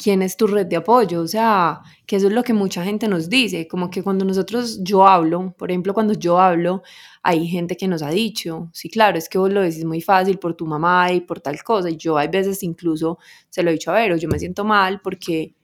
¿Quién 0.04 0.22
es 0.22 0.36
tu 0.36 0.47
red 0.47 0.66
de 0.66 0.76
apoyo? 0.76 1.22
O 1.22 1.28
sea, 1.28 1.82
que 2.06 2.18
eso 2.18 2.28
es 2.28 2.34
lo 2.34 2.43
que 2.43 2.51
mucha 2.51 2.84
gente 2.84 3.08
nos 3.08 3.30
dice, 3.30 3.70
como 3.70 3.89
que 3.89 4.04
cuando 4.04 4.26
nosotros, 4.26 4.84
yo 4.84 5.08
hablo, 5.08 5.56
por 5.58 5.72
ejemplo, 5.72 5.93
cuando 5.93 6.14
yo 6.14 6.41
hablo, 6.41 6.84
hay 7.22 7.47
gente 7.47 7.78
que 7.78 7.88
nos 7.88 8.01
ha 8.01 8.10
dicho, 8.10 8.70
sí, 8.74 8.89
claro, 8.89 9.18
es 9.18 9.30
que 9.30 9.38
vos 9.38 9.49
lo 9.49 9.62
decís 9.62 9.86
muy 9.86 10.01
fácil 10.01 10.39
por 10.39 10.56
tu 10.56 10.66
mamá 10.66 11.14
y 11.14 11.22
por 11.22 11.39
tal 11.39 11.64
cosa, 11.64 11.89
y 11.89 11.95
yo 11.95 12.18
hay 12.18 12.28
veces 12.28 12.64
incluso 12.64 13.18
se 13.49 13.64
lo 13.64 13.70
he 13.70 13.74
dicho 13.74 13.91
a 13.91 13.93
ver, 13.93 14.12
o 14.12 14.18
yo 14.18 14.28
me 14.28 14.39
siento 14.39 14.66
mal 14.66 14.99
porque 15.01 15.56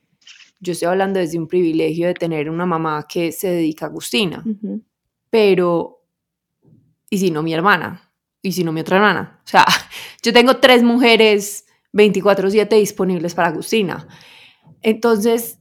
yo 0.62 0.72
estoy 0.72 0.88
hablando 0.88 1.20
desde 1.20 1.38
un 1.38 1.48
privilegio 1.48 2.08
de 2.08 2.14
tener 2.14 2.50
una 2.50 2.66
mamá 2.66 3.06
que 3.10 3.34
se 3.34 3.50
dedica 3.50 3.88
a 3.88 3.90
Agustina, 3.90 4.42
pero, 5.30 6.02
¿y 7.10 7.18
si 7.18 7.30
no 7.30 7.44
mi 7.44 7.54
hermana? 7.54 8.10
¿Y 8.42 8.54
si 8.54 8.64
no 8.64 8.72
mi 8.72 8.80
otra 8.80 8.96
hermana? 8.96 9.42
O 9.44 9.48
sea, 9.50 9.66
yo 10.24 10.32
tengo 10.32 10.58
tres 10.58 10.82
mujeres 10.82 11.66
24/7 11.94 12.76
disponibles 12.76 13.36
para 13.36 13.50
Agustina. 13.50 14.08
Entonces, 14.82 15.60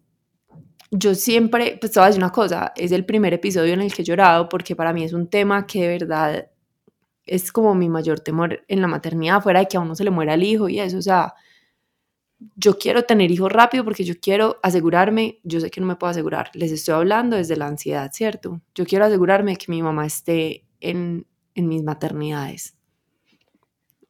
yo 0.90 1.14
siempre, 1.14 1.78
pues 1.80 1.92
te 1.92 2.00
voy 2.00 2.04
a 2.04 2.08
decir 2.08 2.22
una 2.22 2.32
cosa, 2.32 2.72
es 2.76 2.92
el 2.92 3.04
primer 3.04 3.34
episodio 3.34 3.74
en 3.74 3.82
el 3.82 3.92
que 3.92 4.02
he 4.02 4.04
llorado 4.04 4.48
porque 4.48 4.76
para 4.76 4.92
mí 4.92 5.04
es 5.04 5.12
un 5.12 5.28
tema 5.28 5.66
que 5.66 5.82
de 5.82 5.88
verdad 5.88 6.50
es 7.26 7.52
como 7.52 7.74
mi 7.74 7.88
mayor 7.90 8.20
temor 8.20 8.64
en 8.68 8.80
la 8.80 8.86
maternidad, 8.88 9.42
fuera 9.42 9.60
de 9.60 9.66
que 9.66 9.76
a 9.76 9.80
uno 9.80 9.94
se 9.94 10.04
le 10.04 10.10
muera 10.10 10.34
el 10.34 10.44
hijo 10.44 10.68
y 10.68 10.80
eso, 10.80 10.98
o 10.98 11.02
sea, 11.02 11.34
yo 12.56 12.78
quiero 12.78 13.02
tener 13.02 13.30
hijos 13.30 13.52
rápido 13.52 13.84
porque 13.84 14.04
yo 14.04 14.14
quiero 14.20 14.58
asegurarme, 14.62 15.40
yo 15.42 15.60
sé 15.60 15.70
que 15.70 15.80
no 15.80 15.86
me 15.86 15.96
puedo 15.96 16.10
asegurar, 16.10 16.50
les 16.54 16.72
estoy 16.72 16.94
hablando 16.94 17.36
desde 17.36 17.56
la 17.56 17.66
ansiedad, 17.66 18.10
¿cierto? 18.12 18.62
Yo 18.74 18.86
quiero 18.86 19.04
asegurarme 19.04 19.56
que 19.56 19.66
mi 19.72 19.82
mamá 19.82 20.06
esté 20.06 20.64
en, 20.80 21.26
en 21.54 21.68
mis 21.68 21.82
maternidades 21.82 22.78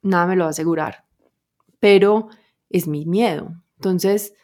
nada 0.03 0.27
me 0.27 0.37
lo 0.37 0.45
va 0.45 0.49
a 0.49 0.51
asegurar, 0.51 1.05
pero 1.81 2.29
es 2.71 2.87
mi 2.87 3.07
miedo. 3.07 3.53
Entonces, 3.77 4.35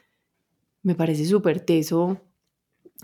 me 0.82 0.94
parece 0.94 1.24
súper 1.24 1.60
teso 1.60 2.20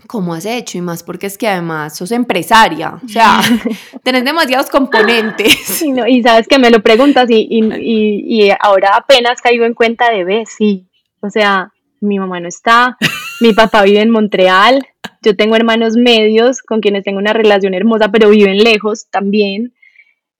cómo 0.07 0.33
has 0.33 0.45
hecho 0.45 0.77
y 0.77 0.81
más 0.81 1.03
porque 1.03 1.27
es 1.27 1.37
que 1.37 1.47
además 1.47 1.95
sos 1.95 2.11
empresaria, 2.11 2.99
o 3.03 3.07
sea, 3.07 3.39
tenés 4.03 4.25
demasiados 4.25 4.69
componentes. 4.69 5.81
y 5.81 6.23
sabes 6.23 6.47
que 6.47 6.59
me 6.59 6.71
lo 6.71 6.81
preguntas 6.81 7.29
y, 7.29 7.47
y, 7.49 8.45
y, 8.45 8.51
ahora 8.59 8.95
apenas 8.95 9.41
caigo 9.41 9.65
en 9.65 9.73
cuenta 9.73 10.11
de, 10.11 10.23
ver, 10.23 10.47
sí, 10.47 10.87
o 11.19 11.29
sea, 11.29 11.71
mi 11.99 12.17
mamá 12.17 12.39
no 12.39 12.47
está, 12.47 12.97
mi 13.41 13.53
papá 13.53 13.83
vive 13.83 14.01
en 14.01 14.09
Montreal, 14.09 14.87
yo 15.21 15.35
tengo 15.35 15.55
hermanos 15.55 15.95
medios 15.95 16.61
con 16.61 16.81
quienes 16.81 17.03
tengo 17.03 17.19
una 17.19 17.33
relación 17.33 17.75
hermosa, 17.75 18.11
pero 18.11 18.29
viven 18.29 18.57
lejos 18.57 19.07
también. 19.11 19.73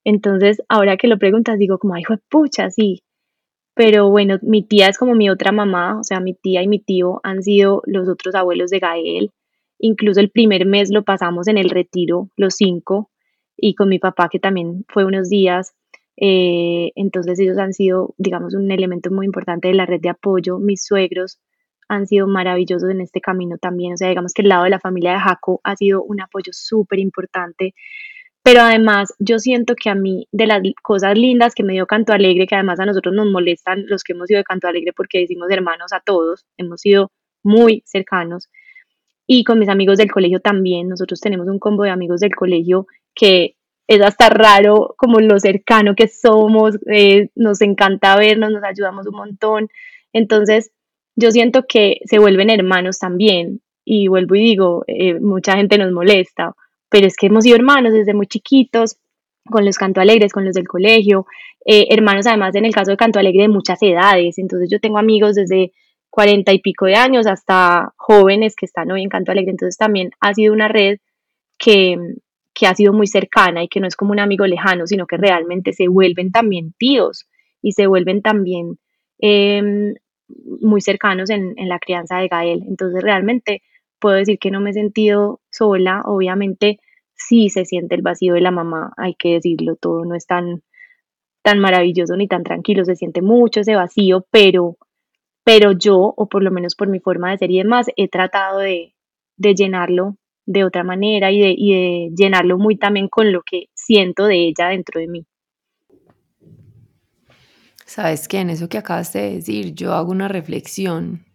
Entonces, 0.03 0.63
ahora 0.67 0.97
que 0.97 1.07
lo 1.07 1.19
preguntas, 1.19 1.59
digo 1.59 1.77
como, 1.77 1.93
ay, 1.93 2.03
pucha, 2.29 2.71
sí. 2.71 3.03
Pero 3.73 4.09
bueno, 4.09 4.37
mi 4.41 4.63
tía 4.63 4.87
es 4.87 4.97
como 4.97 5.15
mi 5.15 5.29
otra 5.29 5.51
mamá, 5.51 5.99
o 5.99 6.03
sea, 6.03 6.19
mi 6.19 6.33
tía 6.33 6.61
y 6.61 6.67
mi 6.67 6.79
tío 6.79 7.21
han 7.23 7.41
sido 7.41 7.81
los 7.85 8.09
otros 8.09 8.35
abuelos 8.35 8.69
de 8.69 8.79
Gael. 8.79 9.31
Incluso 9.79 10.19
el 10.19 10.29
primer 10.29 10.65
mes 10.65 10.91
lo 10.91 11.03
pasamos 11.03 11.47
en 11.47 11.57
el 11.57 11.69
retiro, 11.69 12.29
los 12.35 12.55
cinco, 12.55 13.09
y 13.57 13.75
con 13.75 13.89
mi 13.89 13.99
papá, 13.99 14.29
que 14.29 14.39
también 14.39 14.85
fue 14.89 15.05
unos 15.05 15.29
días. 15.29 15.73
Eh, 16.17 16.91
entonces, 16.95 17.39
ellos 17.39 17.57
han 17.57 17.73
sido, 17.73 18.13
digamos, 18.17 18.53
un 18.55 18.69
elemento 18.71 19.11
muy 19.11 19.25
importante 19.25 19.69
de 19.69 19.73
la 19.73 19.85
red 19.85 20.01
de 20.01 20.09
apoyo. 20.09 20.59
Mis 20.59 20.85
suegros 20.85 21.39
han 21.87 22.07
sido 22.07 22.27
maravillosos 22.27 22.89
en 22.89 23.01
este 23.01 23.21
camino 23.21 23.57
también. 23.57 23.93
O 23.93 23.97
sea, 23.97 24.09
digamos 24.09 24.33
que 24.33 24.41
el 24.41 24.49
lado 24.49 24.63
de 24.65 24.69
la 24.69 24.79
familia 24.79 25.13
de 25.13 25.19
Jaco 25.19 25.61
ha 25.63 25.75
sido 25.75 26.03
un 26.03 26.21
apoyo 26.21 26.51
súper 26.53 26.99
importante 26.99 27.73
pero 28.43 28.61
además 28.61 29.13
yo 29.19 29.39
siento 29.39 29.75
que 29.75 29.89
a 29.89 29.95
mí 29.95 30.27
de 30.31 30.47
las 30.47 30.61
cosas 30.81 31.17
lindas 31.17 31.53
que 31.53 31.63
me 31.63 31.73
dio 31.73 31.85
Canto 31.85 32.13
Alegre, 32.13 32.47
que 32.47 32.55
además 32.55 32.79
a 32.79 32.85
nosotros 32.85 33.13
nos 33.13 33.27
molestan 33.27 33.85
los 33.87 34.03
que 34.03 34.13
hemos 34.13 34.29
ido 34.31 34.39
de 34.39 34.43
Canto 34.43 34.67
Alegre 34.67 34.93
porque 34.93 35.19
decimos 35.19 35.49
hermanos 35.51 35.93
a 35.93 35.99
todos, 35.99 36.45
hemos 36.57 36.81
sido 36.81 37.11
muy 37.43 37.83
cercanos. 37.85 38.49
Y 39.27 39.43
con 39.43 39.59
mis 39.59 39.69
amigos 39.69 39.97
del 39.97 40.11
colegio 40.11 40.39
también, 40.39 40.89
nosotros 40.89 41.21
tenemos 41.21 41.47
un 41.47 41.59
combo 41.59 41.83
de 41.83 41.91
amigos 41.91 42.19
del 42.19 42.35
colegio 42.35 42.87
que 43.13 43.55
es 43.87 44.01
hasta 44.01 44.29
raro 44.29 44.95
como 44.97 45.19
lo 45.19 45.39
cercano 45.39 45.95
que 45.95 46.07
somos, 46.07 46.77
eh, 46.91 47.29
nos 47.35 47.61
encanta 47.61 48.17
vernos, 48.17 48.51
nos 48.51 48.63
ayudamos 48.63 49.07
un 49.07 49.15
montón. 49.15 49.69
Entonces, 50.13 50.71
yo 51.15 51.31
siento 51.31 51.65
que 51.67 51.99
se 52.05 52.19
vuelven 52.19 52.49
hermanos 52.49 52.99
también. 52.99 53.61
Y 53.85 54.07
vuelvo 54.07 54.35
y 54.35 54.39
digo, 54.41 54.83
eh, 54.87 55.19
mucha 55.19 55.55
gente 55.55 55.77
nos 55.77 55.91
molesta, 55.91 56.53
pero 56.91 57.07
es 57.07 57.15
que 57.15 57.27
hemos 57.27 57.45
sido 57.45 57.55
hermanos 57.55 57.93
desde 57.93 58.13
muy 58.13 58.27
chiquitos, 58.27 58.97
con 59.49 59.65
los 59.65 59.77
canto 59.77 60.01
alegres, 60.01 60.33
con 60.33 60.45
los 60.45 60.53
del 60.53 60.67
colegio, 60.67 61.25
eh, 61.65 61.87
hermanos 61.89 62.27
además 62.27 62.53
en 62.53 62.65
el 62.65 62.73
caso 62.73 62.91
de 62.91 62.97
canto 62.97 63.17
alegre 63.17 63.43
de 63.43 63.47
muchas 63.47 63.81
edades, 63.81 64.37
entonces 64.37 64.69
yo 64.69 64.79
tengo 64.79 64.99
amigos 64.99 65.35
desde 65.35 65.71
cuarenta 66.09 66.51
y 66.51 66.59
pico 66.59 66.85
de 66.85 66.95
años 66.95 67.25
hasta 67.25 67.93
jóvenes 67.95 68.55
que 68.55 68.65
están 68.65 68.91
hoy 68.91 69.01
en 69.01 69.09
canto 69.09 69.31
alegre, 69.31 69.51
entonces 69.51 69.77
también 69.77 70.11
ha 70.19 70.33
sido 70.33 70.53
una 70.53 70.67
red 70.67 70.97
que, 71.57 71.97
que 72.53 72.67
ha 72.67 72.75
sido 72.75 72.91
muy 72.91 73.07
cercana 73.07 73.63
y 73.63 73.69
que 73.69 73.79
no 73.79 73.87
es 73.87 73.95
como 73.95 74.11
un 74.11 74.19
amigo 74.19 74.45
lejano, 74.45 74.85
sino 74.85 75.07
que 75.07 75.15
realmente 75.15 75.71
se 75.71 75.87
vuelven 75.87 76.31
también 76.31 76.73
tíos 76.77 77.25
y 77.61 77.71
se 77.71 77.87
vuelven 77.87 78.21
también 78.21 78.79
em, 79.19 79.95
muy 80.61 80.81
cercanos 80.81 81.29
en, 81.29 81.53
en 81.57 81.69
la 81.69 81.79
crianza 81.79 82.17
de 82.17 82.27
Gael. 82.27 82.63
Entonces 82.67 83.01
realmente 83.01 83.61
puedo 83.99 84.15
decir 84.15 84.39
que 84.39 84.51
no 84.51 84.59
me 84.59 84.71
he 84.71 84.73
sentido 84.73 85.39
sola, 85.49 86.01
obviamente 86.05 86.79
sí 87.27 87.49
se 87.49 87.65
siente 87.65 87.95
el 87.95 88.01
vacío 88.01 88.33
de 88.33 88.41
la 88.41 88.51
mamá, 88.51 88.93
hay 88.97 89.15
que 89.15 89.33
decirlo, 89.33 89.75
todo 89.75 90.05
no 90.05 90.15
es 90.15 90.25
tan, 90.25 90.63
tan 91.41 91.59
maravilloso 91.59 92.15
ni 92.15 92.27
tan 92.27 92.43
tranquilo, 92.43 92.85
se 92.85 92.95
siente 92.95 93.21
mucho 93.21 93.61
ese 93.61 93.75
vacío, 93.75 94.25
pero, 94.31 94.77
pero 95.43 95.71
yo, 95.71 96.13
o 96.15 96.27
por 96.27 96.43
lo 96.43 96.51
menos 96.51 96.75
por 96.75 96.87
mi 96.87 96.99
forma 96.99 97.31
de 97.31 97.37
ser 97.37 97.51
y 97.51 97.57
demás, 97.57 97.87
he 97.95 98.07
tratado 98.07 98.59
de, 98.59 98.93
de 99.37 99.55
llenarlo 99.55 100.17
de 100.45 100.63
otra 100.63 100.83
manera 100.83 101.31
y 101.31 101.39
de, 101.39 101.55
y 101.57 101.73
de 101.73 102.11
llenarlo 102.15 102.57
muy 102.57 102.77
también 102.77 103.07
con 103.07 103.31
lo 103.31 103.41
que 103.43 103.69
siento 103.73 104.25
de 104.25 104.47
ella 104.47 104.69
dentro 104.69 104.99
de 104.99 105.07
mí. 105.07 105.25
Sabes 107.85 108.27
que 108.27 108.39
en 108.39 108.49
eso 108.49 108.69
que 108.69 108.77
acabas 108.77 109.11
de 109.11 109.35
decir, 109.35 109.73
yo 109.73 109.93
hago 109.93 110.11
una 110.11 110.27
reflexión 110.27 111.25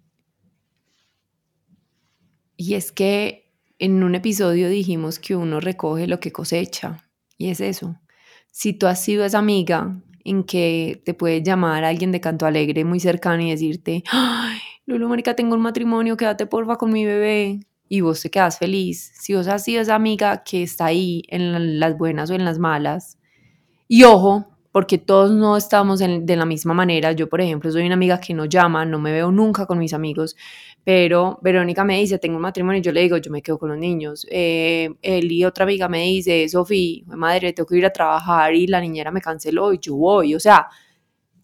y 2.56 2.74
es 2.74 2.92
que 2.92 3.45
en 3.78 4.03
un 4.03 4.15
episodio 4.15 4.69
dijimos 4.69 5.19
que 5.19 5.36
uno 5.36 5.61
recoge 5.61 6.07
lo 6.07 6.20
que 6.20 6.32
cosecha. 6.32 7.03
Y 7.39 7.51
es 7.51 7.61
eso. 7.61 7.97
Si 8.51 8.73
tú 8.73 8.86
has 8.86 9.03
sido 9.03 9.24
esa 9.24 9.39
amiga 9.39 10.03
en 10.24 10.44
que 10.44 11.03
te 11.05 11.15
puede 11.15 11.43
llamar 11.43 11.85
a 11.85 11.89
alguien 11.89 12.12
de 12.12 12.20
canto 12.20 12.47
alegre 12.47 12.85
muy 12.85 13.01
cercano 13.01 13.43
y 13.43 13.51
decirte, 13.51 14.03
ay, 14.11 14.59
Lulu, 14.86 15.09
marica, 15.09 15.35
tengo 15.35 15.55
un 15.55 15.62
matrimonio, 15.62 16.16
quédate 16.16 16.47
porfa 16.47 16.77
con 16.77 16.93
mi 16.93 17.05
bebé. 17.05 17.61
y 17.89 18.01
vos 18.01 18.20
te 18.23 18.31
quedas 18.31 18.59
feliz, 18.59 19.12
si 19.20 19.35
vos 19.35 19.47
has 19.47 19.62
sido 19.62 19.81
esa 19.81 19.94
amiga 19.94 20.43
que 20.43 20.62
está 20.62 20.86
ahí 20.86 21.23
en 21.28 21.78
las 21.78 21.97
buenas 21.97 22.31
o 22.31 22.35
en 22.35 22.44
las 22.44 22.59
malas, 22.59 23.19
y 23.89 24.05
ojo, 24.05 24.57
porque 24.73 24.98
todos 24.98 25.31
no 25.31 25.57
estamos 25.57 26.01
de 26.01 26.36
la 26.36 26.44
misma 26.44 26.74
manera. 26.74 27.12
Yo, 27.12 27.28
por 27.28 27.40
ejemplo, 27.40 27.70
soy 27.70 27.86
una 27.86 27.94
amiga 27.94 28.20
que 28.20 28.35
no 28.35 28.44
llama, 28.44 28.85
no 28.85 28.98
me 28.98 29.12
veo 29.12 29.31
nunca 29.32 29.65
con 29.65 29.78
mis 29.78 29.94
amigos, 29.94 30.36
pero 30.86 31.40
Verónica 31.42 31.82
me 31.82 31.98
dice, 31.98 32.16
tengo 32.20 32.36
un 32.36 32.42
matrimonio, 32.42 32.78
y 32.78 32.82
yo 32.82 32.92
le 32.92 33.00
digo, 33.00 33.16
yo 33.16 33.28
me 33.32 33.42
quedo 33.42 33.58
con 33.58 33.70
los 33.70 33.76
niños. 33.76 34.24
Eh, 34.30 34.88
él 35.02 35.32
y 35.32 35.44
otra 35.44 35.64
amiga 35.64 35.88
me 35.88 36.02
dice, 36.02 36.48
Sofía, 36.48 37.02
madre, 37.06 37.52
tengo 37.52 37.66
que 37.66 37.76
ir 37.76 37.86
a 37.86 37.92
trabajar 37.92 38.54
y 38.54 38.68
la 38.68 38.80
niñera 38.80 39.10
me 39.10 39.20
canceló 39.20 39.72
y 39.72 39.80
yo 39.80 39.96
voy. 39.96 40.36
O 40.36 40.38
sea, 40.38 40.68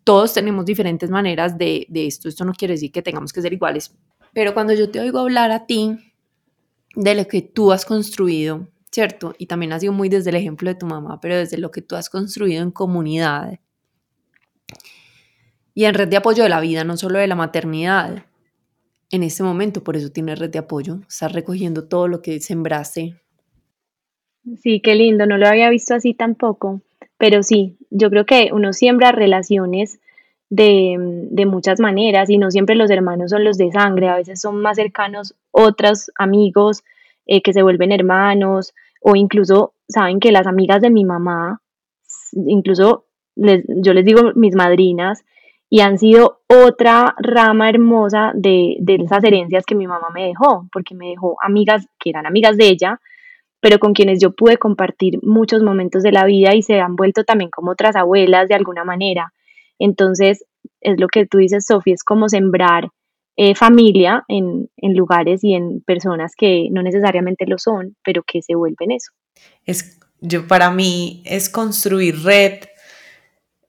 todos 0.05 0.32
tenemos 0.32 0.64
diferentes 0.64 1.10
maneras 1.10 1.59
de, 1.59 1.86
de 1.89 2.06
esto. 2.06 2.28
Esto 2.28 2.44
no 2.44 2.52
quiere 2.52 2.74
decir 2.74 2.93
que 2.93 3.02
tengamos 3.02 3.32
que 3.32 3.43
ser 3.43 3.52
iguales. 3.52 3.93
Pero 4.32 4.55
cuando 4.55 4.74
yo 4.74 4.89
te 4.93 5.01
oigo 5.01 5.19
hablar 5.19 5.51
a 5.51 5.66
ti 5.66 5.97
de 6.94 7.14
lo 7.16 7.27
que 7.27 7.43
tú 7.43 7.73
has 7.73 7.85
construido, 7.85 8.69
¿cierto? 8.93 9.35
Y 9.39 9.47
también 9.47 9.73
ha 9.73 9.81
sido 9.81 9.93
muy 9.93 10.09
desde 10.09 10.31
el 10.31 10.36
ejemplo 10.36 10.70
de 10.70 10.77
tu 10.77 10.86
mamá, 10.86 11.20
pero 11.20 11.36
desde 11.36 11.59
lo 11.59 11.73
que 11.73 11.82
tú 11.82 11.97
has 11.97 12.09
construido 12.09 12.62
en 12.62 12.70
comunidad 12.70 13.59
y 15.74 15.86
en 15.86 15.94
red 15.94 16.06
de 16.06 16.19
apoyo 16.19 16.44
de 16.44 16.48
la 16.48 16.60
vida, 16.60 16.85
no 16.85 16.97
solo 16.97 17.19
de 17.19 17.27
la 17.27 17.35
maternidad. 17.35 18.24
En 19.12 19.22
este 19.22 19.43
momento, 19.43 19.84
por 19.84 19.94
eso 19.94 20.10
tienes 20.10 20.39
red 20.39 20.48
de 20.48 20.59
apoyo, 20.59 21.01
estás 21.06 21.32
recogiendo 21.32 21.86
todo 21.86 22.09
lo 22.09 22.22
que 22.22 22.40
sembraste. 22.40 23.14
Sí, 24.62 24.80
qué 24.80 24.94
lindo, 24.94 25.26
no 25.26 25.36
lo 25.36 25.47
había 25.47 25.68
visto 25.68 25.94
así 25.94 26.14
tampoco, 26.14 26.80
pero 27.18 27.43
sí, 27.43 27.76
yo 27.90 28.09
creo 28.09 28.24
que 28.24 28.48
uno 28.55 28.72
siembra 28.72 29.12
relaciones 29.12 30.01
de, 30.48 30.97
de, 31.30 31.44
muchas 31.44 31.78
maneras 31.78 32.30
y 32.30 32.39
no 32.39 32.51
siempre 32.51 32.74
los 32.74 32.90
hermanos 32.90 33.30
son 33.30 33.44
los 33.44 33.59
de 33.59 33.70
sangre, 33.70 34.09
a 34.09 34.16
veces 34.16 34.40
son 34.40 34.62
más 34.62 34.76
cercanos 34.76 35.34
otros 35.51 36.10
amigos 36.16 36.82
eh, 37.26 37.43
que 37.43 37.52
se 37.52 37.62
vuelven 37.62 37.93
hermanos 37.93 38.72
o 39.02 39.14
incluso 39.14 39.74
saben 39.89 40.20
que 40.20 40.32
las 40.32 40.47
amigas 40.47 40.80
de 40.80 40.90
mi 40.90 41.05
mamá, 41.05 41.60
incluso 42.32 43.05
yo 43.36 43.93
les 43.93 44.05
digo 44.06 44.32
mis 44.34 44.55
madrinas, 44.55 45.22
y 45.73 45.81
han 45.81 45.99
sido 45.99 46.43
otra 46.49 47.15
rama 47.16 47.70
hermosa 47.70 48.32
de, 48.35 48.77
de 48.78 48.97
esas 48.97 49.24
herencias 49.24 49.65
que 49.65 49.74
mi 49.74 49.86
mamá 49.86 50.11
me 50.12 50.27
dejó, 50.27 50.69
porque 50.70 50.94
me 50.94 51.09
dejó 51.09 51.39
amigas 51.40 51.86
que 51.99 52.11
eran 52.11 52.27
amigas 52.27 52.59
de 52.59 52.69
ella, 52.69 53.01
pero 53.59 53.78
con 53.78 53.94
quienes 53.94 54.20
yo 54.20 54.32
pude 54.32 54.59
compartir 54.59 55.19
muchos 55.23 55.62
momentos 55.62 56.03
de 56.03 56.12
la 56.12 56.27
vida 56.27 56.55
y 56.55 56.61
se 56.61 56.78
han 56.78 56.94
vuelto 56.94 57.24
también 57.24 57.49
como 57.49 57.70
otras 57.70 57.97
abuelas 57.97 58.49
de 58.49 58.55
alguna 58.55 58.85
manera. 58.85 59.32
Entonces, 59.78 60.44
es 60.82 61.01
lo 61.01 61.09
que 61.09 61.24
tú 61.24 61.39
dices, 61.39 61.65
Sofía, 61.65 61.94
es 61.94 62.05
como 62.05 62.28
sembrar 62.28 62.90
eh, 63.39 63.55
familia 63.55 64.24
en, 64.28 64.69
en, 64.77 64.94
lugares 64.94 65.43
y 65.43 65.55
en 65.55 65.81
personas 65.81 66.35
que 66.36 66.69
no 66.70 66.82
necesariamente 66.82 67.47
lo 67.47 67.57
son, 67.57 67.97
pero 68.05 68.24
que 68.24 68.43
se 68.43 68.57
vuelven 68.57 68.90
eso. 68.90 69.11
Es, 69.65 69.99
yo, 70.20 70.47
para 70.47 70.70
mí 70.70 71.23
es 71.24 71.49
construir 71.49 72.23
red. 72.24 72.59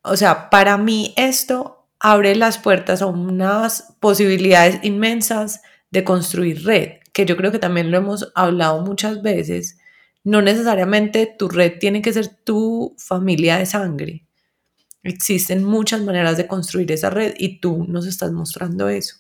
O 0.01 0.17
sea, 0.17 0.49
para 0.49 0.77
mí 0.77 1.13
esto 1.15 1.80
abre 2.03 2.35
las 2.35 2.57
puertas 2.57 3.01
a 3.01 3.05
unas 3.05 3.95
posibilidades 4.01 4.80
inmensas 4.84 5.61
de 5.89 6.03
construir 6.03 6.65
red, 6.65 6.97
que 7.13 7.25
yo 7.25 7.38
creo 7.38 7.51
que 7.51 7.59
también 7.59 7.91
lo 7.91 7.97
hemos 7.97 8.30
hablado 8.35 8.81
muchas 8.81 9.23
veces. 9.23 9.80
No 10.25 10.41
necesariamente 10.41 11.34
tu 11.39 11.47
red 11.47 11.80
tiene 11.80 12.01
que 12.01 12.11
ser 12.11 12.27
tu 12.27 12.93
familia 12.97 13.57
de 13.57 13.65
sangre. 13.65 14.25
Existen 15.01 15.63
muchas 15.63 16.01
maneras 16.01 16.35
de 16.35 16.45
construir 16.45 16.91
esa 16.91 17.09
red 17.09 17.35
y 17.38 17.59
tú 17.59 17.85
nos 17.88 18.05
estás 18.05 18.34
mostrando 18.34 18.89
eso. 18.89 19.15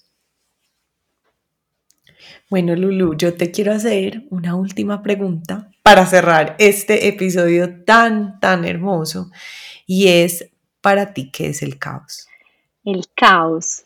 Bueno, 2.49 2.75
Lulu, 2.75 3.15
yo 3.15 3.33
te 3.35 3.51
quiero 3.51 3.71
hacer 3.71 4.23
una 4.29 4.55
última 4.55 5.01
pregunta 5.01 5.71
para 5.83 6.05
cerrar 6.05 6.57
este 6.59 7.07
episodio 7.07 7.83
tan, 7.85 8.41
tan 8.41 8.65
hermoso. 8.65 9.31
Y 9.85 10.09
es, 10.09 10.49
para 10.81 11.13
ti, 11.13 11.31
¿qué 11.31 11.47
es 11.47 11.63
el 11.63 11.79
caos? 11.79 12.27
El 12.85 13.05
caos. 13.15 13.85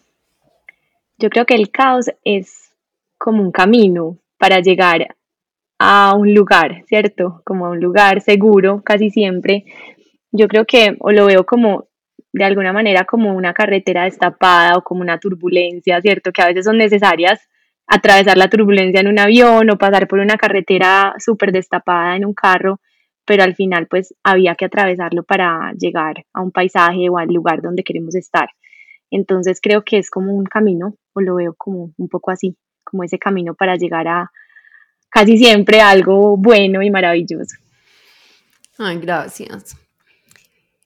Yo 1.20 1.30
creo 1.30 1.46
que 1.46 1.54
el 1.54 1.70
caos 1.70 2.10
es 2.24 2.74
como 3.20 3.44
un 3.44 3.52
camino 3.52 4.18
para 4.40 4.60
llegar 4.60 5.16
a 5.78 6.16
un 6.16 6.34
lugar, 6.34 6.84
¿cierto? 6.88 7.44
Como 7.46 7.68
a 7.68 7.70
un 7.70 7.80
lugar 7.80 8.22
seguro, 8.22 8.82
casi 8.84 9.12
siempre. 9.12 9.66
Yo 10.32 10.48
creo 10.48 10.66
que, 10.66 10.96
o 11.00 11.12
lo 11.12 11.28
veo 11.28 11.46
como 11.46 11.88
de 12.34 12.44
alguna 12.44 12.74
manera 12.74 13.06
como 13.06 13.36
una 13.36 13.54
carretera 13.54 14.06
destapada 14.06 14.78
o 14.78 14.84
como 14.84 15.02
una 15.02 15.20
turbulencia, 15.20 16.02
¿cierto? 16.02 16.32
Que 16.32 16.42
a 16.42 16.48
veces 16.48 16.66
son 16.66 16.80
necesarias 16.80 17.48
atravesar 17.86 18.38
la 18.38 18.50
turbulencia 18.50 19.02
en 19.02 19.10
un 19.10 19.20
avión 19.20 19.70
o 19.70 19.78
pasar 19.78 20.08
por 20.08 20.20
una 20.20 20.38
carretera 20.38 21.14
súper 21.20 21.52
destapada 21.52 22.16
en 22.16 22.26
un 22.26 22.34
carro, 22.34 22.80
pero 23.26 23.44
al 23.44 23.54
final 23.54 23.86
pues 23.88 24.16
había 24.24 24.56
que 24.56 24.66
atravesarlo 24.66 25.24
para 25.24 25.72
llegar 25.74 26.26
a 26.34 26.42
un 26.42 26.52
paisaje 26.52 27.10
o 27.10 27.20
al 27.20 27.28
lugar 27.28 27.62
donde 27.62 27.84
queremos 27.84 28.16
estar. 28.16 28.50
Entonces 29.12 29.60
creo 29.62 29.84
que 29.84 29.98
es 29.98 30.10
como 30.10 30.34
un 30.34 30.46
camino, 30.46 30.96
o 31.14 31.22
lo 31.22 31.36
veo 31.36 31.54
como 31.58 31.94
un 31.98 32.10
poco 32.10 32.32
así, 32.32 32.56
como 32.84 33.04
ese 33.04 33.18
camino 33.20 33.54
para 33.54 33.76
llegar 33.76 34.08
a 34.08 34.32
casi 35.10 35.38
siempre 35.38 35.82
algo 35.82 36.38
bueno 36.38 36.82
y 36.82 36.92
maravilloso. 36.92 37.58
Ay, 38.78 39.00
gracias. 39.00 39.76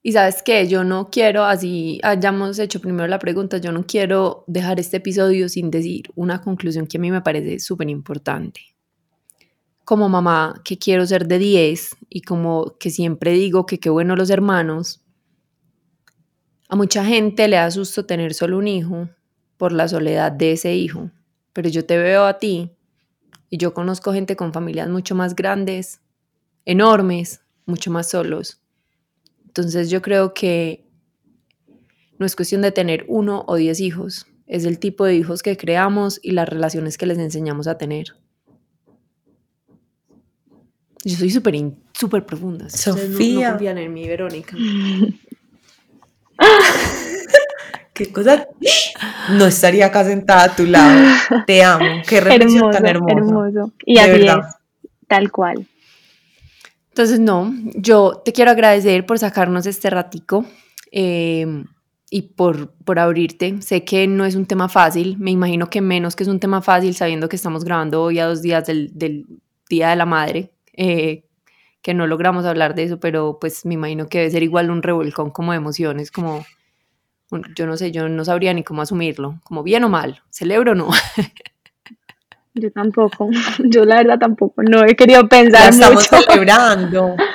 Y 0.03 0.13
sabes 0.13 0.41
que 0.41 0.67
yo 0.67 0.83
no 0.83 1.09
quiero, 1.11 1.43
así 1.43 1.99
hayamos 2.01 2.57
hecho 2.57 2.81
primero 2.81 3.07
la 3.07 3.19
pregunta, 3.19 3.57
yo 3.57 3.71
no 3.71 3.85
quiero 3.85 4.43
dejar 4.47 4.79
este 4.79 4.97
episodio 4.97 5.47
sin 5.47 5.69
decir 5.69 6.09
una 6.15 6.41
conclusión 6.41 6.87
que 6.87 6.97
a 6.97 7.01
mí 7.01 7.11
me 7.11 7.21
parece 7.21 7.59
súper 7.59 7.87
importante. 7.89 8.61
Como 9.83 10.09
mamá 10.09 10.59
que 10.63 10.77
quiero 10.77 11.05
ser 11.05 11.27
de 11.27 11.37
10 11.37 11.97
y 12.09 12.21
como 12.21 12.77
que 12.79 12.89
siempre 12.89 13.33
digo 13.33 13.67
que 13.67 13.79
qué 13.79 13.91
bueno 13.91 14.15
los 14.15 14.31
hermanos, 14.31 15.03
a 16.71 16.75
mucha 16.75 17.05
gente 17.05 17.47
le 17.47 17.57
da 17.57 17.69
susto 17.69 18.07
tener 18.07 18.33
solo 18.33 18.57
un 18.57 18.67
hijo 18.67 19.09
por 19.57 19.71
la 19.71 19.87
soledad 19.87 20.31
de 20.31 20.53
ese 20.53 20.73
hijo, 20.73 21.11
pero 21.53 21.69
yo 21.69 21.85
te 21.85 21.99
veo 21.99 22.25
a 22.25 22.39
ti 22.39 22.71
y 23.51 23.57
yo 23.57 23.75
conozco 23.75 24.11
gente 24.11 24.35
con 24.35 24.53
familias 24.53 24.89
mucho 24.89 25.13
más 25.13 25.35
grandes, 25.35 26.01
enormes, 26.65 27.41
mucho 27.67 27.91
más 27.91 28.09
solos 28.09 28.61
entonces 29.51 29.89
yo 29.89 30.01
creo 30.01 30.33
que 30.33 30.85
no 32.17 32.25
es 32.25 32.37
cuestión 32.37 32.61
de 32.61 32.71
tener 32.71 33.03
uno 33.09 33.43
o 33.49 33.57
diez 33.57 33.81
hijos, 33.81 34.25
es 34.47 34.63
el 34.63 34.79
tipo 34.79 35.03
de 35.03 35.17
hijos 35.17 35.43
que 35.43 35.57
creamos 35.57 36.21
y 36.23 36.31
las 36.31 36.47
relaciones 36.47 36.97
que 36.97 37.05
les 37.05 37.17
enseñamos 37.17 37.67
a 37.67 37.77
tener. 37.77 38.15
Yo 41.03 41.17
soy 41.17 41.31
súper 41.31 41.73
súper 41.93 42.25
profunda. 42.25 42.69
Sofía. 42.69 43.47
No, 43.47 43.51
confían 43.51 43.77
en 43.77 43.93
mí, 43.93 44.07
Verónica. 44.07 44.55
Qué 47.93 48.11
cosa. 48.11 48.47
No 49.31 49.45
estaría 49.45 49.87
acá 49.87 50.03
sentada 50.03 50.43
a 50.43 50.55
tu 50.55 50.65
lado. 50.65 50.99
Te 51.45 51.63
amo. 51.63 52.01
Qué 52.07 52.21
reflexión 52.21 52.71
tan 52.71 52.85
hermosa. 52.85 53.13
Hermoso. 53.17 53.73
Y 53.85 53.97
así 53.97 54.25
es, 54.25 54.35
tal 55.07 55.31
cual. 55.31 55.67
Entonces, 56.89 57.19
no, 57.19 57.53
yo 57.75 58.21
te 58.23 58.33
quiero 58.33 58.51
agradecer 58.51 59.05
por 59.05 59.17
sacarnos 59.17 59.65
este 59.65 59.89
ratico 59.89 60.45
eh, 60.91 61.63
y 62.09 62.21
por, 62.23 62.73
por 62.83 62.99
abrirte. 62.99 63.61
Sé 63.61 63.85
que 63.85 64.07
no 64.07 64.25
es 64.25 64.35
un 64.35 64.45
tema 64.45 64.67
fácil, 64.67 65.17
me 65.17 65.31
imagino 65.31 65.69
que 65.69 65.79
menos 65.79 66.15
que 66.15 66.23
es 66.23 66.29
un 66.29 66.39
tema 66.39 66.61
fácil 66.61 66.93
sabiendo 66.93 67.29
que 67.29 67.37
estamos 67.37 67.63
grabando 67.63 68.03
hoy 68.03 68.19
a 68.19 68.25
dos 68.25 68.41
días 68.41 68.65
del, 68.65 68.91
Día 69.69 69.89
de 69.89 69.95
la 69.95 70.05
Madre, 70.05 70.51
eh, 70.73 71.23
que 71.81 71.93
no 71.93 72.07
logramos 72.07 72.45
hablar 72.45 72.75
de 72.75 72.83
eso, 72.83 72.99
pero 72.99 73.37
pues 73.39 73.65
me 73.65 73.73
imagino 73.73 74.07
que 74.07 74.19
debe 74.19 74.31
ser 74.31 74.43
igual 74.43 74.69
un 74.69 74.83
revolcón 74.83 75.31
como 75.31 75.51
de 75.51 75.57
emociones, 75.57 76.11
como, 76.11 76.45
yo 77.55 77.65
no 77.65 77.77
sé, 77.77 77.91
yo 77.91 78.07
no 78.07 78.25
sabría 78.25 78.53
ni 78.53 78.63
cómo 78.63 78.81
asumirlo, 78.81 79.39
como 79.43 79.63
bien 79.63 79.83
o 79.83 79.89
mal, 79.89 80.21
celebro 80.29 80.73
o 80.73 80.75
no. 80.75 80.89
Yo 82.53 82.69
tampoco, 82.69 83.29
yo 83.59 83.85
la 83.85 83.95
verdad 83.95 84.19
tampoco, 84.19 84.61
no 84.61 84.83
he 84.83 84.93
querido 84.93 85.25
pensar. 85.29 85.69
estamos 85.69 86.03
celebrando. 86.05 87.15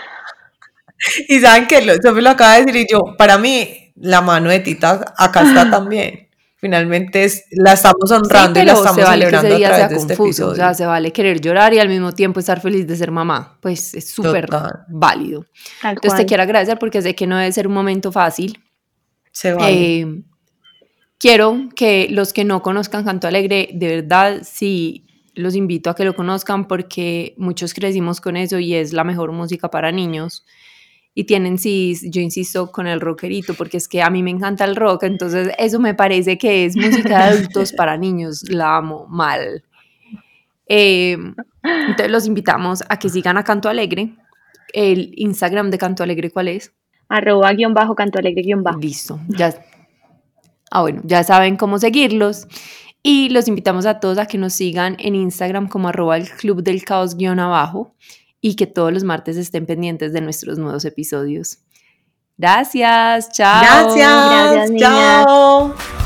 Y 1.28 1.40
saben 1.40 1.66
que 1.66 1.82
Sofía 2.02 2.23
lo 2.23 2.31
acaba 2.31 2.55
de 2.55 2.64
decir 2.64 2.77
y 2.82 2.86
yo, 2.90 3.16
para 3.18 3.36
mí, 3.36 3.93
la 3.97 4.23
mano 4.23 4.48
de 4.48 4.60
Tita 4.60 5.14
acá 5.16 5.43
está 5.43 5.70
también. 5.70 6.26
Finalmente 6.66 7.22
es, 7.22 7.44
la 7.52 7.74
estamos 7.74 8.10
honrando 8.10 8.60
y 8.60 8.64
la 8.64 8.72
estamos 8.72 9.09
celebrando 9.09 9.55
a 9.55 9.59
través 9.59 9.88
de 9.88 9.97
este 9.98 10.14
episodio. 10.14 10.51
O 10.51 10.55
sea, 10.56 10.74
se 10.74 10.84
vale 10.84 11.12
querer 11.12 11.40
llorar 11.40 11.72
y 11.72 11.78
al 11.78 11.88
mismo 11.88 12.10
tiempo 12.10 12.40
estar 12.40 12.60
feliz 12.60 12.88
de 12.88 12.97
ser 12.97 13.12
mamá. 13.12 13.56
Pues 13.60 13.94
es 13.94 14.10
súper 14.10 14.48
válido. 14.88 15.47
Entonces 15.84 16.18
te 16.18 16.26
quiero 16.26 16.43
agradecer 16.43 16.76
porque 16.80 17.01
sé 17.02 17.14
que 17.14 17.24
no 17.28 17.36
debe 17.36 17.52
ser 17.52 17.68
un 17.68 17.74
momento 17.74 18.10
fácil. 18.10 18.60
Se 19.30 19.52
vale. 19.52 20.01
Eh, 20.01 20.22
quiero 21.18 21.68
que 21.76 22.09
los 22.10 22.32
que 22.32 22.44
no 22.44 22.62
conozcan 22.62 23.05
Canto 23.05 23.28
Alegre, 23.28 23.68
de 23.72 23.86
verdad, 23.86 24.40
si 24.43 25.06
los 25.34 25.55
invito 25.55 25.88
a 25.88 25.94
que 25.94 26.05
lo 26.05 26.16
conozcan 26.16 26.66
porque 26.66 27.36
muchos 27.36 27.74
crecimos 27.74 28.20
con 28.20 28.36
eso 28.36 28.59
y 28.59 28.74
es 28.74 28.93
la 28.93 29.05
mejor 29.05 29.30
música 29.30 29.70
para 29.70 29.93
niños. 29.93 30.44
Y 31.18 31.24
tienen, 31.24 31.56
sí, 31.56 31.97
yo 32.10 32.20
insisto 32.20 32.70
con 32.70 32.86
el 32.86 33.01
rockerito, 33.01 33.55
porque 33.55 33.78
es 33.78 33.88
que 33.88 34.02
a 34.02 34.10
mí 34.10 34.22
me 34.22 34.30
encanta 34.30 34.66
el 34.66 34.76
rock, 34.76 35.05
entonces 35.05 35.48
eso 35.56 35.80
me 35.80 35.94
parece 35.94 36.36
que 36.36 36.66
es 36.66 36.76
música 36.76 37.09
de 37.09 37.38
adultos 37.38 37.72
para 37.72 37.97
niños, 37.97 38.44
la 38.51 38.76
amo 38.76 39.06
mal. 39.09 39.64
Eh, 40.66 41.16
entonces 41.62 42.10
los 42.10 42.26
invitamos 42.26 42.84
a 42.86 42.98
que 42.98 43.09
sigan 43.09 43.38
a 43.38 43.44
Canto 43.44 43.70
Alegre. 43.70 44.14
El 44.74 45.14
Instagram 45.16 45.70
de 45.70 45.78
Canto 45.78 46.02
Alegre, 46.02 46.30
¿cuál 46.30 46.48
es? 46.48 46.74
Arroba 47.09 47.51
guion 47.55 47.72
bajo, 47.72 47.94
canto 47.94 48.18
alegre 48.18 48.43
guion 48.43 48.62
bajo. 48.62 48.78
Listo, 48.78 49.18
ya. 49.28 49.55
Ah, 50.70 50.82
bueno, 50.82 51.01
ya 51.05 51.24
saben 51.24 51.56
cómo 51.56 51.78
seguirlos. 51.78 52.47
Y 53.02 53.30
los 53.30 53.48
invitamos 53.48 53.86
a 53.86 54.01
todos 54.01 54.18
a 54.18 54.26
que 54.26 54.36
nos 54.36 54.52
sigan 54.52 54.97
en 54.98 55.14
Instagram 55.14 55.68
como 55.68 55.88
arroba 55.88 56.18
el 56.18 56.28
club 56.28 56.62
del 56.62 56.84
caos 56.84 57.16
guion 57.16 57.38
abajo 57.38 57.94
y 58.47 58.55
que 58.55 58.68
todos 58.68 58.93
los 58.93 59.02
martes 59.02 59.36
estén 59.36 59.66
pendientes 59.66 60.12
de 60.12 60.20
nuestros 60.20 60.56
nuevos 60.56 60.85
episodios. 60.85 61.59
Gracias, 62.39 63.32
chao. 63.32 63.60
Gracias, 63.60 64.70
Gracias, 64.70 64.81
chao. 64.81 66.06